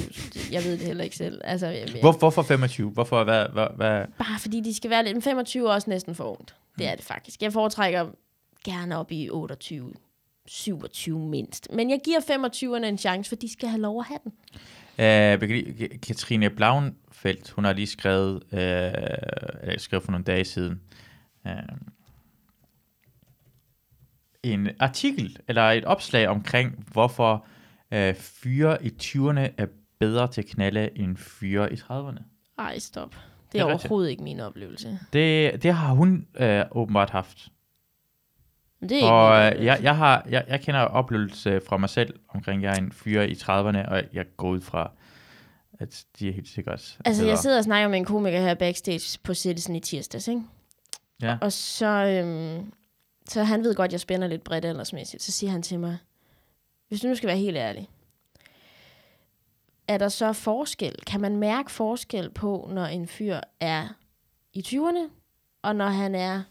jeg 0.53 0.65
ved 0.65 0.73
det 0.73 0.87
heller 0.87 1.05
ikke 1.05 1.17
selv. 1.17 1.41
Altså, 1.45 1.67
jeg, 1.67 1.89
jeg, 1.93 2.01
hvor, 2.01 2.13
hvorfor 2.13 2.43
25? 2.43 2.91
Hvorfor, 2.91 3.25
hvad, 3.25 3.47
hvad, 3.53 3.67
hvad? 3.77 4.05
Bare 4.19 4.39
fordi 4.39 4.61
de 4.61 4.75
skal 4.75 4.91
være 4.91 5.05
lidt, 5.05 5.15
men 5.15 5.23
25 5.23 5.69
er 5.69 5.73
også 5.73 5.91
næsten 5.91 6.15
for 6.15 6.25
ungt. 6.25 6.55
Det 6.79 6.87
er 6.87 6.95
det 6.95 7.05
faktisk. 7.05 7.43
Jeg 7.43 7.53
foretrækker 7.53 8.07
gerne 8.65 8.99
op 8.99 9.13
i 9.13 9.31
28, 9.31 9.93
27 10.47 11.19
mindst. 11.19 11.69
Men 11.73 11.91
jeg 11.91 12.01
giver 12.05 12.21
25'erne 12.21 12.85
en 12.87 12.99
chance, 12.99 13.29
for 13.29 13.37
de 13.37 13.53
skal 13.53 13.69
have 13.69 13.81
lov 13.81 13.99
at 14.01 14.07
have 14.07 14.19
den. 14.25 14.33
Uh, 14.99 15.99
Katrine 16.03 16.51
Blauenfeldt, 16.51 17.51
hun 17.51 17.65
har 17.65 17.73
lige 17.73 17.87
skrevet, 17.87 18.43
eller 18.53 19.75
skrevet 19.79 20.05
for 20.05 20.11
nogle 20.13 20.25
dage 20.25 20.45
siden, 20.45 20.81
uh, 21.45 21.51
en 24.43 24.69
artikel, 24.81 25.37
eller 25.49 25.63
et 25.63 25.85
opslag 25.85 26.29
omkring, 26.29 26.85
hvorfor 26.93 27.47
uh, 27.95 28.15
fyre 28.15 28.85
i 28.85 28.89
20'erne 29.03 29.41
er 29.59 29.67
bedre 29.99 30.29
til 30.33 30.41
at 30.41 30.47
knalde 30.47 30.91
end 30.99 31.17
fyre 31.17 31.73
i 31.73 31.77
30'erne. 31.77 32.23
Ej, 32.59 32.79
stop. 32.79 33.11
Det 33.11 33.53
Det 33.53 33.61
er, 33.61 33.65
er 33.65 33.69
rigtigt. 33.69 33.85
overhovedet 33.85 34.11
ikke 34.11 34.23
min 34.23 34.41
oplevelse. 34.41 34.99
Det, 35.13 35.63
det 35.63 35.75
har 35.75 35.93
hun 35.95 36.27
uh, 36.41 36.47
åbenbart 36.71 37.11
haft. 37.11 37.49
Det 38.89 38.93
er 38.93 38.97
ikke 38.97 39.09
Og 39.13 39.45
min 39.55 39.61
øh, 39.61 39.65
jeg, 39.65 39.79
jeg, 39.83 39.97
har, 39.97 40.27
jeg, 40.29 40.45
jeg 40.49 40.61
kender 40.61 40.81
oplevelse 40.81 41.61
fra 41.69 41.77
mig 41.77 41.89
selv 41.89 42.15
omkring, 42.29 42.63
jeg 42.63 42.73
er 42.73 42.79
en 42.79 42.93
fyre 42.93 43.29
i 43.29 43.33
30'erne, 43.35 43.89
og 43.91 44.03
jeg 44.13 44.25
går 44.37 44.49
ud 44.49 44.61
fra, 44.61 44.91
at 45.81 46.05
de 46.19 46.29
er 46.29 46.33
helt 46.33 46.49
sikkert 46.49 46.99
Altså, 47.05 47.23
bedre. 47.23 47.31
jeg 47.31 47.39
sidder 47.39 47.59
og 47.59 47.65
snakker 47.65 47.89
med 47.89 47.99
en 47.99 48.05
komiker 48.05 48.41
her 48.41 48.55
backstage 48.55 49.19
på 49.23 49.35
Citizen 49.35 49.77
i 49.77 49.81
tirsdags, 49.81 50.29
ikke? 50.29 50.43
Ja. 51.23 51.37
Og 51.41 51.53
så, 51.53 51.87
øhm, 51.87 52.73
så 53.29 53.43
han 53.43 53.65
ved 53.65 53.75
godt, 53.75 53.89
at 53.89 53.93
jeg 53.93 54.01
spænder 54.01 54.29
lidt 54.29 54.45
bredt 54.45 54.65
aldersmæssigt. 54.65 55.23
Så 55.23 55.33
siger 55.33 55.51
han 55.51 55.63
til 55.63 55.79
mig, 55.81 55.99
hvis 56.89 57.01
du 57.01 57.09
nu 57.09 57.15
skal 57.15 57.27
være 57.27 57.37
helt 57.39 57.57
ærlig, 57.57 57.89
er 59.89 59.99
der 59.99 60.09
så 60.09 60.33
forskel? 60.33 60.95
Kan 61.07 61.21
man 61.21 61.37
mærke 61.37 61.71
forskel 61.71 62.31
på, 62.31 62.71
når 62.73 62.85
en 62.85 63.07
fyr 63.07 63.41
er 63.61 63.89
i 64.53 64.61
20'erne, 64.67 65.11
og 65.63 65.77
når 65.77 65.89
han 65.89 66.15
er 66.15 66.43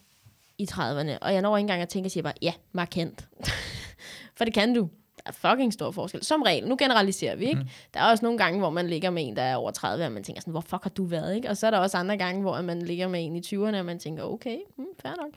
i 0.57 0.67
30'erne? 0.71 1.17
Og 1.21 1.33
jeg 1.33 1.41
når 1.41 1.57
ikke 1.57 1.63
engang 1.63 1.81
at 1.81 1.89
tænke, 1.89 2.07
og 2.07 2.11
siger 2.11 2.23
bare, 2.23 2.33
ja, 2.41 2.53
markant. 2.71 3.27
For 4.37 4.45
det 4.45 4.53
kan 4.53 4.73
du. 4.73 4.89
Der 5.17 5.31
er 5.31 5.49
fucking 5.49 5.73
stor 5.73 5.91
forskel. 5.91 6.23
Som 6.23 6.41
regel. 6.41 6.67
Nu 6.67 6.75
generaliserer 6.79 7.35
vi, 7.35 7.45
ikke? 7.45 7.61
Mm. 7.61 7.67
Der 7.93 7.99
er 7.99 8.09
også 8.09 8.25
nogle 8.25 8.37
gange, 8.37 8.59
hvor 8.59 8.69
man 8.69 8.87
ligger 8.87 9.09
med 9.09 9.27
en, 9.27 9.35
der 9.35 9.41
er 9.41 9.55
over 9.55 9.71
30, 9.71 10.05
og 10.05 10.11
man 10.11 10.23
tænker 10.23 10.41
sådan, 10.41 10.51
hvor 10.51 10.61
fuck 10.61 10.83
har 10.83 10.89
du 10.89 11.03
været, 11.03 11.35
ikke? 11.35 11.49
Og 11.49 11.57
så 11.57 11.67
er 11.67 11.71
der 11.71 11.77
også 11.77 11.97
andre 11.97 12.17
gange, 12.17 12.41
hvor 12.41 12.61
man 12.61 12.81
ligger 12.81 13.07
med 13.07 13.25
en 13.25 13.35
i 13.35 13.39
20'erne, 13.39 13.77
og 13.79 13.85
man 13.85 13.99
tænker, 13.99 14.23
okay, 14.23 14.57
hmm, 14.75 14.85
fair 15.01 15.13
nok. 15.21 15.31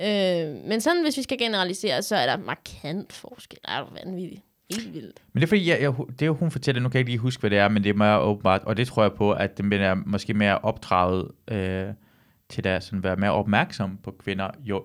Øh, 0.00 0.68
men 0.68 0.80
sådan, 0.80 1.02
hvis 1.02 1.16
vi 1.16 1.22
skal 1.22 1.38
generalisere, 1.38 2.02
så 2.02 2.16
er 2.16 2.26
der 2.26 2.36
markant 2.36 3.12
forskel. 3.12 3.58
Det 3.62 3.70
er 3.70 4.04
vanvittigt. 4.04 4.42
Helt 4.70 4.94
vildt. 4.94 5.22
Men 5.32 5.40
det 5.40 5.46
er 5.46 5.48
fordi, 5.48 5.70
jeg, 5.70 5.80
jeg, 5.82 5.94
det 6.18 6.26
er 6.26 6.30
hun 6.30 6.50
fortæller, 6.50 6.82
nu 6.82 6.88
kan 6.88 6.94
jeg 6.94 7.00
ikke 7.00 7.10
lige 7.10 7.18
huske, 7.18 7.40
hvad 7.40 7.50
det 7.50 7.58
er, 7.58 7.68
men 7.68 7.84
det 7.84 7.90
er 7.90 7.94
mere 7.94 8.20
åbenbart, 8.20 8.62
og 8.64 8.76
det 8.76 8.86
tror 8.86 9.02
jeg 9.02 9.12
på, 9.12 9.32
at 9.32 9.58
den 9.58 9.72
er 9.72 9.94
måske 9.94 10.34
mere 10.34 10.58
opdraget 10.58 11.28
øh, 11.48 11.86
til 12.52 12.66
at 12.66 12.84
sådan 12.84 13.02
være 13.02 13.16
mere 13.16 13.30
opmærksom 13.30 13.98
på 14.02 14.10
kvinder, 14.10 14.50
jo 14.64 14.84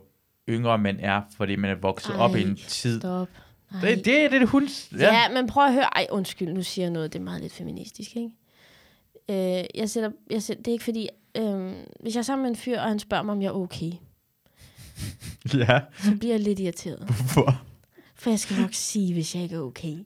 yngre 0.50 0.78
man 0.78 1.00
er, 1.00 1.22
fordi 1.38 1.56
man 1.56 1.72
er 1.72 1.76
vokset 1.76 2.16
Ej, 2.16 2.20
op 2.20 2.36
i 2.36 2.42
en 2.42 2.56
tid. 2.56 3.00
Stop. 3.00 3.28
Ej. 3.74 3.82
Det, 3.82 4.06
det 4.06 4.26
er 4.26 4.30
det, 4.30 4.50
hun... 4.50 4.68
Ja. 5.00 5.14
ja, 5.14 5.30
men 5.30 5.48
prøv 5.48 5.66
at 5.66 5.74
høre. 5.74 5.98
Ej, 5.98 6.08
undskyld, 6.12 6.54
nu 6.54 6.64
siger 6.64 6.86
jeg 6.86 6.92
noget, 6.92 7.14
det 7.14 7.20
er 7.20 7.24
meget 7.24 7.42
lidt 7.42 7.54
feministisk, 7.54 8.12
ikke? 8.16 8.32
Øh, 9.30 9.66
jeg 9.76 9.90
sætter, 9.90 10.12
jeg 10.32 10.44
sætter, 10.44 10.64
det 10.64 10.72
er 10.72 10.74
ikke 10.74 10.84
fordi, 10.84 11.10
øh, 11.38 11.74
hvis 12.00 12.16
jeg 12.16 12.20
er 12.20 12.24
sammen 12.24 12.44
med 12.44 12.50
en 12.50 12.56
fyr, 12.56 12.80
og 12.80 12.88
han 12.88 13.00
spørger 13.00 13.24
mig, 13.24 13.32
om 13.32 13.42
jeg 13.42 13.48
er 13.48 13.54
okay, 13.54 13.92
ja. 15.54 15.80
så 16.04 16.16
bliver 16.20 16.34
jeg 16.34 16.40
lidt 16.40 16.60
irriteret. 16.60 17.00
Hvorfor? 17.00 17.62
For 18.16 18.30
jeg 18.30 18.40
skal 18.40 18.58
nok 18.62 18.74
sige, 18.74 19.14
hvis 19.14 19.36
jeg 19.36 19.44
ikke 19.44 19.56
er 19.56 19.60
okay. 19.60 19.98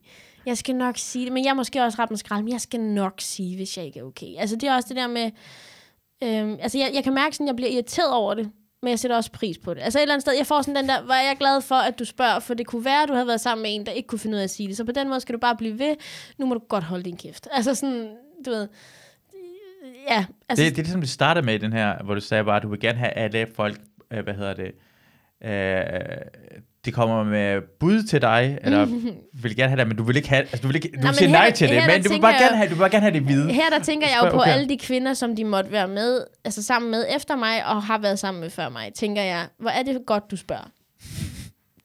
Jeg 0.45 0.57
skal 0.57 0.75
nok 0.75 0.97
sige 0.97 1.25
det, 1.25 1.33
men 1.33 1.45
jeg 1.45 1.49
er 1.49 1.53
måske 1.53 1.83
også 1.83 2.01
ret 2.01 2.09
med 2.09 2.17
skrald, 2.17 2.43
men 2.43 2.51
jeg 2.51 2.61
skal 2.61 2.79
nok 2.79 3.13
sige, 3.19 3.55
hvis 3.55 3.77
jeg 3.77 3.85
ikke 3.85 3.99
er 3.99 4.03
okay. 4.03 4.35
Altså 4.37 4.55
det 4.55 4.69
er 4.69 4.75
også 4.75 4.87
det 4.89 4.97
der 4.97 5.07
med, 5.07 5.31
øhm, 6.23 6.57
altså 6.61 6.77
jeg, 6.77 6.91
jeg 6.93 7.03
kan 7.03 7.13
mærke 7.13 7.35
sådan, 7.35 7.47
at 7.47 7.47
jeg 7.47 7.55
bliver 7.55 7.69
irriteret 7.69 8.13
over 8.13 8.33
det, 8.33 8.51
men 8.81 8.89
jeg 8.89 8.99
sætter 8.99 9.17
også 9.17 9.31
pris 9.31 9.57
på 9.57 9.73
det. 9.73 9.81
Altså 9.81 9.99
et 9.99 10.01
eller 10.01 10.13
andet 10.13 10.21
sted, 10.21 10.33
jeg 10.37 10.47
får 10.47 10.61
sådan 10.61 10.75
den 10.75 10.89
der, 10.89 11.01
hvor 11.01 11.13
jeg 11.13 11.29
er 11.31 11.35
glad 11.35 11.61
for, 11.61 11.75
at 11.75 11.99
du 11.99 12.05
spørger, 12.05 12.39
for 12.39 12.53
det 12.53 12.67
kunne 12.67 12.85
være, 12.85 13.03
at 13.03 13.09
du 13.09 13.13
havde 13.13 13.27
været 13.27 13.41
sammen 13.41 13.61
med 13.63 13.75
en, 13.75 13.85
der 13.85 13.91
ikke 13.91 14.07
kunne 14.07 14.19
finde 14.19 14.35
ud 14.35 14.39
af 14.39 14.43
at 14.43 14.49
sige 14.49 14.69
det. 14.69 14.77
Så 14.77 14.83
på 14.85 14.91
den 14.91 15.07
måde 15.09 15.19
skal 15.19 15.35
du 15.35 15.39
bare 15.39 15.55
blive 15.55 15.79
ved. 15.79 15.95
Nu 16.37 16.45
må 16.45 16.53
du 16.53 16.59
godt 16.69 16.83
holde 16.83 17.03
din 17.03 17.17
kæft. 17.17 17.47
Altså 17.55 17.75
sådan, 17.75 18.09
du 18.45 18.49
ved, 18.51 18.67
ja. 20.09 20.25
Altså, 20.49 20.65
Det, 20.65 20.71
det 20.71 20.79
er 20.79 20.83
ligesom, 20.83 21.01
det 21.01 21.09
startede 21.09 21.45
med 21.45 21.53
i 21.53 21.57
den 21.57 21.73
her, 21.73 22.03
hvor 22.03 22.13
du 22.13 22.21
sagde 22.21 22.43
bare, 22.43 22.57
at 22.57 22.63
du 22.63 22.69
vil 22.69 22.79
gerne 22.79 22.97
have 22.99 23.11
alle 23.11 23.47
folk, 23.55 23.81
øh, 24.11 24.23
hvad 24.23 24.33
hedder 24.33 24.53
det, 24.53 24.71
øh, 25.43 26.61
de 26.85 26.91
kommer 26.91 27.23
med 27.23 27.61
bud 27.79 28.03
til 28.03 28.21
dig, 28.21 28.57
eller 28.61 28.85
vil 29.43 29.55
gerne 29.55 29.69
have 29.69 29.79
det, 29.79 29.87
men 29.87 29.97
du 29.97 30.03
vil 30.03 30.15
ikke 30.15 30.29
have, 30.29 30.39
altså 30.41 30.59
du 30.61 30.67
vil 30.67 30.75
ikke, 30.75 30.87
du 30.87 30.97
men 30.97 31.07
vil 31.07 31.15
sige 31.15 31.27
her- 31.27 31.37
nej 31.37 31.51
til 31.51 31.69
det, 31.69 31.81
her 31.81 31.87
men 31.91 32.03
du 32.03 32.09
vil 32.09 32.21
bare 32.21 32.33
gerne 32.43 32.55
have, 32.57 32.69
du 32.69 32.73
vil 32.73 32.79
bare 32.79 32.89
gerne 32.89 33.01
have 33.01 33.13
det 33.13 33.21
hvide. 33.21 33.53
Her 33.53 33.69
der 33.69 33.79
tænker 33.79 34.07
jeg 34.07 34.17
jo 34.23 34.29
på 34.29 34.37
okay. 34.41 34.51
alle 34.51 34.69
de 34.69 34.77
kvinder, 34.77 35.13
som 35.13 35.35
de 35.35 35.43
måtte 35.45 35.71
være 35.71 35.87
med, 35.87 36.23
altså 36.45 36.63
sammen 36.63 36.91
med 36.91 37.05
efter 37.15 37.35
mig, 37.35 37.65
og 37.65 37.83
har 37.83 37.97
været 37.97 38.19
sammen 38.19 38.41
med 38.41 38.49
før 38.49 38.69
mig, 38.69 38.91
tænker 38.95 39.21
jeg, 39.21 39.47
hvor 39.59 39.69
er 39.69 39.83
det 39.83 40.01
godt, 40.07 40.31
du 40.31 40.35
spørger. 40.35 40.71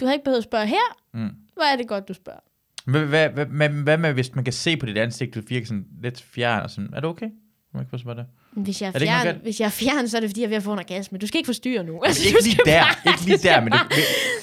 Du 0.00 0.04
havde 0.04 0.14
ikke 0.14 0.24
behøvet 0.24 0.38
at 0.38 0.44
spørge 0.44 0.66
her. 0.66 0.96
Mm. 1.14 1.30
Hvor 1.54 1.72
er 1.72 1.76
det 1.76 1.88
godt, 1.88 2.08
du 2.08 2.14
spørger. 2.14 2.40
Hvad, 2.86 3.00
hvad, 3.00 3.28
hvad, 3.28 3.46
hvad, 3.46 3.68
hvad 3.68 3.98
med, 3.98 4.12
hvis 4.12 4.34
man 4.34 4.44
kan 4.44 4.52
se 4.52 4.76
på 4.76 4.86
dit 4.86 4.98
ansigt, 4.98 5.34
du 5.34 5.42
virker 5.48 5.66
sådan 5.66 5.86
lidt 6.02 6.22
fjern 6.22 6.62
og 6.62 6.70
sådan, 6.70 6.90
er 6.92 7.00
det 7.00 7.04
okay? 7.10 7.26
Må 7.74 7.80
ikke 7.80 7.98
spørge 7.98 8.16
det? 8.16 8.26
Hvis 8.56 8.82
jeg, 8.82 8.86
er 8.86 8.90
Er 8.90 8.98
det 8.98 9.02
ikke 9.02 9.12
fjern, 9.22 9.36
hvis 9.42 9.60
jeg 9.60 9.66
er 9.66 9.70
fjern, 9.70 10.08
så 10.08 10.16
er 10.16 10.20
det 10.20 10.30
fordi, 10.30 10.40
jeg 10.40 10.46
er 10.46 10.48
ved 10.48 10.56
at 10.56 10.62
få 10.62 10.72
en 10.72 10.78
orgasme. 10.78 11.18
Du 11.18 11.26
skal 11.26 11.38
ikke 11.38 11.46
forstyrre 11.46 11.84
nu. 11.84 12.00
Altså, 12.06 12.28
Ikke 12.28 12.42
lige 12.44 12.58
der, 12.66 12.82
bare- 12.82 13.12
ikke 13.12 13.24
lige 13.24 13.38
der, 13.38 13.60
men 13.60 13.72
det, 13.72 13.80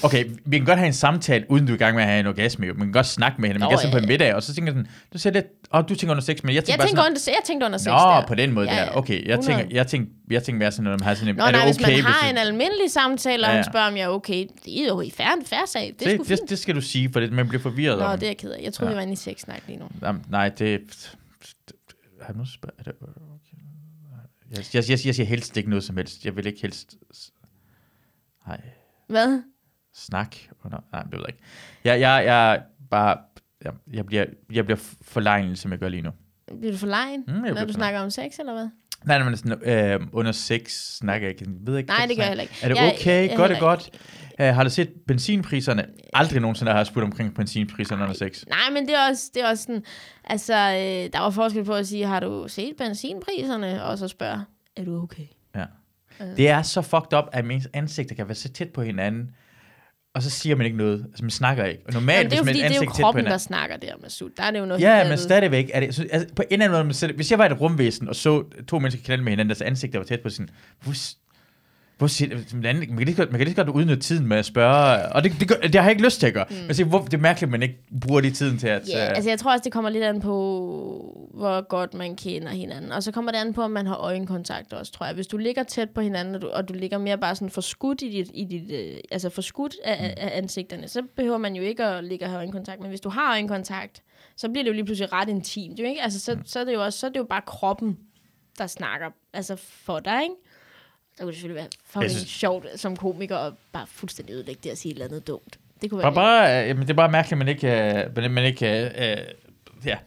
okay, 0.03 0.25
vi 0.45 0.57
kan 0.57 0.65
godt 0.65 0.77
have 0.79 0.87
en 0.87 0.93
samtale, 0.93 1.45
uden 1.49 1.65
du 1.65 1.71
er 1.73 1.75
i 1.75 1.77
gang 1.77 1.95
med 1.95 2.03
at 2.03 2.09
have 2.09 2.19
en 2.19 2.27
orgasme. 2.27 2.65
Man 2.67 2.77
kan 2.77 2.91
godt 2.91 3.05
snakke 3.05 3.41
med 3.41 3.49
hende, 3.49 3.59
man 3.59 3.69
kan 3.69 3.77
sidde 3.79 3.91
på 3.91 3.97
en 3.97 4.07
middag, 4.07 4.35
og 4.35 4.43
så 4.43 4.53
tænker 4.55 4.71
sådan, 4.73 4.87
du 5.13 5.17
ser 5.17 5.31
lidt, 5.31 5.45
åh, 5.73 5.79
oh, 5.79 5.83
du 5.89 5.95
tænker 5.95 6.11
under 6.11 6.23
sex, 6.23 6.43
men 6.43 6.55
jeg 6.55 6.63
tænker 6.63 6.73
Jeg 6.73 6.77
bare 6.79 6.87
tænker, 6.87 7.01
sådan, 7.01 7.11
under, 7.11 7.21
jeg 7.27 7.41
tænkte 7.45 7.65
under 7.65 7.77
sex 7.77 7.87
Nå, 7.87 7.93
der. 7.93 8.25
på 8.27 8.35
den 8.35 8.51
måde 8.51 8.69
Ja, 8.69 8.75
der. 8.75 8.81
ja. 8.81 8.97
Okay, 8.97 9.25
jeg 9.27 9.33
100. 9.39 9.45
tænker, 9.61 9.75
jeg 9.75 9.87
tænker, 9.87 10.11
jeg 10.31 10.43
tænker 10.43 10.59
mere 10.59 10.71
sådan, 10.71 10.83
når 10.83 10.91
man 10.91 10.99
har 11.01 11.13
sådan 11.15 11.29
en, 11.29 11.35
Nå, 11.35 11.43
er 11.43 11.45
det 11.45 11.53
nej, 11.53 11.61
okay, 11.61 11.73
hvis 11.73 11.81
man 11.81 12.01
har 12.13 12.21
hvis 12.23 12.31
en 12.31 12.37
almindelig 12.37 12.91
samtale, 12.91 13.45
og 13.47 13.51
Ja, 13.51 13.55
ja. 13.57 13.63
spørger, 13.63 13.87
om 13.87 13.97
jeg 13.97 14.03
er 14.03 14.07
okay, 14.07 14.45
det 14.65 14.81
er 14.81 14.87
jo 14.87 15.01
i 15.01 15.11
færre, 15.11 15.35
færre 15.45 15.67
sag. 15.67 15.95
Det 15.99 16.07
det, 16.07 16.19
det, 16.19 16.27
fint. 16.27 16.49
det, 16.49 16.59
skal 16.59 16.75
du 16.75 16.81
sige, 16.81 17.09
for 17.13 17.19
det, 17.19 17.31
man 17.33 17.47
bliver 17.47 17.61
forvirret 17.61 17.97
Nå, 17.99 18.05
om. 18.05 18.19
det 18.19 18.25
er 18.25 18.29
jeg 18.29 18.37
ked 18.37 18.51
af. 18.51 18.61
Jeg 18.63 18.73
troede, 18.73 18.89
Ja. 18.91 18.93
vi 18.93 18.97
var 18.97 19.01
inde 19.01 19.13
i 19.13 19.15
sexsnak 19.15 19.61
lige 19.67 19.79
nu. 19.79 19.85
Jamen, 20.03 20.21
Nej, 20.29 20.49
det... 20.49 20.79
Har 22.21 22.33
nu 22.33 22.45
spørg... 22.45 22.71
Jeg, 24.53 24.63
jeg, 24.73 24.83
jeg, 24.89 24.99
jeg 25.05 25.15
siger 25.15 25.25
helst 25.25 25.57
ikke 25.57 25.69
noget 25.69 25.83
som 25.83 25.97
helst. 25.97 26.25
Jeg 26.25 26.35
vil 26.35 26.45
ikke 26.47 26.61
helst... 26.61 26.97
Nej, 28.47 28.61
Hvad? 29.07 29.41
snak. 29.93 30.35
Under, 30.65 30.79
nej, 30.91 31.01
det 31.03 31.11
ved 31.11 31.19
jeg 31.19 31.29
ikke. 31.29 31.43
Jeg, 31.83 31.99
jeg, 31.99 32.25
jeg 32.25 32.63
bare... 32.89 33.17
Jeg, 33.63 33.73
jeg 33.93 34.05
bliver, 34.05 34.25
jeg 34.51 34.65
bliver 34.65 34.77
forlegnet, 35.01 35.59
som 35.59 35.71
jeg 35.71 35.79
gør 35.79 35.89
lige 35.89 36.01
nu. 36.01 36.11
Bliver 36.59 36.71
du 36.71 36.77
for 36.77 36.87
lejen, 36.87 37.23
Mm, 37.27 37.33
når 37.33 37.65
du 37.65 37.73
snakker 37.73 37.99
om 37.99 38.09
sex, 38.09 38.39
eller 38.39 38.53
hvad? 38.53 38.69
Nej, 39.05 39.17
nej, 39.19 39.29
men 39.29 39.37
sådan, 39.37 39.69
øh, 39.93 39.99
under 40.11 40.31
sex 40.31 40.71
snakker 40.71 41.27
jeg 41.27 41.41
ikke. 41.41 41.51
Jeg 41.51 41.67
ved 41.71 41.77
ikke 41.77 41.87
Nej, 41.89 42.05
det 42.05 42.15
gør 42.17 42.23
jeg 42.23 42.29
heller 42.29 42.41
ikke. 42.41 42.53
Er 42.63 42.67
det 42.67 42.75
Jeg- 42.75 42.93
okay? 42.99 43.29
jeg 43.29 43.37
Godt 43.37 43.51
heller 43.51 43.59
godt. 43.67 43.89
Uh, 44.39 44.45
har 44.45 44.63
du 44.63 44.69
set 44.69 44.89
benzinpriserne? 45.07 45.85
Aldrig 46.13 46.41
nogensinde 46.41 46.71
har 46.71 46.79
jeg 46.79 46.87
spurgt 46.87 47.03
omkring 47.03 47.35
benzinpriserne 47.35 48.03
under 48.03 48.15
sex. 48.15 48.43
Nej, 48.49 48.57
men 48.73 48.87
det 48.87 48.95
er 48.95 49.09
også, 49.09 49.31
det 49.33 49.43
er 49.43 49.49
også 49.49 49.63
sådan, 49.63 49.83
altså, 50.23 50.53
øh, 50.53 51.09
der 51.13 51.19
var 51.19 51.29
forskel 51.29 51.63
på 51.63 51.73
at 51.73 51.87
sige, 51.87 52.05
har 52.05 52.19
du 52.19 52.45
set 52.47 52.73
benzinpriserne? 52.77 53.83
Og 53.83 53.97
så 53.97 54.07
spørge, 54.07 54.39
er 54.77 54.83
du 54.83 55.03
okay? 55.03 55.23
Ja. 55.55 55.65
Det 56.37 56.49
er 56.49 56.61
så 56.61 56.81
fucked 56.81 57.17
up, 57.17 57.23
at 57.31 57.45
ens 57.45 57.67
ansigter 57.73 58.15
kan 58.15 58.27
være 58.27 58.35
så 58.35 58.49
tæt 58.49 58.69
på 58.69 58.81
hinanden, 58.81 59.29
og 60.15 60.23
så 60.23 60.29
siger 60.29 60.55
man 60.55 60.65
ikke 60.65 60.77
noget. 60.77 61.05
Altså, 61.09 61.23
man 61.23 61.31
snakker 61.31 61.65
ikke. 61.65 61.83
Og 61.87 61.93
normalt, 61.93 62.17
Jamen, 62.17 62.29
det 62.29 62.33
er 62.33 62.37
jo 62.37 62.43
hvis 62.43 62.51
fordi, 62.51 62.61
man 62.61 62.71
det 62.71 62.77
er 62.77 62.81
jo 62.85 62.89
kroppen, 62.89 63.25
der 63.25 63.37
snakker 63.37 63.77
der 63.77 63.93
med 64.01 64.09
sult. 64.09 64.37
Der 64.37 64.43
er 64.43 64.51
det 64.51 64.59
jo 64.59 64.65
noget 64.65 64.81
Ja, 64.81 65.09
men 65.09 65.17
stadigvæk 65.17 65.71
er 65.73 65.79
det... 65.79 65.95
Så, 65.95 66.07
altså, 66.11 66.35
på 66.35 66.41
en 66.41 66.61
eller 66.61 66.79
anden 66.79 66.95
måde, 67.01 67.13
hvis 67.15 67.31
jeg 67.31 67.39
var 67.39 67.45
i 67.45 67.51
et 67.51 67.61
rumvæsen, 67.61 68.09
og 68.09 68.15
så 68.15 68.43
to 68.67 68.79
mennesker 68.79 69.03
knalde 69.03 69.23
med 69.23 69.31
hinanden, 69.31 69.49
deres 69.49 69.61
ansigter 69.61 69.99
var 69.99 70.05
tæt 70.05 70.21
på 70.21 70.29
sin... 70.29 70.49
Hvor, 71.97 72.07
siger, 72.07 72.37
man, 72.53 72.75
kan 72.75 72.97
lige 72.97 73.17
man 73.17 73.27
kan 73.27 73.39
lige 73.39 73.49
så 73.49 73.63
godt 73.63 73.69
udnytte 73.69 74.03
tiden 74.03 74.27
med 74.27 74.37
at 74.37 74.45
spørge, 74.45 75.13
og 75.15 75.23
det, 75.23 75.35
det, 75.39 75.47
gør, 75.47 75.55
det 75.55 75.75
har 75.75 75.81
jeg 75.81 75.91
ikke 75.91 76.03
lyst 76.03 76.19
til 76.19 76.27
at 76.27 76.33
gøre. 76.33 76.45
Mm. 76.49 76.55
Men 76.55 76.75
se, 76.75 76.83
hvor, 76.83 76.99
det 76.99 77.13
er 77.13 77.17
mærkeligt, 77.17 77.47
at 77.47 77.51
man 77.51 77.63
ikke 77.63 77.77
bruger 78.01 78.21
lige 78.21 78.31
tiden 78.31 78.57
til 78.57 78.67
at... 78.67 78.89
Ja, 78.89 79.05
øh, 79.05 79.15
altså 79.15 79.29
jeg 79.29 79.39
tror 79.39 79.51
også, 79.51 79.63
det 79.63 79.71
kommer 79.71 79.89
lidt 79.89 80.03
an 80.03 80.21
på, 80.21 80.33
hvor 81.33 81.67
godt 81.67 81.93
man 81.93 82.15
kender 82.15 82.49
hinanden. 82.49 82.91
Og 82.91 83.03
så 83.03 83.11
kommer 83.11 83.31
det 83.31 83.39
an 83.39 83.53
på, 83.53 83.61
om 83.61 83.71
man 83.71 83.87
har 83.87 83.95
øjenkontakt 83.95 84.73
også, 84.73 84.91
tror 84.91 85.05
jeg. 85.05 85.15
Hvis 85.15 85.27
du 85.27 85.37
ligger 85.37 85.63
tæt 85.63 85.89
på 85.89 86.01
hinanden, 86.01 86.35
og 86.35 86.41
du, 86.41 86.49
og 86.49 86.69
du 86.69 86.73
ligger 86.73 86.97
mere 86.97 87.17
bare 87.17 87.35
sådan 87.35 87.49
forskudt 87.49 88.01
i 88.01 88.09
dit, 88.09 88.31
i 88.33 88.45
dit 88.45 88.71
øh, 88.71 88.97
altså 89.11 89.29
forskudt 89.29 89.75
af, 89.83 90.13
af 90.17 90.37
ansigterne, 90.37 90.87
så 90.87 91.01
behøver 91.15 91.37
man 91.37 91.55
jo 91.55 91.63
ikke 91.63 91.83
at 91.83 92.03
ligge 92.03 92.25
og 92.25 92.29
have 92.29 92.37
øjenkontakt. 92.37 92.81
Men 92.81 92.89
hvis 92.89 93.01
du 93.01 93.09
har 93.09 93.31
øjenkontakt, 93.31 94.03
så 94.37 94.49
bliver 94.49 94.63
det 94.63 94.69
jo 94.69 94.73
lige 94.73 94.85
pludselig 94.85 95.13
ret 95.13 95.29
intimt, 95.29 95.79
jo 95.79 95.85
ikke? 95.85 96.01
Altså 96.01 96.19
så, 96.19 96.37
så, 96.45 96.59
er 96.59 96.63
det 96.63 96.73
jo 96.73 96.83
også, 96.83 96.99
så 96.99 97.05
er 97.05 97.11
det 97.11 97.19
jo 97.19 97.23
bare 97.29 97.41
kroppen, 97.45 97.97
der 98.57 98.67
snakker 98.67 99.07
altså 99.33 99.55
for 99.55 99.99
dig, 99.99 100.23
ikke? 100.23 100.35
Så 101.17 101.23
kunne 101.23 101.27
det 101.27 101.35
selvfølgelig 101.35 101.55
være 101.61 101.67
fucking 101.85 102.03
Jeg 102.03 102.11
synes- 102.11 102.29
sjovt 102.29 102.65
som 102.75 102.97
komiker 102.97 103.37
at 103.37 103.53
bare 103.73 103.87
fuldstændig 103.87 104.33
ødelægge 104.33 104.59
det 104.63 104.71
og 104.71 104.77
sige 104.77 104.91
et 104.91 104.95
eller 104.95 105.05
andet 105.05 105.27
dumt. 105.27 105.59
Det 105.81 105.89
kunne 105.89 106.01
Bare, 106.01 106.15
være 106.15 106.23
bare, 106.23 106.61
øh, 106.61 106.67
jamen, 106.67 106.83
det 106.83 106.89
er 106.89 106.93
bare 106.93 107.11
mærkeligt, 107.11 107.31
at 107.33 107.37
man 107.37 107.47
ikke... 107.47 107.67
Øh, 108.07 108.15
man, 108.15 108.31
man 108.31 108.45
ikke 108.45 108.65
øh, 109.11 109.17
ja. 109.85 109.97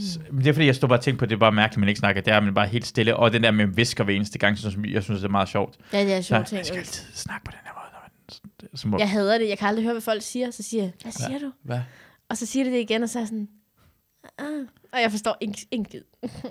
S- 0.00 0.18
Men 0.30 0.38
det 0.44 0.46
er 0.46 0.52
fordi, 0.52 0.66
jeg 0.66 0.74
stod 0.74 0.88
bare 0.88 0.98
og 0.98 1.02
tænkte 1.04 1.18
på, 1.18 1.24
at 1.24 1.28
det 1.30 1.34
er 1.34 1.40
bare 1.40 1.52
mærkeligt, 1.52 1.76
at 1.76 1.80
man 1.80 1.88
ikke 1.88 1.98
snakker. 1.98 2.22
Det 2.22 2.32
er, 2.32 2.40
man 2.40 2.54
bare 2.54 2.66
helt 2.66 2.86
stille. 2.86 3.16
Og 3.16 3.32
den 3.32 3.42
der 3.42 3.50
med 3.50 3.66
visker 3.66 4.04
hver 4.04 4.14
eneste 4.14 4.38
gang, 4.38 4.58
synes 4.58 4.74
jeg, 4.76 4.92
jeg 4.92 5.02
synes, 5.02 5.20
det 5.20 5.26
er 5.26 5.30
meget 5.30 5.48
sjovt. 5.48 5.76
Ja, 5.92 6.04
det 6.04 6.12
er 6.12 6.20
Så, 6.20 6.26
sjovt 6.28 6.38
jeg 6.40 6.46
ting. 6.48 6.66
skal 6.66 6.78
altid 6.78 7.04
snakke 7.14 7.44
på 7.44 7.50
den 7.50 7.58
her 7.64 7.72
måde. 7.74 7.92
Når 7.92 8.00
man, 8.70 8.76
som, 8.76 8.98
Jeg 8.98 9.10
hader 9.10 9.38
det. 9.38 9.48
Jeg 9.48 9.58
kan 9.58 9.68
aldrig 9.68 9.82
høre, 9.84 9.94
hvad 9.94 10.02
folk 10.02 10.22
siger. 10.22 10.50
Så 10.50 10.62
siger 10.62 10.82
jeg, 10.82 10.92
hvad 11.02 11.12
siger 11.12 11.38
du? 11.38 11.52
Hvad? 11.62 11.80
Og 12.28 12.36
så 12.36 12.46
siger 12.46 12.64
de 12.64 12.70
det 12.70 12.78
igen, 12.80 13.02
og 13.02 13.08
så 13.08 13.18
er 13.18 13.22
jeg 13.22 13.28
sådan. 13.28 13.48
Og 14.92 15.00
jeg 15.02 15.10
forstår 15.10 15.36
ingen, 15.40 15.56
ingen 15.70 15.86
skid. 15.90 16.00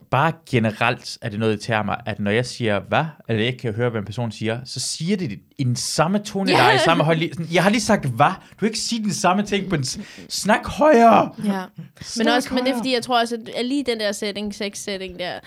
Bare 0.10 0.34
generelt 0.50 1.18
er 1.22 1.30
det 1.30 1.40
noget, 1.40 1.60
der 1.60 1.64
tager 1.66 1.84
mig, 1.84 2.02
at 2.06 2.20
når 2.20 2.32
jeg 2.32 2.46
siger 2.46 2.80
hvad, 2.80 3.06
eller 3.30 3.40
jeg 3.44 3.48
ikke 3.48 3.60
kan 3.62 3.74
høre, 3.74 3.90
hvad 3.90 4.02
en 4.02 4.06
person 4.06 4.32
siger, 4.32 4.60
så 4.66 4.80
siger 4.80 5.18
de 5.18 5.28
det 5.28 5.40
i 5.58 5.64
den 5.64 5.76
samme 5.76 6.20
tone, 6.20 6.52
yeah. 6.52 6.76
i 6.76 6.78
samme 6.78 7.04
højde. 7.04 7.30
Jeg 7.54 7.64
har 7.64 7.70
lige 7.70 7.82
sagt 7.82 8.06
hvad. 8.06 8.32
Du 8.52 8.56
kan 8.60 8.68
ikke 8.68 8.80
sige 8.80 9.04
den 9.04 9.14
samme 9.14 9.44
ting 9.44 9.70
på 9.70 9.76
en... 9.76 9.84
s- 9.84 10.00
Snak 10.30 10.66
højere! 10.68 11.36
Ja. 11.46 11.64
Men, 11.78 11.86
Snak 12.02 12.36
også, 12.36 12.54
men 12.54 12.58
det 12.58 12.70
er 12.70 12.74
højere. 12.74 12.78
fordi, 12.80 12.94
jeg 12.94 13.04
tror 13.04 13.20
også, 13.20 13.38
at 13.56 13.66
lige 13.66 13.84
den 13.84 14.00
der 14.00 14.12
setting, 14.12 14.56
sex 14.56 14.78
setting 14.78 15.20
der, 15.20 15.40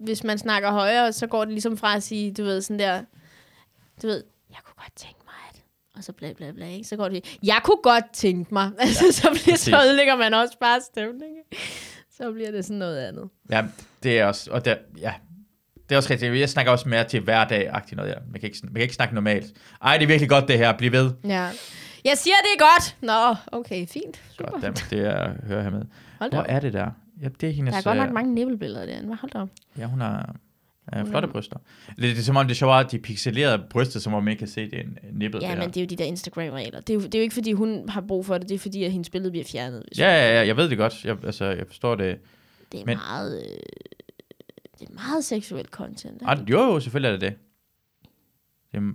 hvis 0.00 0.24
man 0.24 0.38
snakker 0.38 0.70
højere, 0.72 1.12
så 1.12 1.26
går 1.26 1.44
det 1.44 1.52
ligesom 1.52 1.76
fra 1.76 1.96
at 1.96 2.02
sige, 2.02 2.32
du 2.32 2.44
ved, 2.44 2.62
sådan 2.62 2.78
der, 2.78 3.02
du 4.02 4.06
ved, 4.06 4.24
jeg 4.50 4.58
kunne 4.64 4.74
godt 4.76 4.92
tænke 4.96 5.15
og 5.96 6.04
så 6.04 6.12
bla 6.12 6.32
bla 6.32 6.50
bla, 6.50 6.66
ikke? 6.66 6.88
Så 6.88 6.96
går 6.96 7.08
det, 7.08 7.38
jeg 7.42 7.60
kunne 7.64 7.82
godt 7.82 8.04
tænke 8.12 8.54
mig. 8.54 8.70
Altså, 8.80 9.04
så, 9.12 9.28
bliver, 9.42 9.56
så 9.56 9.82
ødelægger 9.86 10.16
man 10.16 10.34
også 10.34 10.58
bare 10.60 10.80
stemningen. 10.80 11.42
Så 12.10 12.32
bliver 12.32 12.50
det 12.50 12.64
sådan 12.64 12.78
noget 12.78 12.98
andet. 12.98 13.28
Ja, 13.50 13.64
det 14.02 14.18
er 14.18 14.24
også... 14.24 14.50
Og 14.50 14.64
der, 14.64 14.76
ja, 14.98 15.14
det 15.88 15.94
er 15.94 15.96
også 15.96 16.10
rigtigt. 16.10 16.38
Jeg 16.38 16.48
snakker 16.48 16.72
også 16.72 16.88
mere 16.88 17.04
til 17.04 17.20
hverdag-agtigt 17.20 17.96
noget. 17.96 18.10
Ja. 18.10 18.14
Man, 18.32 18.40
kan 18.40 18.48
ikke, 18.48 18.58
man 18.62 18.72
kan 18.72 18.82
ikke 18.82 18.94
snakke 18.94 19.14
normalt. 19.14 19.46
Ej, 19.82 19.96
det 19.96 20.02
er 20.02 20.06
virkelig 20.06 20.28
godt 20.28 20.48
det 20.48 20.58
her. 20.58 20.76
Bliv 20.78 20.92
ved. 20.92 21.10
Ja. 21.24 21.50
Jeg 22.04 22.18
siger, 22.18 22.34
det 22.42 22.60
er 22.60 22.74
godt. 22.74 22.96
Nå, 23.00 23.36
okay, 23.58 23.86
fint. 23.86 24.22
Super. 24.36 24.50
Godt, 24.50 24.62
dammit, 24.62 24.86
det 24.90 25.00
er, 25.06 25.32
hører 25.46 25.62
jeg 25.62 25.72
med. 25.72 25.82
Hvor 26.18 26.42
er 26.42 26.60
det 26.60 26.72
der? 26.72 26.90
Ja, 27.22 27.28
det 27.40 27.48
er 27.48 27.52
hendes... 27.52 27.72
Der 27.72 27.78
er 27.78 27.84
godt 27.84 27.98
nok 27.98 28.08
øh, 28.08 28.14
mange 28.14 28.34
nippelbilleder 28.34 28.86
derinde. 28.86 29.06
Hvad 29.06 29.16
hold 29.16 29.32
da 29.32 29.38
op. 29.38 29.48
Ja, 29.78 29.86
hun 29.86 30.00
har 30.00 30.36
øh, 30.96 31.06
flotte 31.06 31.28
bryster. 31.28 31.56
Det, 31.88 32.02
det, 32.02 32.18
er 32.18 32.22
som 32.22 32.36
om, 32.36 32.44
det 32.46 32.50
er 32.54 32.56
sjovt, 32.56 32.74
at 32.86 32.92
de 32.92 32.98
pixelerede 32.98 33.64
brystet, 33.70 34.02
som 34.02 34.14
om 34.14 34.24
man 34.24 34.30
ikke 34.30 34.38
kan 34.38 34.48
se, 34.48 34.70
det 34.70 34.86
nippet. 35.12 35.42
Ja, 35.42 35.50
det 35.50 35.58
men 35.58 35.68
det 35.68 35.76
er 35.76 35.80
jo 35.80 35.86
de 35.86 35.96
der 35.96 36.04
Instagram-regler. 36.04 36.80
Det 36.80 36.90
er, 36.90 36.94
jo, 36.94 37.00
det 37.00 37.14
er 37.14 37.18
jo 37.18 37.22
ikke, 37.22 37.34
fordi 37.34 37.52
hun 37.52 37.88
har 37.88 38.00
brug 38.00 38.26
for 38.26 38.38
det. 38.38 38.48
Det 38.48 38.54
er, 38.54 38.58
fordi 38.58 38.84
at 38.84 38.92
hendes 38.92 39.10
billede 39.10 39.30
bliver 39.30 39.44
fjernet. 39.44 39.82
Hvis 39.88 39.98
Ja, 39.98 40.08
ja, 40.08 40.40
ja, 40.40 40.46
jeg 40.46 40.56
ved 40.56 40.68
det 40.68 40.78
godt. 40.78 41.04
Jeg, 41.04 41.16
altså, 41.24 41.44
jeg 41.44 41.66
forstår 41.66 41.94
det. 41.94 42.18
Det 42.72 42.80
er 42.80 42.84
Men- 42.86 42.96
meget... 42.96 43.42
Øh, 43.42 43.48
det 44.80 44.88
er 44.88 44.92
meget 44.94 45.24
seksuelt 45.24 45.68
content. 45.70 46.22
Ah, 46.24 46.38
jo, 46.50 46.58
jo, 46.62 46.80
selvfølgelig 46.80 47.08
er 47.08 47.12
det 47.12 47.20
det. 47.20 47.34
det 48.72 48.78
er, 48.78 48.92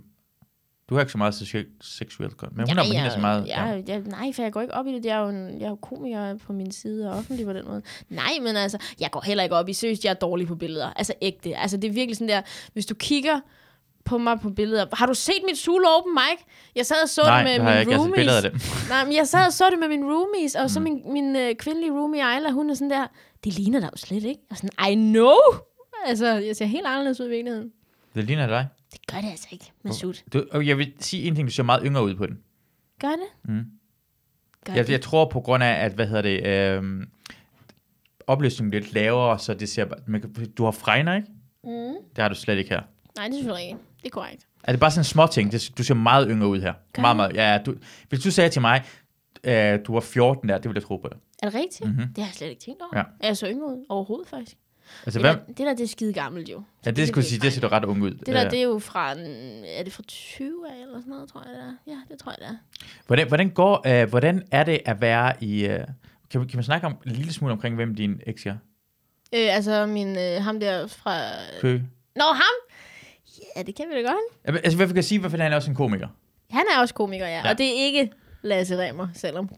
du 0.92 0.96
har 0.96 1.02
ikke 1.02 1.12
så 1.12 1.18
meget 1.18 1.34
seksuelt 1.34 1.68
seksuelt 1.80 2.36
godt, 2.36 2.56
men 2.56 2.68
hun 2.68 2.76
har 2.76 2.84
ja, 2.84 2.92
hende 2.92 3.10
så 3.10 3.20
meget. 3.20 3.46
Ja, 3.46 3.82
ja. 3.88 3.98
nej, 3.98 4.32
for 4.32 4.42
jeg 4.42 4.52
går 4.52 4.60
ikke 4.60 4.74
op 4.74 4.86
i 4.86 4.92
det. 4.94 5.04
Jeg 5.04 5.16
er 5.16 5.20
jo, 5.22 5.28
en, 5.28 5.60
jeg 5.60 5.66
er 5.66 5.70
jo 5.70 5.76
komiker 5.76 6.36
på 6.46 6.52
min 6.52 6.72
side 6.72 7.10
og 7.10 7.18
offentlig 7.18 7.46
på 7.46 7.52
den 7.52 7.64
måde. 7.66 7.82
Nej, 8.08 8.32
men 8.42 8.56
altså, 8.56 8.78
jeg 9.00 9.10
går 9.10 9.20
heller 9.20 9.44
ikke 9.44 9.56
op 9.56 9.68
i. 9.68 9.72
Seriøst, 9.72 10.04
jeg 10.04 10.10
er 10.10 10.14
dårlig 10.14 10.46
på 10.46 10.54
billeder. 10.54 10.92
Altså 10.96 11.14
ægte. 11.22 11.56
Altså 11.56 11.76
det 11.76 11.88
er 11.88 11.92
virkelig 11.92 12.16
sådan 12.16 12.28
der, 12.28 12.42
hvis 12.72 12.86
du 12.86 12.94
kigger 12.94 13.40
på 14.04 14.18
mig 14.18 14.40
på 14.40 14.50
billeder. 14.50 14.86
Har 14.92 15.06
du 15.06 15.14
set 15.14 15.42
mit 15.48 15.58
Zulu 15.58 15.84
Open 15.98 16.14
Mic? 16.14 16.44
Jeg 16.76 16.86
sad 16.86 16.96
og 17.02 17.08
så 17.08 17.22
Nej, 17.22 17.36
det 17.36 17.44
med 17.44 17.52
jeg 17.52 17.62
mine 17.62 17.80
ikke. 17.80 17.92
Jeg 17.92 18.00
roomies. 18.00 18.16
billeder 18.16 18.36
af 18.36 18.42
det. 18.42 18.52
Nej, 18.88 19.04
men 19.04 19.14
jeg 19.14 19.28
sad 19.28 19.46
og 19.46 19.52
så 19.52 19.64
det 19.70 19.78
med 19.78 19.88
mine 19.88 20.06
roomies, 20.06 20.54
og 20.54 20.70
så 20.70 20.80
min, 20.80 21.02
min 21.12 21.36
øh, 21.36 21.54
kvindelige 21.54 21.92
roomie 21.92 22.20
Ejla, 22.20 22.50
hun 22.50 22.70
er 22.70 22.74
sådan 22.74 22.90
der, 22.90 23.06
det 23.44 23.52
ligner 23.54 23.80
dig 23.80 23.90
jo 23.92 23.96
slet 23.96 24.24
ikke. 24.24 24.40
Og 24.50 24.56
sådan, 24.56 24.92
I 24.92 24.94
know! 24.94 25.36
Altså, 26.06 26.26
jeg 26.26 26.56
ser 26.56 26.64
helt 26.64 26.86
anderledes 26.86 27.20
ud 27.20 27.26
i 27.26 27.30
virkeligheden. 27.30 27.70
Det 28.14 28.24
ligner 28.24 28.46
dig. 28.46 28.68
Det 28.92 29.06
gør 29.12 29.20
det 29.20 29.30
altså 29.30 29.48
ikke, 29.50 29.72
Masud. 29.82 30.14
Du, 30.32 30.44
og 30.50 30.66
jeg 30.66 30.78
vil 30.78 30.92
sige 31.00 31.22
en 31.24 31.34
ting, 31.34 31.48
du 31.48 31.52
ser 31.52 31.62
meget 31.62 31.82
yngre 31.86 32.04
ud 32.04 32.14
på 32.14 32.26
den. 32.26 32.38
Gør 33.00 33.08
det? 33.08 33.26
Mm. 33.54 33.64
Gør 34.64 34.72
Jeg, 34.74 34.86
det? 34.86 34.92
jeg 34.92 35.00
tror 35.00 35.24
på 35.28 35.40
grund 35.40 35.62
af, 35.64 35.84
at, 35.84 35.92
hvad 35.92 36.06
hedder 36.06 36.22
det, 36.22 36.46
øh, 36.46 37.06
opløsningen 38.26 38.70
bliver 38.70 38.82
lidt 38.82 38.94
lavere, 38.94 39.38
så 39.38 39.54
det 39.54 39.68
ser, 39.68 39.86
man 40.06 40.20
kan- 40.20 40.50
du 40.58 40.64
har 40.64 40.70
fregner, 40.70 41.14
ikke? 41.16 41.28
Mm. 41.64 41.94
Det 42.16 42.18
har 42.22 42.28
du 42.28 42.34
slet 42.34 42.58
ikke 42.58 42.70
her. 42.70 42.82
Nej, 43.16 43.26
det 43.28 43.34
er 43.34 43.38
selvfølgelig 43.38 43.66
ikke. 43.68 43.78
Det 43.98 44.06
er 44.06 44.10
korrekt. 44.10 44.46
Er 44.64 44.72
det 44.72 44.80
bare 44.80 44.90
sådan 44.90 45.00
en 45.00 45.04
små 45.04 45.26
ting? 45.26 45.52
Det, 45.52 45.70
du 45.78 45.82
ser 45.84 45.94
meget 45.94 46.26
yngre 46.30 46.48
ud 46.48 46.60
her. 46.60 46.72
Gør 46.92 47.00
Meget, 47.02 47.16
meget. 47.16 47.34
Ja, 47.36 47.58
du, 47.66 47.74
hvis 48.08 48.20
du 48.20 48.30
sagde 48.30 48.50
til 48.50 48.60
mig, 48.60 48.82
øh, 49.44 49.78
du 49.86 49.92
var 49.92 50.00
14 50.00 50.48
der, 50.48 50.56
det 50.58 50.64
ville 50.64 50.76
jeg 50.78 50.82
tro 50.86 50.96
på 50.96 51.08
dig. 51.12 51.18
Er 51.42 51.50
det 51.50 51.54
rigtigt? 51.60 51.90
Mhm. 51.90 51.98
Det 52.14 52.18
har 52.18 52.24
jeg 52.30 52.34
slet 52.34 52.48
ikke 52.48 52.62
tænkt 52.62 52.82
over. 52.82 52.98
Ja. 52.98 53.02
Er 53.20 53.26
jeg 53.28 53.36
så 53.36 53.46
yngre 53.48 53.66
ud? 53.66 53.84
Overhovedet, 53.88 54.28
faktisk. 54.28 54.56
Altså, 55.06 55.18
det, 55.18 55.28
hvem? 55.28 55.38
der, 55.38 55.46
det 55.46 55.58
der, 55.58 55.74
det 55.74 55.84
er 55.84 55.88
skide 55.88 56.12
gammelt 56.12 56.48
jo. 56.48 56.62
Ja, 56.86 56.90
det 56.90 57.08
skulle 57.08 57.22
jeg 57.22 57.28
sige, 57.28 57.40
det 57.40 57.52
ser 57.52 57.60
du 57.60 57.68
ret 57.68 57.84
ung 57.84 58.02
ud. 58.02 58.10
Det 58.10 58.26
der, 58.26 58.48
det 58.48 58.58
er 58.58 58.62
jo 58.62 58.78
fra, 58.78 59.10
er 59.66 59.82
det 59.84 59.92
fra 59.92 60.02
20 60.08 60.66
af, 60.70 60.82
eller 60.82 60.98
sådan 61.00 61.10
noget, 61.10 61.28
tror 61.28 61.42
jeg 61.46 61.54
det 61.54 61.62
er. 61.62 61.92
Ja, 61.92 61.98
det 62.10 62.18
tror 62.18 62.32
jeg 62.32 62.38
det 62.38 62.46
er. 62.56 62.86
Hvordan, 63.06 63.28
hvordan, 63.28 63.50
går, 63.50 64.02
øh, 64.02 64.08
hvordan 64.08 64.42
er 64.50 64.64
det 64.64 64.80
at 64.84 65.00
være 65.00 65.32
i... 65.40 65.64
Øh, 65.66 65.84
kan, 66.30 66.40
vi- 66.40 66.46
kan 66.46 66.56
man 66.56 66.64
snakke 66.64 66.86
om 66.86 66.96
en 67.06 67.12
lille 67.12 67.32
smule 67.32 67.52
omkring, 67.52 67.74
hvem 67.74 67.94
din 67.94 68.20
eks 68.26 68.46
er? 68.46 68.54
Øh, 69.34 69.56
altså, 69.56 69.86
min, 69.86 70.18
øh, 70.18 70.42
ham 70.42 70.60
der 70.60 70.86
fra... 70.86 71.18
Kø? 71.60 71.80
Nå, 72.16 72.24
ham? 72.24 72.54
Ja, 73.56 73.62
det 73.62 73.74
kan 73.74 73.84
vi 73.90 73.94
da 73.94 74.00
godt. 74.00 74.56
Altså, 74.64 74.76
hvad 74.76 74.86
kan 74.86 74.96
jeg 74.96 75.04
sige, 75.04 75.18
hvorfor 75.20 75.36
han 75.36 75.52
er 75.52 75.56
også 75.56 75.70
en 75.70 75.76
komiker? 75.76 76.08
Han 76.50 76.62
er 76.76 76.80
også 76.80 76.94
komiker, 76.94 77.26
ja. 77.26 77.40
Ja. 77.44 77.50
Og 77.50 77.58
det 77.58 77.66
er 77.66 77.84
ikke 77.84 78.10
Lasse 78.42 78.78
Remmer, 78.82 79.08
selvom 79.14 79.50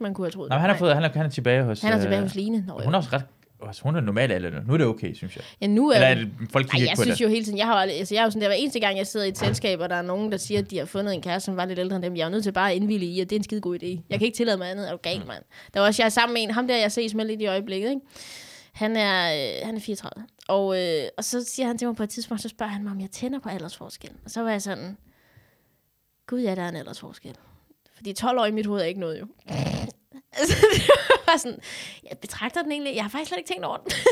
man 0.00 0.14
kunne 0.14 0.24
have 0.26 0.30
troet 0.30 0.48
Nej, 0.48 0.56
det. 0.56 0.60
han, 0.60 0.70
har 0.70 0.76
fået, 0.76 0.94
han, 0.94 1.04
er, 1.04 1.08
han 1.12 1.26
er 1.26 1.30
tilbage 1.30 1.62
hos... 1.64 1.82
han 1.82 1.92
er 1.92 2.00
tilbage 2.00 2.18
øh, 2.18 2.22
hos 2.22 2.34
Line. 2.34 2.64
Nå, 2.66 2.80
Hun 2.84 2.94
er 2.94 2.98
også 2.98 3.10
ret 3.12 3.24
altså, 3.66 3.82
hun 3.82 3.96
er 3.96 4.00
normal 4.00 4.32
alder. 4.32 4.62
Nu 4.66 4.72
er 4.72 4.78
det 4.78 4.86
okay, 4.86 5.14
synes 5.14 5.36
jeg. 5.36 5.44
Ja, 5.60 5.66
nu 5.66 5.88
er, 5.90 5.94
Eller 5.94 6.06
er 6.08 6.14
det, 6.14 6.28
folk 6.52 6.66
kigger 6.66 6.78
jeg 6.78 6.84
ikke 6.86 6.96
på 6.96 7.02
synes 7.02 7.18
det? 7.18 7.24
jo 7.24 7.28
hele 7.28 7.44
tiden, 7.44 7.58
jeg 7.58 7.66
har, 7.66 7.74
altså 7.74 8.14
jeg 8.14 8.20
er 8.20 8.24
jo 8.24 8.30
sådan 8.30 8.42
der, 8.42 8.48
hver 8.48 8.54
eneste 8.56 8.80
gang, 8.80 8.98
jeg 8.98 9.06
sidder 9.06 9.26
i 9.26 9.28
et 9.28 9.38
selskab, 9.38 9.80
og 9.80 9.88
der 9.88 9.96
er 9.96 10.02
nogen, 10.02 10.32
der 10.32 10.38
siger, 10.38 10.60
at 10.60 10.70
de 10.70 10.78
har 10.78 10.84
fundet 10.86 11.14
en 11.14 11.22
kæreste, 11.22 11.44
som 11.44 11.56
var 11.56 11.64
lidt 11.64 11.78
ældre 11.78 11.96
end 11.96 12.04
dem, 12.04 12.16
jeg 12.16 12.22
er 12.22 12.26
jo 12.26 12.30
nødt 12.32 12.42
til 12.44 12.52
bare 12.52 12.70
at 12.70 12.76
indvillige 12.76 13.10
i, 13.12 13.20
at 13.20 13.30
det 13.30 13.36
er 13.36 13.40
en 13.40 13.44
skide 13.44 13.60
god 13.60 13.78
idé. 13.82 13.86
Jeg 14.10 14.18
kan 14.18 14.22
ikke 14.26 14.36
tillade 14.36 14.58
mig 14.58 14.70
andet, 14.70 14.88
er 14.88 14.92
du 14.92 14.98
gal, 15.02 15.20
Mm. 15.20 15.26
mand. 15.26 15.42
Der 15.74 15.80
var 15.80 15.86
også, 15.86 16.02
jeg 16.02 16.06
er 16.06 16.10
sammen 16.10 16.34
med 16.34 16.42
en, 16.42 16.50
ham 16.50 16.68
der, 16.68 16.76
jeg 16.76 16.92
ses 16.92 17.14
med 17.14 17.24
lidt 17.24 17.40
i 17.42 17.46
øjeblikket, 17.46 17.88
ikke? 17.88 18.00
Han 18.72 18.96
er, 18.96 19.34
øh, 19.34 19.66
han 19.66 19.76
er 19.76 19.80
34. 19.80 20.24
Og, 20.48 20.82
øh, 20.82 21.02
og 21.18 21.24
så 21.24 21.44
siger 21.44 21.66
han 21.66 21.78
til 21.78 21.88
mig 21.88 21.96
på 21.96 22.02
et 22.02 22.10
tidspunkt, 22.10 22.42
så 22.42 22.48
spørger 22.48 22.72
han 22.72 22.82
mig, 22.82 22.92
om 22.92 23.00
jeg 23.00 23.10
tænder 23.10 23.38
på 23.38 23.48
aldersforskel. 23.48 24.10
Og 24.24 24.30
så 24.30 24.42
var 24.42 24.50
jeg 24.50 24.62
sådan, 24.62 24.96
gud 26.26 26.40
ja, 26.40 26.54
der 26.54 26.62
er 26.62 26.68
en 26.68 26.76
aldersforskel. 26.76 27.34
Fordi 27.96 28.12
12 28.12 28.38
år 28.38 28.44
i 28.44 28.50
mit 28.50 28.66
hoved 28.66 28.80
er 28.80 28.84
ikke 28.86 29.00
noget 29.00 29.20
jo. 29.20 29.26
Altså, 30.38 30.56
var 31.32 31.36
sådan, 31.38 31.58
jeg 32.10 32.18
betragter 32.18 32.62
den 32.62 32.72
egentlig, 32.72 32.94
jeg 32.94 33.04
har 33.04 33.10
faktisk 33.10 33.28
slet 33.28 33.38
ikke 33.38 33.48
tænkt 33.48 33.64
over 33.64 33.76
den. 33.76 33.92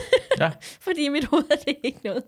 Ja. 0.40 0.50
Fordi 0.86 1.04
i 1.04 1.08
mit 1.08 1.24
hoved 1.24 1.44
er 1.50 1.56
det 1.66 1.74
ikke 1.84 1.98
noget. 2.04 2.22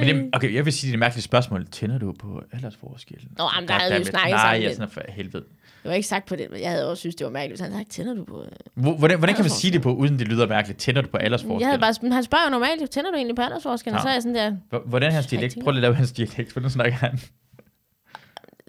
Men 0.00 0.08
det, 0.16 0.30
okay, 0.32 0.54
jeg 0.54 0.64
vil 0.64 0.72
sige, 0.72 0.88
det 0.88 0.92
er 0.92 0.96
et 0.96 0.98
mærkeligt 0.98 1.24
spørgsmål. 1.24 1.66
Tænder 1.66 1.98
du 1.98 2.12
på 2.12 2.42
aldersforskellen? 2.52 3.28
Nå, 3.38 3.44
jamen, 3.54 3.68
der 3.68 3.74
havde 3.74 3.92
vi 3.92 3.98
jo 3.98 4.04
snakket 4.04 4.30
Nej, 4.30 4.38
sammen 4.40 4.54
jeg 4.62 4.64
er 4.64 4.68
lidt. 4.68 4.76
sådan 4.76 4.90
for 4.90 5.00
helvede. 5.08 5.44
Det 5.82 5.88
var 5.90 5.92
ikke 5.92 6.08
sagt 6.08 6.26
på 6.26 6.36
det, 6.36 6.50
men 6.50 6.60
jeg 6.60 6.70
havde 6.70 6.90
også 6.90 7.00
synes, 7.00 7.14
det 7.14 7.24
var 7.24 7.30
mærkeligt. 7.30 7.58
Så 7.58 7.64
han 7.64 7.72
sagde, 7.72 7.84
tænder 7.90 8.14
du 8.14 8.24
på... 8.24 8.42
øh?" 8.42 8.48
Hvor- 8.74 8.96
Hvordan, 8.96 9.18
hvordan 9.18 9.34
kan 9.36 9.44
man 9.44 9.50
sige 9.50 9.72
det 9.72 9.82
på, 9.82 9.94
uden 9.94 10.18
det 10.18 10.28
lyder 10.28 10.46
mærkeligt? 10.46 10.80
Tænder 10.80 11.00
du 11.02 11.08
på 11.08 11.16
aldersforskellen? 11.16 11.60
Jeg 11.60 11.68
havde 11.68 11.80
bare, 11.80 11.94
men 12.02 12.12
han 12.12 12.24
spørger 12.24 12.44
jo 12.44 12.50
normalt, 12.50 12.90
tænder 12.90 13.10
du 13.10 13.16
egentlig 13.16 13.36
på 13.36 13.42
aldersforskellen? 13.42 13.96
Og 13.96 14.02
så 14.02 14.08
er 14.08 14.12
jeg 14.12 14.22
sådan 14.22 14.34
der, 14.36 14.56
Hvor- 14.68 14.82
Hvordan 14.86 15.08
er 15.10 15.14
hans 15.14 15.24
Jeg 15.26 15.30
dialekt? 15.40 15.58
Prøv 15.64 15.70
lige 15.70 15.78
at 15.78 15.82
lave 15.82 15.94
hans 15.94 16.12
dialekt. 16.12 16.52
Hvordan 16.52 16.70
snakker 16.70 16.92
han? 16.94 17.18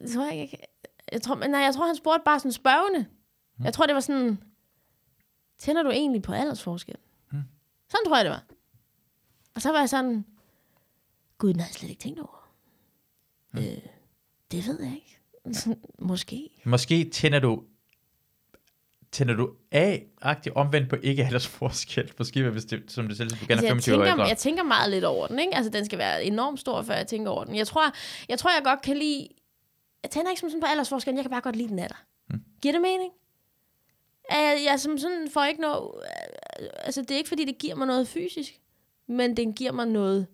det 0.02 0.12
tror 0.14 0.26
jeg 0.32 0.42
ikke. 0.42 0.58
Jeg 1.12 1.22
tror, 1.22 1.36
men 1.36 1.50
nej, 1.50 1.60
jeg 1.62 1.74
tror, 1.74 1.86
han 1.88 1.96
spurgte 1.96 2.22
bare 2.26 2.40
sådan 2.40 2.52
spørgende. 2.52 3.06
Jeg 3.64 3.74
tror, 3.74 3.86
det 3.86 3.96
var 3.96 4.02
sådan, 4.02 4.40
tænder 5.58 5.84
du 5.84 5.90
egentlig 5.90 6.22
på 6.22 6.34
aldersforskel? 6.34 6.96
Hmm. 7.32 7.42
Sådan 7.90 8.06
tror 8.06 8.16
jeg, 8.16 8.26
det 8.26 8.32
var. 8.32 8.44
Og 9.56 9.62
så 9.62 9.72
var 9.72 9.80
jeg 9.80 9.90
sådan, 9.90 10.26
gud, 11.38 11.50
den 11.54 11.60
havde 11.60 11.70
jeg 11.70 11.76
slet 11.76 11.90
ikke 11.90 12.02
tænkt 12.02 12.20
over. 12.20 12.50
Øh, 13.58 13.78
det 14.52 14.68
ved 14.68 14.84
jeg 14.84 14.94
ikke. 14.96 15.20
Måske. 16.10 16.50
Måske 16.64 17.10
tænder 17.10 17.40
du 17.40 17.64
tænder 19.12 19.34
du 19.34 19.50
af-agtigt 19.72 20.56
omvendt 20.56 20.90
på 20.90 20.96
ikke 21.04 21.26
aldersforskel. 21.26 22.12
Måske 22.20 22.50
hvis 22.50 22.66
det, 22.66 22.84
som 22.88 23.08
det 23.08 23.18
selv 23.18 23.30
du 23.30 23.36
gerne 23.36 23.52
Altså, 23.52 23.66
er 23.66 23.70
jeg, 23.70 23.72
25 23.72 23.96
år 23.96 24.00
tænker, 24.00 24.14
ældre. 24.14 24.28
jeg 24.28 24.38
tænker 24.38 24.64
meget 24.64 24.92
lidt 24.92 25.04
over 25.04 25.28
den, 25.28 25.40
ikke? 25.40 25.56
Altså, 25.56 25.70
den 25.70 25.86
skal 25.86 26.00
være 26.00 26.24
enormt 26.24 26.60
stor, 26.60 26.82
før 26.82 26.94
jeg 26.94 27.08
tænker 27.08 27.32
over 27.32 27.44
den. 27.44 27.56
Jeg 27.56 27.68
tror, 27.68 27.94
jeg, 28.30 28.40
tror, 28.40 28.50
jeg 28.50 28.62
godt 28.64 28.82
kan 28.82 28.98
lide... 28.98 29.28
Jeg 30.04 30.12
tænder 30.12 30.30
ikke 30.30 30.40
som 30.40 30.50
sådan 30.50 30.62
på 30.62 30.68
aldersforskellen, 30.68 31.18
jeg 31.18 31.24
kan 31.24 31.32
bare 31.32 31.42
godt 31.42 31.56
lide 31.56 31.70
den 31.70 31.80
af 31.80 31.88
dig. 31.88 31.98
Mm. 32.30 32.44
Giver 32.62 32.72
det 32.72 32.82
mening? 32.82 33.12
Jeg, 34.32 34.62
jeg 34.70 34.80
som 34.80 34.98
sådan 34.98 35.28
får 35.34 35.44
ikke 35.46 35.62
noget... 35.62 35.92
Altså, 36.84 37.02
det 37.02 37.12
er 37.12 37.18
ikke, 37.18 37.30
fordi 37.30 37.46
det 37.46 37.58
giver 37.58 37.76
mig 37.76 37.88
noget 37.88 38.08
fysisk, 38.08 38.60
men 39.08 39.38
den 39.38 39.54
giver 39.54 39.72
mig 39.72 39.88
noget 39.88 40.28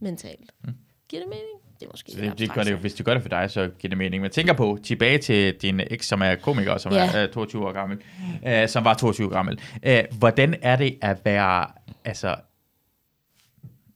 mentalt. 0.00 0.52
Mm. 0.64 0.72
Giver 1.08 1.22
det 1.22 1.28
mening? 1.30 1.46
Det 1.80 1.86
er 1.86 1.90
måske 1.92 2.12
Så 2.12 2.20
det, 2.20 2.38
det 2.38 2.52
gør 2.54 2.62
det, 2.62 2.76
hvis 2.76 2.94
du 2.94 3.02
gør 3.04 3.14
det 3.14 3.22
for 3.22 3.28
dig, 3.28 3.50
så 3.50 3.70
giver 3.78 3.88
det 3.88 3.98
mening. 3.98 4.22
Men 4.22 4.30
tænker 4.30 4.52
på, 4.52 4.78
tilbage 4.84 5.18
til 5.18 5.54
din 5.54 5.80
eks, 5.90 6.06
som 6.06 6.22
er 6.22 6.34
komiker, 6.34 6.78
som 6.78 6.92
Ja. 6.92 7.10
er 7.14 7.26
uh, 7.28 7.32
22 7.32 7.66
år 7.66 7.72
gammel, 7.72 7.98
uh, 8.46 8.68
som 8.68 8.84
var 8.84 8.94
22 8.94 9.26
år 9.26 9.30
gammel. 9.30 9.60
Uh, 9.86 10.18
hvordan 10.18 10.54
er 10.62 10.76
det 10.76 10.98
at 11.02 11.24
være 11.24 11.66
altså, 12.04 12.36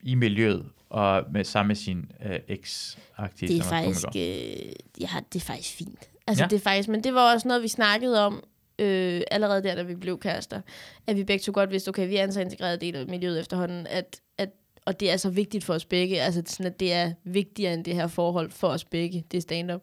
i 0.03 0.15
miljøet 0.15 0.67
og 0.91 1.25
med 1.33 1.45
sammen 1.45 1.69
med 1.69 1.77
sin 1.77 2.11
uh, 2.27 2.31
eks-aktiv, 2.49 3.49
Det 3.49 3.59
er 3.59 3.63
som 3.63 3.77
er 3.77 3.83
faktisk, 3.83 4.05
komiker? 4.07 4.65
øh, 4.67 4.73
ja, 5.01 5.09
det 5.33 5.41
er 5.41 5.45
faktisk 5.45 5.77
fint. 5.77 6.09
Altså, 6.27 6.45
ja. 6.45 6.49
det 6.49 6.57
er 6.57 6.61
faktisk, 6.61 6.89
men 6.89 7.05
det 7.05 7.15
var 7.15 7.33
også 7.33 7.49
noget, 7.49 7.63
vi 7.63 7.69
snakkede 7.69 8.27
om 8.27 8.45
øh, 8.79 9.23
allerede 9.31 9.63
der, 9.63 9.75
da 9.75 9.83
vi 9.83 9.95
blev 9.95 10.19
kærester. 10.19 10.61
At 11.07 11.17
vi 11.17 11.25
begge 11.25 11.43
to 11.43 11.53
godt 11.55 11.71
vidste, 11.71 11.89
okay, 11.89 12.09
vi 12.09 12.17
er 12.17 12.25
en 12.25 12.33
så 12.33 12.41
integreret 12.41 12.81
del 12.81 12.97
af 12.97 13.07
miljøet 13.07 13.41
efterhånden, 13.41 13.87
at, 13.87 14.21
at, 14.39 14.51
og 14.87 15.01
det 15.01 15.11
er 15.11 15.17
så 15.17 15.31
vigtigt 15.31 15.65
for 15.65 15.75
os 15.75 15.85
begge, 15.85 16.21
altså 16.21 16.43
sådan, 16.47 16.73
at 16.73 16.81
det 16.81 16.93
er 16.93 17.13
vigtigere 17.25 17.75
end 17.75 17.85
det 17.85 17.95
her 17.95 18.07
forhold 18.07 18.51
for 18.51 18.69
os 18.69 18.85
begge, 18.85 19.25
det 19.31 19.37
er 19.37 19.43
stand-up. 19.43 19.83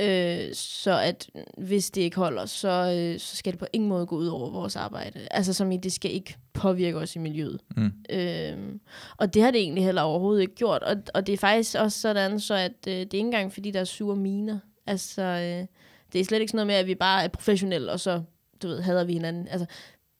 Øh, 0.00 0.54
så 0.54 0.98
at 0.98 1.30
hvis 1.58 1.90
det 1.90 2.02
ikke 2.02 2.16
holder, 2.16 2.46
så, 2.46 2.94
øh, 2.98 3.20
så 3.20 3.36
skal 3.36 3.52
det 3.52 3.60
på 3.60 3.66
ingen 3.72 3.88
måde 3.88 4.06
gå 4.06 4.16
ud 4.16 4.26
over 4.26 4.50
vores 4.50 4.76
arbejde. 4.76 5.20
Altså 5.30 5.52
som 5.52 5.72
i, 5.72 5.76
det 5.76 5.92
skal 5.92 6.12
ikke 6.12 6.36
påvirke 6.52 6.98
os 6.98 7.16
i 7.16 7.18
miljøet. 7.18 7.60
Mm. 7.76 7.92
Øhm, 8.10 8.80
og 9.16 9.34
det 9.34 9.42
har 9.42 9.50
det 9.50 9.60
egentlig 9.60 9.84
heller 9.84 10.02
overhovedet 10.02 10.42
ikke 10.42 10.54
gjort. 10.54 10.82
Og, 10.82 10.96
og 11.14 11.26
det 11.26 11.32
er 11.32 11.36
faktisk 11.36 11.76
også 11.78 12.00
sådan, 12.00 12.40
så 12.40 12.54
at 12.54 12.72
øh, 12.88 12.92
det 12.92 13.00
er 13.00 13.00
ikke 13.00 13.18
engang, 13.18 13.52
fordi 13.52 13.70
der 13.70 13.80
er 13.80 13.84
sure 13.84 14.16
miner. 14.16 14.58
Altså, 14.86 15.22
øh, 15.22 15.66
det 16.12 16.20
er 16.20 16.24
slet 16.24 16.40
ikke 16.40 16.50
sådan 16.50 16.56
noget 16.56 16.66
med, 16.66 16.74
at 16.74 16.86
vi 16.86 16.94
bare 16.94 17.24
er 17.24 17.28
professionelle, 17.28 17.92
og 17.92 18.00
så, 18.00 18.22
du 18.62 18.68
ved, 18.68 18.80
hader 18.82 19.04
vi 19.04 19.12
hinanden. 19.12 19.48
Altså, 19.48 19.66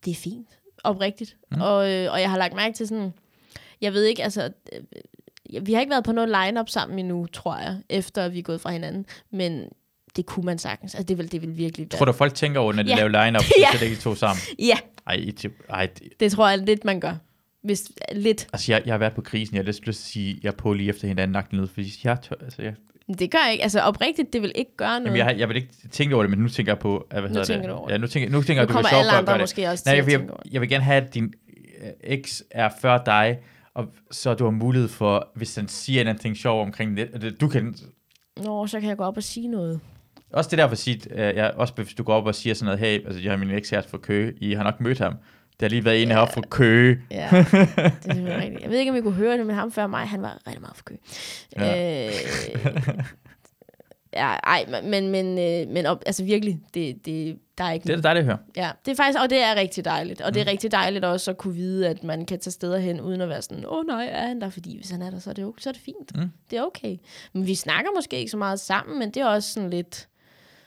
det 0.04 0.10
er 0.10 0.14
fint. 0.14 0.48
Oprigtigt. 0.84 1.36
Mm. 1.52 1.60
Og, 1.60 1.90
øh, 1.92 2.12
og 2.12 2.20
jeg 2.20 2.30
har 2.30 2.38
lagt 2.38 2.54
mærke 2.54 2.74
til 2.76 2.88
sådan, 2.88 3.12
jeg 3.80 3.92
ved 3.92 4.04
ikke, 4.04 4.22
altså, 4.24 4.50
øh, 4.72 5.66
vi 5.66 5.72
har 5.72 5.80
ikke 5.80 5.90
været 5.90 6.04
på 6.04 6.12
noget 6.12 6.28
line-up 6.44 6.68
sammen 6.68 6.98
endnu, 6.98 7.26
tror 7.26 7.56
jeg, 7.58 7.76
efter 7.88 8.28
vi 8.28 8.38
er 8.38 8.42
gået 8.42 8.60
fra 8.60 8.70
hinanden. 8.70 9.06
Men 9.30 9.68
det 10.16 10.26
kunne 10.26 10.46
man 10.46 10.58
sagtens. 10.58 10.94
Altså, 10.94 11.06
det 11.06 11.18
vil, 11.18 11.32
det 11.32 11.42
vil 11.42 11.56
virkelig 11.56 11.86
være. 11.92 11.98
Tror 11.98 12.04
du, 12.06 12.12
folk 12.12 12.34
tænker 12.34 12.60
over, 12.60 12.72
når 12.72 12.82
de 12.82 12.88
Ja. 12.88 12.96
laver 12.96 13.24
line-up, 13.24 13.44
så 13.48 13.54
Ja. 13.58 13.66
sætter 13.72 13.88
de 13.88 13.96
to 14.02 14.14
sammen? 14.14 14.40
Ja, 14.58 14.78
Ej, 15.06 15.14
I 15.14 15.32
til- 15.32 15.50
ej, 15.70 15.86
det- 15.86 16.20
det 16.20 16.32
tror 16.32 16.48
jeg 16.48 16.58
lidt, 16.58 16.84
man 16.84 17.00
gør. 17.00 17.14
Hvis, 17.62 17.92
lidt. 18.12 18.48
altså 18.52 18.72
jeg, 18.72 18.82
jeg 18.86 18.92
har 18.94 18.98
været 18.98 19.12
på 19.14 19.22
krisen, 19.22 19.56
jeg 19.56 19.62
har 19.62 19.66
lyst 19.66 19.86
lyst 19.86 20.00
til 20.00 20.06
at 20.08 20.12
sige, 20.12 20.38
jeg 20.42 20.48
er 20.48 20.56
på 20.56 20.72
lige 20.72 20.88
efter 20.88 21.08
hinanden 21.08 21.32
nakken 21.32 21.58
ned, 21.58 21.66
fordi 21.68 21.92
jeg, 22.04 22.18
tør, 22.22 22.36
altså, 22.44 22.62
jeg, 22.62 22.74
Det 23.18 23.30
gør 23.30 23.50
ikke. 23.52 23.62
Altså, 23.62 23.80
oprigtigt, 23.80 24.32
det 24.32 24.42
vil 24.42 24.52
ikke 24.54 24.76
gøre 24.76 24.88
noget. 25.00 25.04
jamen, 25.04 25.16
jeg, 25.16 25.24
har- 25.26 25.32
jeg 25.32 25.48
vil 25.48 25.56
ikke 25.56 25.68
tænke 25.90 26.14
over 26.14 26.22
det, 26.22 26.30
men 26.30 26.38
nu 26.38 26.48
tænker 26.48 26.72
jeg 26.72 26.78
på, 26.78 27.06
at, 27.10 27.20
hvad 27.20 27.22
Nu 27.22 27.28
hedder 27.28 27.44
tænker 27.44 27.62
det? 27.62 27.70
du 27.70 27.74
over 27.74 27.88
ja, 27.88 27.92
det. 27.94 28.00
nu 28.00 28.06
tænker, 28.06 28.30
nu 28.30 28.42
tænker 28.42 28.62
jeg, 28.62 28.68
du 28.68 28.72
vil 28.72 28.74
kommer 28.74 28.88
sjov 28.88 28.98
alle 28.98 29.10
for 29.10 29.14
at 29.14 29.18
andre 29.18 29.32
gøre 29.32 29.38
det. 29.38 29.42
måske 29.42 29.68
også 29.68 29.82
Nej, 29.86 29.92
til 29.94 29.96
jeg, 29.96 30.06
at 30.06 30.12
jeg, 30.12 30.18
tænke 30.20 30.32
over 30.32 30.42
det. 30.42 30.52
jeg 30.52 30.60
vil 30.60 30.68
gerne 30.68 30.84
have, 30.84 31.02
at 31.02 31.14
din 31.14 31.34
øh, 31.82 31.90
eks 32.04 32.42
er 32.50 32.68
før 32.82 32.98
dig, 32.98 33.38
og 33.74 33.86
så 34.10 34.34
du 34.34 34.44
har 34.44 34.50
mulighed 34.50 34.88
for, 34.88 35.28
hvis 35.34 35.56
han 35.56 35.68
siger 35.68 36.04
noget 36.04 36.36
sjov 36.36 36.62
omkring 36.62 36.96
det, 36.96 37.08
det- 37.22 37.40
du 37.40 37.48
kan 37.48 37.74
Nå, 38.44 38.66
så 38.66 38.80
kan 38.80 38.88
jeg 38.88 38.96
gå 38.96 39.04
op 39.04 39.16
og 39.16 39.22
sige 39.22 39.48
noget. 39.48 39.80
også 40.32 40.50
det 40.50 40.58
der 40.58 40.68
for 40.68 40.74
sit, 40.76 41.08
øh, 41.10 41.18
jeg, 41.18 41.52
også 41.56 41.74
hvis 41.76 41.94
du 41.94 42.02
går 42.02 42.14
op 42.14 42.26
og 42.26 42.34
siger 42.34 42.54
sådan 42.54 42.64
noget, 42.66 42.78
hey, 42.80 43.06
altså 43.06 43.20
jeg 43.22 43.32
har 43.32 43.36
min 43.36 43.50
eks 43.50 43.70
her 43.70 43.82
fra 43.82 43.98
Køge, 43.98 44.32
I 44.40 44.52
har 44.54 44.62
nok 44.64 44.80
mødt 44.80 44.98
ham. 44.98 45.14
Der 45.60 45.66
har 45.66 45.68
lige 45.68 45.84
været 45.84 46.02
en 46.02 46.08
Ja. 46.08 46.14
heroppe 46.14 46.34
fra 46.34 46.40
Køge. 46.50 46.98
Ja, 47.10 47.28
det 47.32 48.32
er 48.32 48.40
rigtigt. 48.42 48.62
Jeg 48.62 48.70
ved 48.70 48.78
ikke, 48.78 48.90
om 48.90 48.96
vi 48.96 49.00
kunne 49.00 49.14
høre 49.14 49.38
det, 49.38 49.46
men 49.46 49.56
ham 49.56 49.72
før 49.72 49.86
mig, 49.86 50.00
han 50.08 50.22
var 50.22 50.38
rigtig 50.46 50.60
meget 50.60 50.76
for 50.76 50.84
kø. 50.84 50.94
Ja. 51.56 52.06
Øh, 52.06 52.12
ja, 54.12 54.26
ej, 54.44 54.66
men, 54.84 55.08
men, 55.10 55.26
øh, 55.38 55.68
men 55.74 55.86
op, 55.86 56.02
altså 56.06 56.24
virkelig, 56.24 56.60
det, 56.74 57.06
det, 57.06 57.38
der 57.58 57.64
er 57.64 57.72
ikke 57.72 57.86
Det 57.86 57.96
er 57.96 58.00
dejligt 58.00 58.20
at 58.22 58.26
høre. 58.26 58.38
Ja, 58.56 58.70
det 58.84 58.92
er 58.92 58.96
faktisk, 58.96 59.18
og 59.22 59.30
det 59.30 59.38
er 59.38 59.54
rigtig 59.56 59.84
dejligt. 59.84 60.20
Og 60.20 60.34
det 60.34 60.40
er 60.40 60.44
Mm. 60.44 60.48
rigtig 60.50 60.72
dejligt 60.72 61.04
også 61.04 61.30
at 61.30 61.38
kunne 61.38 61.54
vide, 61.54 61.88
at 61.88 62.04
man 62.04 62.26
kan 62.26 62.38
tage 62.40 62.52
steder 62.52 62.78
hen, 62.78 63.00
uden 63.00 63.20
at 63.20 63.28
være 63.28 63.42
sådan, 63.42 63.64
åh 63.66 63.78
oh, 63.78 63.86
nej, 63.86 64.08
er 64.12 64.26
han 64.26 64.40
der? 64.40 64.50
Fordi 64.50 64.76
hvis 64.76 64.90
han 64.90 65.02
er 65.02 65.10
der, 65.10 65.18
så 65.18 65.30
er 65.30 65.34
det, 65.34 65.44
okay, 65.44 65.60
så 65.60 65.68
er 65.68 65.72
det 65.72 65.82
fint. 65.82 66.16
Mm. 66.16 66.30
Det 66.50 66.58
er 66.58 66.62
okay. 66.62 66.96
Men 67.32 67.46
vi 67.46 67.54
snakker 67.54 67.90
måske 67.96 68.16
ikke 68.18 68.30
så 68.30 68.36
meget 68.36 68.60
sammen, 68.60 68.98
men 68.98 69.10
det 69.10 69.20
er 69.20 69.26
også 69.26 69.52
sådan 69.52 69.70
lidt, 69.70 70.08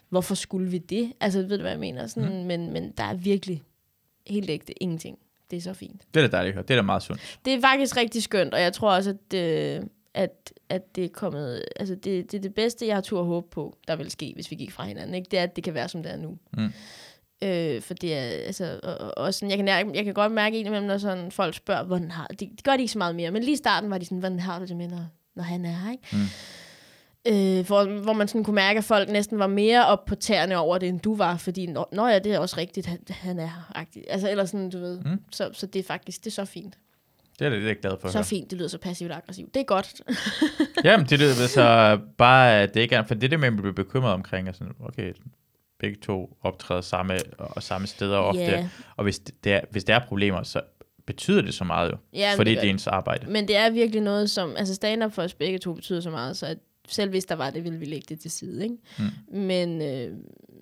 hvorfor 0.10 0.36
skulle 0.36 0.70
vi 0.72 0.78
det? 0.78 1.14
Altså, 1.22 1.40
ved 1.42 1.58
du, 1.58 1.62
hvad 1.62 1.72
jeg 1.72 1.80
mener? 1.80 2.08
Sådan, 2.08 2.30
mm. 2.40 2.46
men, 2.46 2.74
men 2.74 2.92
der 2.98 3.04
er 3.04 3.14
virkelig 3.14 3.64
helt 4.28 4.49
ægte 4.49 4.84
ingenting. 4.84 5.17
Det 5.51 5.57
er 5.57 5.61
så 5.61 5.73
fint. 5.73 6.01
Det 6.13 6.23
er 6.23 6.28
da 6.28 6.32
dejligt 6.38 6.51
at 6.51 6.55
høre. 6.55 6.63
Det 6.63 6.71
er 6.71 6.76
da 6.76 6.82
meget 6.82 7.03
sundt. 7.03 7.39
Det 7.45 7.53
er 7.53 7.61
faktisk 7.61 7.97
rigtig 7.97 8.23
skønt, 8.23 8.53
og 8.53 8.61
jeg 8.61 8.73
tror 8.73 8.91
også, 8.91 9.09
at, 9.09 9.39
øh, 9.39 9.84
at, 10.13 10.53
at 10.69 10.95
det 10.95 11.05
er 11.05 11.09
kommet... 11.09 11.63
Altså, 11.76 11.95
det, 11.95 12.32
det 12.32 12.38
er 12.38 12.41
det 12.41 12.53
bedste, 12.53 12.88
jeg 12.88 12.95
har 12.95 13.01
tur 13.01 13.19
at 13.19 13.26
håbe 13.26 13.47
på, 13.51 13.78
der 13.88 13.95
vil 13.95 14.11
ske, 14.11 14.32
hvis 14.36 14.51
vi 14.51 14.55
gik 14.55 14.71
fra 14.71 14.84
hinanden. 14.84 15.15
Ikke? 15.15 15.28
Det 15.32 15.39
er, 15.39 15.43
at 15.43 15.55
det 15.55 15.63
kan 15.63 15.73
være, 15.73 15.89
som 15.89 16.03
det 16.03 16.11
er 16.11 16.17
nu. 16.17 16.38
Mm. 16.57 16.73
Øh, 17.43 17.82
for 17.82 17.93
det 17.93 18.13
er, 18.13 18.21
altså, 18.21 18.80
og, 18.84 19.17
og, 19.17 19.34
sådan, 19.34 19.49
jeg, 19.49 19.57
kan, 19.57 19.65
nær- 19.67 19.95
jeg 19.95 20.05
kan 20.05 20.13
godt 20.13 20.32
mærke 20.32 20.59
indimellem, 20.59 20.88
når 20.88 20.97
sådan, 20.97 21.32
folk 21.32 21.55
spørger, 21.55 21.84
hvordan 21.84 22.11
har 22.11 22.28
det, 22.28 22.39
det 22.39 22.63
gør 22.63 22.71
de 22.76 22.82
ikke 22.82 22.91
så 22.91 22.97
meget 22.97 23.15
mere, 23.15 23.32
men 23.32 23.43
lige 23.43 23.53
i 23.53 23.57
starten 23.57 23.89
var 23.89 23.97
de 23.97 24.05
sådan, 24.05 24.19
hvordan 24.19 24.39
har 24.39 24.59
du 24.59 24.65
det 24.65 24.78
med, 24.78 24.88
når, 24.88 25.05
når 25.36 25.43
han 25.43 25.65
er 25.65 25.69
her, 25.69 25.91
ikke? 25.91 26.03
Mm. 26.11 26.17
Øh, 27.28 27.65
hvor, 27.65 28.01
hvor 28.01 28.13
man 28.13 28.28
sådan 28.28 28.43
kunne 28.43 28.55
mærke, 28.55 28.78
at 28.78 28.84
folk 28.84 29.09
næsten 29.09 29.39
var 29.39 29.47
mere 29.47 29.86
op 29.88 30.05
på 30.05 30.15
tæerne 30.15 30.57
over 30.57 30.78
det, 30.78 30.89
end 30.89 30.99
du 30.99 31.15
var, 31.15 31.38
fordi, 31.38 31.65
nå, 31.65 31.86
nå 31.91 32.07
ja, 32.07 32.19
det 32.19 32.34
er 32.34 32.39
også 32.39 32.57
rigtigt, 32.57 32.88
han, 32.88 32.99
han 33.09 33.39
er 33.39 33.45
her, 33.45 33.71
agtigt. 33.76 34.05
Altså, 34.09 34.30
eller 34.32 34.45
sådan, 34.45 34.69
du 34.69 34.80
ved. 34.80 34.99
Mm. 34.99 35.19
Så, 35.32 35.49
så 35.53 35.65
det 35.65 35.80
er 35.80 35.84
faktisk, 35.84 36.19
det 36.23 36.28
er 36.28 36.32
så 36.32 36.45
fint. 36.45 36.78
Det 37.39 37.45
er 37.45 37.49
det 37.49 37.63
er 37.63 37.67
jeg 37.67 37.80
glad 37.80 37.91
for 38.01 38.07
at 38.07 38.13
Så 38.13 38.23
fint, 38.23 38.49
det 38.51 38.57
lyder 38.57 38.69
så 38.69 38.78
passivt 38.78 39.11
aggressivt. 39.11 39.53
Det 39.53 39.59
er 39.59 39.63
godt. 39.63 40.01
Jamen, 40.86 41.05
det 41.05 41.21
er 41.21 41.47
så 41.47 41.99
bare, 42.17 42.61
at 42.61 42.73
det 42.73 42.82
ikke 42.82 42.95
er, 42.95 43.03
for 43.03 43.13
det 43.13 43.23
er 43.23 43.30
det, 43.30 43.39
man 43.39 43.57
bliver 43.57 43.73
bekymret 43.73 44.13
omkring, 44.13 44.49
og 44.49 44.55
sådan, 44.55 44.73
okay, 44.84 45.13
begge 45.80 45.97
to 46.01 46.38
optræder 46.41 46.82
samme, 46.82 47.17
og 47.38 47.63
samme 47.63 47.88
steder 47.88 48.17
ofte, 48.17 48.41
Ja. 48.41 48.69
og 48.97 49.03
hvis 49.03 49.19
det, 49.19 49.53
er, 49.53 49.61
hvis 49.71 49.84
der 49.84 49.95
er 49.95 49.99
problemer, 50.07 50.43
så 50.43 50.61
betyder 51.05 51.41
det 51.41 51.53
så 51.53 51.63
meget 51.63 51.91
jo, 51.91 51.97
Ja, 52.13 52.34
fordi 52.36 52.51
det 52.51 52.61
det, 52.61 52.67
er 52.67 52.71
ens 52.71 52.88
arbejde. 52.88 53.32
Men 53.32 53.47
det 53.47 53.55
er 53.57 53.69
virkelig 53.69 54.01
noget, 54.01 54.30
som... 54.30 54.53
Altså 54.57 54.76
stand-up 54.76 55.13
for 55.13 55.21
os 55.21 55.34
begge 55.34 55.57
to 55.59 55.73
betyder 55.73 56.01
så 56.01 56.09
meget, 56.09 56.38
så 56.38 56.45
at 56.45 56.57
selv 56.88 57.10
hvis 57.10 57.26
der 57.26 57.36
var 57.36 57.50
det, 57.50 57.64
ville 57.64 57.80
vi 57.80 57.86
lægge 57.86 58.06
det 58.10 58.20
til 58.20 58.32
side, 58.32 58.64
ikke? 58.64 58.78
Mm. 59.00 59.38
Men, 59.40 59.82
øh, 59.82 60.18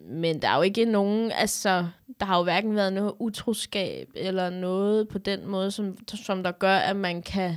men 0.08 0.42
der 0.42 0.48
er 0.48 0.56
jo 0.56 0.62
ikke 0.62 0.86
nogen... 0.86 1.32
Altså, 1.32 1.88
der 2.20 2.26
har 2.26 2.38
jo 2.38 2.44
hverken 2.44 2.76
været 2.76 2.94
noget 2.94 3.14
utroskab, 3.20 4.10
eller 4.16 4.50
noget 4.50 5.08
på 5.08 5.18
den 5.18 5.48
måde, 5.48 5.72
som, 5.72 5.98
som 6.08 6.44
der 6.44 6.52
gør, 6.52 6.76
at 6.76 6.96
man 6.96 7.22
kan 7.22 7.56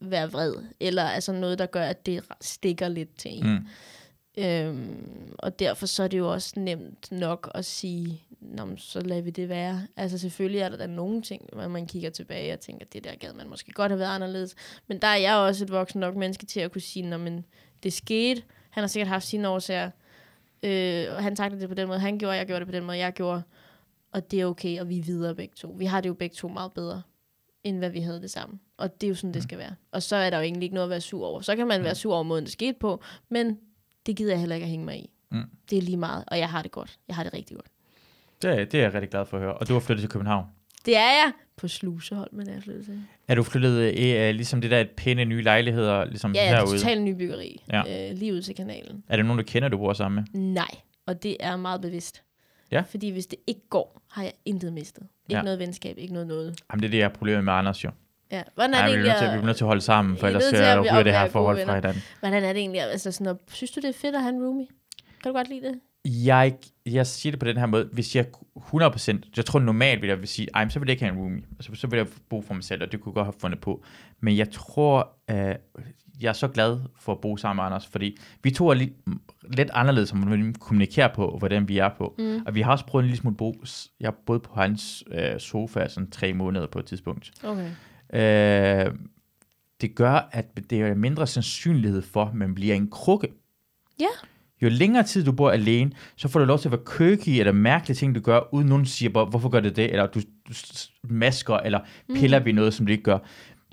være 0.00 0.30
vred. 0.30 0.54
Eller 0.80 1.02
altså 1.02 1.32
noget, 1.32 1.58
der 1.58 1.66
gør, 1.66 1.84
at 1.84 2.06
det 2.06 2.24
stikker 2.40 2.88
lidt 2.88 3.18
til 3.18 3.38
en. 3.38 3.52
Mm. 3.52 3.66
Øhm, 4.38 5.34
og 5.38 5.58
derfor 5.58 5.86
så 5.86 6.02
er 6.02 6.08
det 6.08 6.18
jo 6.18 6.32
også 6.32 6.52
nemt 6.56 7.12
nok 7.12 7.50
at 7.54 7.64
sige 7.64 8.22
Nå, 8.42 8.76
så 8.76 9.00
lader 9.00 9.22
vi 9.22 9.30
det 9.30 9.48
være. 9.48 9.86
Altså 9.96 10.18
selvfølgelig 10.18 10.60
er 10.60 10.68
der 10.68 10.76
da 10.76 10.86
nogle 10.86 11.22
ting, 11.22 11.48
hvor 11.52 11.68
man 11.68 11.86
kigger 11.86 12.10
tilbage 12.10 12.52
og 12.52 12.60
tænker, 12.60 12.86
det 12.92 13.04
der 13.04 13.14
gad 13.14 13.32
man 13.32 13.48
måske 13.48 13.72
godt 13.72 13.92
have 13.92 13.98
været 13.98 14.14
anderledes. 14.14 14.54
Men 14.86 14.98
der 14.98 15.08
er 15.08 15.16
jeg 15.16 15.36
også 15.36 15.64
et 15.64 15.70
voksen 15.70 16.00
nok 16.00 16.16
menneske 16.16 16.46
til 16.46 16.60
at 16.60 16.72
kunne 16.72 16.80
sige, 16.80 17.06
når 17.06 17.16
men 17.16 17.44
det 17.82 17.92
skete. 17.92 18.42
Han 18.70 18.82
har 18.82 18.88
sikkert 18.88 19.08
haft 19.08 19.24
sine 19.24 19.48
årsager. 19.48 19.90
Øh, 20.62 21.06
og 21.16 21.22
han 21.22 21.36
takte 21.36 21.60
det 21.60 21.68
på 21.68 21.74
den 21.74 21.88
måde, 21.88 21.98
han 21.98 22.18
gjorde, 22.18 22.36
jeg 22.36 22.46
gjorde 22.46 22.60
det 22.60 22.68
på 22.68 22.72
den 22.72 22.84
måde, 22.84 22.98
jeg 22.98 23.12
gjorde. 23.12 23.42
Og 24.12 24.30
det 24.30 24.40
er 24.40 24.46
okay, 24.46 24.80
og 24.80 24.88
vi 24.88 24.98
er 24.98 25.02
videre 25.02 25.34
begge 25.34 25.54
to. 25.56 25.68
Vi 25.78 25.84
har 25.84 26.00
det 26.00 26.08
jo 26.08 26.14
begge 26.14 26.34
to 26.34 26.48
meget 26.48 26.72
bedre, 26.72 27.02
end 27.64 27.78
hvad 27.78 27.90
vi 27.90 28.00
havde 28.00 28.20
det 28.22 28.30
sammen. 28.30 28.60
Og 28.76 29.00
det 29.00 29.06
er 29.06 29.08
jo 29.08 29.14
sådan, 29.14 29.34
det 29.34 29.42
skal 29.42 29.58
være. 29.58 29.74
Og 29.92 30.02
så 30.02 30.16
er 30.16 30.30
der 30.30 30.36
jo 30.36 30.42
egentlig 30.42 30.62
ikke 30.62 30.74
noget 30.74 30.86
at 30.86 30.90
være 30.90 31.00
sur 31.00 31.26
over. 31.26 31.40
Så 31.40 31.56
kan 31.56 31.66
man 31.66 31.84
være 31.84 31.94
sur 31.94 32.14
over 32.14 32.22
måden, 32.22 32.44
det 32.44 32.52
skete 32.52 32.78
på, 32.80 33.02
men 33.28 33.58
det 34.06 34.16
gider 34.16 34.30
jeg 34.32 34.40
heller 34.40 34.54
ikke 34.56 34.64
at 34.64 34.70
hænge 34.70 34.84
mig 34.84 34.98
i. 34.98 35.10
Mm. 35.30 35.42
Det 35.70 35.78
er 35.78 35.82
lige 35.82 35.96
meget, 35.96 36.24
og 36.26 36.38
jeg 36.38 36.48
har 36.50 36.62
det 36.62 36.70
godt. 36.70 36.98
Jeg 37.08 37.16
har 37.16 37.22
det 37.24 37.34
rigtig 37.34 37.56
godt. 37.56 37.66
Det, 38.42 38.50
er- 38.50 38.64
det 38.64 38.74
er 38.74 38.82
jeg 38.82 38.94
rigtig 38.94 39.10
glad 39.10 39.26
for 39.26 39.36
at 39.36 39.42
høre. 39.42 39.54
Og 39.54 39.68
du 39.68 39.72
har 39.72 39.80
flyttet 39.80 40.02
til 40.02 40.10
København. 40.10 40.46
Det 40.86 40.96
er 40.96 41.10
jeg 41.12 41.32
på 41.56 41.68
Slusehold, 41.68 42.32
men 42.32 42.46
jeg 42.48 42.56
er 42.56 42.60
flyttet 42.60 42.84
til. 42.84 43.02
Er 43.32 43.36
du 43.36 43.42
flyttet 43.42 43.98
øh, 43.98 44.34
ligesom 44.34 44.60
det 44.60 44.70
der 44.70 44.80
et 44.80 44.90
pæne 44.90 45.24
nye 45.24 45.42
lejligheder 45.42 46.04
ligesom 46.04 46.34
Ja, 46.34 46.44
er 46.50 46.56
herude? 46.56 46.78
totalt 46.78 47.02
nybyggeri. 47.02 47.62
Ja. 47.72 48.10
Øh, 48.10 48.16
lige 48.18 48.34
ud 48.34 48.42
til 48.42 48.54
kanalen. 48.54 49.04
Er 49.08 49.16
det 49.16 49.24
nogen, 49.24 49.38
du 49.38 49.44
kender, 49.44 49.68
du 49.68 49.78
bor 49.78 49.92
sammen 49.92 50.24
med? 50.32 50.40
Nej, 50.40 50.70
og 51.06 51.22
det 51.22 51.36
er 51.40 51.56
meget 51.56 51.80
bevidst. 51.80 52.22
Ja. 52.72 52.80
Fordi 52.90 53.10
hvis 53.10 53.26
det 53.26 53.38
ikke 53.46 53.60
går, 53.70 54.02
har 54.10 54.22
jeg 54.22 54.32
intet 54.44 54.72
mistet. 54.72 55.02
Ikke 55.28 55.36
Ja. 55.38 55.42
noget 55.42 55.58
venskab, 55.58 55.98
ikke 55.98 56.12
noget 56.12 56.28
noget. 56.28 56.56
Jamen, 56.72 56.82
det 56.82 56.86
er 56.86 56.90
det, 56.90 56.98
jeg 56.98 57.04
har 57.04 57.10
problemer 57.14 57.40
med 57.40 57.52
Anders 57.52 57.84
jo. 57.84 57.90
Ja. 58.32 58.42
Hvordan 58.54 58.74
er 58.74 58.78
Ej, 58.78 58.86
det 58.88 58.98
vi, 58.98 59.00
er 59.00 59.04
egentlig 59.04 59.08
nødt 59.12 59.18
til, 59.30 59.38
vi 59.38 59.42
er 59.42 59.46
nødt 59.46 59.56
til 59.56 59.64
at 59.64 59.68
holde 59.68 59.80
sammen, 59.82 60.16
for 60.16 60.26
er 60.26 60.28
ellers 60.28 60.44
til 60.44 60.58
ryger 60.58 61.02
det 61.02 61.12
her 61.12 61.28
forhold 61.28 61.64
fra 61.64 61.74
hinanden. 61.74 62.02
Hvordan 62.20 62.44
er 62.44 62.52
det 62.52 62.60
egentlig? 62.60 62.80
Altså 62.82 63.12
sådan, 63.12 63.26
at, 63.26 63.36
synes 63.52 63.70
du, 63.70 63.80
det 63.80 63.88
er 63.88 63.92
fedt 63.92 64.14
at 64.14 64.22
have 64.22 64.34
en 64.34 64.42
roomie? 64.42 64.66
Kan 65.22 65.32
du 65.32 65.36
godt 65.36 65.48
lide 65.48 65.60
det? 65.66 65.80
Jeg, 66.04 66.54
jeg 66.86 67.06
siger 67.06 67.30
det 67.30 67.40
på 67.40 67.46
den 67.46 67.56
her 67.56 67.66
måde, 67.66 67.88
hvis 67.92 68.16
jeg 68.16 68.26
100%, 68.56 69.18
jeg 69.36 69.44
tror 69.44 69.60
normalt 69.60 70.02
vil 70.02 70.08
jeg 70.08 70.20
vil 70.20 70.28
sige, 70.28 70.48
ej, 70.54 70.68
så 70.68 70.78
vil 70.78 70.86
jeg 70.86 70.92
ikke 70.92 71.04
have 71.04 71.12
en 71.12 71.18
roomie, 71.18 71.42
altså, 71.58 71.74
så 71.74 71.86
vil 71.86 71.96
jeg 71.96 72.06
bo 72.28 72.42
for 72.42 72.54
mig 72.54 72.64
selv, 72.64 72.82
og 72.82 72.92
det 72.92 73.00
kunne 73.00 73.10
jeg 73.10 73.14
godt 73.14 73.26
have 73.26 73.40
fundet 73.40 73.60
på. 73.60 73.84
Men 74.20 74.36
jeg 74.36 74.50
tror, 74.50 75.12
øh, 75.30 75.54
jeg 76.20 76.28
er 76.28 76.32
så 76.32 76.48
glad 76.48 76.80
for 77.00 77.12
at 77.12 77.20
bo 77.20 77.36
sammen 77.36 77.56
med 77.56 77.64
Anders, 77.64 77.86
fordi 77.86 78.16
vi 78.42 78.50
to 78.50 78.68
er 78.68 78.74
lidt, 78.74 78.92
lidt 79.50 79.70
anderledes, 79.72 80.08
som 80.08 80.46
vi 80.46 80.52
kommunikerer 80.60 81.14
på, 81.14 81.26
og 81.26 81.38
hvordan 81.38 81.68
vi 81.68 81.78
er 81.78 81.90
på. 81.98 82.14
Mm. 82.18 82.42
Og 82.46 82.54
vi 82.54 82.60
har 82.60 82.72
også 82.72 82.86
prøvet 82.86 83.02
en 83.02 83.08
lille 83.08 83.20
smule 83.20 83.36
bo, 83.36 83.64
jeg 84.00 84.14
boet 84.26 84.42
på 84.42 84.54
hans 84.54 85.04
øh, 85.10 85.40
sofa 85.40 85.88
sådan 85.88 86.10
tre 86.10 86.32
måneder 86.32 86.66
på 86.66 86.78
et 86.78 86.84
tidspunkt. 86.84 87.32
Okay. 87.44 87.70
Øh, 88.86 88.94
det 89.80 89.94
gør, 89.94 90.28
at 90.32 90.46
det 90.70 90.80
er 90.80 90.94
mindre 90.94 91.26
sandsynlighed 91.26 92.02
for, 92.02 92.24
at 92.24 92.34
man 92.34 92.54
bliver 92.54 92.74
en 92.74 92.90
krukke. 92.90 93.28
Ja. 94.00 94.06
Jo 94.62 94.68
længere 94.68 95.02
tid 95.02 95.24
du 95.24 95.32
bor 95.32 95.50
alene, 95.50 95.90
så 96.16 96.28
får 96.28 96.40
du 96.40 96.46
lov 96.46 96.58
til 96.58 96.68
at 96.68 96.72
være 96.72 96.80
køkig 96.84 97.40
eller 97.40 97.52
mærkelige 97.52 97.96
ting, 97.96 98.14
du 98.14 98.20
gør, 98.20 98.54
uden 98.54 98.68
nogen 98.68 98.86
siger, 98.86 99.10
bare, 99.10 99.24
hvorfor 99.24 99.48
gør 99.48 99.60
det 99.60 99.76
det, 99.76 99.90
eller 99.90 100.06
du, 100.06 100.20
du 100.48 100.54
masker, 101.02 101.56
eller 101.56 101.80
piller 102.14 102.38
mm. 102.38 102.44
ved 102.44 102.52
noget, 102.52 102.74
som 102.74 102.86
du 102.86 102.92
ikke 102.92 103.04
gør. 103.04 103.18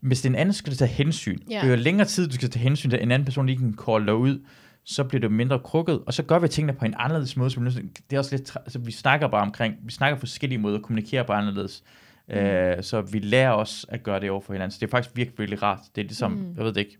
Hvis 0.04 0.22
det 0.22 0.30
er 0.30 0.34
en 0.34 0.40
anden, 0.40 0.54
skal 0.54 0.74
du 0.74 0.78
tage 0.78 0.92
hensyn. 0.92 1.38
Ja. 1.50 1.62
Og 1.62 1.70
jo 1.70 1.76
længere 1.76 2.08
tid 2.08 2.28
du 2.28 2.36
skal 2.36 2.50
tage 2.50 2.64
hensyn 2.64 2.90
til, 2.90 3.00
en 3.04 3.12
anden 3.12 3.26
person 3.26 3.46
lige 3.46 3.58
kan 3.58 3.76
call 3.88 4.06
dig 4.06 4.16
ud, 4.16 4.40
så 4.86 5.04
bliver 5.04 5.22
det 5.22 5.32
mindre 5.32 5.60
krukket, 5.60 6.00
og 6.06 6.14
så 6.14 6.24
gør 6.24 6.40
vi 6.40 6.48
tingene 6.48 6.74
på 6.74 6.86
en 6.86 6.94
anderledes 6.98 7.38
måde. 7.38 7.50
Så 7.50 7.60
vi, 7.60 7.64
nødt- 7.64 8.10
det 8.10 8.16
er 8.16 8.20
også 8.20 8.36
lidt, 8.36 8.50
tra- 8.50 8.62
altså, 8.66 8.80
vi 8.80 8.92
snakker 8.92 9.28
bare 9.28 9.42
omkring, 9.42 9.76
vi 9.84 9.92
snakker 9.92 10.20
forskellige 10.20 10.60
måder, 10.60 10.80
kommunikerer 10.80 11.24
på 11.24 11.34
anderledes. 11.34 11.84
Mm. 12.30 12.36
Øh, 12.36 12.84
så 12.84 13.02
vi 13.02 13.20
lærer 13.20 13.52
os 13.52 13.86
at 13.90 14.04
gøre 14.04 14.20
det 14.20 14.30
over 14.30 14.42
for 14.42 14.54
hinanden. 14.54 14.72
Så 14.72 14.78
det 14.82 14.88
er 14.88 14.92
faktisk 14.92 15.16
virkelig, 15.16 15.40
virkelig 15.40 15.64
rart. 15.64 15.80
Det 15.96 16.02
er 16.02 16.06
ligesom, 16.06 16.32
mm. 16.32 16.54
jeg 16.58 16.66
ved 16.66 16.74
det 16.74 16.80
ikke. 16.80 16.98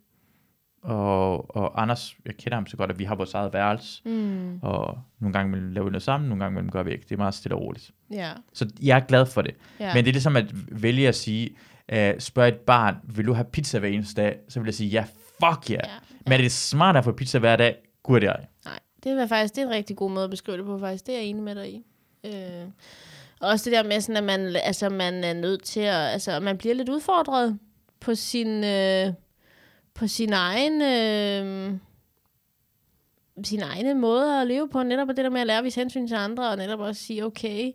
Og, 0.82 1.56
og 1.56 1.82
Anders, 1.82 2.16
jeg 2.26 2.38
kender 2.38 2.56
ham 2.56 2.68
så 2.68 2.78
godt, 2.78 2.90
at 2.92 3.00
vi 3.00 3.04
har 3.04 3.16
vores 3.16 3.34
eget 3.34 3.54
værelse. 3.54 4.02
Mm. 4.06 4.60
Og 4.62 5.00
nogle 5.20 5.34
gange 5.34 5.54
vil 5.54 5.74
laver 5.74 5.86
vi 5.86 5.92
noget 5.92 6.04
sammen, 6.04 6.30
nogle 6.30 6.44
gange 6.44 6.72
gør 6.72 6.84
vi 6.84 6.92
ikke. 6.92 7.04
Det 7.04 7.12
er 7.12 7.18
meget 7.18 7.34
stille 7.34 7.56
og 7.56 7.62
roligt. 7.62 7.92
Ja. 8.12 8.32
Så 8.54 8.70
jeg 8.82 8.96
er 8.96 9.06
glad 9.06 9.26
for 9.26 9.42
det. 9.42 9.56
Ja. 9.80 9.94
Men 9.94 10.06
det 10.06 10.10
er 10.10 10.14
ligesom 10.14 10.36
at 10.36 10.46
vælge 10.82 11.08
at 11.08 11.16
sige, 11.16 11.50
uh, 11.94 11.98
spørg 12.20 12.48
et 12.48 12.56
barn, 12.60 12.96
vil 13.04 13.26
du 13.26 13.34
have 13.34 13.46
pizza 13.46 13.80
hver 13.80 13.90
eneste 13.90 14.22
dag? 14.22 14.38
Så 14.50 14.60
vil 14.60 14.68
jeg 14.68 14.74
sige, 14.74 14.90
ja, 14.90 15.06
fuck 15.44 15.70
ja. 15.70 15.76
Yeah. 15.76 15.84
Ja, 15.86 15.90
Men 16.26 16.34
er 16.34 16.38
det 16.38 16.52
smart 16.52 16.96
at 16.96 17.04
få 17.04 17.12
pizza 17.12 17.40
hver 17.40 17.56
dag? 17.56 17.76
Gud 18.04 18.20
det 18.20 18.30
ej. 18.30 18.46
Nej, 18.66 18.80
det 19.04 19.12
er 19.12 19.28
faktisk 19.28 19.56
det 19.56 19.62
er 19.62 19.66
en 19.66 19.74
rigtig 19.74 19.96
god 19.96 20.12
måde 20.12 20.24
at 20.24 20.30
beskrive 20.30 20.58
det 20.58 20.66
på, 20.66 20.80
faktisk. 20.80 21.06
Det 21.06 21.14
er 21.14 21.20
jeg 21.20 21.28
enig 21.28 21.44
med 21.44 21.56
dig 21.56 21.74
i. 21.74 21.84
Øh. 22.26 22.68
Også 23.42 23.70
det 23.70 23.78
der 23.78 23.84
med, 23.84 24.02
sådan, 24.02 24.18
at 24.18 24.24
man, 24.24 24.56
altså, 24.64 24.90
man 24.90 25.24
er 25.24 25.34
nødt 25.34 25.64
til 25.64 25.80
at... 25.80 25.96
Altså, 25.96 26.40
man 26.40 26.58
bliver 26.58 26.76
lidt 26.76 26.90
udfordret 26.90 27.60
på 28.00 28.16
sin... 28.16 28.64
Øh, 28.64 29.14
på 29.94 30.08
sin 30.08 30.34
egen... 30.34 30.82
Øh, 30.82 31.80
sin 33.44 33.62
egne 33.62 33.94
måde 33.94 34.42
at 34.42 34.48
leve 34.48 34.70
på. 34.70 34.84
Netop 34.84 35.08
det 35.08 35.18
der 35.18 35.30
med 35.30 35.42
at 35.42 35.48
lære 35.48 35.58
at 35.58 35.64
vise 35.64 35.80
hensyn 35.80 36.08
til 36.08 36.16
andre, 36.16 36.50
og 36.50 36.58
netop 36.58 36.80
også 36.80 37.04
sige, 37.04 37.26
okay, 37.26 37.72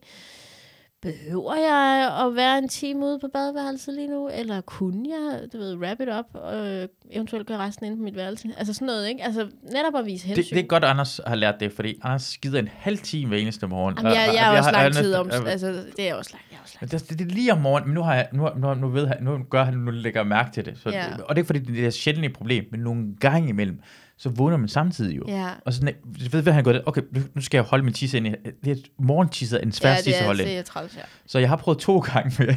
behøver 1.05 1.55
jeg 1.55 2.13
at 2.27 2.37
være 2.37 2.59
en 2.59 2.69
time 2.69 3.07
ude 3.07 3.19
på 3.19 3.29
badeværelset 3.33 3.95
lige 3.95 4.09
nu? 4.09 4.29
Eller 4.29 4.61
kunne 4.61 5.09
jeg, 5.09 5.41
du 5.53 5.59
ved, 5.59 5.77
wrap 5.77 6.01
it 6.01 6.09
up, 6.19 6.25
og 6.35 6.89
eventuelt 7.11 7.47
gøre 7.47 7.59
resten 7.59 7.87
inde 7.87 7.97
på 7.97 8.03
mit 8.03 8.17
værelse? 8.17 8.49
Altså 8.59 8.73
sådan 8.75 8.87
noget, 8.87 9.09
ikke? 9.09 9.25
Altså 9.25 9.49
netop 9.63 9.97
at 9.97 10.07
vise 10.07 10.27
hensyn. 10.27 10.43
Det, 10.43 10.51
det 10.51 10.59
er 10.59 10.67
godt, 10.67 10.85
at 10.85 10.91
Anders 10.91 11.21
har 11.27 11.35
lært 11.35 11.55
det, 11.61 11.73
fordi 11.73 11.95
Anders 12.03 12.23
skider 12.23 12.59
en 12.59 12.69
halv 12.73 12.99
time 12.99 13.29
hver 13.29 13.39
eneste 13.39 13.67
morgen. 13.67 13.95
Jamen, 13.97 14.13
jeg, 14.13 14.31
jeg 14.35 14.49
og 14.49 14.55
er 14.55 14.59
også 14.59 14.71
lang 14.71 14.95
tid 14.95 15.15
om, 15.15 15.31
altså, 15.47 15.85
det 15.97 16.09
er 16.09 16.15
også 16.15 16.31
lang, 16.33 16.43
jeg 16.51 16.57
er 16.57 16.63
også 16.63 16.77
lang. 16.81 16.91
Det, 16.91 17.11
det, 17.11 17.19
det, 17.19 17.31
er 17.31 17.35
lige 17.35 17.53
om 17.53 17.59
morgenen, 17.59 17.89
men 17.89 17.95
nu, 17.95 18.03
har 18.03 18.15
jeg, 18.15 18.29
nu, 18.33 18.49
nu, 18.57 18.75
nu, 18.75 18.89
ved 18.89 19.07
han, 19.07 19.17
nu 19.21 19.39
gør 19.51 19.65
han, 19.65 19.75
nu 19.75 19.91
lægger 19.91 20.21
jeg 20.21 20.27
mærke 20.27 20.53
til 20.53 20.65
det. 20.65 20.79
Så, 20.83 20.91
Ja. 20.91 21.05
Og 21.29 21.37
det 21.37 21.43
er 21.43 21.47
fordi 21.47 21.59
det 21.59 21.87
er 21.87 21.91
sjældent 21.91 22.27
et 22.27 22.33
problem, 22.33 22.65
men 22.71 22.81
nogle 22.81 23.17
gange 23.21 23.49
imellem, 23.49 23.81
så 24.19 24.29
vågner 24.29 24.57
man 24.57 24.69
samtidig 24.69 25.17
jo. 25.17 25.25
Ja, 25.29 25.49
Og 25.65 25.73
sådan, 25.73 25.95
jeg 26.23 26.33
ved, 26.33 26.43
hvad 26.43 26.53
han 26.53 26.65
går 26.65 26.75
okay, 26.87 27.03
nu- 27.35 27.41
skal 27.41 27.59
jeg 27.59 27.65
holde 27.65 27.85
min 27.85 27.95
tisse 27.95 28.17
ind. 28.17 28.27
i- 28.27 28.35
Det 28.65 28.71
er 28.71 28.77
morgentisse 28.99 29.57
er 29.57 29.61
en 29.63 29.73
svær 29.73 29.91
ja 29.91 29.97
tisse 29.97 30.21
at 30.21 30.27
holde 30.27 30.53
ind. 30.57 30.65
træls, 30.65 30.97
ja. 30.97 31.01
Så 31.27 31.39
jeg 31.39 31.49
har 31.49 31.57
prøvet 31.57 31.79
to 31.79 31.99
gange 31.99 32.33
med. 32.45 32.55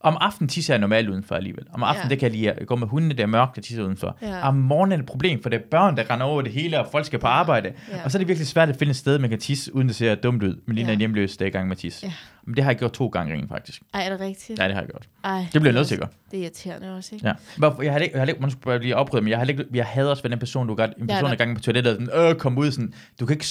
Om 0.00 0.16
aftenen 0.20 0.48
tisser 0.48 0.74
jeg 0.74 0.80
normalt 0.80 1.08
udenfor 1.08 1.34
alligevel. 1.34 1.64
Om 1.72 1.82
aftenen, 1.82 2.04
Ja. 2.04 2.10
det 2.10 2.18
kan 2.18 2.26
jeg 2.32 2.36
lide 2.38 2.50
at 2.52 2.66
gå 2.66 2.76
med 2.76 2.88
hundene, 2.88 3.14
der 3.14 3.22
er 3.22 3.26
mørkt, 3.26 3.56
der 3.56 3.62
tisser 3.62 3.82
udenfor. 3.84 4.16
Ja. 4.22 4.48
Om 4.48 4.54
morgenen 4.54 4.92
er 4.92 4.96
det 4.96 5.02
et 5.02 5.08
problem, 5.10 5.42
for 5.42 5.48
det 5.50 5.56
er 5.56 5.62
børn, 5.70 5.96
der 5.96 6.10
render 6.10 6.26
over 6.26 6.42
det 6.42 6.52
hele, 6.52 6.80
og 6.80 6.88
folk 6.92 7.06
skal 7.06 7.18
på 7.18 7.26
arbejde. 7.26 7.72
Ja. 7.92 8.04
Og 8.04 8.10
så 8.10 8.18
er 8.18 8.20
det 8.20 8.28
virkelig 8.28 8.46
svært 8.46 8.68
at 8.68 8.76
finde 8.76 8.90
et 8.90 8.96
sted, 8.96 9.18
man 9.18 9.30
kan 9.30 9.38
tisse, 9.38 9.74
uden 9.74 9.88
det 9.88 9.96
ser 9.96 10.14
dumt 10.14 10.42
ud. 10.42 10.60
Men 10.66 10.74
lige 10.74 10.84
når 10.84 10.92
Ja. 10.92 10.98
hjemløs, 10.98 11.36
der 11.36 11.44
er 11.44 11.48
i 11.48 11.50
gang 11.52 11.68
med 11.68 11.76
at 11.76 11.78
tisse. 11.80 12.06
Ja. 12.06 12.12
Men 12.44 12.56
det 12.56 12.64
har 12.64 12.70
jeg 12.70 12.78
gjort 12.78 12.92
to 12.92 13.06
gange 13.06 13.34
rent 13.34 13.48
faktisk. 13.48 13.82
Ej, 13.94 14.02
er 14.04 14.10
det 14.10 14.20
rigtigt? 14.20 14.58
Ja, 14.58 14.64
det 14.64 14.74
har 14.74 14.80
jeg 14.80 14.88
gjort. 14.90 15.08
Ej, 15.24 15.38
Det 15.38 15.50
bliver 15.50 15.64
jeg 15.64 15.68
er 15.70 15.72
nødt 15.72 15.88
til 15.88 15.94
at 15.96 16.00
også- 16.02 16.10
gøre. 16.16 16.30
Det 16.30 16.38
er 16.38 16.42
irriterende 16.42 16.96
også, 16.96 17.14
ikke? 17.14 17.26
Ja. 17.26 17.32
Hvorfor- 17.56 17.82
Jeg 17.82 17.92
har 17.92 17.98
ikke, 17.98 18.14
jeg 18.16 18.20
har 18.22 18.26
ikke, 18.26 18.40
man 18.40 18.50
skulle 18.50 18.78
lige 18.78 18.96
oprydde, 18.96 19.22
men 19.24 19.30
jeg 19.30 19.38
har 19.38 19.44
ikke, 19.46 19.64
jeg 19.74 19.86
havde 19.86 20.10
også 20.10 20.22
været 20.22 20.30
den 20.30 20.38
person, 20.38 20.66
du 20.68 20.74
gør, 20.74 20.84
en 20.86 20.92
Ja, 20.98 21.04
person, 21.06 21.22
der- 21.22 21.28
der 21.28 21.36
gang 21.36 21.56
på 21.56 21.62
toilettet, 21.62 21.96
og 21.96 22.06
sådan, 22.06 22.30
øh, 22.30 22.34
kom 22.34 22.58
ud 22.58 22.70
sådan, 22.70 22.94
du 23.20 23.26
kan 23.26 23.34
ikke, 23.34 23.46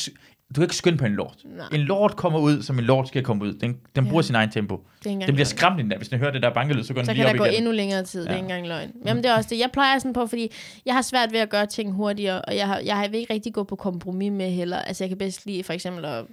du 0.49 0.53
kan 0.53 0.63
ikke 0.63 0.75
skynde 0.75 0.97
på 0.97 1.05
en 1.05 1.13
lort. 1.15 1.37
Nej. 1.45 1.65
En 1.73 1.79
lort 1.79 2.15
kommer 2.15 2.39
ud, 2.39 2.61
som 2.61 2.79
en 2.79 2.85
lort 2.85 3.07
skal 3.07 3.23
komme 3.23 3.45
ud. 3.45 3.53
Den, 3.53 3.77
den 3.95 4.05
bruger 4.07 4.21
Ja. 4.21 4.25
sin 4.25 4.35
egen 4.35 4.51
tempo. 4.51 4.75
Det 5.03 5.03
Den 5.03 5.19
bliver 5.19 5.45
skræmt 5.45 5.79
endda. 5.79 5.97
Hvis 5.97 6.09
den 6.09 6.19
hører 6.19 6.31
det 6.31 6.41
der 6.41 6.53
bankelyd, 6.53 6.83
så 6.83 6.93
går 6.93 7.01
den 7.01 7.05
Så 7.05 7.13
lige 7.13 7.21
kan 7.23 7.29
op 7.29 7.33
der 7.33 7.37
gå 7.39 7.45
igen. 7.45 7.57
endnu 7.57 7.71
længere 7.71 8.03
tid, 8.03 8.21
det 8.21 8.27
er 8.27 8.31
Ja. 8.31 8.37
ikke 8.37 8.43
engang 8.43 8.67
løgn. 8.67 8.91
Jamen 9.05 9.23
det 9.23 9.31
er 9.31 9.35
også 9.35 9.49
det. 9.49 9.59
Jeg 9.59 9.69
plejer 9.73 9.99
sådan 9.99 10.13
på, 10.13 10.27
fordi 10.27 10.51
jeg 10.85 10.93
har 10.95 11.01
svært 11.01 11.31
ved 11.31 11.39
at 11.39 11.49
gøre 11.49 11.65
ting 11.65 11.91
hurtigere, 11.91 12.41
og 12.41 12.55
jeg, 12.55 12.67
har, 12.67 12.79
jeg 12.79 13.07
vil 13.11 13.19
ikke 13.19 13.33
rigtig 13.33 13.53
gå 13.53 13.63
på 13.63 13.75
kompromis 13.75 14.31
med 14.31 14.51
heller. 14.51 14.77
Altså 14.77 15.03
jeg 15.03 15.09
kan 15.09 15.17
bedst 15.17 15.45
lide 15.45 15.63
for 15.63 15.73
eksempel 15.73 16.05
at 16.05 16.25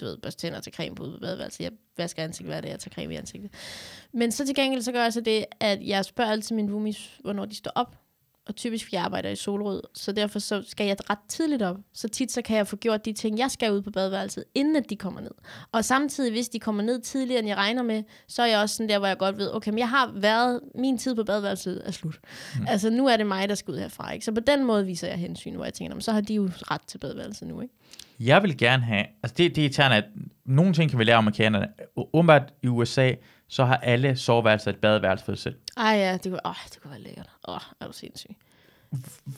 du 0.00 0.04
ved, 0.04 0.16
børste 0.16 0.40
tænder 0.40 0.60
til 0.60 0.72
creme 0.72 0.94
på 0.94 1.02
ude 1.02 1.12
på 1.12 1.18
badeværelset. 1.20 1.60
Jeg 1.60 1.70
vasker 1.98 2.22
ansigt 2.22 2.48
hver 2.48 2.60
dag, 2.60 2.70
jeg 2.70 2.78
tager 2.78 2.94
creme 2.94 3.14
i 3.14 3.16
ansigtet. 3.16 3.50
Men 4.12 4.32
så 4.32 4.46
til 4.46 4.54
gengæld, 4.54 4.82
så 4.82 4.92
gør 4.92 5.02
jeg 5.02 5.12
så 5.12 5.20
det, 5.20 5.44
at 5.60 5.78
jeg 5.86 6.04
spørger 6.04 6.30
altid 6.30 6.56
mine 6.56 6.72
roomies, 6.72 7.10
hvornår 7.22 7.44
de 7.44 7.54
står 7.54 7.72
op. 7.74 7.96
Og 8.46 8.56
typisk, 8.56 8.92
jeg 8.92 9.02
arbejder 9.02 9.30
i 9.30 9.36
solrød, 9.36 9.82
så 9.94 10.12
derfor 10.12 10.38
så 10.38 10.62
skal 10.66 10.86
jeg 10.86 10.96
ret 11.10 11.18
tidligt 11.28 11.62
op. 11.62 11.76
Så 11.92 12.08
tit 12.08 12.32
så 12.32 12.42
kan 12.42 12.56
jeg 12.56 12.66
få 12.66 12.76
gjort 12.76 13.04
de 13.04 13.12
ting, 13.12 13.38
jeg 13.38 13.50
skal 13.50 13.72
ud 13.72 13.82
på 13.82 13.90
badeværelset, 13.90 14.44
inden 14.54 14.76
at 14.76 14.90
de 14.90 14.96
kommer 14.96 15.20
ned. 15.20 15.30
Og 15.72 15.84
samtidig, 15.84 16.32
hvis 16.32 16.48
de 16.48 16.58
kommer 16.58 16.82
ned 16.82 17.00
tidligere, 17.00 17.38
end 17.38 17.48
jeg 17.48 17.56
regner 17.56 17.82
med, 17.82 18.02
så 18.28 18.42
er 18.42 18.46
jeg 18.46 18.60
også 18.60 18.76
sådan 18.76 18.88
der, 18.88 18.98
hvor 18.98 19.06
jeg 19.06 19.18
godt 19.18 19.38
ved, 19.38 19.54
okay, 19.54 19.70
men 19.70 19.78
jeg 19.78 19.88
har 19.88 20.12
været, 20.14 20.60
min 20.74 20.98
tid 20.98 21.14
på 21.14 21.24
badeværelset 21.24 21.82
er 21.84 21.90
slut. 21.90 22.20
Mm. 22.58 22.66
Altså, 22.68 22.90
nu 22.90 23.06
er 23.06 23.16
det 23.16 23.26
mig, 23.26 23.48
der 23.48 23.54
skal 23.54 23.72
ud 23.72 23.78
herfra, 23.78 24.12
ikke? 24.12 24.24
Så 24.24 24.32
på 24.32 24.40
den 24.40 24.64
måde 24.64 24.86
viser 24.86 25.08
jeg 25.08 25.16
hensyn, 25.16 25.54
hvor 25.54 25.64
jeg 25.64 25.74
tænker, 25.74 25.94
"Nå, 25.94 26.00
så 26.00 26.12
har 26.12 26.20
de 26.20 26.34
jo 26.34 26.50
ret 26.70 26.82
til 26.86 26.98
badeværelset 26.98 27.48
nu, 27.48 27.60
ikke? 27.60 27.74
Jeg 28.20 28.42
vil 28.42 28.58
gerne 28.58 28.82
have, 28.82 29.04
altså 29.22 29.34
det, 29.38 29.56
det 29.56 29.58
er 29.58 29.64
irriterende, 29.64 29.96
at 29.96 30.04
nogle 30.46 30.72
ting 30.72 30.90
kan 30.90 30.98
vi 30.98 31.04
lære 31.04 31.16
om 31.16 31.24
amerikanerne. 31.24 31.68
Umiddelbart 31.96 32.52
i 32.62 32.66
USA, 32.66 33.12
så 33.50 33.64
har 33.64 33.76
alle 33.76 34.16
soveværelser 34.16 34.70
et 34.70 34.76
badeværelse 34.76 35.24
for 35.24 35.32
sig 35.32 35.42
selv. 35.42 35.54
Ej 35.76 35.90
ja, 35.92 36.12
det 36.12 36.22
kunne, 36.22 36.46
åh, 36.46 36.54
det 36.72 36.82
kunne 36.82 36.90
være 36.90 37.00
lækkert. 37.00 37.30
Åh, 37.48 37.58
er 37.80 37.86
du 37.86 37.92
sindssyg. 37.92 38.30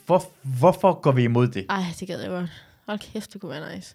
Hvor, 0.07 0.25
hvorfor 0.43 0.93
går 1.01 1.13
vi 1.13 1.23
imod 1.25 1.49
det? 1.49 1.67
Ej, 1.69 1.83
det 2.01 2.09
gad 2.09 2.21
jeg 2.21 2.31
godt. 2.31 2.51
Hold 2.87 2.99
kæft, 2.99 3.33
det 3.33 3.41
kunne 3.41 3.51
være 3.51 3.77
nice. 3.77 3.95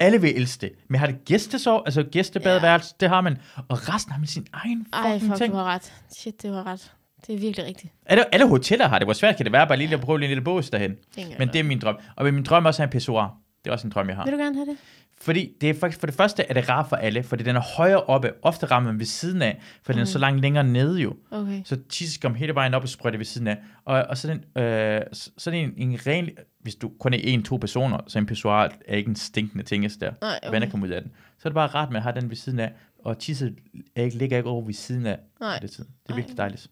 Alle 0.00 0.20
vil 0.20 0.36
elske 0.36 0.60
det. 0.60 0.72
Men 0.88 0.98
har 1.00 1.06
det 1.06 1.24
gæstesov, 1.24 1.82
altså 1.86 2.02
gæstebadeværelse, 2.02 2.94
det 3.00 3.08
har 3.08 3.20
man. 3.20 3.38
Og 3.68 3.88
resten 3.94 4.12
har 4.12 4.18
man 4.18 4.26
sin 4.26 4.46
egen 4.52 4.86
Ej, 4.92 5.12
fucking 5.12 5.30
fuck, 5.32 5.38
ting. 5.38 5.52
du 5.52 5.58
har 5.58 5.64
ret. 5.64 5.92
Shit, 6.18 6.42
det 6.42 6.52
var 6.52 6.66
ret. 6.66 6.92
Det 7.26 7.34
er 7.34 7.38
virkelig 7.38 7.66
rigtigt. 7.66 7.92
Alle, 8.06 8.34
alle 8.34 8.48
hoteller 8.48 8.88
har 8.88 8.98
det. 8.98 9.06
Hvor 9.06 9.12
svært 9.12 9.36
kan 9.36 9.44
det 9.46 9.52
være 9.52 9.66
bare 9.66 9.78
lige 9.78 9.94
at 9.94 10.00
prøve 10.00 10.18
lige 10.18 10.26
en 10.26 10.30
lille 10.30 10.44
bås 10.44 10.70
derhen? 10.70 10.96
Det 11.16 11.38
Men 11.38 11.48
det 11.48 11.58
er 11.58 11.62
min 11.64 11.78
drøm. 11.78 11.98
Og 12.16 12.24
min 12.24 12.42
drøm 12.42 12.64
er 12.64 12.68
også 12.68 12.82
have 12.82 12.86
en 12.86 12.90
pissoir. 12.90 13.38
Det 13.64 13.70
er 13.70 13.72
også 13.72 13.86
en 13.86 13.92
drøm, 13.92 14.08
jeg 14.08 14.16
har. 14.16 14.24
Vil 14.24 14.32
du 14.32 14.38
gerne 14.38 14.54
have 14.56 14.66
det? 14.66 14.76
Fordi 15.22 15.52
det 15.60 15.70
er 15.70 15.74
faktisk, 15.74 16.00
for 16.00 16.06
det 16.06 16.16
første 16.16 16.42
er 16.42 16.54
det 16.54 16.68
rart 16.68 16.88
for 16.88 16.96
alle, 16.96 17.22
fordi 17.22 17.44
den 17.44 17.56
er 17.56 17.60
højere 17.76 18.02
oppe. 18.02 18.32
Ofte 18.42 18.66
rammer 18.66 18.90
man 18.90 18.98
ved 18.98 19.06
siden 19.06 19.42
af, 19.42 19.60
for 19.82 19.92
mm. 19.92 19.94
den 19.94 20.00
er 20.00 20.06
så 20.06 20.18
langt 20.18 20.40
længere 20.40 20.64
nede 20.64 21.00
jo. 21.00 21.16
Okay. 21.30 21.62
Så 21.64 21.76
tisse 21.88 22.20
kommer 22.20 22.38
hele 22.38 22.54
vejen 22.54 22.74
op 22.74 22.82
og 22.82 22.88
sprøjter 22.88 23.18
ved 23.18 23.26
siden 23.26 23.46
af. 23.46 23.58
Og, 23.84 24.02
og 24.02 24.18
så, 24.18 24.28
den, 24.28 24.62
øh, 24.62 25.00
så 25.12 25.30
så 25.38 25.50
er 25.50 25.54
det 25.54 25.62
en, 25.62 25.72
en 25.76 25.98
ren, 26.06 26.28
hvis 26.60 26.74
du 26.74 26.90
kun 27.00 27.14
er 27.14 27.18
en, 27.22 27.42
to 27.42 27.56
personer, 27.56 27.98
så 28.06 28.18
en 28.18 28.26
pissoir 28.26 28.68
er 28.88 28.96
ikke 28.96 29.08
en 29.08 29.16
stinkende 29.16 29.64
ting, 29.64 30.00
der. 30.00 30.12
Nej, 30.20 30.38
Okay. 30.42 30.50
Vandet 30.52 30.70
kommer 30.70 30.86
ud 30.86 30.92
af 30.92 31.02
den. 31.02 31.10
Så 31.38 31.48
er 31.48 31.50
det 31.50 31.54
bare 31.54 31.66
rart 31.66 31.90
med 31.90 31.96
at 31.96 32.02
have 32.02 32.20
den 32.20 32.28
ved 32.30 32.36
siden 32.36 32.58
af, 32.58 32.72
og 33.04 33.18
tisset 33.18 33.54
er 33.96 34.02
ikke, 34.02 34.18
ligger 34.18 34.36
ikke 34.36 34.50
over 34.50 34.64
ved 34.64 34.74
siden 34.74 35.06
af 35.06 35.18
Nej. 35.40 35.58
det 35.58 35.70
tid. 35.70 35.84
Det 35.84 36.10
er 36.10 36.14
virkelig 36.14 36.36
dejligt. 36.36 36.68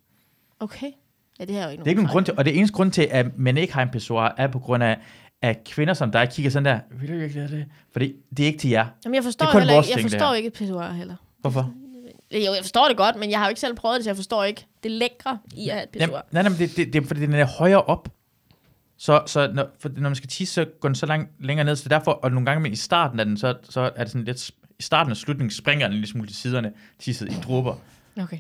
Okay. 0.61 0.91
Ja, 1.41 1.45
det 1.45 1.55
her 1.55 1.61
er 1.61 1.65
jo 1.65 1.71
ikke 1.71 1.81
Det 1.81 1.87
er 1.87 1.91
ikke 1.91 2.03
nogen 2.03 2.13
grund 2.13 2.25
til, 2.25 2.35
og 2.39 2.45
det 2.45 2.57
eneste 2.59 2.75
grund 2.77 2.93
til, 2.93 3.09
at 3.11 3.39
man 3.39 3.57
ikke 3.57 3.75
har 3.75 3.83
en 3.83 3.89
pissoir, 3.89 4.35
er 4.37 4.47
på 4.47 4.59
grund 4.59 4.83
af, 4.83 4.99
at 5.43 5.65
kvinder 5.65 5.95
som 5.95 6.13
dig 6.13 6.29
kigger 6.33 6.51
sådan 6.51 6.65
der, 6.65 6.81
vil 6.91 7.09
du 7.09 7.15
virkelig 7.15 7.43
have 7.43 7.59
det? 7.59 7.67
For 7.93 7.99
det, 7.99 8.15
er 8.41 8.45
ikke 8.45 8.59
til 8.59 8.71
jer. 8.71 8.87
Jamen, 9.05 9.15
jeg 9.15 9.25
forstår, 9.25 9.47
Det 9.47 9.49
er 9.49 9.53
kun 9.53 9.61
heller 9.61 9.75
vores 9.75 9.89
ikke, 9.89 10.03
jeg 10.03 10.11
forstår 10.11 10.35
ikke 10.35 10.51
pissoir 10.51 10.93
heller. 10.93 11.17
Hvorfor? 11.41 11.73
Jo, 12.33 12.39
jeg 12.39 12.59
forstår 12.63 12.89
det 12.89 12.97
godt, 12.97 13.17
men 13.17 13.31
jeg 13.31 13.39
har 13.39 13.47
jo 13.47 13.49
ikke 13.49 13.61
selv 13.61 13.77
prøvet 13.77 13.97
det, 13.97 14.05
så 14.05 14.11
jeg 14.11 14.17
forstår 14.17 14.45
ikke 14.45 14.67
det 14.83 14.91
lækre 14.91 15.39
i 15.57 15.69
at 15.69 15.75
have 15.75 15.85
et 15.85 15.91
pissoir. 15.91 16.27
nej, 16.31 16.43
nej, 16.43 16.51
men 16.51 16.59
det, 16.59 16.77
det, 16.77 16.93
det, 16.93 17.03
er 17.03 17.07
fordi 17.07 17.21
den 17.21 17.33
er 17.33 17.47
højere 17.47 17.83
op. 17.83 18.09
Så, 18.99 19.23
så 19.27 19.51
når, 19.55 19.67
for 19.79 19.89
når 19.97 20.09
man 20.09 20.15
skal 20.15 20.29
tisse, 20.29 20.55
så 20.55 20.65
går 20.81 20.89
den 20.89 20.95
så 20.95 21.07
lang, 21.07 21.29
længere 21.39 21.65
ned, 21.65 21.77
så 21.77 21.89
derfor, 21.89 22.13
og 22.13 22.31
nogle 22.31 22.47
gange 22.47 22.61
men 22.63 22.73
i 22.73 22.77
starten 22.77 23.21
af 23.21 23.27
den, 23.27 23.37
så, 23.37 23.55
så 23.63 23.81
er 23.97 24.03
det 24.05 24.13
sådan 24.13 24.25
lidt, 24.25 24.51
i 24.79 24.83
starten 24.83 25.11
og 25.11 25.17
slutningen 25.17 25.51
springer 25.51 25.89
den 25.89 25.97
lidt 25.97 26.11
smule 26.11 26.29
til 26.29 26.37
siderne, 26.37 26.73
tisset 26.99 27.33
i 27.33 27.35
dråber. 27.35 27.75
Okay. 28.17 28.39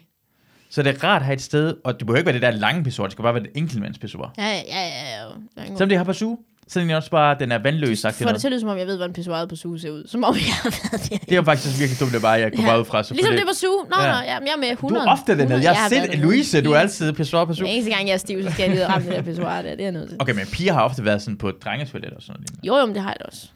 Så 0.70 0.82
det 0.82 0.96
er 0.96 1.04
rart 1.04 1.22
at 1.22 1.26
have 1.26 1.34
et 1.34 1.42
sted, 1.42 1.76
og 1.84 1.98
det 1.98 2.06
behøver 2.06 2.18
ikke 2.18 2.26
være 2.26 2.34
det 2.34 2.42
der 2.42 2.50
lange 2.50 2.84
pissoir, 2.84 3.06
det 3.06 3.12
skal 3.12 3.22
bare 3.22 3.34
være 3.34 3.42
det 3.42 3.52
enkeltmandspissoir. 3.54 4.34
Ja, 4.38 4.46
ja, 4.46 4.60
ja, 4.66 5.28
ja. 5.56 5.64
Selvom 5.66 5.88
det 5.88 5.98
har 5.98 6.04
på 6.04 6.12
suge, 6.12 6.38
så 6.70 6.80
er 6.80 6.84
den 6.84 6.90
også 6.90 7.10
bare, 7.10 7.36
den 7.38 7.52
er 7.52 7.58
vandløs, 7.58 7.98
sagt 7.98 8.16
Får 8.16 8.28
det 8.30 8.40
til 8.40 8.48
at 8.48 8.50
lyde, 8.52 8.60
som 8.60 8.68
om 8.68 8.78
jeg 8.78 8.86
ved, 8.86 8.96
hvordan 8.96 9.12
pissoiret 9.12 9.48
på 9.48 9.56
suge 9.56 9.80
ser 9.80 9.90
ud. 9.90 10.04
Som 10.06 10.24
om 10.24 10.34
jeg 10.34 10.42
har 10.62 10.70
været 10.92 11.10
der. 11.10 11.18
Det 11.18 11.36
er 11.36 11.44
faktisk 11.44 11.78
virkelig 11.80 12.00
dumt, 12.00 12.12
det 12.12 12.22
bare, 12.22 12.30
jeg 12.32 12.52
går 12.52 12.62
Ja. 12.62 12.68
bare 12.68 12.80
ud 12.80 12.84
fra. 12.84 13.02
Så 13.02 13.14
Ligesom 13.14 13.32
for 13.32 13.36
det 13.38 13.46
på 13.48 13.54
suge. 13.54 13.84
Nå, 13.90 13.96
Ja. 14.02 14.12
nå, 14.12 14.18
jeg 14.18 14.36
er 14.52 14.56
med 14.56 14.68
Du 14.68 14.72
100. 14.72 15.06
er 15.06 15.10
ofte 15.12 15.38
dernede. 15.38 15.62
Jeg 15.62 15.74
har 15.76 15.88
set. 15.88 16.18
Louise, 16.18 16.60
du 16.62 16.72
er 16.72 16.78
altid 16.78 17.12
pissoir 17.12 17.44
på 17.44 17.54
suge. 17.54 17.68
eneste 17.68 17.90
gang, 17.90 18.06
jeg 18.08 18.14
er 18.14 18.18
stiv, 18.18 18.42
så 18.42 18.50
skal 18.50 18.62
jeg 18.62 18.70
lige 18.70 18.86
ramme 18.88 19.06
det 19.08 19.16
der 19.16 19.22
pissoir 19.22 19.62
der. 19.62 19.74
Det 19.76 19.86
er 19.86 19.90
noget. 19.90 20.16
Okay, 20.18 20.32
men 20.34 20.46
piger 20.52 20.72
har 20.72 20.82
ofte 20.82 21.04
været 21.04 21.22
sådan 21.22 21.38
på 21.38 21.50
drengetoilet 21.50 22.10
og 22.12 22.22
sådan 22.22 22.40
noget. 22.40 22.64
Jo, 22.66 22.76
jo, 22.76 22.86
men 22.86 22.94
det 22.94 23.02
har 23.02 23.10
jeg 23.10 23.16
da 23.20 23.24
også. 23.24 23.48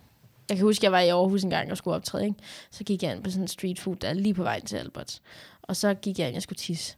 Jeg 0.48 0.56
kan 0.56 0.66
huske, 0.66 0.84
jeg 0.84 0.92
var 0.92 1.00
i 1.00 1.08
Aarhus 1.08 1.42
en 1.42 1.50
gang 1.50 1.70
og 1.70 1.76
skulle 1.76 1.94
optræde, 1.96 2.24
ikke? 2.24 2.36
Så 2.70 2.84
gik 2.84 3.02
jeg 3.02 3.12
ind 3.14 3.24
på 3.24 3.30
sådan 3.30 3.42
en 3.44 3.48
street 3.48 3.80
food, 3.80 3.96
der 3.96 4.08
er 4.08 4.14
lige 4.14 4.34
på 4.34 4.42
vej 4.42 4.60
til 4.60 4.76
Alberts. 4.76 5.22
Og 5.62 5.76
så 5.76 5.94
gik 5.94 6.18
jeg 6.18 6.26
ind, 6.26 6.34
jeg 6.34 6.42
skulle 6.42 6.56
tisse. 6.58 6.96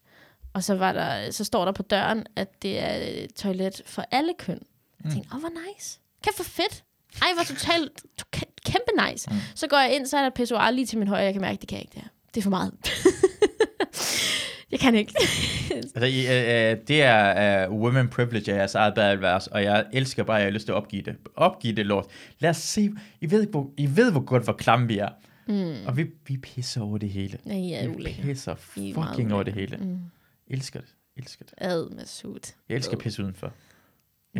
Og 0.55 0.65
så, 0.65 0.75
var 0.75 0.93
der, 0.93 1.31
så 1.31 1.45
står 1.45 1.65
der 1.65 1.73
på 1.73 1.83
døren, 1.83 2.25
at 2.37 2.49
det 2.63 2.83
er 2.83 2.95
et 3.25 3.35
toilet 3.35 3.83
for 3.87 4.05
alle 4.11 4.33
køn. 4.39 4.59
Jeg 5.05 5.13
tænkte, 5.13 5.31
åh, 5.35 5.41
hvor 5.41 5.49
nice. 5.49 5.99
Kæft, 6.27 6.37
hvor 6.37 6.45
fedt. 6.45 6.85
Ej, 7.23 7.29
hvor 7.35 7.43
totalt 7.45 7.91
to- 8.19 8.41
kæmpe 8.67 8.91
nice. 9.11 9.31
Mm. 9.31 9.37
Så 9.55 9.67
går 9.67 9.77
jeg 9.77 9.95
ind, 9.97 10.07
så 10.07 10.17
er 10.17 10.23
der 10.23 10.31
pissoir 10.31 10.71
lige 10.71 10.87
til 10.87 10.99
min 10.99 11.09
højre. 11.09 11.23
Jeg 11.25 11.33
kan 11.33 11.43
mærke, 11.43 11.61
det 11.61 11.69
kan 11.69 11.77
jeg 11.77 11.83
ikke 11.83 11.95
det 11.95 12.03
her. 12.03 12.09
Det 12.35 12.41
er 12.41 12.43
for 12.43 12.51
meget. 12.51 12.73
jeg 14.73 14.81
kan 14.81 14.95
ikke. 14.95 15.15
Altså, 15.71 16.05
I, 16.05 16.21
øh, 16.27 16.73
øh, 16.73 16.77
det 16.89 17.03
er 17.03 17.69
uh, 17.69 17.81
women 17.81 18.09
privilege 18.09 18.53
af 18.53 18.57
jeres 18.59 18.75
eget 18.75 18.95
badeværelse, 18.95 19.53
og 19.53 19.63
jeg 19.63 19.85
elsker 19.93 20.25
bare, 20.25 20.37
at 20.37 20.41
jeg 20.41 20.47
har 20.47 20.53
lyst 20.53 20.65
til 20.65 20.73
at 20.73 20.77
opgive 20.77 21.03
det. 21.03 21.17
Opgive 21.37 21.73
det 21.75 21.87
lort. 21.87 22.07
Lad 22.39 22.51
os 22.51 22.57
se. 22.57 22.91
I 23.21 23.31
ved, 23.31 23.47
hvor, 23.47 23.71
I 23.77 23.97
ved 23.97 24.11
hvor 24.13 24.21
godt, 24.21 24.45
hvor 24.45 24.53
klamme 24.53 24.87
vi 24.89 24.99
er. 24.99 25.09
Mm. 25.47 25.87
Og 25.87 25.97
vi, 25.97 26.07
vi 26.27 26.37
pisser 26.37 26.81
over 26.81 26.99
det 26.99 27.11
hele. 27.11 27.39
Nej, 27.45 27.71
jeg 27.71 27.85
er 27.85 27.89
vi 27.89 27.95
ulækker. 27.97 28.23
pisser 28.23 28.55
I 28.77 28.91
er 28.91 28.95
fucking 29.07 29.35
over 29.35 29.43
det 29.43 29.55
hele. 29.55 29.77
Mm. 29.77 29.99
Elsker 30.49 30.81
det. 30.81 30.89
Elsker 31.17 31.45
det. 31.45 31.55
Ad, 31.59 31.91
Masud. 31.97 32.53
Jeg 32.69 32.77
elsker 32.77 32.97
pisse 32.97 33.23
udenfor. 33.23 33.53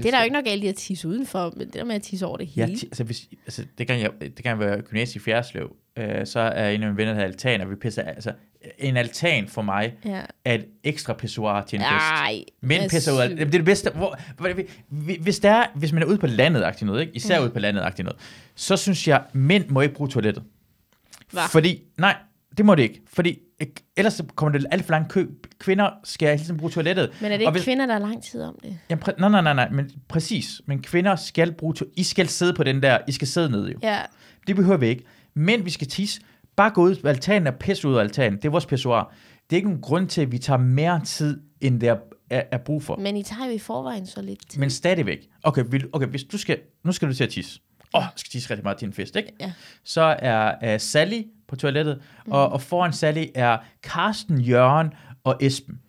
Det 0.03 0.07
er 0.07 0.11
der 0.11 0.19
jo 0.19 0.25
ikke 0.25 0.35
nok 0.35 0.45
galt 0.45 0.65
i 0.65 0.67
at 0.67 0.75
tisse 0.75 1.09
udenfor, 1.09 1.53
men 1.57 1.67
det 1.67 1.75
der 1.75 1.85
med 1.85 1.95
at 1.95 2.03
tisse 2.03 2.27
over 2.27 2.37
det 2.37 2.57
Ja, 2.57 2.67
hele. 2.67 2.79
ti- 2.79 2.87
altså, 2.87 3.05
hvis, 3.05 3.29
altså, 3.47 3.65
det 3.79 3.87
kan 3.87 4.01
jeg, 4.01 4.11
det 4.21 4.35
kan 4.37 4.47
jeg 4.47 4.59
være 4.59 4.81
gymnasie 4.83 5.19
i 5.19 5.23
Fjerdslev, 5.23 5.77
øh, 5.99 6.27
så 6.27 6.41
er 6.41 6.69
en 6.71 6.83
af 6.83 6.89
mine 6.89 6.97
venner, 6.97 7.15
der 7.15 7.23
altan, 7.25 7.61
og 7.61 7.71
vi 7.71 7.75
pisser, 7.75 8.03
altså, 8.03 8.33
en 8.79 8.97
altan 8.97 9.49
for 9.49 9.63
mig 9.63 9.95
ja. 10.05 10.21
er 10.45 10.55
et 10.55 10.67
ekstra 10.85 11.13
pissoir 11.13 11.63
til 11.63 11.77
en 11.77 11.83
fest. 11.83 11.91
Ej, 11.93 12.45
Mænd 12.61 12.91
pisser 12.91 13.13
ud 13.13 13.19
af, 13.21 13.29
det 13.29 13.41
er 13.41 13.45
det 13.51 13.65
bedste, 13.65 13.91
hvor, 13.91 14.19
hvis, 15.23 15.39
der 15.39 15.51
er, 15.51 15.67
hvis 15.75 15.93
man 15.93 16.03
er 16.03 16.07
ude 16.07 16.19
på 16.19 16.27
landet, 16.27 16.75
noget, 16.83 17.01
ikke? 17.01 17.13
især 17.15 17.35
Ja. 17.37 17.43
ude 17.43 17.51
på 17.51 17.59
landet, 17.59 17.99
noget, 17.99 18.17
så 18.55 18.77
synes 18.77 19.09
jeg, 19.09 19.23
mænd 19.33 19.69
må 19.69 19.81
ikke 19.81 19.95
bruge 19.95 20.11
toilettet. 20.11 20.43
Hva? 21.31 21.47
Fordi, 21.47 21.83
nej, 21.99 22.17
det 22.57 22.65
må 22.67 22.75
det 22.75 22.83
ikke. 22.83 23.01
Fordi 23.13 23.39
ellers 23.97 24.21
kommer 24.35 24.59
det 24.59 24.67
alt 24.71 24.85
for 24.85 24.91
lang 24.93 25.09
kø. 25.09 25.27
Kvinder 25.59 25.91
skal 26.05 26.29
hele 26.29 26.45
tiden 26.45 26.57
bruge 26.57 26.71
toilettet. 26.73 27.11
Men 27.21 27.33
er 27.33 27.37
det 27.37 27.41
ikke 27.43 27.51
hvis- 27.51 27.65
kvinder, 27.65 27.87
der 27.87 27.95
er 27.95 27.99
lang 27.99 28.23
tid 28.23 28.43
om 28.43 28.59
det? 28.63 28.79
Jamen, 28.91 29.03
præ- 29.09 29.15
nej, 29.19 29.29
nej, 29.29 29.41
nej, 29.43 29.53
nej, 29.55 29.71
men 29.71 29.91
præcis. 30.09 30.61
Men 30.67 30.83
kvinder 30.83 31.17
skal 31.17 31.53
bruge 31.53 31.75
to- 31.75 31.85
I 31.97 32.03
skal 32.03 32.29
sidde 32.29 32.55
på 32.55 32.65
den 32.65 32.83
der, 32.83 32.99
I 33.09 33.13
skal 33.13 33.29
sidde 33.29 33.51
ned 33.51 33.69
jo. 33.69 33.79
Ja, 33.83 33.99
Det 34.47 34.57
behøver 34.57 34.77
vi 34.79 34.87
ikke. 34.87 35.05
Men 35.35 35.65
vi 35.65 35.71
skal 35.71 35.87
tisse. 35.87 36.21
Bare 36.57 36.71
gå 36.71 36.83
ud 36.83 36.97
på 36.97 37.09
altanen 37.09 37.47
og 37.47 37.55
pisse 37.55 37.89
ud 37.89 37.95
af 37.95 38.01
altanen. 38.01 38.37
Det 38.37 38.45
er 38.45 38.51
vores 38.51 38.67
pissoir. 38.67 39.13
Det 39.51 39.57
er 39.57 39.57
ikke 39.57 39.69
nogen 39.69 39.83
grund 39.83 40.09
til, 40.09 40.21
at 40.23 40.33
vi 40.33 40.39
tager 40.39 40.59
mere 40.59 41.01
tid, 41.05 41.41
end 41.61 41.81
der 41.81 41.97
er, 42.31 42.43
er 42.51 42.59
brug 42.59 42.83
for. 42.83 42.97
men 42.97 43.17
I 43.17 43.23
tager 43.23 43.47
jo 43.47 43.53
i 43.53 43.59
forvejen 43.59 44.07
så 44.07 44.23
lidt 44.23 44.51
tid. 44.51 44.61
Men 44.61 44.71
stadigvæk. 44.71 45.19
Okay, 45.43 45.65
vil, 45.71 45.85
okay 45.93 46.07
hvis 46.07 46.25
du 46.25 46.39
skal, 46.39 46.59
nu 46.85 46.93
skal 46.93 47.09
du 47.09 47.15
til 47.15 47.25
at 47.25 47.31
tisse. 47.31 47.61
Åh, 47.95 48.01
oh, 48.01 48.05
skal 48.17 48.31
tisse 48.31 48.51
rigtig 48.51 48.65
meget 48.65 48.79
til 48.79 48.87
en 48.87 48.93
fest, 48.93 49.17
ikke? 49.17 49.33
Ja. 49.41 49.53
Så 49.85 50.17
er 50.19 50.75
uh, 50.75 50.81
Sally 50.81 51.23
på 51.49 51.57
toilettet, 51.57 52.03
mm. 52.27 52.33
og, 52.33 52.49
og 52.49 52.63
foran 52.63 52.93
Sally 52.93 53.25
er 53.35 53.59
Karsten, 53.83 54.41
Jørgen 54.41 54.91
og 55.25 55.37
Esben. 55.41 55.81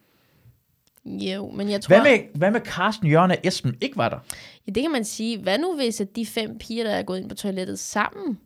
Jo, 1.06 1.52
men 1.52 1.70
jeg 1.70 1.82
tror... 1.82 1.96
Hvad 1.96 2.12
med, 2.12 2.20
hvad 2.36 2.52
med 2.52 2.62
Karsten, 2.62 3.08
Jørgen 3.08 3.32
og 3.32 3.38
Esben 3.44 3.76
ikke 3.82 3.98
var 3.98 4.10
der? 4.10 4.18
Ja, 4.68 4.72
det 4.72 4.84
kan 4.84 4.92
man 4.92 5.06
sige. 5.06 5.42
Hvad 5.42 5.58
nu, 5.58 5.76
hvis 5.76 6.02
at 6.02 6.16
de 6.16 6.26
fem 6.26 6.58
piger, 6.58 6.84
der 6.84 6.92
er 6.92 7.04
gået 7.04 7.20
ind 7.20 7.30
på 7.30 7.36
toilettet 7.36 7.80
sammen, 7.80 8.38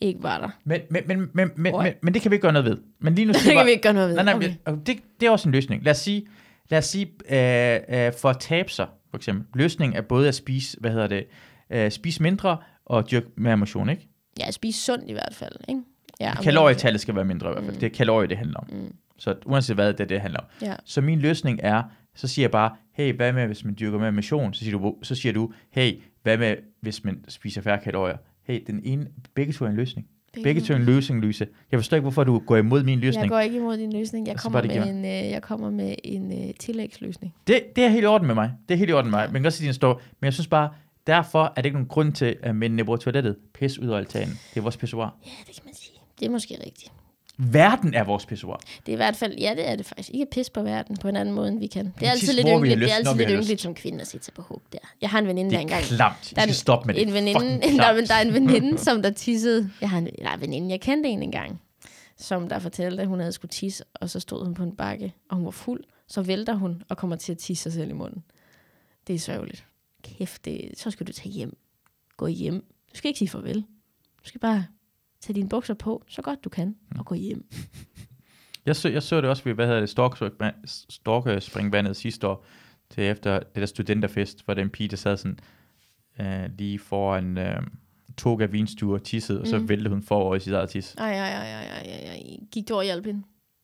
ikke 0.00 0.22
var 0.22 0.38
der? 0.40 0.48
Men, 0.64 0.80
men, 0.90 1.02
men, 1.06 1.18
men, 1.18 1.50
men, 1.56 1.72
men, 1.82 1.92
men 2.02 2.14
det 2.14 2.22
kan 2.22 2.30
vi 2.30 2.34
ikke 2.34 2.42
gøre 2.42 2.52
noget 2.52 2.64
ved. 2.70 2.78
Men 2.98 3.14
lige 3.14 3.24
nu 3.24 3.32
Det 3.46 3.52
kan 3.52 3.66
vi 3.66 3.70
ikke 3.70 3.82
gøre 3.82 3.92
noget 3.92 4.08
ved. 4.08 4.16
Nej, 4.16 4.24
nej, 4.24 4.54
Okay. 4.66 4.80
det, 4.86 4.98
det 5.20 5.26
er 5.26 5.30
også 5.30 5.48
en 5.48 5.52
løsning. 5.52 5.84
Lad 5.84 5.92
os 5.92 5.98
sige, 5.98 6.26
lad 6.68 6.78
os 6.78 6.84
sige 6.84 7.06
øh, 7.06 8.06
øh, 8.06 8.12
for 8.18 8.30
at 8.30 8.38
tabe 8.40 8.70
sig, 8.70 8.86
for 9.10 9.16
eksempel. 9.16 9.46
Løsningen 9.54 9.96
er 9.96 10.02
både 10.02 10.28
at 10.28 10.34
spise, 10.34 10.76
hvad 10.80 10.90
hedder 10.90 11.06
det, 11.06 11.24
øh, 11.70 11.90
spise 11.90 12.22
mindre 12.22 12.56
og 12.86 13.10
dyrke 13.10 13.26
mere 13.36 13.56
motion, 13.56 13.88
ikke? 13.88 14.08
Ja, 14.40 14.50
spise 14.50 14.80
sundt 14.80 15.04
i 15.08 15.12
hvert 15.12 15.34
fald, 15.34 15.52
ikke? 15.68 15.80
Ja, 16.22 16.34
Kalorietallet 16.42 17.00
skal 17.00 17.14
være 17.14 17.24
mindre 17.24 17.50
i 17.50 17.52
hvert 17.52 17.64
fald. 17.64 17.74
Mm. 17.74 17.80
Det 17.80 17.86
er 17.86 17.96
kalorier, 17.96 18.28
det 18.28 18.36
handler 18.36 18.58
om. 18.58 18.66
Mm. 18.72 18.94
Så 19.18 19.34
uanset 19.46 19.76
hvad 19.76 19.92
det 19.92 20.00
er, 20.00 20.04
det 20.04 20.20
handler 20.20 20.40
om. 20.40 20.46
Ja. 20.62 20.74
Så 20.84 21.00
min 21.00 21.18
løsning 21.18 21.60
er, 21.62 21.82
så 22.14 22.28
siger 22.28 22.44
jeg 22.44 22.50
bare, 22.50 22.70
hey, 22.92 23.14
hvad 23.16 23.32
med, 23.32 23.46
hvis 23.46 23.64
man 23.64 23.76
dyrker 23.80 23.98
mere 23.98 24.12
motion? 24.12 24.54
Så 24.54 24.64
siger 24.64 24.78
du, 24.78 24.94
så 25.02 25.14
siger 25.14 25.32
du 25.32 25.52
hey, 25.70 26.00
hvad 26.22 26.38
med, 26.38 26.56
hvis 26.80 27.04
man 27.04 27.24
spiser 27.28 27.60
færre 27.60 27.78
kalorier? 27.84 28.16
Hey, 28.42 28.60
den 28.66 28.80
ene, 28.84 29.06
begge 29.34 29.52
to 29.52 29.64
er 29.64 29.68
en 29.68 29.76
løsning. 29.76 30.06
Begge 30.42 30.60
to 30.60 30.72
er 30.72 30.76
en 30.76 30.84
løsning, 30.84 31.20
Louise. 31.20 31.46
Jeg 31.72 31.78
forstår 31.78 31.96
ikke, 31.96 32.02
hvorfor 32.02 32.24
du 32.24 32.38
går 32.38 32.56
imod 32.56 32.82
min 32.82 32.98
Jeg 32.98 33.04
løsning. 33.06 33.28
går 33.28 33.38
ikke 33.40 33.56
imod 33.56 33.76
din 33.76 33.92
løsning. 33.92 34.26
Jeg 34.26 34.36
kommer, 34.36 34.62
med 34.62 34.86
en, 34.86 35.04
øh, 35.04 35.10
jeg 35.30 35.42
kommer 35.42 35.70
med 35.70 35.94
en 36.04 36.32
øh, 36.48 36.54
tillægsløsning. 36.60 37.34
Det, 37.46 37.62
det 37.76 37.84
er 37.84 37.88
helt 37.88 38.02
i 38.02 38.06
orden 38.06 38.26
med 38.26 38.34
mig. 38.34 38.52
Det 38.68 38.74
er 38.74 38.78
helt 38.78 38.90
i 38.90 38.92
orden 38.92 39.10
med 39.10 39.18
mig. 39.18 39.26
Man 39.26 39.32
kan 39.32 39.42
godt 39.42 39.54
sige, 39.54 39.64
at 39.64 39.68
den 39.68 39.74
står. 39.74 40.02
Men 40.20 40.24
jeg 40.24 40.32
synes 40.32 40.46
bare, 40.46 40.70
derfor 41.06 41.44
er 41.44 41.54
det 41.56 41.64
ikke 41.64 41.76
nogen 41.76 41.88
grund 41.88 42.12
til, 42.12 42.36
at 42.42 42.56
mændene 42.56 42.84
bruger 42.84 42.96
toilettet. 42.96 43.36
Pis 43.54 43.78
ud 43.78 43.88
af 43.88 43.96
altanen. 43.96 44.38
Det 44.50 44.56
er 44.56 44.60
vores 44.60 44.76
pissoir. 44.76 45.16
Ja, 45.26 45.30
det 45.46 45.54
kan 45.54 45.62
man 45.64 45.74
sige. 45.74 45.98
Det 46.22 46.28
er 46.28 46.32
måske 46.32 46.58
rigtigt. 46.66 46.92
Verden 47.38 47.94
er 47.94 48.04
vores 48.04 48.26
pissoir. 48.26 48.56
Det 48.86 48.88
er 48.88 48.92
i 48.92 48.96
hvert 48.96 49.16
fald, 49.16 49.38
ja, 49.38 49.54
det 49.56 49.68
er 49.68 49.76
det 49.76 49.86
faktisk. 49.86 50.10
Ikke 50.10 50.26
pis 50.32 50.50
på 50.50 50.62
verden 50.62 50.96
på 50.96 51.08
en 51.08 51.16
anden 51.16 51.34
måde, 51.34 51.48
end 51.48 51.58
vi 51.58 51.66
kan. 51.66 51.94
Det 52.00 52.06
er 52.06 52.10
altid 52.10 52.32
lidt 52.32 52.46
vi 52.46 52.52
ynkeligt, 52.52 52.80
det 52.80 52.90
er 52.90 52.94
altid 52.94 53.14
vi 53.14 53.18
lidt 53.24 53.30
ynkeligt 53.38 53.60
som 53.60 53.74
kvinde 53.74 54.00
at 54.00 54.06
sætte 54.06 54.24
sig 54.24 54.34
på 54.34 54.42
hug 54.42 54.62
der. 54.72 54.78
Jeg 55.00 55.10
har 55.10 55.18
en 55.18 55.26
veninde, 55.26 55.50
Det 55.50 55.52
der 55.52 55.58
er 55.58 55.62
engang... 55.62 55.82
klamt. 55.84 56.30
Vi 56.30 56.34
Der 56.34 56.40
er 56.40 56.44
skal 56.44 56.48
en- 56.50 56.54
stoppe 56.54 56.86
med 56.86 56.94
det. 56.94 57.02
En 57.08 57.12
veninde, 57.14 57.40
Fucking 57.40 57.62
der, 57.62 57.68
klamt. 57.74 57.96
men 57.96 58.06
der 58.06 58.14
er 58.14 58.20
en 58.20 58.32
veninde, 58.34 58.78
som 58.78 59.02
der 59.02 59.10
tissede. 59.10 59.70
Jeg 59.80 59.90
har 59.90 59.98
en, 59.98 60.08
nej, 60.22 60.34
en 60.34 60.40
veninde, 60.40 60.70
jeg 60.70 60.80
kendte 60.80 61.08
en 61.08 61.22
engang, 61.22 61.60
som 62.16 62.48
der 62.48 62.58
fortalte, 62.58 63.02
at 63.02 63.08
hun 63.08 63.18
havde 63.20 63.32
skulle 63.32 63.50
tisse, 63.50 63.84
og 63.94 64.10
så 64.10 64.20
stod 64.20 64.44
hun 64.44 64.54
på 64.54 64.62
en 64.62 64.76
bakke, 64.76 65.12
og 65.30 65.36
hun 65.36 65.44
var 65.44 65.50
fuld. 65.50 65.84
Så 66.08 66.22
vælter 66.22 66.54
hun 66.54 66.82
og 66.88 66.96
kommer 66.96 67.16
til 67.16 67.32
at 67.32 67.38
tisse 67.38 67.62
sig 67.62 67.72
selv 67.72 67.90
i 67.90 67.94
munden. 67.94 68.22
Det 69.06 69.14
er 69.14 69.18
sørgeligt. 69.18 69.66
Kæft, 70.02 70.44
det, 70.44 70.70
så 70.76 70.90
skal 70.90 71.06
du 71.06 71.12
tage 71.12 71.30
hjem. 71.30 71.56
Gå 72.16 72.26
hjem. 72.26 72.64
Du 72.92 72.96
skal 72.96 73.08
ikke 73.08 73.18
sige 73.18 73.28
farvel. 73.28 73.60
Du 74.22 74.28
skal 74.28 74.40
bare 74.40 74.64
tage 75.22 75.34
dine 75.34 75.48
bukser 75.48 75.74
på, 75.74 76.04
så 76.08 76.22
godt 76.22 76.44
du 76.44 76.48
kan, 76.48 76.76
og 76.98 77.06
gå 77.06 77.14
hjem. 77.14 77.44
Jeg 78.66 78.76
så, 78.76 78.88
jeg 78.88 79.02
så 79.02 79.20
det 79.20 79.30
også 79.30 79.44
ved, 79.44 79.54
hvad 79.54 79.66
hedder 79.66 79.80
det, 79.80 79.88
Stork- 79.90 80.32
Storkespringvandet 80.88 81.96
sidste 81.96 82.28
år, 82.28 82.44
til 82.90 83.04
efter 83.04 83.38
det 83.38 83.56
der 83.56 83.66
studenterfest, 83.66 84.44
hvor 84.44 84.54
der 84.54 84.62
en 84.62 84.70
pige, 84.70 84.88
der 84.88 84.96
sad 84.96 85.16
sådan 85.16 85.38
øh, 86.20 86.50
lige 86.58 86.78
foran 86.78 87.38
øh, 87.38 87.62
tog 88.18 88.42
af 88.42 88.52
vinstue 88.52 88.94
og 88.94 89.02
tissede, 89.02 89.40
og 89.40 89.46
så 89.46 89.58
Mm. 89.58 89.68
væltede 89.68 89.88
hun 89.90 90.02
forover 90.02 90.34
i 90.36 90.40
sit 90.40 90.52
eget 90.52 90.68
tis. 90.70 90.94
Ej, 90.98 91.12
ej, 91.12 91.16
ej, 91.18 91.52
ej, 91.52 91.66
ej, 91.66 92.06
ej. 92.06 92.22
Gik 92.52 92.68
du 92.68 92.74
og 92.74 92.84
hjalp 92.84 93.06
hende? 93.06 93.22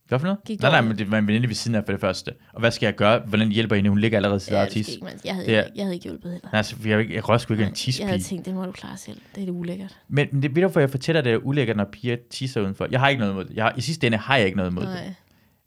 Hvad 0.08 0.18
for 0.18 0.26
noget? 0.26 0.44
Gik 0.44 0.60
Nej, 0.62 0.70
nej, 0.70 0.80
men 0.80 0.98
det 0.98 1.10
var 1.10 1.18
en 1.18 1.26
veninde 1.26 1.48
ved 1.48 1.54
siden 1.54 1.74
af 1.74 1.84
for 1.84 1.92
det 1.92 2.00
første. 2.00 2.32
Og 2.52 2.60
hvad 2.60 2.70
skal 2.70 2.86
jeg 2.86 2.94
gøre? 2.94 3.18
Hvordan 3.26 3.48
hjælper 3.48 3.76
jeg 3.76 3.78
hende? 3.78 3.90
Hun 3.90 3.98
ligger 3.98 4.18
allerede 4.18 4.36
i 4.36 4.40
sit 4.40 4.52
eget 4.52 4.64
det 4.66 4.72
skal 4.72 4.84
tis. 4.84 4.94
ikke. 4.94 5.06
Jeg 5.24 5.34
havde, 5.34 5.46
Det 5.46 5.56
er- 5.56 5.64
jeg 5.76 5.84
havde 5.84 5.94
ikke 5.94 6.04
hjulpet 6.04 6.32
heller. 6.32 6.48
Nej, 6.52 6.58
altså, 6.58 6.76
jeg, 6.84 7.00
ikke- 7.00 7.14
jeg 7.14 7.28
rører 7.28 7.38
sgu 7.38 7.52
ikke 7.54 7.62
en 7.62 7.64
Jeg 7.64 7.68
havde 7.68 8.18
tispige. 8.18 8.18
tænkt, 8.36 8.46
det 8.46 8.54
må 8.54 8.64
du 8.64 8.72
klare 8.72 8.96
selv. 8.96 9.20
Det 9.34 9.40
er 9.40 9.44
det 9.46 9.52
ulækkert. 9.52 9.96
Men, 10.08 10.28
men 10.32 10.42
det 10.42 10.50
ved 10.54 10.62
du, 10.62 10.68
hvorfor 10.68 10.80
jeg 10.80 10.90
fortæller, 10.90 11.18
at 11.18 11.24
det 11.24 11.32
er 11.32 11.36
ulækkert, 11.36 11.76
når 11.76 11.84
piger 11.84 12.16
tisser 12.30 12.60
udenfor. 12.60 12.88
Jeg 12.90 13.00
har 13.00 13.08
ikke 13.08 13.20
noget 13.20 13.32
imod 13.32 13.44
det. 13.44 13.54
Jeg 13.56 13.64
har, 13.64 13.74
I 13.76 13.80
sidste 13.80 14.06
ende 14.06 14.18
har 14.18 14.36
jeg 14.36 14.46
ikke 14.46 14.56
noget 14.56 14.70
imod 14.70 14.82
det. 14.82 14.90
Nej. 14.94 15.14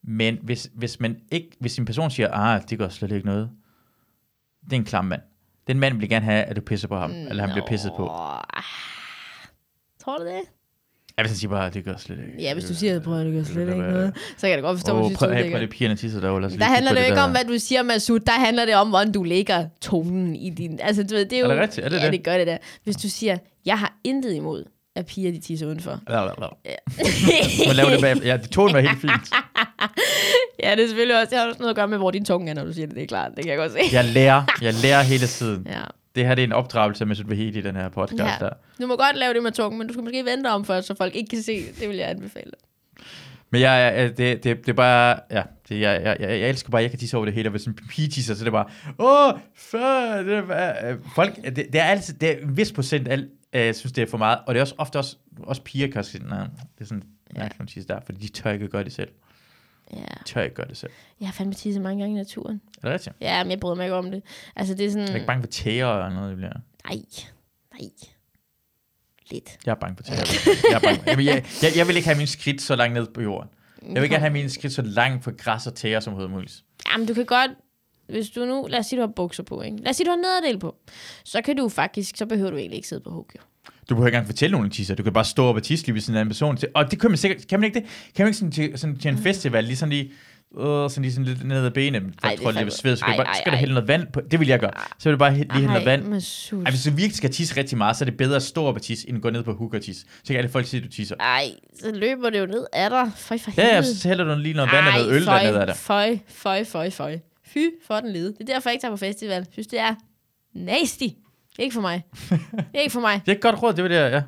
Men 0.04 0.38
hvis, 0.42 0.70
hvis, 0.74 1.00
man 1.00 1.18
ikke, 1.32 1.50
hvis 1.60 1.78
en 1.80 1.86
person 1.86 2.12
siger, 2.12 2.30
ah, 2.32 2.62
det 2.70 2.78
gør 2.78 2.90
slet 2.90 3.12
ikke 3.12 3.26
noget, 3.26 3.50
det 4.64 4.74
er 4.74 4.78
en 4.78 4.84
klam 4.86 5.06
mand. 5.06 5.22
Den 5.68 5.80
mand 5.80 5.98
vil 6.00 6.10
gerne 6.10 6.26
have, 6.26 6.44
at 6.44 6.56
du 6.56 6.62
pisser 6.62 6.88
på 6.88 6.98
ham, 6.98 7.12
eller 7.12 7.44
han 7.44 7.52
bliver 7.54 7.68
pisset 7.68 7.92
på. 7.98 8.04
Tror 10.04 10.18
du 10.18 10.26
det? 10.26 10.42
Ja, 11.22 11.24
hvis 11.24 11.32
han 11.32 11.38
siger 11.38 11.52
bare, 11.52 11.70
det 11.70 11.86
gør 11.86 11.94
slet 11.98 12.18
ikke. 12.18 12.44
Ja, 12.44 12.54
hvis 12.54 12.66
du 12.66 12.76
siger, 12.76 13.00
prøv 13.00 13.20
at 13.20 13.26
det 13.26 13.34
gør 13.34 13.44
slet 13.44 13.68
ikke 13.68 13.82
noget, 13.82 14.14
så 14.38 14.42
kan 14.42 14.50
jeg 14.50 14.58
da 14.58 14.62
godt 14.62 14.78
forstå, 14.78 14.94
Åh, 14.94 15.08
hvis 15.08 15.18
du 15.18 15.26
prøv, 15.26 15.52
prøv 15.52 15.62
det 15.62 15.70
pigerne 15.70 15.96
tisser 15.96 16.20
derovre. 16.20 16.50
Der 16.50 16.64
handler 16.64 16.94
det 16.94 17.02
jo 17.02 17.06
ikke 17.06 17.22
om, 17.22 17.32
hvad 17.32 17.46
du 17.46 17.60
siger, 17.60 17.84
Masud. 17.84 18.20
Der 18.20 18.32
handler 18.32 18.66
det 18.66 18.76
om, 18.76 18.90
hvordan 18.90 19.12
du 19.12 19.24
lægger 19.24 19.66
tonen 19.82 20.36
i 20.36 20.50
din... 20.50 20.80
Altså, 20.84 21.04
du 21.04 21.16
ved, 21.16 21.26
det 21.26 21.34
er 21.34 21.40
jo... 21.40 21.46
Er 21.46 21.54
det 21.54 21.62
rigtigt? 21.62 21.86
Er 21.86 21.90
det 21.90 21.98
ja, 21.98 22.06
det? 22.06 22.14
det 22.14 22.24
gør 22.24 22.38
det 22.38 22.48
der. 22.48 22.58
Hvis 22.84 22.96
du 22.96 23.10
siger, 23.10 23.38
jeg 23.66 23.80
har 23.80 23.94
intet 24.04 24.34
imod, 24.34 24.64
at 24.96 25.06
piger 25.06 25.32
de 25.32 25.40
tisser 25.40 25.68
udenfor. 25.68 26.00
Ja, 26.10 26.22
ja, 26.24 26.30
ja. 26.66 26.76
Man 27.68 27.76
laver 27.76 27.90
det 27.90 28.02
bag. 28.02 28.18
Ja, 28.26 28.38
det 28.38 28.50
tonen 28.50 28.74
var 28.74 28.80
helt 28.80 29.02
fint. 29.02 29.12
ja, 30.64 30.72
det 30.76 30.84
er 30.84 30.88
selvfølgelig 30.88 31.18
også, 31.20 31.30
det 31.30 31.40
har 31.40 31.48
også 31.48 31.60
noget 31.60 31.70
at 31.70 31.76
gøre 31.76 31.88
med, 31.88 31.98
hvor 31.98 32.12
din 32.12 32.26
tunge 32.26 32.50
er, 32.50 32.54
når 32.54 32.66
du 32.66 32.74
siger 32.74 32.88
det. 32.88 32.96
Det 32.96 33.04
er 33.04 33.08
klart, 33.08 33.32
det 33.36 33.44
kan 33.46 33.52
jeg 33.52 33.58
godt 33.58 33.72
se. 33.72 33.80
Jeg 33.92 34.06
lærer, 34.06 34.44
jeg 34.68 34.74
lærer 34.74 35.02
hele 35.02 35.28
tiden. 35.28 35.68
Ja. 35.70 35.82
Det 36.16 36.28
her 36.28 36.36
det 36.36 36.42
er 36.42 36.48
en 36.48 36.52
opdragelse 36.54 37.06
med 37.06 37.16
Sudvahedi 37.16 37.60
i 37.60 37.62
den 37.62 37.76
her 37.76 37.90
podcast 37.90 38.24
Ja. 38.24 38.36
der. 38.40 38.50
Du 38.82 38.88
må 38.88 38.96
godt 38.96 39.16
lave 39.18 39.34
det 39.34 39.44
med 39.44 39.52
tungen, 39.52 39.78
men 39.78 39.88
du 39.88 39.94
skal 39.94 40.04
måske 40.04 40.26
vente 40.26 40.48
om 40.48 40.66
først, 40.66 40.88
så 40.88 40.96
folk 40.96 41.16
ikke 41.16 41.30
kan 41.30 41.42
se. 41.42 41.66
Det 41.80 41.90
vil 41.90 41.98
jeg 41.98 42.10
anbefale. 42.10 42.52
Men 43.50 43.62
jeg, 43.62 43.94
jeg, 43.96 44.18
det, 44.18 44.44
det, 44.44 44.58
det 44.58 44.70
er 44.70 44.74
bare, 44.74 45.20
ja, 45.32 45.44
det, 45.70 45.80
jeg, 45.80 46.02
jeg, 46.04 46.18
jeg, 46.20 46.30
jeg 46.30 46.50
elsker 46.50 46.70
bare, 46.70 46.82
at 46.82 46.84
jeg 46.84 46.90
kan 46.92 47.00
tisse 47.00 47.18
over 47.18 47.26
det 47.26 47.34
hele, 47.36 47.50
og 47.50 47.52
hvis 47.52 47.66
en 47.66 47.74
pige 47.74 48.08
tisser, 48.08 48.36
så 48.36 48.42
er 48.42 48.44
det 48.44 48.52
bare, 48.52 48.66
åh, 49.00 49.40
før, 49.56 50.24
det 50.24 50.38
er, 50.50 50.92
øh, 50.92 50.98
folk, 51.16 51.36
det, 51.36 51.56
det, 51.56 51.76
er 51.76 51.84
altid, 51.84 52.14
det 52.14 52.32
er 52.32 52.38
en 52.42 52.58
vis 52.58 52.72
procent, 52.72 53.08
al, 53.08 53.30
øh, 53.54 53.74
synes, 53.74 53.92
det 53.92 54.02
er 54.02 54.08
for 54.08 54.18
meget, 54.18 54.40
og 54.48 54.54
det 54.54 54.60
er 54.60 54.62
også 54.62 54.76
ofte 54.78 54.98
også, 54.98 55.16
også 55.44 55.62
piger 55.62 55.88
kan 55.92 56.04
sige, 56.04 56.28
nej, 56.28 56.40
det 56.78 56.82
er 56.82 56.86
sådan, 56.86 57.04
ja. 57.36 57.48
Tisse 57.68 57.88
der, 57.88 58.00
fordi 58.06 58.20
de 58.20 58.28
tør 58.28 58.52
ikke 58.52 58.68
gøre 58.68 58.84
det 58.84 58.94
selv. 58.94 59.10
Ja. 59.94 59.98
De 59.98 60.24
tør 60.26 60.42
ikke 60.42 60.56
gøre 60.56 60.68
det 60.68 60.78
selv. 60.78 60.92
Jeg 61.20 61.28
har 61.28 61.34
fandme 61.34 61.54
tisset 61.54 61.82
mange 61.82 62.04
gange 62.04 62.16
i 62.16 62.18
naturen. 62.18 62.62
Er 62.84 62.88
det 62.88 62.94
rigtigt? 62.94 63.16
Ja, 63.22 63.44
men 63.44 63.52
jeg 63.52 63.60
bryder 63.60 63.76
mig 63.76 63.86
ikke 63.86 63.96
om 63.96 64.12
det. 64.12 64.24
Altså, 64.56 64.74
det 64.74 64.86
er 64.86 64.90
sådan... 64.90 65.08
Jeg 65.08 65.12
er 65.12 65.16
ikke 65.16 65.28
bange 65.28 65.44
for 65.44 65.48
tæer 65.48 65.86
og 65.86 66.12
noget, 66.12 66.30
det 66.30 66.38
bliver. 66.38 66.54
Nej, 66.86 66.98
nej. 67.74 67.90
Lidt. 69.32 69.58
Jeg 69.66 69.72
er 69.72 69.76
bange 69.76 69.96
for 69.96 70.04
tæer. 70.04 70.16
Jeg, 70.70 70.76
er 70.76 70.80
bange. 70.80 71.02
Jeg, 71.06 71.26
jeg, 71.26 71.46
jeg, 71.64 71.72
jeg, 71.78 71.88
vil 71.88 71.96
ikke 71.96 72.08
have 72.08 72.18
min 72.18 72.28
skridt 72.28 72.62
så 72.62 72.76
langt 72.76 72.94
ned 72.94 73.08
på 73.14 73.22
jorden. 73.22 73.50
Jeg 73.94 74.02
vil 74.02 74.10
gerne 74.10 74.20
have 74.20 74.34
mine 74.34 74.50
skridt 74.50 74.74
så 74.74 74.82
langt 74.82 75.24
fra 75.24 75.32
græs 75.38 75.68
og 75.68 75.76
tæer 75.76 76.00
som 76.00 76.14
overhovedet 76.14 76.36
muligt. 76.36 76.64
Jamen, 76.92 77.08
du 77.08 77.14
kan 77.14 77.26
godt... 77.26 77.52
Hvis 78.10 78.30
du 78.30 78.46
nu... 78.46 78.68
Lad 78.70 78.80
os 78.80 78.86
sige, 78.86 79.02
du 79.02 79.06
har 79.06 79.14
bukser 79.16 79.44
på, 79.44 79.62
ikke? 79.62 79.78
Lad 79.78 79.90
os 79.90 79.96
sige, 79.96 80.06
du 80.06 80.12
har 80.12 80.18
nederdel 80.18 80.60
på. 80.60 80.76
Så 81.24 81.42
kan 81.42 81.58
du 81.58 81.70
faktisk... 81.70 82.18
Så 82.18 82.26
behøver 82.26 82.52
du 82.52 82.58
egentlig 82.58 82.76
ikke 82.76 82.88
sidde 82.88 83.02
på 83.02 83.10
hug, 83.10 83.30
jo. 83.36 83.42
Du 83.90 83.96
behøver 83.96 84.08
ikke 84.08 84.16
engang 84.16 84.28
fortælle 84.28 84.52
nogen, 84.52 84.70
tisser. 84.70 84.96
Du 84.96 85.04
kan 85.04 85.14
bare 85.14 85.26
stå 85.26 85.46
op 85.46 85.56
og 85.56 85.64
tisse 85.64 85.86
lige 85.86 85.94
ved 85.94 86.02
sådan 86.02 86.16
en 86.16 86.20
anden 86.20 86.30
person. 86.30 86.58
Til. 86.58 86.70
Og 86.74 86.92
det 86.92 87.00
kan 87.00 87.12
man 87.12 87.18
sikkert, 87.18 87.48
kan 87.48 87.60
man 87.60 87.68
ikke 87.68 87.80
det? 87.80 87.90
Kan 88.16 88.24
man 88.24 88.28
ikke 88.28 88.38
sådan 88.38 88.52
til, 88.52 88.80
sådan 88.80 88.98
til 88.98 89.12
en 89.12 89.18
festival, 89.18 89.64
lige 89.64 89.76
sådan 89.76 89.90
lige, 89.90 90.12
øh, 90.60 90.90
sådan 90.90 91.02
lige 91.02 91.12
sådan 91.12 91.26
lidt 91.26 91.44
ned 91.48 91.66
ad 91.66 91.72
benet, 91.72 92.04
Ej, 92.24 92.30
jeg 92.30 92.40
tror, 92.40 92.52
det 92.52 92.62
er 92.62 92.70
sved, 92.70 92.96
så 92.96 93.00
skal, 93.00 93.12
ej, 93.12 93.18
bare, 93.18 93.28
ej, 93.28 93.34
skal 93.34 93.46
der 93.46 93.52
ej. 93.52 93.60
hælde 93.60 93.74
noget 93.74 93.88
vand 93.88 94.08
på. 94.14 94.22
Det 94.32 94.40
vil 94.40 94.48
jeg 94.48 94.60
gøre. 94.60 94.72
Så 95.00 95.10
vil 95.10 95.14
du 95.14 95.18
bare 95.18 95.34
lige 95.34 95.52
hælde 95.54 95.68
noget 95.68 95.86
vand. 95.86 96.02
Ej, 96.02 96.72
hvis 96.72 96.84
du 96.86 96.90
virkelig 96.90 97.16
skal 97.16 97.32
tisse 97.32 97.58
rigtig 97.58 97.78
meget, 97.78 97.98
så 97.98 98.04
er 98.04 98.10
det 98.10 98.18
bedre 98.18 98.36
at 98.36 98.44
stå 98.44 98.64
op 98.66 98.76
og 98.76 98.82
tisse, 98.82 99.10
end 99.10 99.18
at 99.18 99.22
gå 99.24 99.30
ned 99.30 99.44
på 99.44 99.54
hook 99.54 99.74
og 99.74 99.82
tisse. 99.82 100.06
Så 100.24 100.28
kan 100.28 100.36
alle 100.38 100.50
folk 100.50 100.66
sige, 100.66 100.82
at 100.84 100.88
du 100.88 100.92
tisser. 100.92 101.16
Ej, 101.20 101.52
så 101.80 101.92
løber 101.92 102.30
det 102.30 102.40
jo 102.40 102.46
ned 102.46 102.66
af 102.74 102.90
dig. 102.90 103.12
Føj 103.16 103.38
for 103.38 103.52
Ja, 103.58 103.64
ja, 103.68 103.74
helvede. 103.74 103.96
så 103.96 104.08
hælder 104.08 104.24
du 104.36 104.36
lige 104.42 104.54
noget 104.54 104.72
vand 104.72 104.86
og 104.88 104.94
noget 104.94 105.12
øl 105.16 105.24
føj, 105.26 105.40
dernede 105.40 105.62
af 105.62 105.68
det. 105.68 105.76
Føj, 105.76 106.18
føj, 106.28 106.64
føj, 106.64 106.90
føj. 106.90 107.20
Fy 107.46 107.58
for 107.88 108.00
den 108.00 108.12
lede. 108.12 108.28
Det 108.34 108.42
er 108.50 108.54
derfor, 108.54 108.70
jeg 108.70 108.74
ikke 108.74 108.84
tager 108.84 108.92
på 108.94 108.98
festival. 108.98 109.36
Jeg 109.36 109.46
synes, 109.52 109.68
det 109.68 109.80
er 109.80 109.96
nasty. 110.54 111.08
Ikke 111.60 111.74
for 111.74 111.82
mig. 111.82 112.04
ikke 112.82 112.90
for 112.92 113.00
mig. 113.02 113.22
Det 113.26 113.32
er 113.32 113.36
et 113.36 113.42
godt 113.42 113.64
råd, 113.64 113.74
det 113.74 113.84
var 113.84 113.88
det, 113.88 113.96
ja. 113.96 114.22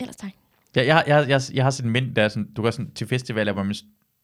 Ellers 0.00 0.16
tak. 0.16 0.30
Jeg, 0.76 0.86
jeg, 0.86 1.04
jeg, 1.06 1.28
jeg, 1.28 1.40
jeg 1.54 1.64
har 1.64 1.70
sådan 1.70 1.88
en 1.88 1.92
mind, 1.92 2.14
der 2.14 2.22
er 2.22 2.28
sådan, 2.28 2.48
du 2.56 2.62
går 2.62 2.70
sådan 2.70 2.90
til 2.90 3.06
festivaler, 3.06 3.52
hvor 3.52 3.62
man, 3.62 3.74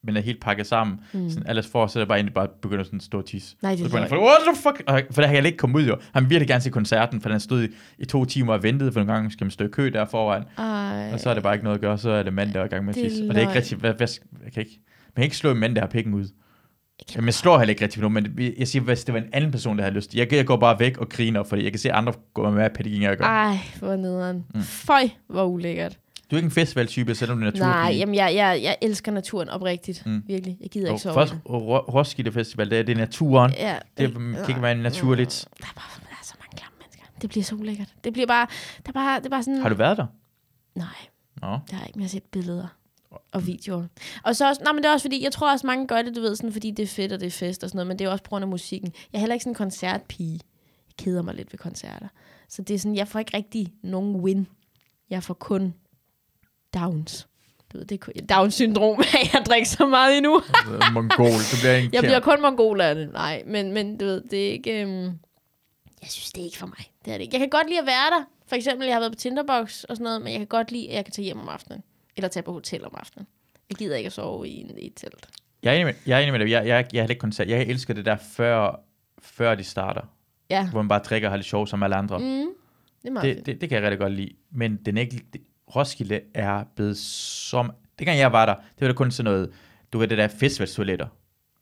man 0.04 0.16
er 0.16 0.20
helt 0.20 0.40
pakket 0.40 0.66
sammen. 0.66 1.00
Mm. 1.12 1.30
Sådan, 1.30 1.46
alles 1.46 1.66
for, 1.66 1.86
så 1.86 1.98
er 1.98 2.00
det 2.00 2.08
bare 2.08 2.18
egentlig 2.18 2.34
bare 2.34 2.48
begynder 2.62 2.84
sådan 2.84 2.96
at 2.96 3.02
stå 3.02 3.18
og 3.18 3.26
tisse. 3.26 3.56
Nej, 3.62 3.74
det 3.74 3.84
er 3.84 3.88
folk, 3.88 4.22
what 4.22 4.38
the 4.46 4.62
fuck? 4.62 4.82
Og, 4.86 5.02
for 5.10 5.20
der 5.20 5.28
har 5.28 5.34
jeg 5.34 5.46
ikke 5.46 5.58
kommet 5.58 5.80
ud 5.80 5.86
jo. 5.86 5.96
Han 6.12 6.22
vil 6.22 6.30
virkelig 6.30 6.48
gerne 6.48 6.60
se 6.60 6.70
koncerten, 6.70 7.20
for 7.20 7.28
den 7.28 7.40
stod 7.40 7.62
i, 7.62 7.68
i 7.98 8.04
to 8.04 8.24
timer 8.24 8.52
og 8.52 8.62
ventede, 8.62 8.92
for 8.92 9.00
nogle 9.00 9.12
gange 9.12 9.30
skal 9.30 9.44
man 9.44 9.50
stå 9.50 9.64
i 9.64 9.68
kø 9.68 9.90
der 9.90 10.04
foran. 10.04 10.44
Ej. 10.58 11.12
Og 11.12 11.20
så 11.20 11.30
er 11.30 11.34
det 11.34 11.42
bare 11.42 11.54
ikke 11.54 11.64
noget 11.64 11.76
at 11.76 11.80
gøre, 11.80 11.98
så 11.98 12.10
er 12.10 12.22
det 12.22 12.32
mand, 12.32 12.52
der 12.52 12.60
er 12.60 12.64
i 12.64 12.68
gang 12.68 12.84
med 12.84 12.96
at 12.96 13.02
tisse. 13.04 13.24
Og 13.28 13.34
det 13.34 13.36
er 13.36 13.40
ikke 13.40 13.54
rigtigt, 13.54 13.80
hvad, 13.80 13.94
hvad, 13.94 14.08
jeg 14.44 14.52
kan 14.52 14.60
ikke, 14.60 14.80
man 15.06 15.14
kan 15.16 15.24
ikke 15.24 15.36
slå 15.36 15.50
en 15.50 15.58
mand, 15.58 15.74
der 15.74 15.80
har 15.80 15.88
pikken 15.88 16.14
ud. 16.14 16.28
Ja, 17.16 17.20
man 17.20 17.32
slår 17.32 17.58
heller 17.58 17.70
ikke 17.70 17.82
rigtig 17.82 18.00
nogen, 18.00 18.14
men 18.14 18.54
jeg 18.58 18.68
siger, 18.68 18.82
hvis 18.82 19.04
det 19.04 19.14
var 19.14 19.20
en 19.20 19.28
anden 19.32 19.50
person, 19.50 19.76
der 19.76 19.82
havde 19.82 19.94
lyst. 19.94 20.14
Jeg, 20.14 20.32
jeg 20.32 20.46
går 20.46 20.56
bare 20.56 20.80
væk 20.80 20.98
og 20.98 21.08
griner, 21.08 21.42
fordi 21.42 21.64
jeg 21.64 21.72
kan 21.72 21.78
se 21.78 21.92
andre 21.92 22.12
gå 22.34 22.50
med 22.50 22.70
pædagogik 22.70 23.08
og 23.08 23.16
gøre. 23.16 23.28
Ej, 23.28 23.56
hvor 23.78 23.96
nederen. 23.96 24.44
Mm. 24.54 24.62
Føj, 24.62 25.08
hvor 25.26 25.44
ulækkert. 25.44 25.98
Du 26.30 26.36
er 26.36 26.38
ikke 26.38 26.46
en 26.46 26.50
festivaltype, 26.50 27.14
selvom 27.14 27.38
du 27.38 27.42
er 27.42 27.44
naturpige. 27.50 27.70
Nej, 27.70 27.94
jamen 27.96 28.14
jeg, 28.14 28.34
jeg, 28.34 28.60
jeg 28.62 28.76
elsker 28.82 29.12
naturen 29.12 29.48
oprigtigt. 29.48 30.06
Mm. 30.06 30.22
Virkelig. 30.26 30.56
Jeg 30.60 30.70
gider 30.70 30.88
Og 30.88 30.92
ikke 30.94 31.02
sove. 31.02 31.14
først 31.14 31.34
Ro- 31.48 31.78
Roskilde 31.78 32.32
Festival, 32.32 32.70
det 32.70 32.78
er, 32.78 32.82
det 32.82 32.92
er 32.92 32.96
naturen. 32.96 33.52
Ja, 33.52 33.78
Det 33.98 34.12
kan 34.14 34.36
ikke 34.48 34.62
være 34.62 34.74
naturligt. 34.74 35.48
Der 35.60 35.64
er, 35.66 35.72
bare, 35.74 36.00
der 36.00 36.06
er 36.10 36.24
så 36.24 36.34
mange 36.40 36.56
klamme 36.56 36.74
mennesker. 36.80 37.02
Det 37.20 37.30
bliver 37.30 37.44
så 37.44 37.54
ulækkert. 37.54 37.88
Det 38.04 38.12
bliver 38.12 38.26
bare, 38.26 38.46
der 38.86 38.88
er 38.88 38.92
bare, 38.92 39.18
det 39.18 39.26
er 39.26 39.30
bare 39.30 39.42
sådan... 39.42 39.60
Har 39.62 39.68
du 39.68 39.74
været 39.74 39.96
der? 39.96 40.06
Nej, 40.74 40.86
Nå. 41.42 41.48
det 41.52 41.72
har 41.72 41.78
jeg 41.80 41.86
ikke, 41.88 41.96
men 41.98 42.00
jeg 42.02 42.06
har 42.06 42.08
set 42.10 42.22
billeder 42.24 42.66
og 43.32 43.46
videoer. 43.46 43.84
Og 44.22 44.36
så 44.36 44.48
også, 44.48 44.62
nej, 44.64 44.72
men 44.72 44.82
det 44.82 44.88
er 44.88 44.92
også 44.92 45.04
fordi, 45.04 45.24
jeg 45.24 45.32
tror 45.32 45.52
også, 45.52 45.66
mange 45.66 45.86
gør 45.86 46.02
det, 46.02 46.16
du 46.16 46.20
ved, 46.20 46.36
sådan, 46.36 46.52
fordi 46.52 46.70
det 46.70 46.82
er 46.82 46.86
fedt, 46.86 47.12
og 47.12 47.20
det 47.20 47.26
er 47.26 47.30
fest 47.30 47.64
og 47.64 47.70
sådan 47.70 47.76
noget, 47.76 47.86
men 47.88 47.98
det 47.98 48.04
er 48.04 48.08
også 48.10 48.24
på 48.24 48.28
grund 48.28 48.42
af 48.42 48.48
musikken. 48.48 48.92
Jeg 49.12 49.18
er 49.18 49.20
heller 49.20 49.34
ikke 49.34 49.42
sådan 49.42 49.50
en 49.50 49.54
koncertpige. 49.54 50.32
Jeg 50.88 51.04
keder 51.04 51.22
mig 51.22 51.34
lidt 51.34 51.52
ved 51.52 51.58
koncerter. 51.58 52.08
Så 52.48 52.62
det 52.62 52.74
er 52.74 52.78
sådan, 52.78 52.96
jeg 52.96 53.08
får 53.08 53.18
ikke 53.18 53.36
rigtig 53.36 53.72
nogen 53.82 54.16
win. 54.16 54.46
Jeg 55.10 55.22
får 55.22 55.34
kun 55.34 55.74
downs. 56.74 57.28
Du 57.72 57.78
ved, 57.78 57.86
det 57.86 58.00
er 58.16 58.36
Down-syndrom, 58.36 59.00
at 59.20 59.32
jeg 59.32 59.42
drikker 59.46 59.66
så 59.66 59.86
meget 59.86 60.16
endnu. 60.16 60.42
Mongol, 60.92 61.26
du 61.26 61.56
bliver 61.60 61.76
en 61.76 61.92
Jeg 61.92 62.02
bliver 62.02 62.20
kun 62.20 62.42
mongol 62.42 62.80
af 62.80 62.94
det. 62.94 63.12
Nej, 63.12 63.42
men, 63.46 63.72
men 63.72 63.96
du 63.96 64.04
ved, 64.04 64.22
det 64.30 64.48
er 64.48 64.52
ikke... 64.52 64.82
Øhm, 64.82 65.04
jeg 66.02 66.10
synes, 66.10 66.32
det 66.32 66.40
er 66.40 66.44
ikke 66.44 66.58
for 66.58 66.66
mig. 66.66 66.90
Det 67.04 67.12
er 67.12 67.18
det 67.18 67.24
ikke. 67.24 67.34
Jeg 67.34 67.40
kan 67.40 67.48
godt 67.48 67.68
lide 67.68 67.80
at 67.80 67.86
være 67.86 68.10
der. 68.18 68.24
For 68.46 68.56
eksempel, 68.56 68.86
jeg 68.86 68.94
har 68.94 69.00
været 69.00 69.12
på 69.12 69.18
Tinderbox 69.18 69.84
og 69.84 69.96
sådan 69.96 70.04
noget, 70.04 70.22
men 70.22 70.32
jeg 70.32 70.38
kan 70.40 70.46
godt 70.46 70.72
lide, 70.72 70.88
at 70.88 70.94
jeg 70.94 71.04
kan 71.04 71.12
tage 71.12 71.24
hjem 71.24 71.40
om 71.40 71.48
aftenen. 71.48 71.82
Eller 72.16 72.28
tage 72.28 72.42
på 72.42 72.52
hotel 72.52 72.84
om 72.84 72.94
aftenen. 72.96 73.26
Jeg 73.70 73.76
gider 73.76 73.96
ikke 73.96 74.06
at 74.06 74.12
sove 74.12 74.48
i, 74.48 74.60
en, 74.60 74.78
i 74.78 74.86
et 74.86 74.92
telt. 74.96 75.28
Jeg 75.62 75.70
er 75.70 75.74
enig 75.74 75.86
med, 75.86 75.94
jeg 76.06 76.18
er 76.18 76.22
enig 76.22 76.32
med 76.32 76.40
dig. 76.40 76.50
Jeg, 76.50 76.66
jeg, 76.66 76.86
jeg 76.92 77.02
heller 77.02 77.10
ikke 77.10 77.20
koncert. 77.20 77.48
Jeg 77.48 77.62
elsker 77.62 77.94
det 77.94 78.04
der, 78.04 78.16
før, 78.16 78.80
før 79.18 79.54
de 79.54 79.64
starter. 79.64 80.02
Ja. 80.50 80.70
Hvor 80.70 80.82
man 80.82 80.88
bare 80.88 81.00
drikker 81.00 81.28
og 81.28 81.32
har 81.32 81.36
lidt 81.36 81.46
sjov 81.46 81.66
som 81.66 81.82
alle 81.82 81.96
andre. 81.96 82.18
Mm, 82.18 82.24
det 82.24 83.08
er 83.08 83.10
meget 83.10 83.36
det, 83.36 83.46
det, 83.46 83.60
det, 83.60 83.68
kan 83.68 83.76
jeg 83.76 83.82
rigtig 83.82 83.98
godt 83.98 84.12
lide. 84.12 84.30
Men 84.50 84.76
den 84.76 84.96
er 84.96 85.00
ikke, 85.00 85.20
det, 85.32 85.40
Roskilde 85.76 86.20
er 86.34 86.64
blevet 86.76 86.96
som... 86.98 87.70
Det 87.98 88.06
gang 88.06 88.18
jeg 88.18 88.32
var 88.32 88.46
der, 88.46 88.54
det 88.54 88.80
var 88.80 88.86
der 88.86 88.94
kun 88.94 89.10
sådan 89.10 89.32
noget... 89.32 89.50
Du 89.92 89.98
ved, 89.98 90.08
det 90.08 90.18
der 90.18 90.28
festivaltoiletter. 90.28 91.06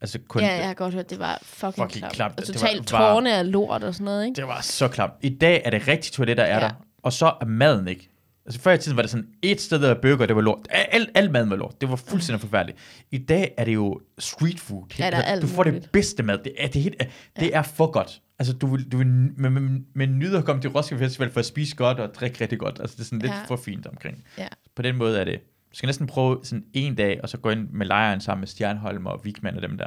Altså 0.01 0.19
kun... 0.27 0.41
Ja, 0.41 0.55
jeg 0.55 0.67
har 0.67 0.73
godt 0.73 0.93
hørt, 0.93 1.09
det 1.09 1.19
var 1.19 1.39
fucking, 1.43 1.73
Fucking 1.75 1.99
klamt. 1.99 2.13
klamt. 2.13 2.39
Og 2.39 2.47
Det 2.47 2.55
totalt 2.55 2.87
tårne 2.87 3.33
af 3.33 3.51
lort 3.51 3.83
og 3.83 3.93
sådan 3.93 4.05
noget, 4.05 4.25
ikke? 4.25 4.35
Det 4.35 4.47
var 4.47 4.61
så 4.61 4.87
klamt. 4.87 5.13
I 5.21 5.29
dag 5.29 5.61
er 5.65 5.69
det 5.69 5.87
rigtige 5.87 6.11
toiletter, 6.11 6.43
er 6.43 6.55
Ja. 6.55 6.59
der. 6.59 6.71
Og 7.03 7.13
så 7.13 7.25
er 7.41 7.45
maden 7.45 7.87
ikke. 7.87 8.09
Altså 8.45 8.59
før 8.61 8.71
i 8.73 8.77
tiden 8.77 8.95
var 8.95 9.01
det 9.03 9.11
sådan, 9.11 9.27
et 9.41 9.61
sted 9.61 9.81
der 9.81 9.87
var 9.87 9.99
burger, 10.01 10.25
det 10.25 10.35
var 10.35 10.41
lort. 10.41 10.67
Al, 10.69 11.07
al 11.15 11.31
maden 11.31 11.49
var 11.49 11.55
lort. 11.55 11.81
Det 11.81 11.89
var 11.89 11.95
fuldstændig 11.95 12.41
forfærdeligt. 12.41 12.77
I 13.11 13.17
dag 13.17 13.53
er 13.57 13.65
det 13.65 13.73
jo 13.73 14.01
street 14.19 14.59
food. 14.59 14.83
Ja, 14.99 15.09
der 15.11 15.17
er 15.17 15.21
alt 15.21 15.41
du 15.41 15.47
får 15.47 15.63
det 15.63 15.73
muligt. 15.73 15.91
bedste 15.91 16.23
mad. 16.23 16.37
Det 16.43 16.53
er, 16.57 16.67
det 16.67 16.81
helt, 16.81 17.03
det 17.39 17.55
er 17.55 17.61
for 17.61 17.91
godt. 17.91 18.21
Altså, 18.39 18.53
du 18.53 18.67
vil, 18.67 18.91
du 18.91 18.97
vil 18.97 19.07
med, 19.07 19.49
med, 19.49 19.81
med 19.93 20.07
nyder 20.07 20.39
at 20.39 20.45
komme 20.45 20.61
til 20.61 20.69
Roskilde 20.69 21.03
Festival 21.03 21.31
for 21.31 21.39
at 21.39 21.45
spise 21.45 21.75
godt 21.75 21.99
og 21.99 22.13
drikke 22.13 22.41
rigtig 22.41 22.59
godt. 22.59 22.79
Altså, 22.79 22.95
det 22.95 23.01
er 23.01 23.05
sådan 23.05 23.19
lidt 23.19 23.31
Ja. 23.31 23.43
for 23.47 23.55
fint 23.55 23.87
omkring. 23.87 24.23
Ja. 24.37 24.47
På 24.75 24.81
den 24.81 24.97
måde 24.97 25.19
er 25.19 25.23
det. 25.23 25.39
Du 25.71 25.75
skal 25.77 25.87
næsten 25.87 26.07
prøve 26.07 26.39
sådan 26.43 26.65
en 26.73 26.95
dag, 26.95 27.19
og 27.23 27.29
så 27.29 27.37
gå 27.37 27.49
ind 27.49 27.69
med 27.69 27.85
lejren 27.85 28.21
sammen 28.21 28.41
med 28.41 28.47
Stjernholm 28.47 29.05
og 29.05 29.21
Vigman 29.25 29.55
og 29.55 29.61
dem 29.61 29.77
der. 29.77 29.85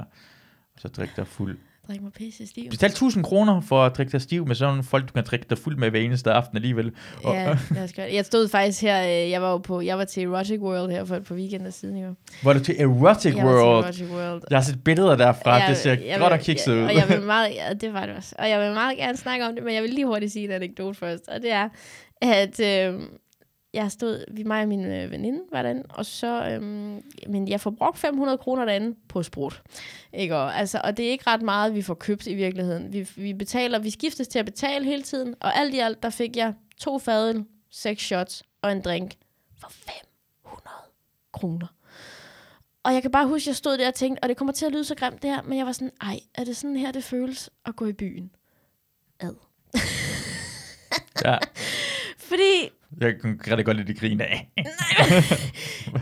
Og 0.74 0.81
så 0.81 0.89
drikke 0.89 1.12
dig 1.16 1.27
fuld. 1.27 1.59
Drik 1.89 2.03
mig 2.03 2.13
pisse 2.13 2.47
stiv. 2.47 2.71
Betal 2.71 2.91
1000 2.91 3.25
kroner 3.25 3.61
for 3.61 3.85
at 3.85 3.97
drikke 3.97 4.13
dig 4.13 4.21
stiv 4.23 4.47
med 4.47 4.55
sådan 4.55 4.71
nogle 4.71 4.83
folk, 4.85 5.09
du 5.09 5.13
kan 5.13 5.25
drikke 5.25 5.47
dig 5.51 5.59
fuld 5.59 5.77
med 5.77 5.91
hver 5.91 6.01
eneste 6.01 6.33
aften 6.33 6.57
alligevel. 6.57 6.93
Og, 7.25 7.35
Ja, 7.35 7.57
lad 7.75 7.85
os 7.85 7.93
gøre 7.93 8.07
det. 8.07 8.15
Jeg 8.15 8.25
stod 8.25 8.49
faktisk 8.49 8.83
her, 8.83 9.03
øh, 9.25 9.31
jeg 9.31 9.43
var 9.43 9.51
jo 9.51 9.59
på, 9.59 9.81
jeg 9.81 9.99
var 9.99 10.05
til 10.05 10.23
Erotic 10.23 10.61
World 10.61 10.91
her 10.91 11.05
for 11.05 11.17
et 11.17 11.25
par 11.25 11.35
weekender 11.35 11.71
siden, 11.71 11.97
jo. 11.97 12.15
Var 12.45 12.53
du 12.53 12.61
til 12.61 12.81
Erotic 12.81 13.35
Jeg 13.37 13.45
var 13.47 13.53
World? 13.53 13.93
til 13.93 14.05
Erotic 14.05 14.17
World. 14.17 14.43
Jeg 14.51 14.59
har 14.59 14.63
set 14.65 14.85
billeder 14.85 15.17
derfra, 15.17 15.55
Jeg- 15.55 15.69
det 15.69 15.77
ser 15.77 15.91
jeg 15.91 16.19
godt 16.21 16.33
og 16.33 16.41
kikset 16.41 16.73
ud. 16.75 16.83
Og 16.83 16.95
jeg 16.95 17.09
vil 17.09 17.21
meget, 17.35 17.55
ja, 17.55 17.75
det 17.75 17.93
var 17.93 18.07
det 18.07 18.17
også. 18.17 18.35
Og 18.39 18.49
jeg 18.51 18.61
vil 18.61 18.73
meget 18.75 18.97
gerne 18.99 19.17
snakke 19.19 19.47
om 19.47 19.55
det, 19.55 19.65
men 19.65 19.75
jeg 19.75 19.83
vil 19.83 19.91
lige 19.91 20.07
hurtigt 20.07 20.33
sige 20.33 20.45
en 20.45 20.51
anekdote 20.51 20.99
først. 20.99 21.29
Og 21.29 21.43
det 21.43 21.53
er, 21.53 21.69
at 22.23 22.61
øh, 22.61 23.01
jeg 23.77 23.93
stod, 23.93 24.24
vi 24.31 24.43
mig 24.43 24.62
og 24.62 24.69
min 24.69 24.85
øh, 24.85 25.11
veninde 25.11 25.40
var 25.53 25.62
derinde, 25.62 25.82
og 25.89 26.07
så, 26.07 26.48
øh, 26.48 26.62
men 27.28 27.48
jeg 27.48 27.61
får 27.61 27.70
brugt 27.70 27.98
500 27.98 28.39
kroner 28.39 28.65
derinde 28.65 28.97
på 29.09 29.23
sprut. 29.23 29.62
Ikke? 30.12 30.36
Og, 30.36 30.59
altså, 30.59 30.81
og 30.85 30.97
det 30.97 31.07
er 31.07 31.11
ikke 31.11 31.24
ret 31.27 31.43
meget, 31.43 31.74
vi 31.74 31.82
får 31.82 31.94
købt 31.94 32.27
i 32.27 32.35
virkeligheden. 32.35 32.93
Vi, 32.93 33.09
vi 33.16 33.32
betaler, 33.35 33.78
vi 33.78 33.90
skiftes 33.90 34.28
til 34.28 34.39
at 34.39 34.44
betale 34.44 34.85
hele 34.85 35.03
tiden, 35.03 35.35
og 35.40 35.57
alt 35.57 35.74
i 35.74 35.78
alt, 35.78 36.03
der 36.03 36.11
fik 36.11 36.36
jeg 36.36 36.55
to 36.81 36.98
fadøl, 36.98 37.44
seks 37.70 38.03
shots 38.03 38.43
og 38.62 38.73
en 38.73 38.81
drink 38.81 39.15
for 39.61 39.70
500 39.70 40.70
kroner. 41.32 41.66
Og 42.82 42.94
jeg 42.94 43.03
kan 43.03 43.11
bare 43.11 43.27
huske, 43.27 43.44
at 43.44 43.47
jeg 43.47 43.57
stod 43.57 43.78
der 43.78 43.89
og 43.89 43.94
tænkte, 43.94 44.23
og 44.23 44.28
det 44.28 44.36
kommer 44.36 44.53
til 44.53 44.66
at 44.66 44.73
lyde 44.73 44.85
så 44.85 44.94
grimt 44.94 45.23
det 45.23 45.31
her, 45.31 45.43
men 45.43 45.59
jeg 45.59 45.66
var 45.66 45.73
sådan, 45.73 45.90
ej, 46.01 46.20
er 46.35 46.44
det 46.44 46.57
sådan 46.57 46.77
her, 46.77 46.93
det 46.93 47.05
føles 47.05 47.51
at 47.66 47.77
gå 47.77 47.86
i 47.86 47.93
byen? 47.93 48.31
Ad. 49.20 49.35
Ja, 51.24 51.39
Fordi, 52.28 52.70
jeg 53.01 53.14
kan 53.20 53.40
rigtig 53.47 53.64
godt 53.64 53.77
lide 53.77 53.89
det 53.89 54.01
grin 54.01 54.20
af. 54.20 54.48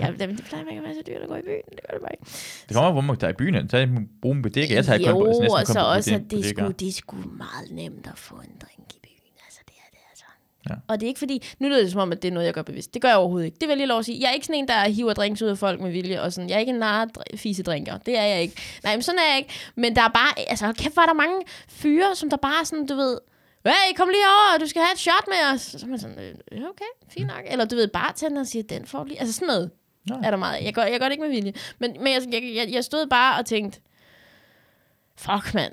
ja, 0.00 0.10
men 0.10 0.36
det 0.36 0.44
plejer 0.44 0.64
ikke 0.70 0.78
at 0.78 0.84
være 0.84 0.94
så 0.94 1.02
dyrt 1.06 1.22
at 1.22 1.28
gå 1.28 1.34
i 1.34 1.42
byen, 1.42 1.62
det 1.70 1.80
gør 1.88 1.92
det 1.98 2.00
bare 2.00 2.12
ikke. 2.12 2.24
Det 2.68 2.76
kommer, 2.76 2.92
hvor 2.92 3.00
man 3.00 3.16
tager 3.16 3.30
i 3.30 3.36
byen. 3.36 3.54
hen. 3.54 4.08
Bruge 4.22 4.36
en 4.36 4.42
bodega. 4.42 4.74
Jeg 4.74 4.84
tager 4.84 4.98
kun 4.98 5.12
på, 5.12 5.18
jo, 5.18 5.26
næsten 5.26 5.50
og 5.50 5.66
kun 5.66 5.72
så 5.72 5.80
også, 5.80 6.14
at 6.14 6.22
det 6.30 6.44
sgu, 6.44 6.70
det 6.70 6.94
sgu 6.94 7.16
meget 7.16 7.70
nemt 7.70 8.06
at 8.06 8.18
få 8.18 8.34
en 8.34 8.54
drink 8.62 8.88
i 8.94 8.98
byen. 9.02 9.34
Altså, 9.46 9.60
det 9.66 9.74
er 9.84 9.90
det 9.90 9.98
altså. 10.10 10.24
Ja. 10.70 10.74
Og 10.88 11.00
det 11.00 11.06
er 11.06 11.08
ikke 11.08 11.18
fordi, 11.18 11.42
nu 11.58 11.68
lyder 11.68 11.80
det 11.80 11.92
som 11.92 12.00
om, 12.00 12.12
at 12.12 12.22
det 12.22 12.28
er 12.28 12.32
noget, 12.32 12.46
jeg 12.46 12.54
gør 12.54 12.62
bevidst. 12.62 12.94
Det 12.94 13.02
gør 13.02 13.08
jeg 13.08 13.18
overhovedet 13.18 13.46
ikke. 13.46 13.54
Det 13.60 13.62
vil 13.62 13.68
jeg 13.68 13.76
lige 13.76 13.86
lov 13.86 13.98
at 13.98 14.04
sige. 14.04 14.20
Jeg 14.20 14.28
er 14.28 14.32
ikke 14.32 14.46
sådan 14.46 14.58
en, 14.62 14.68
der 14.68 14.88
hiver 14.88 15.12
drinks 15.12 15.42
ud 15.42 15.48
af 15.48 15.58
folk 15.58 15.80
med 15.80 15.90
vilje, 15.90 16.20
og 16.20 16.32
sådan. 16.32 16.48
Jeg 16.50 16.56
er 16.56 16.60
ikke 16.60 16.72
en 16.72 16.78
nar 16.78 17.08
fise 17.36 17.62
drinker. 17.62 17.98
Det 17.98 18.18
er 18.18 18.24
jeg 18.24 18.42
ikke. 18.42 18.62
Nej, 18.84 18.94
men 18.96 19.02
sådan 19.02 19.18
er 19.18 19.28
jeg 19.30 19.38
ikke. 19.38 19.50
Men 19.76 19.96
der 19.96 20.02
er 20.02 20.08
bare, 20.08 20.48
altså 20.50 20.72
kæft, 20.78 20.96
er 20.96 21.06
der 21.06 21.14
mange 21.14 21.36
fyre, 21.68 22.14
som 22.14 22.30
der 22.30 22.36
bare 22.36 22.64
sådan, 22.64 22.86
du 22.86 22.94
ved, 22.94 23.18
hey, 23.70 23.96
kom 23.96 24.08
lige 24.08 24.26
over, 24.26 24.58
du 24.60 24.66
skal 24.66 24.82
have 24.82 24.92
et 24.92 24.98
shot 24.98 25.26
med 25.28 25.54
os. 25.54 25.60
Så 25.60 25.86
er 25.86 25.90
man 25.90 25.98
sådan, 25.98 26.18
øh, 26.52 26.58
okay, 26.58 26.90
fint 27.08 27.26
nok. 27.26 27.42
Eller 27.46 27.64
du 27.64 27.76
ved, 27.76 27.88
bartenderen 27.88 28.46
siger, 28.46 28.62
den 28.62 28.86
får 28.86 29.04
lige. 29.04 29.20
Altså 29.20 29.32
sådan 29.34 29.46
noget 29.46 29.70
Nå. 30.06 30.14
er 30.24 30.30
der 30.30 30.36
meget. 30.36 30.64
Jeg 30.64 30.74
gør, 30.74 30.82
jeg 30.82 31.00
gør 31.00 31.06
det 31.06 31.12
ikke 31.12 31.22
med 31.22 31.30
vilje. 31.30 31.52
Men, 31.78 31.96
men 32.02 32.06
jeg, 32.12 32.44
jeg, 32.54 32.68
jeg, 32.72 32.84
stod 32.84 33.06
bare 33.06 33.38
og 33.38 33.46
tænkte, 33.46 33.80
fuck 35.16 35.54
mand, 35.54 35.72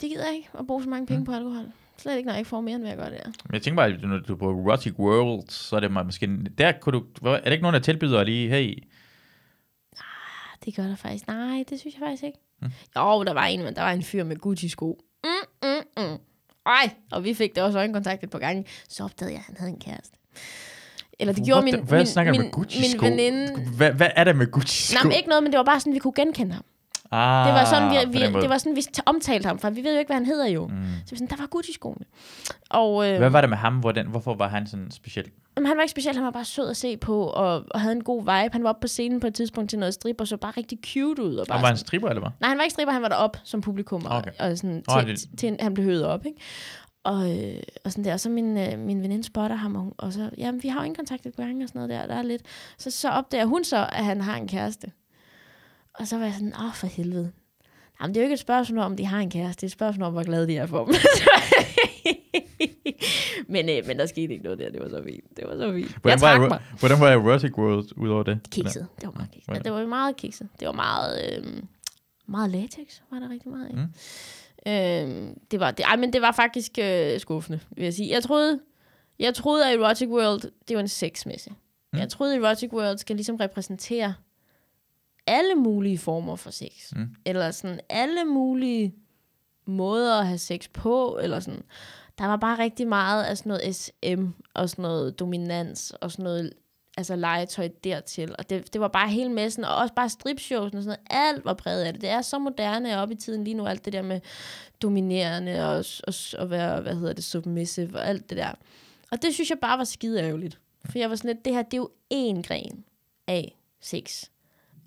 det 0.00 0.10
gider 0.10 0.24
jeg 0.26 0.34
ikke 0.34 0.48
at 0.58 0.66
bruge 0.66 0.82
så 0.82 0.88
mange 0.88 1.06
penge 1.06 1.24
på 1.24 1.32
alkohol. 1.32 1.64
Slet 1.96 2.16
ikke, 2.16 2.26
når 2.26 2.32
jeg 2.32 2.40
ikke 2.40 2.48
får 2.48 2.60
mere, 2.60 2.74
end 2.74 2.82
hvad 2.82 2.90
jeg 2.90 2.98
gør 2.98 3.08
der. 3.08 3.24
Men 3.26 3.52
jeg 3.54 3.62
tænker 3.62 3.76
bare, 3.76 3.86
at 3.86 4.02
når 4.02 4.18
du 4.18 4.32
er 4.32 4.38
på 4.38 4.50
Erotic 4.50 4.92
World, 4.98 5.48
så 5.48 5.76
er 5.76 5.80
det 5.80 5.90
måske... 5.90 6.38
Der 6.58 6.72
kunne 6.72 7.00
du... 7.00 7.04
Er 7.24 7.40
der 7.40 7.50
ikke 7.50 7.62
nogen, 7.62 7.74
der 7.74 7.80
tilbyder 7.80 8.24
lige, 8.24 8.48
hey... 8.48 8.82
Ah, 9.96 10.02
Det 10.64 10.76
gør 10.76 10.82
der 10.82 10.96
faktisk. 10.96 11.26
Nej, 11.26 11.64
det 11.68 11.80
synes 11.80 11.94
jeg 11.94 12.00
faktisk 12.00 12.22
ikke. 12.22 12.38
Mm. 12.60 12.70
Jo, 12.96 13.24
der 13.24 13.32
var 13.32 13.44
en, 13.44 13.62
men 13.64 13.74
der 13.74 13.82
var 13.82 13.90
en 13.92 14.02
fyr 14.02 14.24
med 14.24 14.36
Gucci-sko. 14.36 14.98
Mm, 15.24 15.30
mm, 15.68 16.02
mm. 16.04 16.18
Ej, 16.66 16.90
og 17.12 17.24
vi 17.24 17.34
fik 17.34 17.56
da 17.56 17.62
også 17.62 17.78
øjenkontakt 17.78 18.24
et 18.24 18.30
par 18.30 18.38
gange. 18.38 18.64
Så 18.88 19.04
opdagede 19.04 19.32
jeg, 19.32 19.38
at 19.40 19.44
han 19.46 19.56
havde 19.58 19.70
en 19.70 19.80
kæreste. 19.80 20.16
Eller 21.20 21.34
det 21.34 21.44
gjorde 21.44 21.56
What 21.62 21.64
min, 21.64 21.74
the- 21.74 21.88
Hvad 21.88 21.98
min, 21.98 22.06
snakker 22.06 22.32
min, 22.32 22.40
med 22.40 22.50
Gucci-sko? 22.50 23.02
min 23.02 23.10
veninde. 23.12 23.70
Hvad, 23.76 23.92
hvad 23.92 24.08
er 24.16 24.24
der 24.24 24.32
med 24.32 24.46
Gucci-sko? 24.46 24.94
Nej, 24.94 25.02
men 25.04 25.12
ikke 25.16 25.28
noget, 25.28 25.42
men 25.42 25.52
det 25.52 25.58
var 25.58 25.64
bare 25.64 25.80
sådan, 25.80 25.94
vi 25.94 25.98
kunne 25.98 26.12
genkende 26.16 26.52
ham. 26.52 26.64
Ah, 27.12 27.46
Det 27.46 27.54
var 27.54 27.64
sådan, 27.64 27.90
vi, 27.90 27.96
den 28.20 28.34
vi, 28.34 28.40
det 28.40 28.48
var 28.50 28.58
sådan, 28.58 28.76
vi 28.76 28.82
omtalte 29.06 29.46
ham, 29.46 29.58
for 29.58 29.70
vi 29.70 29.84
ved 29.84 29.92
jo 29.92 29.98
ikke, 29.98 30.08
hvad 30.08 30.16
han 30.16 30.26
hedder 30.26 30.46
jo. 30.46 30.66
Mm. 30.66 30.74
Så 31.06 31.10
vi 31.10 31.16
sådan, 31.16 31.28
der 31.28 31.36
var 31.36 31.46
Gucci-skoene. 31.46 32.04
Og 32.70 33.08
øh, 33.10 33.18
Hvad 33.18 33.30
var 33.30 33.40
det 33.40 33.50
med 33.50 33.56
ham? 33.58 33.74
Hvordan, 33.78 34.06
hvorfor 34.06 34.34
var 34.34 34.48
han 34.48 34.66
sådan 34.66 34.90
speciel? 34.90 35.26
Jamen, 35.56 35.66
han 35.68 35.76
var 35.76 35.82
ikke 35.82 35.90
speciel, 35.90 36.14
han 36.14 36.24
var 36.24 36.30
bare 36.30 36.44
sød 36.44 36.70
at 36.70 36.76
se 36.76 36.96
på, 36.96 37.22
og, 37.26 37.64
og 37.70 37.80
havde 37.80 37.92
en 37.96 38.04
god 38.04 38.20
vibe. 38.20 38.52
Han 38.52 38.62
var 38.62 38.68
oppe 38.68 38.80
på 38.80 38.88
scenen 38.88 39.20
på 39.20 39.26
et 39.26 39.34
tidspunkt 39.34 39.70
til 39.70 39.78
noget 39.78 39.94
strip, 39.94 40.20
og 40.20 40.28
så 40.28 40.36
bare 40.36 40.52
rigtig 40.56 40.78
cute 40.86 41.22
ud. 41.22 41.36
Og 41.36 41.46
bare 41.46 41.58
Han 41.58 41.62
var 41.62 41.70
en 41.70 41.76
sådan, 41.76 41.86
stripper, 41.86 42.08
eller 42.08 42.20
hvad? 42.20 42.30
nej, 42.40 42.48
han 42.48 42.58
var 42.58 42.62
ikke 42.64 42.72
stripper, 42.72 42.92
han 42.92 43.02
var 43.02 43.08
deroppe 43.08 43.38
som 43.44 43.60
publikum, 43.60 44.04
og, 44.06 44.16
Okay. 44.16 44.30
og 44.38 44.56
sådan, 44.58 44.82
Åh, 44.96 45.00
til, 45.04 45.08
det- 45.16 45.38
til, 45.38 45.56
han 45.60 45.74
blev 45.74 45.84
høvet 45.86 46.04
op, 46.06 46.26
ikke? 46.26 46.38
Og, 47.04 47.38
øh, 47.38 47.54
og 47.84 47.90
sådan 47.92 48.04
der, 48.04 48.12
og 48.12 48.20
så 48.20 48.30
min, 48.30 48.58
øh, 48.58 48.78
min 48.78 49.02
veninde 49.02 49.24
spotter 49.24 49.56
ham, 49.56 49.76
og, 49.76 49.94
og 49.98 50.12
så, 50.12 50.30
jamen, 50.38 50.62
vi 50.62 50.68
har 50.68 50.80
jo 50.80 50.84
ingen 50.84 50.96
kontakt 50.96 51.26
et 51.26 51.34
par 51.36 51.42
gange 51.44 51.64
og 51.64 51.68
sådan 51.68 51.88
noget 51.88 52.00
der, 52.00 52.14
der 52.14 52.14
er 52.20 52.22
lidt. 52.22 52.42
Så, 52.78 52.90
så 52.90 53.08
opdager 53.10 53.44
hun 53.46 53.64
så, 53.64 53.76
at 53.92 54.04
han 54.04 54.20
har 54.20 54.36
en 54.36 54.48
kæreste. 54.48 54.86
Og 55.94 56.08
så 56.08 56.18
var 56.18 56.24
jeg 56.24 56.34
sådan, 56.34 56.54
åh, 56.54 56.74
for 56.74 56.86
helvede. 56.86 57.32
Jamen, 58.00 58.14
det 58.14 58.20
er 58.20 58.22
jo 58.22 58.26
ikke 58.26 58.34
et 58.34 58.40
spørgsmål 58.40 58.78
om, 58.78 58.96
de 58.96 59.06
har 59.06 59.18
en 59.18 59.30
kæreste, 59.30 59.60
det 59.60 59.62
er 59.62 59.68
et 59.68 59.72
spørgsmål 59.72 60.06
om, 60.06 60.12
hvor 60.12 60.22
glade 60.22 60.46
de 60.46 60.56
er 60.56 60.66
for 60.66 60.84
dem. 60.84 60.94
men, 63.54 63.68
øh, 63.68 63.86
men 63.86 63.98
der 63.98 64.06
skete 64.06 64.32
ikke 64.32 64.44
noget 64.44 64.58
der, 64.58 64.70
det 64.70 64.80
var 64.80 64.88
så 64.88 65.02
fint. 65.04 65.36
Det 65.36 65.44
var 65.48 65.56
så 65.56 65.72
fint. 65.72 65.88
Jeg 65.90 65.98
Hvordan 66.02 66.18
trak 66.18 66.40
var, 66.40 66.48
mig. 66.48 66.60
hvordan 66.78 67.00
var 67.00 67.08
Erotic 67.08 67.52
World 67.58 67.88
udover 67.96 68.22
det? 68.22 68.40
Kikset. 68.50 68.86
Det 69.00 69.06
var 69.06 69.12
meget 69.12 69.30
kikset. 69.30 69.46
Hvordan? 69.46 69.64
Det 69.64 69.72
var 69.72 69.86
meget 69.86 70.16
kikset. 70.16 70.48
Det 70.60 70.66
var 70.66 70.72
meget, 70.72 71.36
øh, 71.38 71.62
meget 72.28 72.50
latex, 72.50 73.00
var 73.10 73.18
der 73.18 73.30
rigtig 73.30 73.50
meget 73.50 73.66
af. 73.66 73.74
Mm. 73.74 73.88
Øh, 74.66 75.34
det 75.50 75.60
var, 75.60 75.70
det, 75.70 75.84
ej, 75.84 75.96
men 75.96 76.12
det 76.12 76.22
var 76.22 76.32
faktisk 76.32 76.78
øh, 76.78 77.20
skuffende, 77.20 77.60
vil 77.70 77.84
jeg 77.84 77.94
sige. 77.94 78.10
Jeg 78.10 78.22
troede, 78.22 78.60
jeg 79.18 79.34
troede, 79.34 79.70
at 79.72 79.80
Erotic 79.80 80.08
World, 80.08 80.40
det 80.68 80.76
var 80.76 80.80
en 80.80 80.88
sexmesse. 80.88 81.50
Mm. 81.92 81.98
Jeg 81.98 82.08
troede, 82.08 82.34
at 82.36 82.42
Erotic 82.42 82.72
World 82.72 82.98
skal 82.98 83.16
ligesom 83.16 83.36
repræsentere 83.36 84.14
alle 85.26 85.54
mulige 85.54 85.98
former 85.98 86.36
for 86.36 86.50
sex. 86.50 86.92
Mm. 86.92 87.14
Eller 87.26 87.50
sådan 87.50 87.80
alle 87.88 88.24
mulige 88.24 88.94
måder 89.64 90.18
at 90.18 90.26
have 90.26 90.38
sex 90.38 90.68
på, 90.72 91.18
eller 91.22 91.40
sådan. 91.40 91.62
Der 92.18 92.26
var 92.26 92.36
bare 92.36 92.58
rigtig 92.58 92.88
meget 92.88 93.24
af 93.24 93.38
sådan 93.38 93.50
noget 93.50 93.76
SM, 93.76 94.26
og 94.54 94.70
sådan 94.70 94.82
noget 94.82 95.18
dominans, 95.18 95.92
og 96.00 96.12
sådan 96.12 96.22
noget 96.22 96.52
altså 96.96 97.16
legetøj 97.16 97.68
dertil. 97.84 98.34
Og 98.38 98.50
det, 98.50 98.72
det 98.72 98.80
var 98.80 98.88
bare 98.88 99.08
hele 99.08 99.30
messen, 99.30 99.64
og 99.64 99.76
også 99.76 99.94
bare 99.94 100.08
stripshows 100.08 100.64
og 100.74 100.82
sådan 100.82 100.84
noget. 100.84 101.00
Alt 101.10 101.44
var 101.44 101.54
præget 101.54 101.84
af 101.84 101.92
det. 101.92 102.02
Det 102.02 102.10
er 102.10 102.22
så 102.22 102.38
moderne 102.38 102.98
op 102.98 103.10
i 103.10 103.14
tiden 103.14 103.44
lige 103.44 103.54
nu, 103.54 103.66
alt 103.66 103.84
det 103.84 103.92
der 103.92 104.02
med 104.02 104.20
dominerende 104.82 105.68
og, 105.68 105.84
og, 106.06 106.14
og 106.38 106.50
være, 106.50 106.80
hvad 106.80 106.94
hedder 106.94 107.12
det, 107.12 107.24
submissive 107.24 107.94
og 107.94 108.06
alt 108.08 108.30
det 108.30 108.38
der. 108.38 108.52
Og 109.10 109.22
det 109.22 109.34
synes 109.34 109.50
jeg 109.50 109.58
bare 109.58 109.78
var 109.78 109.84
skide 109.84 110.20
ærgerligt. 110.20 110.58
For 110.84 110.98
jeg 110.98 111.10
var 111.10 111.16
sådan 111.16 111.28
lidt, 111.28 111.44
det 111.44 111.54
her, 111.54 111.62
det 111.62 111.74
er 111.74 111.78
jo 111.78 111.90
én 112.14 112.42
gren 112.42 112.84
af 113.26 113.56
sex. 113.80 114.24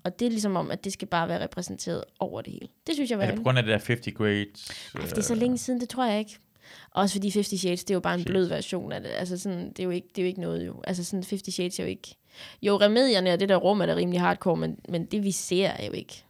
Og 0.06 0.18
det 0.18 0.26
er 0.26 0.30
ligesom 0.30 0.56
om, 0.56 0.70
at 0.70 0.84
det 0.84 0.92
skal 0.92 1.08
bare 1.08 1.28
være 1.28 1.42
repræsenteret 1.44 2.04
over 2.18 2.42
det 2.42 2.52
hele. 2.52 2.68
Det 2.86 2.94
synes 2.94 3.10
jeg 3.10 3.18
var 3.18 3.24
Er 3.24 3.28
det 3.30 3.36
på 3.36 3.42
grund 3.42 3.58
af 3.58 3.64
det 3.64 3.70
der 3.70 3.78
50 3.86 4.14
grades? 4.16 4.70
Ej, 4.94 5.00
det 5.00 5.18
er 5.18 5.22
så 5.22 5.34
længe 5.34 5.58
siden, 5.58 5.80
det 5.80 5.88
tror 5.88 6.04
jeg 6.06 6.18
ikke. 6.18 6.38
Også 6.90 7.14
fordi 7.14 7.30
50 7.30 7.60
Shades, 7.60 7.84
det 7.84 7.90
er 7.90 7.94
jo 7.94 8.00
bare 8.00 8.14
en 8.14 8.20
Shades. 8.20 8.30
blød 8.32 8.46
version 8.48 8.92
af 8.92 9.00
det. 9.00 9.10
Altså 9.10 9.38
sådan, 9.38 9.68
det 9.68 9.78
er 9.80 9.84
jo 9.84 9.90
ikke, 9.90 10.08
det 10.08 10.18
er 10.18 10.22
jo 10.22 10.28
ikke 10.28 10.40
noget 10.40 10.66
jo. 10.66 10.80
Altså 10.84 11.04
sådan 11.04 11.24
50 11.30 11.54
Shades 11.54 11.78
er 11.78 11.84
jo 11.84 11.88
ikke... 11.90 12.14
Jo, 12.62 12.76
remedierne 12.76 13.32
og 13.32 13.40
det 13.40 13.48
der 13.48 13.56
rum 13.56 13.80
er 13.80 13.86
da 13.86 13.94
rimelig 13.94 14.20
hardcore, 14.20 14.56
men, 14.56 14.78
men 14.88 15.06
det 15.06 15.24
vi 15.24 15.30
ser 15.30 15.68
er 15.68 15.86
jo 15.86 15.92
ikke 15.92 16.24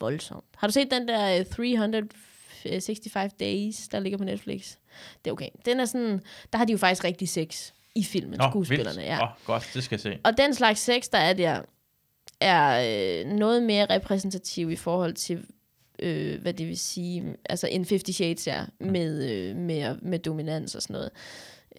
voldsomt. 0.00 0.44
Har 0.56 0.66
du 0.66 0.72
set 0.72 0.90
den 0.90 1.08
der 1.08 1.38
øh, 1.38 1.46
365 1.46 3.32
Days, 3.40 3.88
der 3.88 3.98
ligger 4.00 4.18
på 4.18 4.24
Netflix? 4.24 4.74
Det 5.24 5.30
er 5.30 5.32
okay. 5.32 5.48
Den 5.66 5.80
er 5.80 5.84
sådan, 5.84 6.20
der 6.52 6.58
har 6.58 6.64
de 6.64 6.72
jo 6.72 6.78
faktisk 6.78 7.04
rigtig 7.04 7.28
sex 7.28 7.72
i 7.94 8.04
filmen, 8.04 8.38
Nå, 8.38 8.44
skuespillerne. 8.50 8.96
vildt. 8.96 9.08
Ja. 9.08 9.22
Åh, 9.22 9.28
godt, 9.46 9.70
det 9.74 9.84
skal 9.84 9.94
jeg 9.96 10.00
se. 10.00 10.18
Og 10.24 10.36
den 10.36 10.54
slags 10.54 10.80
sex, 10.80 11.08
der 11.12 11.18
er 11.18 11.32
der, 11.32 11.62
er 12.44 13.20
øh, 13.24 13.26
noget 13.32 13.62
mere 13.62 13.86
repræsentativ 13.90 14.70
i 14.70 14.76
forhold 14.76 15.14
til, 15.14 15.44
øh, 15.98 16.42
hvad 16.42 16.52
det 16.54 16.66
vil 16.68 16.78
sige, 16.78 17.36
altså 17.48 17.66
en 17.66 17.84
50 17.88 18.16
Shades 18.16 18.46
er, 18.46 18.64
med, 18.80 19.30
øh, 19.30 19.56
med, 19.56 19.96
med 20.02 20.18
dominans 20.18 20.74
og 20.74 20.82
sådan 20.82 20.94
noget. 20.94 21.10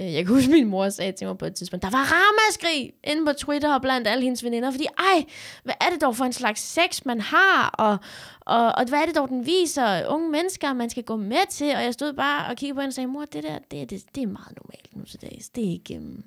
Øh, 0.02 0.14
Jeg 0.14 0.26
kan 0.26 0.36
huske, 0.36 0.52
min 0.52 0.68
mor 0.68 0.90
sagde 0.90 1.12
til 1.12 1.28
mig 1.28 1.38
på 1.38 1.46
et 1.46 1.56
tidspunkt, 1.56 1.84
der 1.84 1.90
var 1.90 2.04
ramaskrig 2.14 2.94
inde 3.04 3.26
på 3.26 3.34
Twitter 3.34 3.74
og 3.74 3.82
blandt 3.82 4.08
alle 4.08 4.24
hendes 4.24 4.44
veninder, 4.44 4.72
fordi 4.72 4.86
ej, 4.98 5.26
hvad 5.64 5.74
er 5.82 5.90
det 5.90 6.02
dog 6.02 6.16
for 6.16 6.26
en 6.26 6.34
slags 6.34 6.62
sex, 6.62 7.06
man 7.06 7.22
har, 7.22 7.70
og, 7.70 7.98
og, 8.42 8.72
og 8.76 8.86
hvad 8.90 9.00
er 9.00 9.06
det 9.06 9.16
dog, 9.16 9.30
den 9.30 9.46
viser? 9.46 10.08
Unge 10.08 10.30
mennesker, 10.32 10.74
man 10.74 10.90
skal 10.90 11.04
gå 11.04 11.16
med 11.16 11.50
til, 11.50 11.76
og 11.76 11.84
jeg 11.84 11.94
stod 11.94 12.14
bare 12.14 12.50
og 12.50 12.56
kiggede 12.56 12.76
på 12.76 12.82
hende 12.82 12.90
og 12.90 12.94
sagde, 12.94 13.08
mor, 13.08 13.26
det 13.26 13.44
der, 13.44 13.58
det, 13.72 13.90
det, 13.90 14.04
det 14.16 14.24
er 14.24 14.28
meget 14.28 14.58
normalt 14.64 14.96
nu 14.96 15.04
til 15.04 15.22
dags, 15.22 15.50
det 15.50 15.68
er 15.68 15.72
ikke, 15.72 15.96
øhm, 15.96 16.24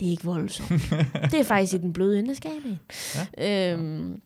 det 0.00 0.06
er 0.06 0.10
ikke 0.10 0.24
voldsomt. 0.24 0.68
det 1.30 1.34
er 1.40 1.44
faktisk 1.44 1.74
i 1.74 1.78
den 1.78 1.92
bløde 1.92 2.18
ende 2.18 2.30
af 2.30 2.36
skalaen. 2.36 2.80
Ja. 3.38 3.72
Øhm, 3.72 4.20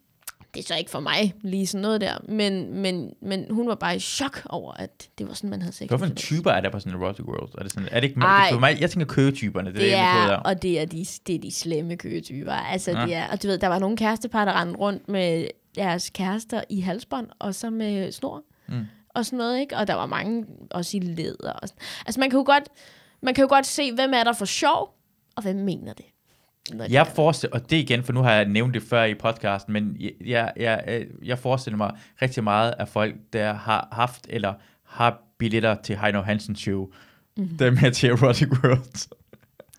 det 0.54 0.60
er 0.60 0.66
så 0.66 0.74
ikke 0.76 0.90
for 0.90 1.00
mig, 1.00 1.34
lige 1.42 1.66
sådan 1.66 1.82
noget 1.82 2.00
der, 2.00 2.14
men, 2.28 2.74
men, 2.74 3.10
men 3.22 3.46
hun 3.50 3.68
var 3.68 3.74
bare 3.74 3.96
i 3.96 3.98
chok 4.00 4.42
over, 4.48 4.72
at 4.72 5.08
det 5.18 5.28
var 5.28 5.34
sådan, 5.34 5.50
man 5.50 5.62
havde 5.62 5.74
sex. 5.74 5.88
Hvorfor 5.88 6.06
en 6.06 6.14
typer 6.14 6.50
er 6.50 6.60
der 6.60 6.70
på 6.70 6.78
sådan 6.80 6.96
en 6.96 7.02
erotic 7.02 7.24
world? 7.26 7.50
Er 7.58 7.62
det 7.62 7.72
sådan, 7.72 7.88
er 7.92 8.00
det 8.00 8.08
ikke, 8.08 8.20
Ej. 8.20 8.48
for 8.52 8.58
mig, 8.60 8.80
jeg 8.80 8.90
tænker 8.90 9.06
køgetyperne, 9.06 9.68
det, 9.70 9.76
Det 9.80 9.94
er 9.94 10.14
det, 10.22 10.30
er, 10.30 10.36
er, 10.36 10.36
og 10.36 10.62
det 10.62 10.80
er 10.80 10.84
de, 10.84 11.06
det 11.26 11.34
er 11.34 11.38
de 11.38 11.50
slemme 11.52 11.96
køgetyper. 11.96 12.52
Altså, 12.52 12.90
Ja. 12.90 13.06
det 13.06 13.14
er, 13.14 13.26
og 13.28 13.42
du 13.42 13.48
ved, 13.48 13.58
der 13.58 13.68
var 13.68 13.78
nogle 13.78 13.96
kærestepar, 13.96 14.44
der 14.44 14.60
rendte 14.60 14.76
rundt 14.78 15.08
med 15.08 15.46
deres 15.76 16.10
kærester 16.10 16.62
i 16.68 16.80
halsbånd, 16.80 17.26
og 17.38 17.54
så 17.54 17.70
med 17.70 18.12
snor, 18.12 18.42
Mm. 18.68 18.80
og 19.14 19.26
sådan 19.26 19.36
noget, 19.36 19.60
ikke? 19.60 19.76
Og 19.76 19.86
der 19.86 19.94
var 19.94 20.06
mange 20.06 20.44
også 20.70 20.96
i 20.96 21.00
læder. 21.00 21.52
Og 21.52 21.68
sådan. 21.68 21.80
Altså, 22.06 22.20
man 22.20 22.30
kan, 22.30 22.38
jo 22.38 22.44
godt, 22.46 22.64
man 23.22 23.34
kan 23.34 23.42
jo 23.42 23.48
godt 23.48 23.66
se, 23.66 23.92
hvem 23.92 24.12
er 24.14 24.24
der 24.24 24.32
for 24.32 24.44
sjov, 24.44 24.94
og 25.36 25.42
hvem 25.42 25.56
mener 25.56 25.92
det. 25.92 26.04
Når 26.72 26.86
Jeg 26.90 27.00
er. 27.00 27.04
forestiller, 27.14 27.56
og 27.56 27.70
det 27.70 27.76
igen, 27.76 28.02
for 28.02 28.12
nu 28.12 28.20
har 28.22 28.32
jeg 28.32 28.44
nævnt 28.44 28.74
det 28.74 28.82
før 28.82 29.04
i 29.04 29.14
podcasten, 29.14 29.72
men 29.72 29.96
jeg, 30.00 30.12
jeg, 30.56 30.82
jeg, 30.86 31.04
jeg 31.24 31.38
forestiller 31.38 31.76
mig 31.76 31.90
rigtig 32.22 32.44
meget 32.44 32.74
af 32.78 32.88
folk, 32.88 33.14
der 33.32 33.52
har 33.54 33.88
haft 33.92 34.26
eller 34.28 34.54
har 34.86 35.22
billetter 35.38 35.76
til 35.84 35.98
Heino 35.98 36.20
Hansens 36.22 36.59
show, 36.60 36.86
Mhm. 37.36 37.44
mm-hmm. 37.44 37.59
der 37.59 37.66
er 37.66 37.70
med 37.70 37.90
til 37.90 38.10
Erotic 38.10 38.48
World. 38.48 39.09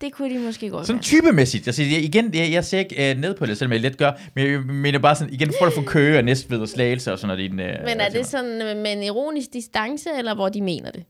Det 0.00 0.12
kunne 0.12 0.34
de 0.34 0.38
måske 0.38 0.70
godt 0.70 0.86
Sådan 0.86 0.96
være. 0.96 1.02
typemæssigt. 1.02 1.66
Altså, 1.68 1.82
jeg, 1.82 2.02
igen, 2.02 2.34
jeg, 2.34 2.52
jeg 2.52 2.64
ser 2.64 2.78
ikke 2.78 3.12
uh, 3.16 3.20
ned 3.20 3.34
på 3.34 3.46
det, 3.46 3.58
selvom 3.58 3.72
jeg 3.72 3.80
let 3.80 3.96
gør, 3.96 4.12
men 4.34 4.46
jeg 4.50 4.60
mener 4.60 4.98
bare 4.98 5.14
sådan, 5.14 5.32
igen, 5.34 5.52
folk 5.60 5.74
fra 5.74 5.82
Køge 5.82 6.18
og 6.18 6.24
Næstved 6.24 6.60
og 6.60 6.68
Slagelse 6.68 7.12
og 7.12 7.18
sådan 7.18 7.36
noget. 7.36 7.50
Din, 7.50 7.60
uh, 7.60 7.66
Men 7.66 8.00
er 8.00 8.08
det 8.08 8.26
sådan 8.26 8.62
øh, 8.62 8.76
med 8.76 8.92
en 8.92 9.02
ironisk 9.02 9.52
distance, 9.52 10.08
eller 10.18 10.34
hvor 10.34 10.48
de 10.48 10.60
mener 10.62 10.90
det? 10.90 11.04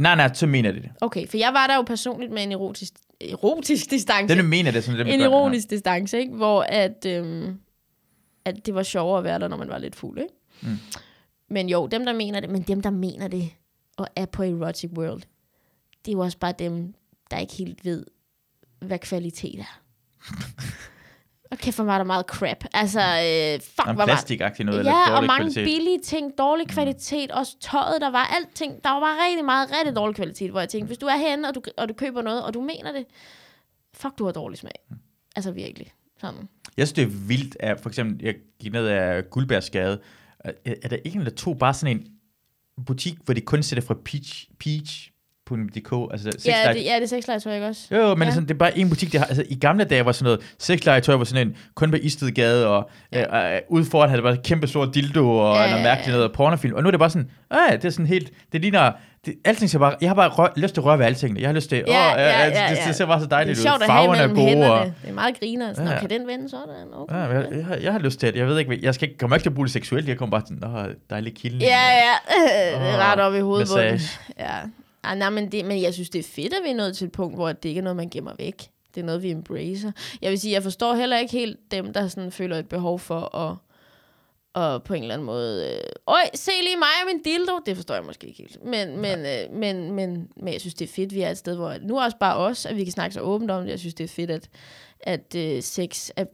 Nej, 0.00 0.14
nej, 0.14 0.34
så 0.34 0.46
mener 0.46 0.72
det 0.72 0.82
det. 0.82 0.90
Okay, 1.00 1.26
for 1.26 1.36
jeg 1.36 1.52
var 1.52 1.66
der 1.66 1.76
jo 1.76 1.82
personligt 1.82 2.32
med 2.32 2.42
en 2.42 2.52
erotisk, 2.52 2.92
erotisk 3.20 3.90
distance. 3.90 4.36
Den 4.36 4.46
mener 4.46 4.70
det, 4.70 4.84
sådan 4.84 5.06
det 5.06 5.14
en 5.14 5.20
ironisk 5.20 5.70
distance, 5.70 6.18
ikke? 6.18 6.34
Hvor 6.34 6.62
at, 6.62 7.06
øhm, 7.06 7.60
at 8.44 8.66
det 8.66 8.74
var 8.74 8.82
sjovere 8.82 9.18
at 9.18 9.24
være 9.24 9.38
der, 9.38 9.48
når 9.48 9.56
man 9.56 9.68
var 9.68 9.78
lidt 9.78 9.96
fuld, 9.96 10.18
ikke? 10.18 10.34
Mm. 10.60 10.78
Men 11.48 11.68
jo, 11.68 11.86
dem 11.86 12.04
der 12.04 12.12
mener 12.12 12.40
det, 12.40 12.50
men 12.50 12.62
dem 12.62 12.80
der 12.80 12.90
mener 12.90 13.28
det, 13.28 13.50
og 13.96 14.06
er 14.16 14.26
på 14.26 14.42
Erotic 14.42 14.90
World, 14.96 15.22
det 16.04 16.08
er 16.08 16.12
jo 16.12 16.20
også 16.20 16.38
bare 16.38 16.54
dem, 16.58 16.94
der 17.30 17.38
ikke 17.38 17.54
helt 17.54 17.84
ved, 17.84 18.06
hvad 18.80 18.98
kvalitet 18.98 19.60
er. 19.60 19.80
Og 21.50 21.58
kæft, 21.58 21.76
hvor 21.76 21.84
var 21.84 21.98
der 21.98 22.04
meget 22.04 22.26
crap. 22.26 22.64
Altså, 22.74 23.00
øh, 23.00 23.60
fuck, 23.60 23.88
Om 23.88 23.94
hvor 23.94 24.02
var 24.02 24.06
plastikagtigt 24.06 24.66
noget, 24.66 24.78
eller 24.78 24.92
Ja, 24.92 25.10
og 25.10 25.12
dårlig 25.16 25.26
mange 25.26 25.40
kvalitet. 25.54 25.64
billige 25.64 26.00
ting, 26.00 26.32
dårlig 26.38 26.68
kvalitet, 26.68 27.30
også 27.30 27.56
tøjet, 27.60 28.00
der 28.00 28.10
var 28.10 28.24
alting, 28.36 28.84
der 28.84 28.90
var 28.90 29.16
rigtig 29.26 29.44
meget, 29.44 29.70
rigtig 29.78 29.96
dårlig 29.96 30.16
kvalitet, 30.16 30.50
hvor 30.50 30.60
jeg 30.60 30.68
tænkte, 30.68 30.86
hvis 30.86 30.98
du 30.98 31.06
er 31.06 31.16
herinde, 31.16 31.48
og 31.48 31.54
du, 31.54 31.62
og 31.76 31.88
du 31.88 31.94
køber 31.94 32.22
noget, 32.22 32.44
og 32.44 32.54
du 32.54 32.60
mener 32.60 32.92
det, 32.92 33.04
fuck, 33.94 34.18
du 34.18 34.24
har 34.24 34.32
dårlig 34.32 34.58
smag. 34.58 34.72
Altså 35.36 35.50
virkelig. 35.50 35.92
Sådan. 36.20 36.48
Jeg 36.76 36.86
synes, 36.88 36.92
det 36.92 37.02
er 37.02 37.26
vildt, 37.28 37.56
at 37.60 37.80
for 37.80 37.88
eksempel, 37.88 38.24
jeg 38.24 38.34
gik 38.60 38.72
ned 38.72 38.86
af 38.86 39.30
Guldbærsgade, 39.30 40.00
er, 40.40 40.52
er 40.82 40.88
der 40.88 40.96
ikke 40.96 41.14
en 41.16 41.20
eller 41.20 41.34
to 41.34 41.54
bare 41.54 41.74
sådan 41.74 41.96
en 41.96 42.06
butik, 42.86 43.14
hvor 43.24 43.34
de 43.34 43.40
kun 43.40 43.62
sætter 43.62 43.82
fra 43.86 43.94
Peach, 44.04 44.48
Peach 44.58 45.09
altså 46.12 46.30
sex 46.38 46.46
Ja, 46.46 46.72
det, 46.72 46.84
ja, 46.84 46.94
det 46.94 47.02
er 47.02 47.06
sexlegetøj, 47.06 47.54
ikke 47.54 47.66
også? 47.66 47.82
Jo, 47.90 47.96
jo, 47.96 48.14
men 48.14 48.18
Ja. 48.22 48.24
ja. 48.24 48.30
sådan, 48.30 48.48
det 48.48 48.54
er 48.54 48.58
bare 48.58 48.78
en 48.78 48.88
butik, 48.88 49.12
der 49.12 49.18
har, 49.18 49.26
altså 49.26 49.44
i 49.48 49.54
gamle 49.54 49.84
dage 49.84 50.04
var 50.04 50.12
sådan 50.12 50.24
noget, 50.24 50.40
sexlegetøj 50.58 51.14
var 51.16 51.24
sådan 51.24 51.48
en, 51.48 51.56
kun 51.74 51.90
på 51.90 51.96
Istedgade, 51.96 52.66
og 52.68 52.90
ja. 53.12 53.54
øh, 53.54 53.60
ude 53.68 53.84
foran 53.84 54.08
havde 54.08 54.16
det 54.16 54.24
bare 54.24 54.34
et 54.34 54.42
kæmpe 54.42 54.66
stort 54.66 54.94
dildo, 54.94 55.30
og 55.38 55.54
Ja, 55.56 55.60
ja, 55.60 55.64
ja, 55.64 55.70
noget 55.70 55.82
ja. 55.84 55.88
mærkeligt 55.88 56.16
noget 56.16 56.32
pornofilm, 56.32 56.74
og 56.74 56.82
nu 56.82 56.86
er 56.86 56.90
det 56.90 57.00
bare 57.00 57.10
sådan, 57.10 57.30
øh, 57.52 57.72
det 57.72 57.84
er 57.84 57.90
sådan 57.90 58.06
helt, 58.06 58.30
det 58.52 58.60
ligner, 58.60 58.92
det, 59.26 59.34
alting 59.44 59.70
ser 59.70 59.78
bare, 59.78 59.94
jeg 60.00 60.10
har 60.10 60.14
bare 60.14 60.28
rør, 60.28 60.48
lyst 60.56 60.74
til 60.74 60.80
at 60.80 60.84
røre 60.84 60.98
ved 60.98 61.06
alting, 61.06 61.40
jeg 61.40 61.48
har 61.48 61.54
lyst 61.54 61.68
til, 61.68 61.76
Ja, 61.86 62.12
åh, 62.12 62.20
ja, 62.20 62.38
ja, 62.40 62.46
det, 62.46 62.52
det, 62.54 62.60
ja. 62.60 62.86
det, 62.88 62.94
ser 62.96 63.06
bare 63.06 63.20
så 63.20 63.24
Det 63.26 63.32
er 63.32 63.36
dejligt 63.36 63.58
ud, 63.58 63.62
sjovt 63.62 63.82
at 63.82 63.90
have 63.90 63.96
farverne 63.98 64.22
er 64.22 64.26
mellem 64.26 64.36
gode, 64.36 64.48
hænderne. 64.48 64.94
Det 65.02 65.10
er 65.10 65.14
meget 65.14 65.38
griner. 65.40 65.72
Sådan, 65.72 65.84
Ja, 65.86 65.90
ja, 65.90 65.94
ja. 65.94 66.00
Kan 66.08 66.10
den 66.20 66.26
vende 66.26 66.48
sådan? 66.50 66.86
Okay. 66.94 67.14
ja, 67.14 67.20
jeg, 67.22 67.46
jeg, 67.56 67.64
har- 67.66 67.74
jeg, 67.76 67.92
har 67.92 67.98
lyst 67.98 68.20
til 68.20 68.32
det, 68.32 68.38
jeg 68.38 68.46
ved 68.46 68.58
ikke, 68.58 68.78
jeg 68.82 68.94
skal 68.94 69.08
ikke, 69.08 69.18
kommer 69.18 69.36
ikke 69.36 69.44
til 69.44 69.50
at 69.50 69.54
bruge 69.54 69.66
det 69.66 69.72
seksuelt, 69.72 70.08
jeg 70.08 70.16
kommer 70.16 70.38
bare 70.38 70.46
til, 70.46 70.56
nå, 70.56 70.68
dejlig 71.10 71.34
kilden. 71.36 71.60
Ja, 71.60 71.66
ja. 71.88 72.14
det 72.80 72.88
er 72.88 72.94
Åh, 72.96 73.12
ret 73.12 73.20
op 73.20 73.34
i 73.34 73.60
massage. 73.60 74.00
Ja. 74.38 74.44
Ah, 75.02 75.18
nej, 75.18 75.30
men, 75.30 75.52
det, 75.52 75.64
men 75.64 75.82
jeg 75.82 75.94
synes, 75.94 76.10
det 76.10 76.18
er 76.18 76.22
fedt, 76.22 76.54
at 76.54 76.64
vi 76.64 76.70
er 76.70 76.74
nået 76.74 76.96
til 76.96 77.06
et 77.06 77.12
punkt, 77.12 77.36
hvor 77.36 77.52
det 77.52 77.68
ikke 77.68 77.78
er 77.78 77.82
noget, 77.82 77.96
man 77.96 78.10
gemmer 78.10 78.32
væk. 78.38 78.70
Det 78.94 79.00
er 79.00 79.04
noget, 79.04 79.22
vi 79.22 79.30
embracer. 79.30 79.92
Jeg 80.22 80.30
vil 80.30 80.40
sige, 80.40 80.52
jeg 80.52 80.62
forstår 80.62 80.94
heller 80.94 81.18
ikke 81.18 81.32
helt 81.32 81.70
dem, 81.70 81.92
der 81.92 82.08
sådan 82.08 82.32
føler 82.32 82.58
et 82.58 82.68
behov 82.68 82.98
for 82.98 83.36
at, 83.36 83.56
og 84.54 84.82
på 84.82 84.94
en 84.94 85.02
eller 85.02 85.14
anden 85.14 85.26
måde, 85.26 85.74
øh, 85.74 85.80
øj, 86.06 86.22
se 86.34 86.50
lige 86.62 86.76
mig 86.76 86.88
og 87.02 87.06
min 87.14 87.22
dildo. 87.22 87.52
Det 87.66 87.76
forstår 87.76 87.94
jeg 87.94 88.04
måske 88.04 88.26
ikke 88.26 88.38
helt. 88.38 88.64
Men, 88.64 89.00
men, 89.00 89.18
øh, 89.18 89.52
men, 89.52 89.92
men, 89.92 90.28
men 90.36 90.52
jeg 90.52 90.60
synes, 90.60 90.74
det 90.74 90.88
er 90.88 90.92
fedt, 90.92 91.14
vi 91.14 91.20
er 91.20 91.30
et 91.30 91.38
sted, 91.38 91.56
hvor 91.56 91.76
nu 91.82 91.96
er 91.96 92.04
også 92.04 92.16
bare 92.16 92.36
os, 92.36 92.66
at 92.66 92.76
vi 92.76 92.84
kan 92.84 92.92
snakke 92.92 93.14
så 93.14 93.20
åbent 93.20 93.50
om 93.50 93.62
det. 93.62 93.70
Jeg 93.70 93.78
synes, 93.78 93.94
det 93.94 94.04
er 94.04 94.08
fedt, 94.08 94.30
at, 94.30 94.48
at 95.00 95.34
øh, 95.36 95.62
sex 95.62 96.10
er 96.16 96.24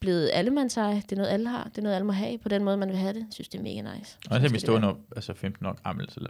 blevet 0.00 0.30
allemandseje. 0.32 0.94
Det 0.94 1.12
er 1.12 1.16
noget, 1.16 1.30
alle 1.30 1.48
har. 1.48 1.64
Det 1.64 1.78
er 1.78 1.82
noget, 1.82 1.94
alle 1.94 2.06
må 2.06 2.12
have 2.12 2.38
på 2.38 2.48
den 2.48 2.64
måde, 2.64 2.76
man 2.76 2.88
vil 2.88 2.96
have 2.96 3.12
det. 3.12 3.20
Jeg 3.20 3.26
synes, 3.30 3.48
det 3.48 3.58
er 3.58 3.62
mega 3.62 3.96
nice. 3.96 4.18
Og 4.30 4.36
er 4.36 4.48
vi 4.48 4.58
være. 4.68 4.90
op, 4.90 4.98
altså 5.16 5.34
15 5.34 5.66
år 5.66 5.78
gammel, 5.84 6.10
så 6.10 6.20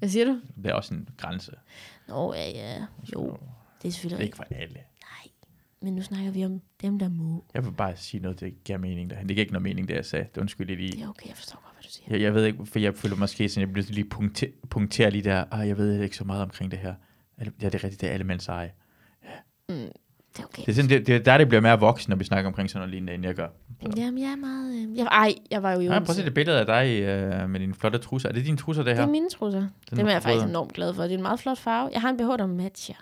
Hvad 0.00 0.08
siger 0.08 0.24
du? 0.24 0.40
det 0.56 0.66
er 0.66 0.74
også 0.74 0.94
en 0.94 1.08
grænse. 1.16 1.52
Nå, 2.08 2.34
ja, 2.34 2.50
ja. 2.50 2.86
Jo, 3.14 3.36
det 3.82 3.88
er 3.88 3.92
selvfølgelig 3.92 4.24
ikke 4.24 4.36
for 4.36 4.46
alle. 4.50 4.74
Nej, 4.74 5.28
men 5.82 5.94
nu 5.94 6.02
snakker 6.02 6.30
vi 6.30 6.44
om 6.44 6.60
dem, 6.82 6.98
der 6.98 7.08
må. 7.08 7.44
Jeg 7.54 7.64
vil 7.64 7.72
bare 7.72 7.96
sige 7.96 8.20
noget, 8.20 8.40
det 8.40 8.64
giver 8.64 8.78
mening. 8.78 9.10
Der. 9.10 9.16
Det 9.16 9.28
giver 9.28 9.40
ikke 9.40 9.52
noget 9.52 9.62
mening, 9.62 9.88
det 9.88 9.94
jeg 9.94 10.04
sagde. 10.04 10.26
Det 10.34 10.40
undskyld 10.40 10.68
jeg 10.68 10.78
lige. 10.78 10.92
Det 10.92 11.02
er 11.02 11.08
okay, 11.08 11.28
jeg 11.28 11.36
forstår 11.36 11.60
godt, 11.64 11.74
hvad 11.74 11.82
du 11.82 11.88
siger. 11.88 12.06
Jeg, 12.10 12.20
jeg 12.20 12.34
ved 12.34 12.44
ikke, 12.44 12.66
for 12.66 12.78
jeg 12.78 12.94
føler 12.94 13.16
måske 13.16 13.48
sådan, 13.48 13.60
jeg 13.68 13.72
bliver 13.72 13.86
lige 13.88 14.08
punkter, 14.08 14.46
punkter 14.70 15.10
lige 15.10 15.24
der. 15.24 15.44
Ah, 15.50 15.68
jeg 15.68 15.76
ved 15.78 16.02
ikke 16.02 16.16
så 16.16 16.24
meget 16.24 16.42
omkring 16.42 16.70
det 16.70 16.78
her. 16.78 16.94
Ja, 17.38 17.44
det 17.44 17.74
er 17.74 17.84
rigtigt, 17.84 18.00
det 18.00 18.08
er 18.08 18.12
alle 18.12 18.24
mænds 18.24 18.48
eje. 18.48 18.72
Det 20.36 20.42
er 20.42 20.44
okay. 20.44 20.62
Det 20.66 20.68
er, 20.68 20.74
sådan, 20.74 20.90
det, 20.90 21.06
det 21.06 21.14
er 21.14 21.18
der, 21.18 21.38
det 21.38 21.48
bliver 21.48 21.60
mere 21.60 21.80
voksen, 21.80 22.10
når 22.10 22.16
vi 22.16 22.24
snakker 22.24 22.48
omkring 22.48 22.70
sådan 22.70 22.78
noget 22.80 22.90
lignende, 22.90 23.14
end 23.14 23.24
jeg 23.24 23.34
gør. 23.34 23.46
Jamen, 23.96 24.22
jeg 24.22 24.30
er 24.32 24.36
meget... 24.36 24.74
Øh... 24.90 24.96
Jeg, 24.98 25.06
ej, 25.06 25.34
jeg 25.50 25.62
var 25.62 25.72
jo 25.72 25.80
i 25.80 25.84
Ja, 25.84 25.88
prøv 25.88 25.96
at 25.96 26.00
Odense. 26.02 26.14
se 26.14 26.24
det 26.24 26.34
billede 26.34 26.60
af 26.60 26.66
dig 26.66 27.00
øh, 27.02 27.50
med 27.50 27.60
dine 27.60 27.74
flotte 27.74 27.98
trusser. 27.98 28.28
Er 28.28 28.32
det 28.32 28.44
dine 28.46 28.56
trusser, 28.56 28.82
det 28.82 28.90
Det 28.90 28.96
her? 28.96 29.02
er 29.06 29.10
mine 29.10 29.28
trusser. 29.30 29.60
Den 29.90 29.98
Dem 29.98 30.06
er 30.06 30.10
jeg 30.12 30.22
faktisk 30.22 30.46
enormt 30.46 30.72
glad 30.72 30.94
for. 30.94 31.02
Det 31.02 31.12
er 31.12 31.16
en 31.16 31.22
meget 31.22 31.40
flot 31.40 31.58
farve. 31.58 31.90
Jeg 31.92 32.00
har 32.00 32.08
en 32.10 32.16
BH, 32.16 32.20
der 32.22 32.46
matcher. 32.46 32.94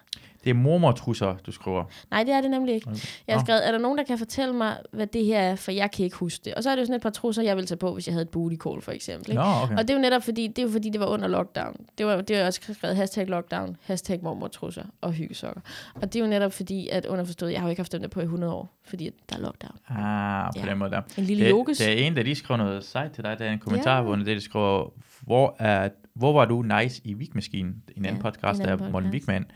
Det 0.48 0.54
er 0.56 0.58
mormor-trusser, 0.58 1.36
du 1.46 1.52
skriver. 1.52 1.84
Nej, 2.10 2.24
det 2.24 2.34
er 2.34 2.40
det 2.40 2.50
nemlig 2.50 2.74
ikke. 2.74 2.88
Okay. 2.88 2.98
Jeg 3.26 3.36
har 3.36 3.44
skrevet, 3.44 3.66
er 3.68 3.72
der 3.72 3.78
nogen, 3.78 3.98
der 3.98 4.04
kan 4.04 4.18
fortælle 4.18 4.54
mig, 4.54 4.76
hvad 4.92 5.06
det 5.06 5.24
her 5.24 5.40
er, 5.40 5.56
for 5.56 5.72
jeg 5.72 5.90
kan 5.90 6.04
ikke 6.04 6.16
huske 6.16 6.40
det. 6.44 6.54
Og 6.54 6.62
så 6.62 6.70
er 6.70 6.74
det 6.74 6.80
jo 6.80 6.86
sådan 6.86 6.96
et 6.96 7.02
par 7.02 7.10
trusser, 7.10 7.42
jeg 7.42 7.56
ville 7.56 7.66
tage 7.66 7.78
på, 7.78 7.94
hvis 7.94 8.06
jeg 8.06 8.12
havde 8.14 8.22
et 8.22 8.28
booty 8.28 8.56
call, 8.56 8.82
for 8.82 8.92
eksempel. 8.92 9.30
Ikke? 9.30 9.42
Nå, 9.42 9.48
okay. 9.62 9.76
Og 9.76 9.82
det 9.82 9.90
er 9.90 9.94
jo 9.94 10.00
netop 10.00 10.22
fordi, 10.22 10.46
det 10.46 10.58
er 10.58 10.62
jo 10.62 10.68
fordi, 10.72 10.90
det 10.90 11.00
var 11.00 11.06
under 11.06 11.28
lockdown. 11.28 11.76
Det 11.98 12.06
var 12.06 12.20
det 12.20 12.38
var 12.40 12.46
også 12.46 12.60
skrevet 12.72 12.96
hashtag 12.96 13.26
lockdown, 13.26 13.76
hashtag 13.82 14.18
mormortrusser 14.22 14.82
og 15.00 15.12
hyggesokker. 15.12 15.60
Og 15.94 16.12
det 16.12 16.16
er 16.20 16.24
jo 16.24 16.30
netop 16.30 16.52
fordi, 16.52 16.88
at 16.88 17.06
underforstået, 17.06 17.52
jeg 17.52 17.60
har 17.60 17.66
jo 17.66 17.70
ikke 17.70 17.80
haft 17.80 17.92
dem 17.92 18.00
der 18.00 18.08
på 18.08 18.20
i 18.20 18.24
100 18.24 18.52
år, 18.52 18.74
fordi 18.84 19.10
der 19.30 19.36
er 19.36 19.40
lockdown. 19.40 19.72
Ah, 19.88 20.52
på 20.52 20.66
Ja. 20.66 20.70
den 20.70 20.78
måde 20.78 20.90
der. 20.90 21.02
En 21.18 21.24
lille 21.24 21.44
Det, 21.44 21.50
yogas. 21.50 21.78
det 21.78 21.88
er 22.02 22.06
en, 22.06 22.16
der 22.16 22.22
lige 22.22 22.34
skrev 22.34 22.56
noget 22.56 22.84
sejt 22.84 23.12
til 23.12 23.24
dig. 23.24 23.38
Der 23.38 23.44
er 23.44 23.52
en 23.52 23.58
kommentar, 23.58 24.02
hvor 24.02 24.12
under 24.12 24.24
det, 24.24 24.34
der 24.34 24.40
skriver, 24.42 24.92
hvor, 25.20 25.56
er, 25.58 25.88
hvor 26.14 26.32
var 26.32 26.44
du 26.44 26.62
nice 26.62 27.00
i 27.04 27.12
Vigmaskinen? 27.14 27.82
En 27.96 28.04
anden 28.04 28.22
Ja, 28.24 28.30
podcast, 28.30 28.60
en 28.60 28.66
der 28.66 28.72
anden 28.72 28.86
er 28.86 28.90
Morten 28.92 29.08
podcast. 29.10 29.28
Wigman. 29.28 29.50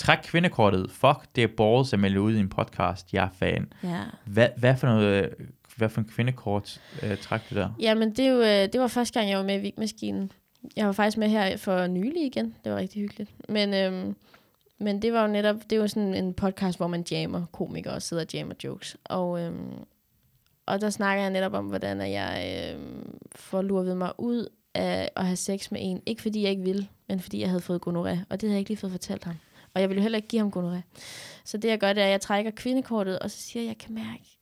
Træk 0.00 0.18
kvindekortet. 0.24 0.90
Fuck, 0.90 1.18
det 1.36 1.44
er 1.44 1.48
balls 1.56 1.92
at 1.92 1.98
melde 1.98 2.20
ud 2.20 2.34
i 2.34 2.40
en 2.40 2.48
podcast. 2.48 3.12
Jeg 3.12 3.24
er 3.24 3.28
fan. 3.32 3.72
Ja. 3.82 4.00
Hvad, 4.24 4.48
hvad 4.56 4.76
for 4.76 4.86
noget, 4.86 5.34
hvad 5.76 5.88
for 5.88 6.00
en 6.00 6.06
kvindekort 6.06 6.80
øh, 7.02 7.18
træk 7.18 7.40
du 7.50 7.54
der? 7.54 7.68
Jamen, 7.80 8.10
det, 8.10 8.26
er 8.26 8.30
jo, 8.30 8.40
øh, 8.40 8.72
det 8.72 8.80
var 8.80 8.86
første 8.86 9.18
gang, 9.18 9.30
jeg 9.30 9.38
var 9.38 9.44
med 9.44 9.54
i 9.54 9.58
Vigmaskinen. 9.58 10.32
Jeg 10.76 10.86
var 10.86 10.92
faktisk 10.92 11.16
med 11.16 11.28
her 11.28 11.56
for 11.56 11.86
nylig 11.86 12.26
igen. 12.26 12.54
Det 12.64 12.72
var 12.72 12.78
rigtig 12.78 13.02
hyggeligt. 13.02 13.30
Men, 13.48 13.74
øhm, 13.74 14.16
men 14.78 15.02
det 15.02 15.12
var 15.12 15.22
jo 15.22 15.28
netop, 15.28 15.56
det 15.70 15.72
er 15.72 15.80
jo 15.80 15.88
sådan 15.88 16.14
en 16.14 16.34
podcast, 16.34 16.78
hvor 16.78 16.86
man 16.86 17.04
jammer 17.10 17.46
komikere 17.52 17.94
og 17.94 18.02
sidder 18.02 18.22
og 18.22 18.34
jammer 18.34 18.54
jokes. 18.64 18.96
Og, 19.04 19.40
øhm, 19.40 19.72
og 20.66 20.80
der 20.80 20.90
snakker 20.90 21.22
jeg 21.22 21.32
netop 21.32 21.54
om, 21.54 21.66
hvordan 21.66 22.00
jeg 22.00 22.70
øhm, 22.74 23.18
får 23.34 23.62
lurvet 23.62 23.96
mig 23.96 24.12
ud 24.18 24.48
af 24.74 25.10
at 25.16 25.26
have 25.26 25.36
sex 25.36 25.70
med 25.70 25.80
en. 25.82 26.02
Ikke 26.06 26.22
fordi 26.22 26.42
jeg 26.42 26.50
ikke 26.50 26.62
ville, 26.62 26.88
men 27.08 27.20
fordi 27.20 27.40
jeg 27.40 27.48
havde 27.48 27.62
fået 27.62 27.82
gonoré. 27.86 28.16
Og 28.28 28.40
det 28.40 28.42
havde 28.42 28.52
jeg 28.52 28.58
ikke 28.58 28.70
lige 28.70 28.78
fået 28.78 28.92
fortalt 28.92 29.24
ham. 29.24 29.34
Og 29.74 29.80
jeg 29.80 29.88
ville 29.88 29.98
jo 29.98 30.02
heller 30.02 30.16
ikke 30.18 30.28
give 30.28 30.40
ham 30.40 30.52
gonoré. 30.56 30.80
Så 31.44 31.56
det 31.58 31.68
jeg 31.68 31.78
gør, 31.78 31.92
det 31.92 32.00
er, 32.00 32.06
at 32.06 32.10
jeg 32.12 32.20
trækker 32.20 32.50
kvindekortet, 32.50 33.18
og 33.18 33.30
så 33.30 33.42
siger 33.42 33.62
jeg, 33.62 33.70
at 33.70 33.76
jeg 33.76 33.86
kan 33.86 33.94
mærke, 33.94 34.38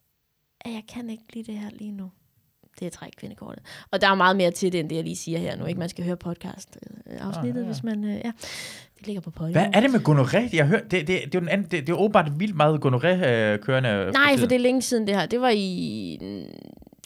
at 0.60 0.72
jeg 0.72 0.82
kan 0.94 1.10
ikke 1.10 1.24
lide 1.34 1.52
det 1.52 1.60
her 1.60 1.70
lige 1.72 1.92
nu. 1.92 2.10
Det 2.80 2.86
er 2.86 2.90
træk 2.90 3.12
kvindekortet. 3.16 3.62
Og 3.90 4.00
der 4.00 4.09
er 4.09 4.14
meget 4.14 4.36
mere 4.36 4.50
til 4.50 4.72
det, 4.72 4.80
end 4.80 4.88
det, 4.90 4.96
jeg 4.96 5.05
lige 5.05 5.16
siger 5.16 5.38
her 5.38 5.56
nu. 5.56 5.64
Ikke? 5.64 5.78
Man 5.80 5.88
skal 5.88 6.05
høre 6.05 6.16
podcast 6.16 6.78
øh, 7.06 7.16
afsnittet, 7.20 7.60
Ah, 7.60 7.66
ja. 7.66 7.72
hvis 7.72 7.82
man... 7.82 8.05
Øh, 8.05 8.10
ja, 8.24 8.32
det 8.98 9.06
ligger 9.06 9.20
på 9.20 9.30
podcast. 9.30 9.52
Hvad 9.52 9.66
er 9.72 9.80
det 9.80 9.90
med 9.90 10.00
gonoré? 10.00 10.56
Jeg 10.56 10.64
har 10.64 10.70
hørt, 10.70 10.82
det, 10.82 10.92
det, 10.92 11.09
det, 11.09 11.16
er 11.16 11.28
jo 11.34 11.40
den 11.40 11.48
anden, 11.48 11.70
det, 11.70 11.86
det 11.86 11.88
er 11.92 11.96
åbenbart 11.96 12.40
vildt 12.40 12.56
meget 12.56 12.80
gonoré-kørende. 12.80 14.10
Nej, 14.12 14.36
for 14.38 14.46
det 14.46 14.55
er 14.55 14.59
længe 14.60 14.82
siden 14.82 15.06
det 15.06 15.14
her. 15.16 15.26
Det 15.26 15.40
var 15.40 15.52
i... 15.55 16.18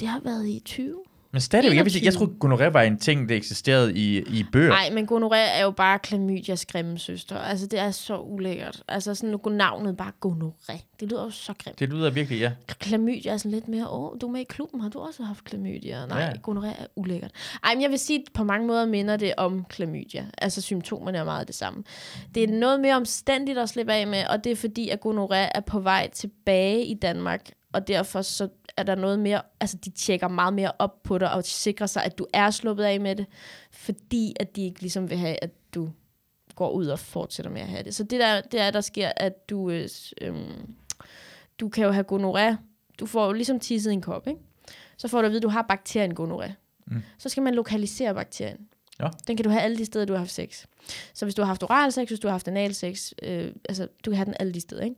Det 0.01 0.09
har 0.09 0.21
været 0.25 0.47
i 0.47 0.63
20. 0.65 0.97
Men 1.33 1.41
stadig, 1.41 1.65
jeg, 1.65 1.77
jeg 1.77 1.81
21. 1.81 2.13
troede, 2.13 2.33
gonoré 2.45 2.71
var 2.71 2.83
en 2.83 2.99
ting, 2.99 3.29
der 3.29 3.37
eksisterede 3.37 3.95
i, 3.95 4.19
i 4.19 4.45
bøger. 4.53 4.69
Nej, 4.69 4.91
men 4.93 5.09
gonoré 5.13 5.37
er 5.37 5.63
jo 5.63 5.71
bare 5.71 5.99
klamydias 5.99 6.67
grimme 6.67 6.99
søster. 6.99 7.39
Altså, 7.39 7.67
det 7.67 7.79
er 7.79 7.91
så 7.91 8.19
ulækkert. 8.19 8.83
Altså, 8.89 9.15
sådan 9.15 9.39
nu 9.45 9.51
navnet 9.51 9.97
bare 9.97 10.13
gonoré. 10.27 10.79
Det 11.01 11.11
lyder 11.11 11.25
jo 11.25 11.31
så 11.31 11.55
grimt. 11.59 11.79
Det 11.79 11.89
lyder 11.89 12.11
virkelig, 12.11 12.41
ja. 12.41 12.53
Klamydia 12.67 13.33
er 13.33 13.37
sådan 13.37 13.51
lidt 13.51 13.69
mere, 13.69 13.89
åh, 13.91 14.21
du 14.21 14.27
er 14.27 14.31
med 14.31 14.41
i 14.41 14.45
klubben, 14.45 14.81
har 14.81 14.89
du 14.89 14.99
også 14.99 15.23
haft 15.23 15.45
klamydia? 15.45 16.07
Nej, 16.07 16.21
ja. 16.21 16.51
gonoré 16.51 16.67
er 16.67 16.87
ulækkert. 16.97 17.31
Ej, 17.65 17.75
men 17.75 17.83
jeg 17.83 17.91
vil 17.91 17.99
sige, 17.99 18.19
at 18.19 18.33
på 18.35 18.45
mange 18.45 18.67
måder 18.67 18.87
minder 18.87 19.17
det 19.17 19.35
om 19.37 19.65
klamydia. 19.69 20.27
Altså, 20.39 20.61
symptomerne 20.61 21.19
er 21.19 21.25
meget 21.25 21.47
det 21.49 21.57
samme. 21.57 21.85
Det 22.35 22.43
er 22.43 22.49
noget 22.49 22.81
mere 22.81 22.97
omstændigt 22.97 23.59
at 23.59 23.69
slippe 23.69 23.93
af 23.93 24.07
med, 24.07 24.25
og 24.27 24.45
det 24.45 24.53
er 24.53 24.57
fordi, 24.57 24.89
at 24.89 24.99
gonoré 25.07 25.51
er 25.55 25.61
på 25.67 25.81
vej 25.81 26.11
tilbage 26.11 26.87
i 26.87 26.95
Danmark, 26.95 27.51
og 27.73 27.89
derfor 27.89 28.23
så 28.23 28.49
er 28.77 28.83
der 28.83 28.95
noget 28.95 29.19
mere, 29.19 29.43
altså 29.61 29.77
de 29.77 29.91
tjekker 29.91 30.29
meget 30.29 30.55
mere 30.55 30.73
op 30.79 31.03
på 31.03 31.19
dig, 31.19 31.33
og 31.33 31.45
sikrer 31.45 31.87
sig, 31.87 32.05
at 32.05 32.19
du 32.19 32.27
er 32.33 32.51
sluppet 32.51 32.85
af 32.85 33.01
med 33.01 33.17
det, 33.17 33.27
fordi 33.71 34.35
at 34.41 34.57
de 34.57 34.65
ikke 34.65 34.81
ligesom 34.81 35.11
vil 35.11 35.19
have, 35.19 35.37
at 35.43 35.51
du 35.75 35.91
går 36.55 36.71
ud 36.71 36.87
og 36.87 36.99
fortsætter 36.99 37.51
med 37.51 37.61
at 37.61 37.69
have 37.69 37.83
det. 37.83 37.95
Så 37.95 38.05
det 38.05 38.21
der, 38.21 38.41
det 38.41 38.61
er, 38.61 38.71
der 38.71 38.81
sker, 38.81 39.13
at 39.17 39.51
du, 39.51 39.71
øh, 39.71 39.89
øhm, 40.21 40.75
du 41.61 41.69
kan 41.69 41.85
jo 41.85 41.91
have 41.91 42.05
gonoré, 42.13 42.57
du 43.01 43.07
får 43.07 43.27
jo 43.27 43.33
ligesom 43.33 43.61
tisset 43.61 43.91
i 43.91 43.95
en 43.95 44.03
kop, 44.03 44.27
ikke? 44.27 44.41
Så 44.97 45.09
får 45.09 45.21
du 45.21 45.27
at 45.27 45.31
vide, 45.31 45.39
at 45.39 45.43
du 45.43 45.49
har 45.49 45.63
bakterien 45.63 46.19
gonoré. 46.21 46.53
Mm. 46.87 47.03
Så 47.19 47.29
skal 47.29 47.43
man 47.43 47.55
lokalisere 47.55 48.15
bakterien. 48.15 48.69
Ja. 49.01 49.09
Den 49.27 49.37
kan 49.37 49.45
du 49.45 49.51
have 49.51 49.63
alle 49.63 49.79
de 49.79 49.85
steder, 49.85 50.05
du 50.05 50.13
har 50.13 50.19
haft 50.19 50.31
sex. 50.31 50.65
Så 51.15 51.25
hvis 51.25 51.35
du 51.35 51.43
har 51.43 51.47
haft 51.47 51.63
oral 51.63 51.93
sex, 51.93 52.09
hvis 52.09 52.21
du 52.21 52.29
har 52.29 52.33
haft 52.33 52.49
anal 52.49 52.75
sex, 52.75 53.13
øh, 53.23 53.53
altså 53.69 53.89
du 54.05 54.11
kan 54.11 54.17
have 54.17 54.25
den 54.25 54.35
alle 54.41 54.53
de 54.53 54.61
steder, 54.61 54.83
ikke? 54.83 54.97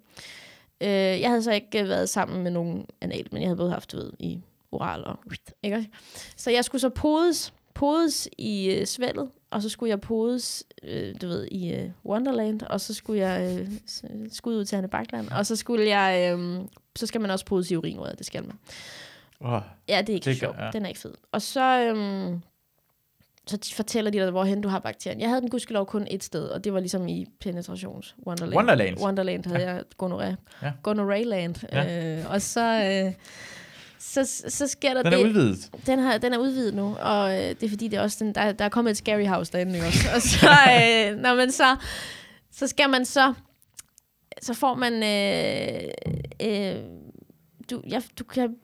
Øh, 0.85 1.21
jeg 1.21 1.29
havde 1.31 1.43
så 1.43 1.53
ikke 1.53 1.83
øh, 1.83 1.89
været 1.89 2.09
sammen 2.09 2.43
med 2.43 2.51
nogen 2.51 2.87
anal, 3.01 3.27
men 3.33 3.43
jeg 3.43 3.49
havde 3.49 3.57
både 3.57 3.71
haft, 3.71 3.93
du 3.93 3.97
ved, 3.97 4.13
i 4.19 4.41
oral 4.73 5.05
og... 5.05 5.19
Ikke? 5.63 5.89
Så 6.37 6.51
jeg 6.51 6.65
skulle 6.65 6.81
så 6.81 6.89
podes, 6.89 7.55
podes 7.75 8.29
i 8.39 8.71
øh, 8.71 8.87
svældet, 8.87 9.31
og 9.51 9.63
så 9.63 9.69
skulle 9.69 9.91
jeg 9.91 10.01
podes, 10.01 10.65
øh, 10.83 11.15
du 11.23 11.27
ved, 11.27 11.49
i 11.51 11.73
øh, 11.73 11.91
Wonderland, 12.07 12.63
og 12.63 12.81
så 12.81 12.95
skulle 12.95 13.21
jeg 13.29 13.59
øh, 13.61 13.69
skud 14.33 14.57
ud 14.57 14.65
til 14.65 14.77
Anne 14.77 14.89
Bakland, 14.89 15.29
og 15.29 15.47
så 15.47 15.57
skulle 15.57 15.89
jeg, 15.97 16.33
øh, 16.39 16.61
så 16.97 17.07
skal 17.07 17.21
man 17.21 17.31
også 17.31 17.45
podes 17.45 17.71
i 17.71 17.77
urinrøret, 17.77 18.19
det 18.19 18.27
skal 18.27 18.43
man. 18.47 18.59
Oh, 19.41 19.61
Ja, 19.89 20.01
det 20.01 20.09
er 20.09 20.15
ikke 20.15 20.25
Det 20.25 20.37
sjovt. 20.37 20.57
ja. 20.59 20.71
Den 20.73 20.85
er 20.85 20.89
ikke 20.89 21.01
fed. 21.01 21.15
Og 21.33 21.43
så, 21.43 21.81
øhm, 21.81 22.41
så 23.47 23.75
fortæller 23.75 24.11
de 24.11 24.19
dig, 24.19 24.31
hvorhen 24.31 24.61
du 24.61 24.69
har 24.69 24.79
bakterien. 24.79 25.21
Jeg 25.21 25.29
havde 25.29 25.41
den 25.41 25.51
gudskelov 25.51 25.87
kun 25.87 26.07
et 26.11 26.25
sted, 26.25 26.45
og 26.45 26.65
det 26.65 26.73
var 26.73 26.81
ligesom 26.81 27.09
i 27.09 27.27
penetrations 27.41 28.17
Wonderland. 28.27 28.57
Wonderland. 28.57 29.01
Wonderland 29.01 29.47
havde 29.47 29.63
ja. 29.63 29.73
jeg 29.75 29.83
gonoré. 30.03 30.35
Ja. 30.63 30.73
Gonorrhea-land. 30.83 31.55
Ja. 31.73 32.19
Øh, 32.19 32.31
og 32.31 32.43
så, 32.43 32.61
øh, 33.07 33.13
så, 33.99 34.43
så 34.49 34.67
sker 34.67 34.95
der 34.95 35.03
den 35.03 35.13
er 35.13 35.17
det. 35.17 35.25
udvidet. 35.25 35.71
Den, 35.87 35.99
har, 35.99 36.19
den 36.19 36.33
er 36.33 36.39
udvidet 36.39 36.75
nu, 36.75 36.97
og 36.97 37.33
øh, 37.33 37.39
det 37.49 37.63
er 37.63 37.69
fordi, 37.69 37.89
det 37.89 37.97
er 37.97 38.03
også 38.03 38.25
den, 38.25 38.35
der, 38.35 38.53
der 38.53 38.65
er 38.65 38.69
kommet 38.69 38.91
et 38.91 38.97
scary 38.97 39.27
house 39.27 39.53
derinde 39.53 39.79
også. 39.87 40.09
Og 40.15 40.23
så, 40.23 40.47
øh, 40.47 41.17
når 41.19 41.35
man 41.35 41.53
så, 41.53 41.77
så 42.53 42.67
skal 42.67 42.91
man 42.91 43.05
så, 43.05 43.35
så 44.43 44.55
får 44.55 44.75
man, 44.75 44.93
øh, 45.03 45.91
øh, 46.43 46.85
du, 47.71 47.83
ja, 47.91 48.03
du 48.19 48.25
kan, 48.25 48.57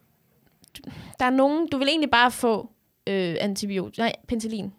du, 0.76 0.90
der 1.18 1.24
er 1.24 1.30
nogen, 1.30 1.68
du 1.68 1.78
vil 1.78 1.88
egentlig 1.88 2.10
bare 2.10 2.30
få 2.30 2.70
øh, 3.06 3.36
antibiotika, 3.40 4.02
nej, 4.02 4.12
penicillin. 4.28 4.72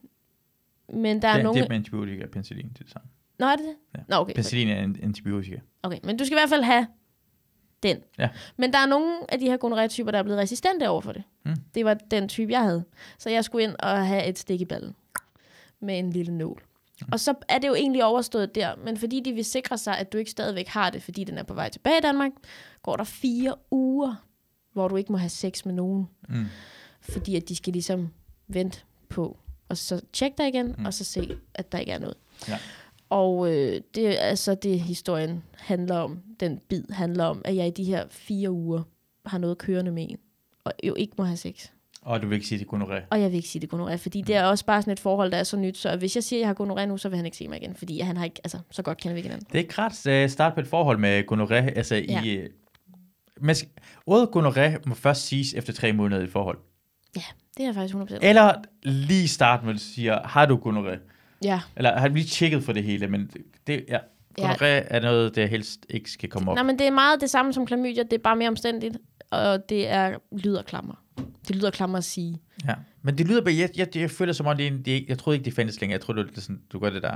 Men 0.94 1.22
der 1.22 1.28
er 1.28 1.34
Det, 1.34 1.44
nogen... 1.44 1.58
det 1.58 1.66
er 1.66 1.70
med 1.70 1.76
antibiotika 1.78 2.24
og 2.24 2.30
penicillin, 2.30 2.70
det 2.70 2.80
er 2.80 2.84
det 2.84 2.92
samme. 2.94 3.10
Nå, 3.40 3.46
er 3.46 3.56
det 3.56 3.66
det? 3.66 3.76
Ja. 3.98 4.04
Nå, 4.08 4.16
okay. 4.16 4.34
Penicillin 4.34 4.68
er 4.70 4.84
en 4.84 4.98
antibiotika. 5.04 5.60
Okay, 5.84 5.98
men 6.04 6.18
du 6.18 6.26
skal 6.26 6.36
i 6.36 6.40
hvert 6.40 6.50
fald 6.50 6.64
have 6.64 6.88
den. 7.84 7.98
Ja. 8.20 8.30
Men 8.58 8.74
der 8.74 8.80
er 8.80 8.86
nogle 8.86 9.18
af 9.30 9.40
de 9.40 9.46
her 9.46 9.58
gonorrhea-typer, 9.58 10.12
der 10.12 10.20
er 10.20 10.24
blevet 10.24 10.40
resistente 10.40 10.90
over 10.90 11.02
for 11.02 11.12
det. 11.12 11.24
Mm. 11.46 11.56
Det 11.76 11.86
var 11.86 11.94
den 11.94 12.30
type, 12.30 12.52
jeg 12.52 12.62
havde. 12.62 12.84
Så 13.18 13.30
jeg 13.30 13.44
skulle 13.46 13.64
ind 13.64 13.76
og 13.80 14.08
have 14.08 14.26
et 14.26 14.40
stik 14.40 14.62
i 14.62 14.66
ballen 14.66 14.96
med 15.80 16.00
en 16.00 16.10
lille 16.12 16.38
nål. 16.38 16.64
Og 17.12 17.20
så 17.20 17.34
er 17.50 17.58
det 17.58 17.68
jo 17.68 17.74
egentlig 17.74 18.04
overstået 18.04 18.56
der, 18.56 18.76
men 18.76 18.98
fordi 18.98 19.20
de 19.26 19.34
vil 19.34 19.46
sikre 19.46 19.78
sig, 19.78 19.98
at 19.98 20.14
du 20.14 20.18
ikke 20.18 20.32
stadigvæk 20.32 20.68
har 20.68 20.90
det, 20.90 21.04
fordi 21.04 21.24
den 21.24 21.38
er 21.38 21.44
på 21.44 21.54
vej 21.54 21.70
tilbage 21.70 21.98
i 21.98 22.02
Danmark, 22.02 22.32
går 22.84 22.96
der 22.96 23.04
fire 23.04 23.56
uger, 23.72 24.26
hvor 24.74 24.88
du 24.88 24.96
ikke 24.96 25.12
må 25.12 25.18
have 25.18 25.30
sex 25.30 25.66
med 25.66 25.74
nogen. 25.74 26.08
Mm. 26.30 26.46
Fordi 27.02 27.36
at 27.36 27.50
de 27.50 27.56
skal 27.56 27.74
ligesom 27.74 28.10
vente 28.48 28.80
på, 29.10 29.38
og 29.70 29.78
så 29.78 30.02
tjekke 30.14 30.38
dig 30.38 30.48
igen, 30.48 30.66
Mm. 30.68 30.76
mm. 30.78 30.86
og 30.86 30.94
så 30.94 31.04
se, 31.04 31.36
at 31.56 31.72
der 31.72 31.78
ikke 31.78 31.92
er 31.92 32.00
noget. 32.00 32.18
Ja. 32.48 32.58
Og 33.10 33.52
øh, 33.54 33.82
det 33.96 34.08
er 34.08 34.22
altså 34.22 34.56
det, 34.56 34.80
historien 34.80 35.44
handler 35.58 35.96
om. 35.96 36.20
Den 36.40 36.60
bid 36.70 36.84
handler 36.90 37.26
om, 37.26 37.42
at 37.46 37.56
jeg 37.56 37.68
i 37.68 37.72
de 37.72 37.84
her 37.84 38.06
fire 38.10 38.52
uger 38.52 38.84
har 39.26 39.38
noget 39.38 39.58
kørende 39.58 39.92
med 39.92 40.04
en, 40.10 40.18
og 40.64 40.74
jo 40.84 40.96
ikke 40.96 41.14
må 41.18 41.24
have 41.24 41.38
sex. 41.38 41.68
Og 42.02 42.22
du 42.22 42.28
vil 42.28 42.36
ikke 42.36 42.48
sige, 42.48 42.60
det 42.60 42.68
er 42.68 42.78
gonoré. 42.78 43.04
Og 43.10 43.22
jeg 43.22 43.30
vil 43.32 43.36
ikke 43.36 43.48
sige 43.50 43.60
det 43.60 43.68
er 43.68 43.72
gonorrhea, 43.72 43.96
fordi 43.96 44.22
det 44.22 44.36
er 44.36 44.44
også 44.44 44.66
bare 44.66 44.82
sådan 44.82 44.92
et 44.94 45.00
forhold, 45.00 45.32
der 45.32 45.38
er 45.38 45.44
så 45.44 45.58
nyt. 45.58 45.78
Så 45.78 45.98
hvis 45.98 46.16
jeg 46.16 46.24
siger, 46.24 46.38
at 46.38 46.42
jeg 46.42 46.48
har 46.48 46.54
gonorrhea 46.54 46.86
nu, 46.86 46.98
så 46.98 47.10
vil 47.10 47.16
han 47.16 47.26
ikke 47.26 47.38
se 47.38 47.48
mig 47.48 47.62
igen, 47.62 47.76
fordi 47.76 48.00
han 48.00 48.18
har 48.18 48.26
ikke, 48.26 48.42
altså, 48.44 48.60
så 48.72 48.82
godt 48.82 48.98
kender 48.98 49.14
vi 49.14 49.20
ikke 49.20 49.30
hinanden. 49.30 49.48
Det 49.48 49.56
er 49.56 49.60
ikke 49.60 49.74
ret 49.78 50.24
uh, 50.26 50.30
starte 50.32 50.54
på 50.54 50.60
et 50.60 50.68
forhold 50.68 50.98
med 50.98 51.24
gonoré. 51.32 51.54
Altså, 51.78 51.96
Ja. 51.96 52.24
i, 52.24 52.38
uh, 52.38 52.46
man 53.42 53.56
skal, 53.56 53.70
ordet 54.06 54.30
gonoré 54.36 54.90
må 54.90 54.96
først 54.96 55.26
siges 55.26 55.54
efter 55.54 55.74
tre 55.74 55.94
måneder 55.94 56.22
i 56.22 56.24
et 56.24 56.32
forhold. 56.32 56.58
Det 57.58 57.66
er 57.66 57.74
faktisk 57.74 57.96
100%. 57.96 58.18
Eller 58.22 58.54
lige 58.84 59.28
starte 59.28 59.66
med 59.66 59.74
at 59.74 59.80
sige, 59.80 60.12
har 60.26 60.46
du 60.46 60.58
gonoré? 60.58 60.98
Ja. 61.44 61.62
Eller 61.76 62.00
har 62.00 62.08
du 62.08 62.14
lige 62.14 62.28
tjekket 62.28 62.64
for 62.64 62.74
det 62.74 62.84
hele? 62.84 63.08
Men 63.08 63.30
det, 63.68 63.86
ja, 63.88 63.98
Ja. 64.38 64.54
gonoré 64.54 64.66
er 64.66 65.00
noget, 65.00 65.36
der 65.36 65.46
helst 65.46 65.86
ikke 65.90 66.12
skal 66.12 66.30
komme 66.30 66.52
op. 66.52 66.56
Nej, 66.56 66.64
men 66.64 66.80
det 66.80 66.88
er 66.88 66.92
meget 66.92 67.22
det 67.22 67.30
samme 67.30 67.54
som 67.54 67.66
klamydia, 67.66 68.04
det 68.04 68.14
er 68.14 68.18
bare 68.18 68.36
mere 68.36 68.48
omstændigt, 68.50 68.98
og 69.32 69.70
det 69.70 69.90
er 69.90 70.18
lyder 70.32 70.62
klammer. 70.62 70.94
Det 71.48 71.56
lyder 71.56 71.72
klammer 71.72 71.98
at 71.98 72.04
sige. 72.04 72.42
Ja. 72.68 72.74
Men 73.04 73.18
det 73.18 73.28
lyder 73.28 73.42
bare, 73.42 73.56
jeg, 73.58 73.70
jeg, 73.78 73.98
jeg 73.98 74.12
føler 74.12 74.34
som 74.34 74.46
om, 74.48 74.58
det 74.58 74.64
er, 74.68 74.72
en- 74.72 74.82
det 74.86 75.06
jeg 75.10 75.18
troede 75.18 75.38
ikke, 75.38 75.46
det 75.46 75.54
fandtes 75.54 75.82
længere. 75.82 75.98
Jeg 76.00 76.06
troede, 76.06 76.24
det 76.28 76.38
er 76.38 76.42
sådan, 76.42 76.60
du 76.74 76.80
gør 76.80 76.90
det 76.90 77.02
der. 77.04 77.14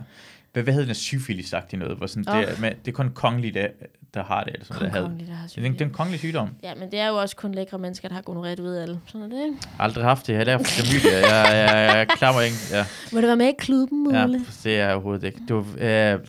Hvad, 0.53 0.63
hvad 0.63 0.73
hedder 0.73 0.85
den 0.85 0.95
syfilis 0.95 1.49
sagt 1.49 1.73
i 1.73 1.75
noget? 1.75 1.97
Hvor 1.97 2.07
sådan, 2.07 2.23
det, 2.23 2.49
er, 2.49 2.61
med, 2.61 2.71
det 2.85 2.87
er 2.91 2.95
kun 2.95 3.09
kongelige, 3.09 3.53
der, 3.53 3.67
der 4.13 4.23
har 4.23 4.43
det. 4.43 4.53
Eller 4.53 4.65
sådan, 4.65 4.79
Kun 4.79 4.85
der 4.85 4.91
havde. 4.91 5.05
kongelige, 5.05 5.29
der 5.29 5.35
har 5.35 5.47
Det 5.47 5.57
er, 5.57 5.65
en, 5.65 5.73
det 5.73 5.81
er 5.81 5.85
en 5.85 5.91
kongelig 5.91 6.19
sygdom. 6.19 6.49
Ja, 6.63 6.75
men 6.75 6.91
det 6.91 6.99
er 6.99 7.07
jo 7.07 7.15
også 7.15 7.35
kun 7.35 7.51
lækre 7.51 7.79
mennesker, 7.79 8.07
der 8.07 8.15
har 8.15 8.21
gonorrhea, 8.21 8.55
du 8.55 8.63
ved 8.63 8.77
alle. 8.77 8.99
Sådan 9.07 9.31
er 9.31 9.35
det. 9.35 9.57
Aldrig 9.79 10.03
haft 10.03 10.27
det. 10.27 10.33
Jeg 10.33 10.39
har 10.39 10.45
lært 10.45 10.61
klamydia. 10.65 11.11
Jeg, 11.19 11.23
jeg, 11.29 11.69
jeg, 11.75 11.95
jeg 11.97 12.07
klammer 12.17 12.41
ikke. 12.41 12.55
Ja. 12.71 12.85
Må 13.13 13.21
du 13.21 13.27
være 13.27 13.35
med 13.35 13.47
i 13.47 13.53
klubben, 13.59 14.11
Ja, 14.15 14.27
Mulle? 14.27 14.45
det 14.63 14.79
er 14.79 14.85
jeg 14.85 14.93
overhovedet 14.93 15.23
ikke. 15.27 15.39
Det 15.47 15.55
var, 15.55 15.65
øh, 16.13 16.19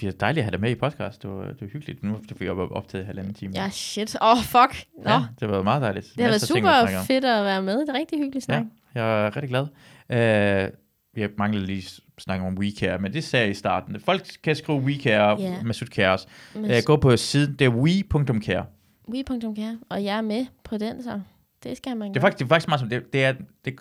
det 0.00 0.08
er 0.08 0.12
dejligt 0.12 0.38
at 0.38 0.44
have 0.44 0.52
dig 0.52 0.60
med 0.60 0.70
i 0.70 0.74
podcast. 0.74 1.22
Det 1.22 1.30
var, 1.30 1.44
det 1.44 1.60
var 1.60 1.66
hyggeligt. 1.66 2.02
Nu 2.02 2.20
fik 2.28 2.40
jeg 2.40 2.50
op 2.50 2.70
optaget 2.70 3.06
halvanden 3.06 3.34
time. 3.34 3.52
Ja, 3.54 3.70
shit. 3.70 4.16
Åh, 4.22 4.28
oh, 4.30 4.42
fuck. 4.42 4.86
Nå, 5.04 5.10
ja, 5.10 5.20
det 5.40 5.48
var 5.48 5.62
meget 5.62 5.82
dejligt. 5.82 6.12
det 6.16 6.22
har 6.22 6.30
været 6.30 6.40
ting 6.40 6.58
super 6.58 6.98
om. 6.98 7.04
fedt 7.06 7.24
at 7.24 7.44
være 7.44 7.62
med. 7.62 7.80
Det 7.80 7.88
er 7.88 7.94
rigtig 7.94 8.18
hyggeligt 8.18 8.44
snak. 8.44 8.64
Ja, 8.94 9.04
jeg 9.04 9.26
er 9.26 9.36
rigtig 9.36 9.48
glad. 9.48 9.66
Uh, 10.08 10.72
jeg 11.16 11.30
manglede 11.38 11.66
lige 11.66 12.02
snakke 12.18 12.46
om 12.46 12.58
WeCare, 12.58 12.98
men 12.98 13.12
det 13.12 13.24
sagde 13.24 13.42
jeg 13.42 13.50
i 13.50 13.54
starten. 13.54 14.00
Folk 14.00 14.22
kan 14.42 14.56
skrive 14.56 14.78
WeCare 14.78 15.40
yeah. 15.40 15.66
med 15.66 15.74
Cares. 15.74 16.26
Men 16.54 16.64
Uh, 16.64 16.76
gå 16.84 16.96
på 16.96 17.16
siden, 17.16 17.56
det 17.58 17.64
er 17.64 17.68
we.care. 17.68 18.66
we.care, 19.08 19.78
og 19.88 20.04
jeg 20.04 20.16
er 20.16 20.20
med 20.20 20.46
på 20.64 20.78
den, 20.78 21.02
så 21.02 21.20
det 21.62 21.76
skal 21.76 21.96
man 21.96 22.08
Det 22.08 22.16
er 22.16 22.20
faktisk, 22.20 22.38
det 22.38 22.44
er 22.44 22.48
faktisk 22.48 22.68
meget 22.68 22.80
som, 22.80 22.88
det, 22.88 23.12
det 23.12 23.24
er, 23.24 23.34
det, 23.64 23.74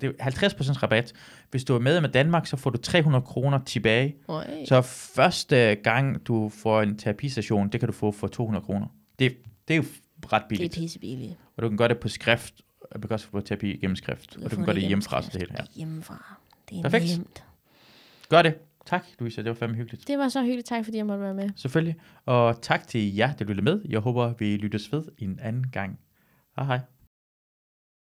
det, 0.00 0.14
er 0.18 0.30
50% 0.30 0.82
rabat. 0.82 1.12
Hvis 1.50 1.64
du 1.64 1.74
er 1.74 1.78
med 1.78 2.00
med 2.00 2.08
Danmark, 2.08 2.46
så 2.46 2.56
får 2.56 2.70
du 2.70 2.78
300 2.78 3.22
kroner 3.24 3.58
tilbage. 3.66 4.16
Øj. 4.28 4.46
Så 4.64 4.82
første 4.82 5.74
gang, 5.74 6.26
du 6.26 6.48
får 6.48 6.82
en 6.82 6.98
terapistation, 6.98 7.68
det 7.68 7.80
kan 7.80 7.86
du 7.86 7.92
få 7.92 8.12
for 8.12 8.26
200 8.26 8.64
kroner. 8.64 8.86
Det, 9.18 9.36
det 9.68 9.74
er 9.74 9.78
jo 9.78 9.82
ret 9.82 9.88
Det 10.30 10.32
er 10.32 10.48
billigt. 10.48 10.74
pissebilligt. 10.74 11.34
Og 11.56 11.62
du 11.62 11.68
kan 11.68 11.76
gøre 11.78 11.88
det 11.88 11.98
på 11.98 12.08
skrift, 12.08 12.54
og 12.90 13.02
du 13.02 13.08
kan 13.08 13.14
også 13.14 13.26
få 13.26 13.40
terapi 13.40 13.76
gennem 13.76 13.96
skrift. 13.96 14.36
Og 14.36 14.50
du 14.50 14.56
kan 14.56 14.64
gøre 14.64 14.74
det 14.74 14.82
hjemmefra, 14.82 15.22
så 15.22 15.30
det 15.32 15.40
hele 15.40 15.52
her. 15.52 15.64
Hjemmefra. 15.74 16.36
Det 16.70 16.78
er 16.78 16.82
Perfekt. 16.82 17.04
nemt. 17.18 17.44
Gør 18.28 18.42
det. 18.42 18.54
Tak, 18.86 19.04
Louise. 19.18 19.42
Det 19.42 19.48
var 19.48 19.54
fandme 19.54 19.76
hyggeligt. 19.76 20.08
Det 20.08 20.18
var 20.18 20.28
så 20.28 20.42
hyggeligt. 20.42 20.66
Tak, 20.68 20.84
fordi 20.84 20.96
jeg 20.96 21.06
måtte 21.06 21.22
være 21.22 21.34
med. 21.34 21.50
Selvfølgelig. 21.56 21.96
Og 22.26 22.62
tak 22.62 22.88
til 22.88 23.14
jer, 23.16 23.32
der 23.34 23.44
lyttede 23.44 23.64
med. 23.64 23.80
Jeg 23.88 24.00
håber, 24.00 24.34
vi 24.38 24.56
lyttes 24.56 24.92
ved 24.92 25.02
en 25.18 25.38
anden 25.42 25.70
gang. 25.70 25.98
Hej 26.56 26.64
hej. 26.66 26.80